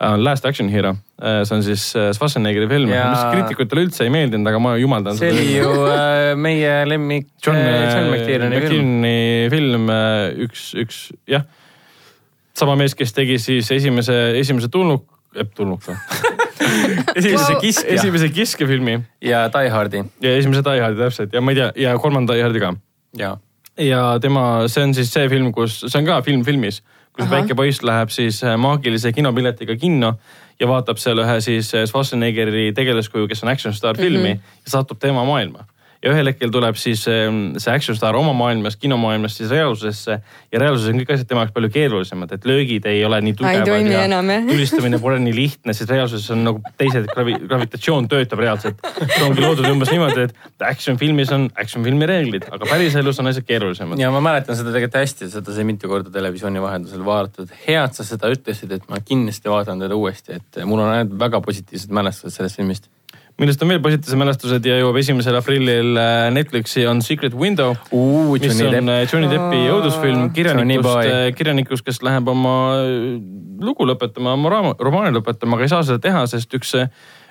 Last 0.00 0.46
Action 0.48 0.70
Hero, 0.72 0.94
see 1.20 1.52
on 1.54 1.60
siis 1.62 1.82
äh, 1.92 2.06
Schwarzeneggeri 2.16 2.64
film, 2.70 2.88
Ja- 2.88 3.10
mis 3.12 3.24
kriitikutele 3.34 3.82
üldse 3.84 4.06
ei 4.06 4.12
meeldinud, 4.14 4.48
aga 4.48 4.58
ma 4.64 4.70
jumaldan 4.80 5.18
see 5.18 5.28
oli 5.28 5.58
ju 5.58 5.74
äh, 5.92 6.30
meie 6.40 6.70
lemmik 6.88 7.26
John, 7.44 7.58
äh, 7.60 7.82
John 7.92 8.08
McTiernani 8.08 8.62
film. 8.64 9.04
Film, 9.52 9.90
üks, 10.46 10.70
üks 10.80 11.02
jah, 11.28 11.44
sama 12.56 12.78
mees, 12.80 12.96
kes 12.96 13.12
tegi 13.12 13.36
siis 13.44 13.68
esimese, 13.76 14.16
esimese 14.40 14.72
tulnuk, 14.72 15.04
tulnuk 15.52 15.84
või? 15.84 16.00
esimese 17.18 17.56
kiskja 17.60 17.94
esimese 17.96 18.28
kiskefilmi 18.34 18.98
ja 19.24 19.46
Die 19.54 19.70
Hardi. 19.70 20.04
Ja 20.22 20.34
esimese 20.36 20.64
Die 20.66 20.82
Hardi 20.82 21.00
täpselt. 21.00 21.32
Ja 21.32 21.40
ma 21.40 21.54
ei 21.54 21.60
tea, 21.60 21.70
ja 21.76 21.96
kolmanda 21.98 22.36
Die 22.36 22.44
Hardi 22.44 22.62
ka. 22.62 22.74
Ja. 23.18 23.36
Ja 23.80 24.18
tema, 24.20 24.68
see 24.68 24.84
on 24.84 24.94
siis 24.94 25.12
see 25.12 25.28
film, 25.32 25.52
kus, 25.56 25.80
see 25.86 25.98
on 26.00 26.08
ka 26.08 26.20
film 26.26 26.44
filmis, 26.44 26.82
kus 27.14 27.24
Ahah. 27.24 27.38
väike 27.38 27.56
poiss 27.56 27.84
läheb 27.86 28.12
siis 28.12 28.42
äh, 28.44 28.56
maagilise 28.60 29.12
kinopiletiga 29.16 29.76
kinno 29.80 30.14
ja 30.60 30.68
vaatab 30.68 31.00
seal 31.00 31.22
ühe 31.22 31.38
siis 31.44 31.72
äh, 31.74 31.86
Schwarzeneggeri 31.88 32.70
tegelaskuju, 32.76 33.28
kes 33.30 33.44
on 33.44 33.52
action 33.52 33.74
staar 33.74 33.96
filmi 33.96 34.34
mm 34.34 34.38
-hmm. 34.38 34.64
ja 34.66 34.74
satub 34.76 34.98
tema 35.00 35.24
maailma. 35.24 35.64
Ja 36.00 36.12
ühel 36.14 36.30
hetkel 36.30 36.52
tuleb 36.52 36.78
siis 36.80 37.02
ähm, 37.12 37.40
see 37.60 37.72
action 37.72 37.96
staar 37.96 38.16
oma 38.16 38.32
maailmast, 38.36 38.78
kinomaailmast 38.80 39.40
siis 39.40 39.50
reaalsusesse 39.52 40.16
ja 40.16 40.60
reaalsuses 40.62 40.94
on 40.94 41.00
kõik 41.02 41.12
asjad 41.12 41.28
tema 41.28 41.44
jaoks 41.44 41.54
palju 41.56 41.70
keerulisemad, 41.74 42.32
et 42.36 42.46
löögid 42.48 42.86
ei 42.88 43.02
ole 43.04 43.18
nii 43.26 43.34
tugevad 43.36 43.90
ja 43.90 44.04
enam, 44.08 44.30
tulistamine 44.50 45.00
pole 45.02 45.18
nii 45.20 45.34
lihtne, 45.36 45.74
sest 45.76 45.92
reaalsuses 45.92 46.32
on 46.32 46.46
nagu 46.46 46.62
teised 46.80 47.08
gravi,, 47.10 47.36
gravitatsioon 47.44 48.08
töötab 48.10 48.40
reaalselt. 48.40 48.80
see 49.02 49.26
ongi 49.26 49.44
loodud 49.44 49.68
umbes 49.68 49.92
niimoodi, 49.92 50.28
et 50.30 50.66
action 50.70 50.96
filmis 51.00 51.32
on 51.36 51.50
action 51.60 51.84
filmi 51.84 52.08
reeglid, 52.08 52.48
aga 52.48 52.70
päriselus 52.70 53.20
on 53.20 53.28
asjad 53.32 53.48
keerulisemad. 53.48 54.00
ja 54.00 54.12
ma 54.14 54.24
mäletan 54.24 54.56
seda 54.56 54.72
tegelikult 54.72 55.02
hästi, 55.02 55.28
seda 55.34 55.56
sai 55.56 55.68
mitu 55.68 55.90
korda 55.90 56.12
televisiooni 56.14 56.64
vahendusel 56.64 57.04
vaadatud. 57.04 57.52
hea, 57.66 57.84
et 57.84 58.00
sa 58.00 58.08
seda 58.08 58.32
ütlesid, 58.32 58.72
et 58.72 58.88
ma 58.88 59.02
kindlasti 59.04 59.52
vaatan 59.52 59.84
teda 59.84 60.00
uuesti, 60.00 60.40
et 60.40 60.64
mul 60.64 60.80
on 60.80 60.94
ainult 60.94 61.18
väga 61.20 61.42
positiivsed 61.44 61.92
mälestused 61.92 62.38
sellest 62.38 62.56
filmist. 62.56 62.88
Millest 63.40 63.62
on 63.62 63.70
veel 63.72 63.80
positiivsed 63.84 64.18
mälestused 64.20 64.66
ja 64.66 64.78
jõuab 64.80 64.98
esimesel 65.00 65.36
aprillil 65.38 65.96
äh, 66.00 66.26
Netflixi 66.34 66.86
on 66.90 67.02
Secret 67.04 67.36
Window, 67.36 67.76
mis 67.92 68.58
Johnny 68.58 68.66
on 68.66 68.90
Depp. 68.90 68.90
äh, 68.96 69.04
Johnny 69.12 69.30
Deppi 69.30 69.62
õudusfilm 69.70 70.28
kirjanikust 70.36 70.88
boy., 70.88 71.32
kirjanikust, 71.38 71.86
kes 71.86 72.02
läheb 72.06 72.28
oma 72.32 72.56
äh, 72.80 73.16
lugu 73.64 73.86
lõpetama, 73.88 74.34
oma 74.36 74.74
romaani 74.80 75.14
lõpetama, 75.18 75.56
aga 75.56 75.68
ei 75.68 75.72
saa 75.72 75.86
seda 75.86 76.02
teha, 76.02 76.26
sest 76.30 76.58
üks 76.58 76.74
äh, 76.80 76.90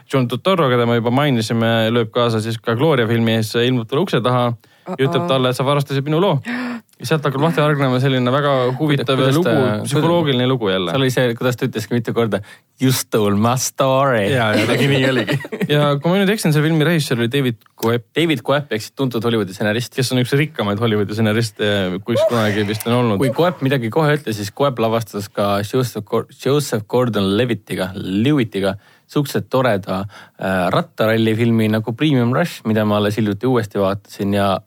John 0.09 0.27
Turturro, 0.27 0.69
keda 0.71 0.87
me 0.89 0.97
juba 0.97 1.11
mainisime, 1.13 1.89
lööb 1.93 2.09
kaasa 2.13 2.41
siis 2.41 2.57
ka 2.57 2.73
Gloria 2.79 3.05
filmi 3.09 3.35
ees, 3.37 3.53
ilmub 3.61 3.89
talle 3.89 4.07
ukse 4.07 4.21
taha 4.25 4.47
ja 4.95 5.05
ütleb 5.05 5.27
talle, 5.29 5.51
et 5.51 5.57
sa 5.57 5.65
varastasid 5.67 6.07
minu 6.07 6.21
loo. 6.23 6.39
ja 6.99 7.07
sealt 7.07 7.23
hakkab 7.23 7.43
lahti 7.45 7.61
hargnema 7.63 7.99
selline 8.03 8.31
väga 8.33 8.53
huvitav 8.75 9.19
Kuidas 9.19 9.37
lugu 9.37 9.47
ta-, 9.47 9.77
psühholoogiline 9.85 10.47
lugu 10.51 10.67
jälle 10.71 10.91
seal. 10.91 10.99
oli 10.99 11.13
see, 11.13 11.35
kuidas 11.39 11.59
ta 11.59 11.69
ütles 11.69 11.87
ka 11.87 11.95
mitu 11.95 12.13
korda. 12.15 12.41
You 12.79 12.91
stole 12.95 13.39
my 13.39 13.55
story. 13.59 14.25
ja, 14.33 14.49
ja 14.55 14.65
tegi 14.67 14.89
nii 14.91 15.07
oligi. 15.07 15.37
ja 15.73 15.93
kui 15.99 16.11
ma 16.11 16.19
nüüd 16.19 16.33
eksin, 16.33 16.51
selle 16.55 16.67
filmi 16.67 16.87
režissöör 16.87 17.23
oli 17.23 17.31
David 17.31 17.63
Coep, 17.79 18.09
David 18.15 18.43
ehk 18.43 18.83
siis 18.83 18.91
tuntud 18.99 19.23
Hollywoodi 19.23 19.55
stsenarist. 19.55 19.95
kes 19.95 20.11
on 20.15 20.23
üks 20.23 20.35
rikkamaid 20.35 20.83
Hollywoodi 20.83 21.15
stsenariste, 21.15 21.71
kus 22.03 22.19
kunagi 22.27 22.67
vist 22.67 22.87
on 22.91 22.99
olnud. 22.99 23.23
kui 23.23 23.31
Coep 23.35 23.63
midagi 23.63 23.91
kohe 23.93 24.19
ütles, 24.19 24.35
siis 24.35 24.51
Coep 24.51 24.79
lavastas 24.83 25.31
ka 25.31 25.57
Joseph, 25.63 26.07
Joseph 26.43 26.87
Gordon-Levittiga, 26.91 27.93
Lewittiga 27.95 28.75
suhteliselt 29.09 29.47
toreda 29.49 30.03
äh, 30.03 30.67
rattaralli 30.69 31.33
filmi 31.35 31.69
nagu 31.71 31.95
Premium 31.97 32.35
Rush, 32.35 32.61
mida 32.69 32.83
ma 32.85 32.99
alles 32.99 33.17
hiljuti 33.17 33.47
uuesti 33.49 33.81
vaatasin 33.81 34.35
ja 34.35 34.57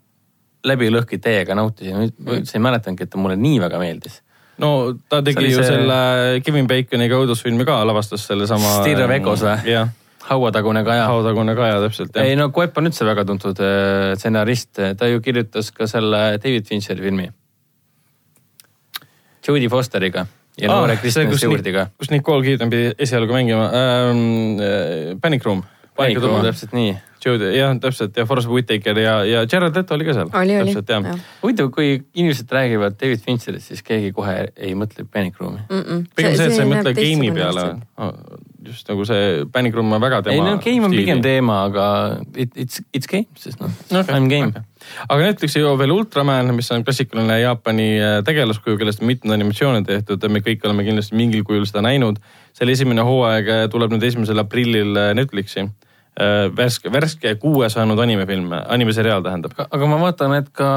läbi 0.65 0.91
lõhki 0.95 1.19
täiega 1.23 1.55
nautisin. 1.59 2.13
ma 2.19 2.37
üldse 2.39 2.55
ei 2.59 2.63
mäletanudki, 2.63 3.03
et 3.09 3.11
ta 3.11 3.19
mulle 3.19 3.37
nii 3.37 3.59
väga 3.61 3.79
meeldis. 3.83 4.21
no 4.59 4.93
ta 5.09 5.19
See 5.23 5.33
tegi 5.33 5.39
oli 5.45 5.51
ju 5.53 5.59
see- 5.63 5.67
selle 5.73 6.41
Kevin 6.45 6.67
Baconiga 6.71 7.19
õudusfilmi 7.19 7.65
ka, 7.67 7.81
lavastas 7.87 8.27
sellesama. 8.29 8.81
Stirra 8.83 9.09
Vekos 9.09 9.43
või? 9.43 9.89
hauatagune 10.23 10.85
kaja. 10.87 11.07
Hautagune 11.11 11.55
Kaja 11.59 11.81
täpselt 11.83 12.17
ei 12.23 12.37
no 12.39 12.49
Coep 12.55 12.77
on 12.79 12.87
üldse 12.87 13.05
väga 13.05 13.25
tuntud 13.27 13.59
äh, 13.59 14.13
stsenarist, 14.17 14.79
ta 14.97 15.07
ju 15.11 15.21
kirjutas 15.21 15.73
ka 15.75 15.87
selle 15.91 16.39
David 16.39 16.65
Fincheri 16.69 17.03
filmi. 17.03 17.27
Jodie 19.47 19.69
Fosteriga 19.69 20.27
ja 20.61 20.69
Ah, 20.71 20.77
noore 20.77 20.97
Kristen 21.01 21.33
Stewartiga. 21.39 21.89
kus 21.99 22.11
Nicole 22.13 22.45
Kidman 22.45 22.71
pidi 22.71 22.93
esialgu 22.99 23.33
mängima 23.35 23.71
ähm,. 23.73 25.19
Panic 25.21 25.45
Room. 25.45 25.63
Panic 25.97 26.19
Room, 26.23 26.43
täpselt 26.45 26.73
nii. 26.73 26.95
Jodie, 27.27 27.53
jah, 27.57 27.73
täpselt 27.81 28.17
ja 28.17 28.25
Forrest 28.29 28.51
Whitaker 28.51 28.99
ja, 28.99 29.17
ja 29.27 29.43
Jared 29.47 29.77
Leto 29.77 29.95
oli 29.95 30.07
ka 30.09 30.15
seal. 30.17 30.31
oli, 30.41 30.57
oli. 30.59 30.73
täpselt 30.73 30.93
jah. 30.93 31.27
huvitav, 31.43 31.71
kui 31.75 31.91
inimesed 32.15 32.51
räägivad 32.53 32.97
David 33.01 33.23
Fincherist, 33.25 33.71
siis 33.71 33.83
keegi 33.87 34.13
kohe 34.17 34.37
ei 34.57 34.75
mõtle 34.79 35.07
Panic 35.09 35.39
Roomi. 35.41 35.63
pigem 36.17 36.37
see, 36.39 36.49
et 36.49 36.57
sa 36.57 36.65
ei 36.65 36.71
mõtle 36.71 36.95
game'i 36.97 37.31
peale. 37.35 37.67
just 38.67 38.89
nagu 38.91 39.05
see 39.07 39.47
Panic 39.53 39.75
Room 39.75 39.93
on 39.93 40.03
väga 40.03 40.23
tema. 40.27 40.35
ei 40.35 40.43
no 40.43 40.59
game 40.63 40.87
on 40.87 40.95
pigem 40.95 41.23
teema, 41.23 41.63
aga 41.69 41.87
it, 42.37 42.57
it's, 42.57 42.83
it's 42.95 43.11
game, 43.11 43.29
sest 43.39 43.63
noh 43.63 43.71
okay,, 43.91 44.17
I 44.17 44.21
m 44.21 44.29
game 44.31 44.51
okay.. 44.53 44.63
aga 45.09 45.31
Netflixi 45.31 45.63
jõuab 45.63 45.81
veel 45.83 45.95
Ultraman, 45.95 46.53
mis 46.57 46.71
on 46.75 46.85
klassikaline 46.87 47.41
Jaapani 47.43 47.89
äh, 47.99 48.19
tegelaskuju, 48.27 48.79
kellest 48.81 49.03
on 49.03 49.11
mitmeid 49.11 49.39
animatsioone 49.39 49.83
tehtud, 49.87 50.27
me 50.31 50.43
kõik 50.45 50.67
oleme 50.69 50.87
kindlasti 50.87 51.19
mingil 51.19 51.47
kujul 51.47 51.67
seda 51.71 51.85
näinud. 51.87 52.21
selle 52.53 52.75
esimene 52.77 53.07
hooaeg 53.07 53.49
äh, 53.49 53.65
tuleb 53.71 53.95
nüüd 53.95 54.11
esimesel 54.11 54.43
aprillil 54.43 54.95
äh, 54.97 55.15
Netflixi. 55.19 55.69
värske, 56.57 56.93
värske 56.93 57.35
kuue 57.41 57.69
saanud 57.73 58.01
animefilm, 58.03 58.53
animeseriaal 58.53 59.25
tähendab. 59.25 59.57
aga 59.65 59.89
ma 59.91 59.99
vaatan, 60.01 60.37
et 60.39 60.51
ka 60.57 60.69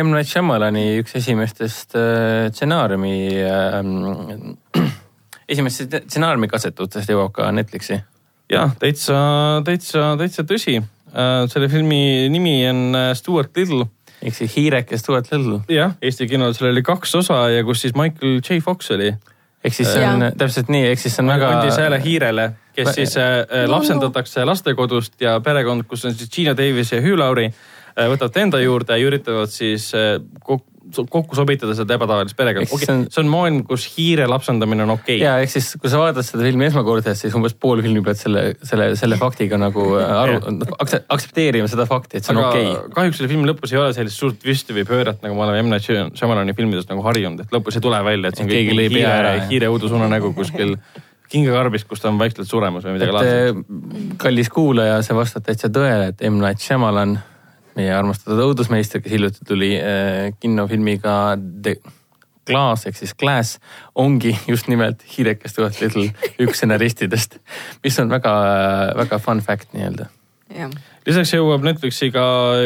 M. 0.00 0.12
Night 0.14 0.30
Shyamalani 0.30 1.00
üks 1.02 1.16
esimestest 1.20 1.96
äh, 1.98 2.48
stsenaariumi 2.52 3.16
äh, 3.44 4.84
esimestest 5.52 5.98
stsenaariumi 6.08 6.50
katsetutest 6.52 7.10
jõuab 7.10 7.34
ka 7.36 7.50
Netflixi. 7.52 8.00
jah, 8.52 8.74
täitsa, 8.80 9.18
täitsa, 9.66 10.14
täitsa 10.20 10.46
tõsi. 10.48 10.80
selle 11.14 11.68
filmi 11.70 12.28
nimi 12.30 12.56
on 12.68 12.88
äh, 12.98 13.12
Stuart 13.14 13.56
Little 13.56 13.86
ehk 14.24 14.36
siis 14.36 14.56
Hiireke 14.56 14.98
Stuart 14.98 15.30
Little. 15.32 15.60
jah, 15.68 15.94
Eesti 16.02 16.28
kinodel 16.30 16.56
seal 16.56 16.72
oli 16.72 16.82
kaks 16.84 17.14
osa 17.20 17.44
ja 17.52 17.64
kus 17.64 17.84
siis 17.84 17.94
Michael 17.98 18.40
J 18.40 18.60
Fox 18.64 18.90
oli. 18.94 19.12
Ehk 19.64 19.74
siis 19.74 19.92
see 19.92 20.04
on 20.06 20.20
Jaa. 20.26 20.32
täpselt 20.38 20.68
nii, 20.68 20.90
ehk 20.92 21.00
siis 21.00 21.16
see 21.16 21.22
on 21.24 21.30
väga. 21.32 21.48
andis 21.58 21.78
hääle 21.80 22.00
hiirele, 22.04 22.50
kes 22.74 22.88
Vä- 22.88 22.94
siis 22.98 23.16
äh, 23.16 23.64
lapsendatakse 23.70 24.44
lastekodust 24.44 25.20
ja 25.20 25.38
perekond, 25.40 25.86
kus 25.88 26.04
on 26.04 26.14
siis 26.14 26.30
Gina 26.30 26.56
Davis 26.56 26.92
ja 26.92 27.00
Hugh 27.00 27.18
Laurie 27.18 27.48
äh, 27.48 28.08
võtavad 28.12 28.32
ta 28.34 28.40
enda 28.44 28.60
juurde 28.60 28.98
ja 28.98 29.06
üritavad 29.08 29.50
siis 29.52 29.90
äh, 29.94 30.18
kok- 30.44 30.66
kokku 31.10 31.36
sobitada 31.38 31.74
seda 31.76 31.96
ebatavalist 31.98 32.36
perekonda. 32.38 32.68
Okei 32.70 32.86
see 32.86 32.94
on- 32.94 33.04
okay,, 33.04 33.14
see 33.14 33.22
on 33.24 33.30
maailm, 33.32 33.60
kus 33.68 33.86
hiire 33.96 34.26
lapsendamine 34.30 34.86
on 34.86 34.94
okei 34.96 35.18
okay.. 35.18 35.24
ja 35.24 35.36
ehk 35.42 35.52
siis, 35.54 35.72
kui 35.80 35.92
sa 35.92 36.00
vaatad 36.00 36.26
seda 36.26 36.46
filmi 36.46 36.68
esmakordselt, 36.68 37.18
siis 37.20 37.34
umbes 37.38 37.56
pool 37.58 37.82
filmi 37.84 38.02
pead 38.06 38.20
selle, 38.20 38.44
selle, 38.62 38.90
selle 39.00 39.18
faktiga 39.20 39.58
nagu 39.60 39.86
äh, 40.00 40.12
aru, 40.24 40.38
aktsepteerima 41.08 41.70
seda 41.70 41.88
fakti, 41.90 42.20
et 42.20 42.28
see 42.28 42.34
on 42.36 42.42
okei 42.44 42.68
okay. 42.70 42.92
kahjuks 42.98 43.20
selle 43.20 43.32
filmi 43.32 43.50
lõpus 43.50 43.74
ei 43.74 43.80
ole 43.82 43.96
sellist 43.96 44.22
suurt 44.22 44.38
twisti 44.42 44.76
või 44.76 44.86
pööret, 44.88 45.22
nagu 45.24 45.38
me 45.38 45.46
oleme 45.46 45.64
M. 45.64 45.72
Night 45.72 46.16
Shyamalani 46.18 46.54
filmidest 46.56 46.92
nagu 46.92 47.04
harjunud, 47.06 47.44
et 47.44 47.54
lõpus 47.54 47.78
ei 47.78 47.84
tule 47.84 48.00
välja, 48.06 48.30
et 48.30 48.38
see 48.38 48.46
on 48.46 48.54
keegi 48.54 48.78
lõi 48.78 48.88
pea 48.92 49.00
hiire 49.00 49.18
ära,, 49.18 49.34
hiire 49.50 49.72
õudusunenägu 49.72 50.34
kuskil 50.36 50.78
kingakarbis, 51.34 51.84
kus 51.88 52.02
ta 52.02 52.10
on 52.10 52.18
vaikselt 52.20 52.48
suremas 52.48 52.84
või 52.86 52.96
midagi 52.98 53.10
et 53.10 53.16
laadset. 53.16 53.60
äh, 53.60 54.16
kallis 54.22 54.50
kuulaja, 54.52 55.00
see 55.06 55.16
vastab 55.16 55.46
täitsa 55.46 55.70
tõele, 55.72 56.12
et 56.12 56.24
M. 56.28 56.38
Night 56.42 56.62
Shyamalan, 56.62 57.16
meie 57.78 57.92
armastatud 57.94 58.40
õudusmeister, 58.46 59.02
kes 59.02 59.14
hiljuti 59.14 59.44
tuli 59.48 59.74
äh, 59.78 60.32
kinofilmiga 60.40 61.34
The 61.38 61.78
Glass 62.44 62.84
ehk 62.88 62.98
siis 62.98 63.14
Glass, 63.16 63.58
ongi 63.96 64.34
just 64.52 64.68
nimelt 64.68 65.04
Hiireke 65.14 65.48
Stuart 65.48 65.80
Little 65.80 66.10
üks 66.44 66.60
stsenaristidest, 66.60 67.38
mis 67.84 68.00
on 68.02 68.12
väga, 68.12 68.34
väga 69.00 69.20
fun 69.22 69.40
fact 69.44 69.72
nii-öelda. 69.76 70.10
lisaks 71.06 71.32
jõuab 71.34 71.64
Netflixi 71.64 72.10
ka 72.14 72.24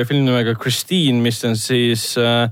film 0.09 0.26
nimega 0.26 0.56
Christine, 0.59 1.22
mis 1.22 1.39
on 1.47 1.56
siis 1.56 2.10
äh, 2.18 2.48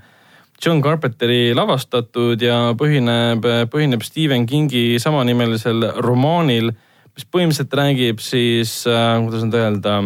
John 0.63 0.81
Carpenteri 0.83 1.53
lavastatud 1.55 2.41
ja 2.41 2.73
põhineb, 2.79 3.45
põhineb 3.73 4.05
Stephen 4.07 4.47
Kingi 4.49 4.97
samanimelisel 5.03 5.91
romaanil, 6.05 6.71
mis 7.17 7.27
põhimõtteliselt 7.29 7.77
räägib 7.77 8.23
siis 8.25 8.79
äh,, 8.89 9.19
kuidas 9.27 9.45
nüüd 9.45 9.59
öelda, 9.61 9.99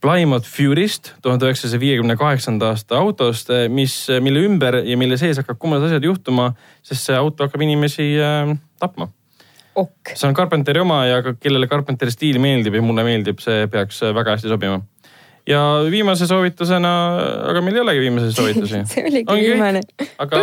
Plymouth 0.00 0.44
Fury'st, 0.44 1.14
tuhande 1.22 1.46
üheksasaja 1.48 1.80
viiekümne 1.80 2.16
kaheksanda 2.20 2.74
aasta 2.74 2.98
autost, 3.00 3.48
mis, 3.72 3.94
mille 4.20 4.42
ümber 4.44 4.82
ja 4.84 4.96
mille 5.00 5.16
sees 5.16 5.40
hakkab 5.40 5.58
kummalised 5.58 5.88
asjad 5.88 6.04
juhtuma, 6.04 6.50
sest 6.82 7.08
see 7.08 7.16
auto 7.16 7.46
hakkab 7.46 7.64
inimesi 7.64 8.10
äh, 8.20 8.52
tapma 8.82 9.08
ok. 9.74 10.12
see 10.14 10.28
on 10.28 10.34
Carpenteri 10.36 10.80
oma 10.82 11.04
ja 11.08 11.20
ka 11.24 11.34
kellele 11.40 11.68
Carpenteri 11.70 12.12
stiil 12.14 12.40
meeldib 12.42 12.76
ja 12.76 12.82
mulle 12.84 13.04
meeldib, 13.06 13.40
see 13.42 13.66
peaks 13.72 14.02
väga 14.16 14.36
hästi 14.36 14.52
sobima. 14.52 14.80
ja 15.48 15.60
viimase 15.90 16.26
soovitusena, 16.28 16.92
aga 17.50 17.62
meil 17.64 17.80
ei 17.80 17.84
olegi 17.84 18.04
viimaseid 18.04 18.36
soovitusi. 18.36 18.82
see 18.92 19.06
oligi 19.06 19.32
Ongi 19.32 19.52
viimane. 19.54 19.82
aga 20.20 20.42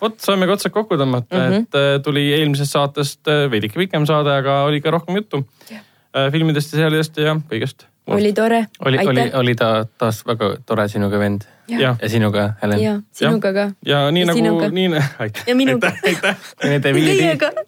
vot 0.00 0.18
saimegi 0.24 0.56
otsad 0.56 0.74
kokku 0.74 0.98
tõmmata 1.00 1.36
mm, 1.36 1.44
Mhm. 1.44 1.52
-hmm. 1.52 1.68
et 1.68 1.78
äh, 1.78 2.02
tuli 2.02 2.26
eelmisest 2.38 2.72
saatest 2.72 3.30
veidike 3.50 3.78
pikem 3.78 4.06
saade, 4.08 4.32
aga 4.42 4.62
oli 4.64 4.80
ka 4.80 4.90
rohkem 4.96 5.20
juttu 5.20 5.44
äh, 5.70 6.32
filmidest 6.32 6.72
ja 6.72 6.80
seerialidest 6.80 7.22
ja 7.22 7.36
kõigest. 7.50 7.86
Oli 8.16 8.32
tore. 8.32 8.66
oli, 8.84 8.98
oli, 9.06 9.30
oli 9.34 9.54
ta 9.54 9.86
taas 9.98 10.22
väga 10.26 10.54
tore 10.66 10.88
sinuga 10.88 11.18
vend 11.18 11.46
ja 11.68 11.96
sinuga, 12.08 12.52
Helen. 12.62 12.80
ja 12.82 12.94
sinuga 13.12 13.52
ka. 13.52 13.70
ja 13.86 14.10
nii 14.10 14.22
Ja 14.22 14.26
nagu 14.26 14.68
nii, 14.70 14.88
aitäh. 15.22 15.42
Ja 15.46 15.54
minuga. 15.54 15.92
aitäh, 16.06 16.36
ja 16.62 16.70
nende 16.70 16.88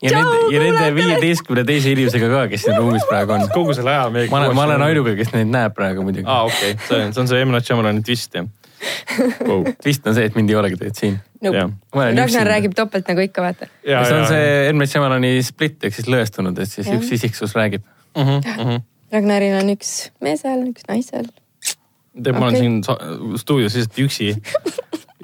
ja 0.03 0.11
ja 0.83 0.95
viieteistkümne 0.95 1.65
teise 1.65 1.93
inimesega 1.93 2.29
ka, 2.29 2.49
kes 2.49 2.67
siin 2.67 2.77
ruumis 2.77 3.05
praegu 3.09 3.33
on. 3.33 3.49
kogu 3.55 3.75
selle 3.75 3.95
aja 3.95 4.11
meiega. 4.11 4.31
ma 4.31 4.43
olen, 4.43 4.57
ma 4.57 4.65
olen 4.65 4.83
ainuke, 4.89 5.17
kes 5.17 5.33
neid 5.37 5.53
näeb 5.53 5.75
praegu 5.77 6.03
muidugi 6.03 6.27
aa, 6.27 6.43
okei, 6.49 6.77
see 6.89 7.05
on, 7.05 7.15
see 7.15 7.23
on 7.23 7.31
see 7.31 7.45
M. 7.45 7.55
Night 7.55 7.69
Shyamalani 7.69 8.03
twist 8.07 8.35
jah 8.35 8.49
wow.. 9.47 9.65
twist 9.83 10.07
on 10.07 10.17
see, 10.17 10.27
et 10.27 10.39
mind 10.39 10.51
ei 10.51 10.59
olegi 10.59 10.79
tegelikult 10.79 11.03
siin. 11.03 11.19
olen 11.93 12.19
Ragnar 12.19 12.51
räägib 12.55 12.75
topelt 12.77 13.09
nagu 13.11 13.25
ikka, 13.25 13.45
vaata. 13.45 13.69
ja, 13.87 14.05
see 14.09 14.19
on 14.19 14.27
see 14.31 14.73
M. 14.73 14.81
Night 14.83 14.95
Shyamalani 14.95 15.35
split 15.47 15.85
ehk 15.89 15.99
siis 15.99 16.11
lõhestunud, 16.11 16.59
et 16.63 16.71
siis 16.71 16.89
Jah. 16.89 16.99
üks 16.99 17.13
isiksus 17.19 17.55
räägib. 17.59 17.87
mm. 18.17 18.41
-hmm. 18.41 18.89
Ragnaril 19.13 19.59
on 19.61 19.73
üks 19.75 19.91
mees 20.25 20.41
seal, 20.45 20.65
üks 20.71 20.87
naisel. 20.89 21.29
tead, 22.17 22.33
ma 22.37 22.49
olen 22.49 22.57
siin 22.57 23.41
stuudios 23.41 23.77
lihtsalt 23.77 24.01
üksi 24.07 24.31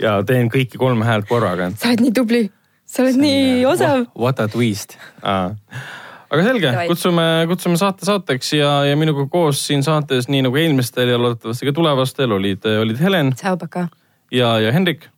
ja 0.04 0.18
teen 0.28 0.50
kõiki 0.52 0.80
kolme 0.80 1.08
häält 1.08 1.28
korraga. 1.28 1.70
sa 1.76 1.92
oled 1.92 2.04
nii 2.04 2.14
tubli, 2.16 2.42
sa 2.88 3.02
oled 3.04 3.20
nii 3.20 3.64
osav. 3.68 4.04
What 4.12 4.40
a 4.44 4.48
twist. 4.52 4.98
aga 5.24 6.44
selge 6.44 6.72
kutsume, 6.90 7.26
kutsume 7.48 7.80
saate 7.80 8.08
saateks 8.08 8.52
ja, 8.58 8.72
ja 8.90 8.96
minuga 9.00 9.24
koos 9.32 9.64
siin 9.70 9.84
saates, 9.86 10.28
nii 10.28 10.44
nagu 10.48 10.60
eelmistel 10.60 11.14
ja 11.14 11.20
loodetavasti 11.20 11.70
ka 11.70 11.76
tulevastel 11.76 12.36
olid, 12.36 12.68
olid 12.82 13.00
Helen 13.00 13.32
Ciao, 13.36 13.56
paka. 13.56 13.88
ja, 14.32 14.58
ja 14.60 14.72
Hendrik 14.76 15.08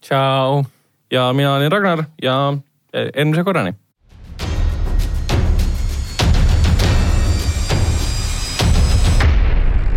tšau. 0.00 0.64
ja 1.10 1.32
mina 1.34 1.54
olin 1.58 1.72
Ragnar 1.72 2.04
ja 2.22 2.54
järgmise 2.94 3.44
korrani. 3.44 3.74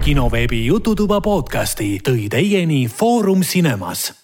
Kinoveebi 0.03 0.65
Jututuba 0.67 1.21
podcasti 1.23 2.01
tõi 2.03 2.27
teieni 2.27 2.81
Foorum 2.91 3.39
Cinemas 3.47 4.22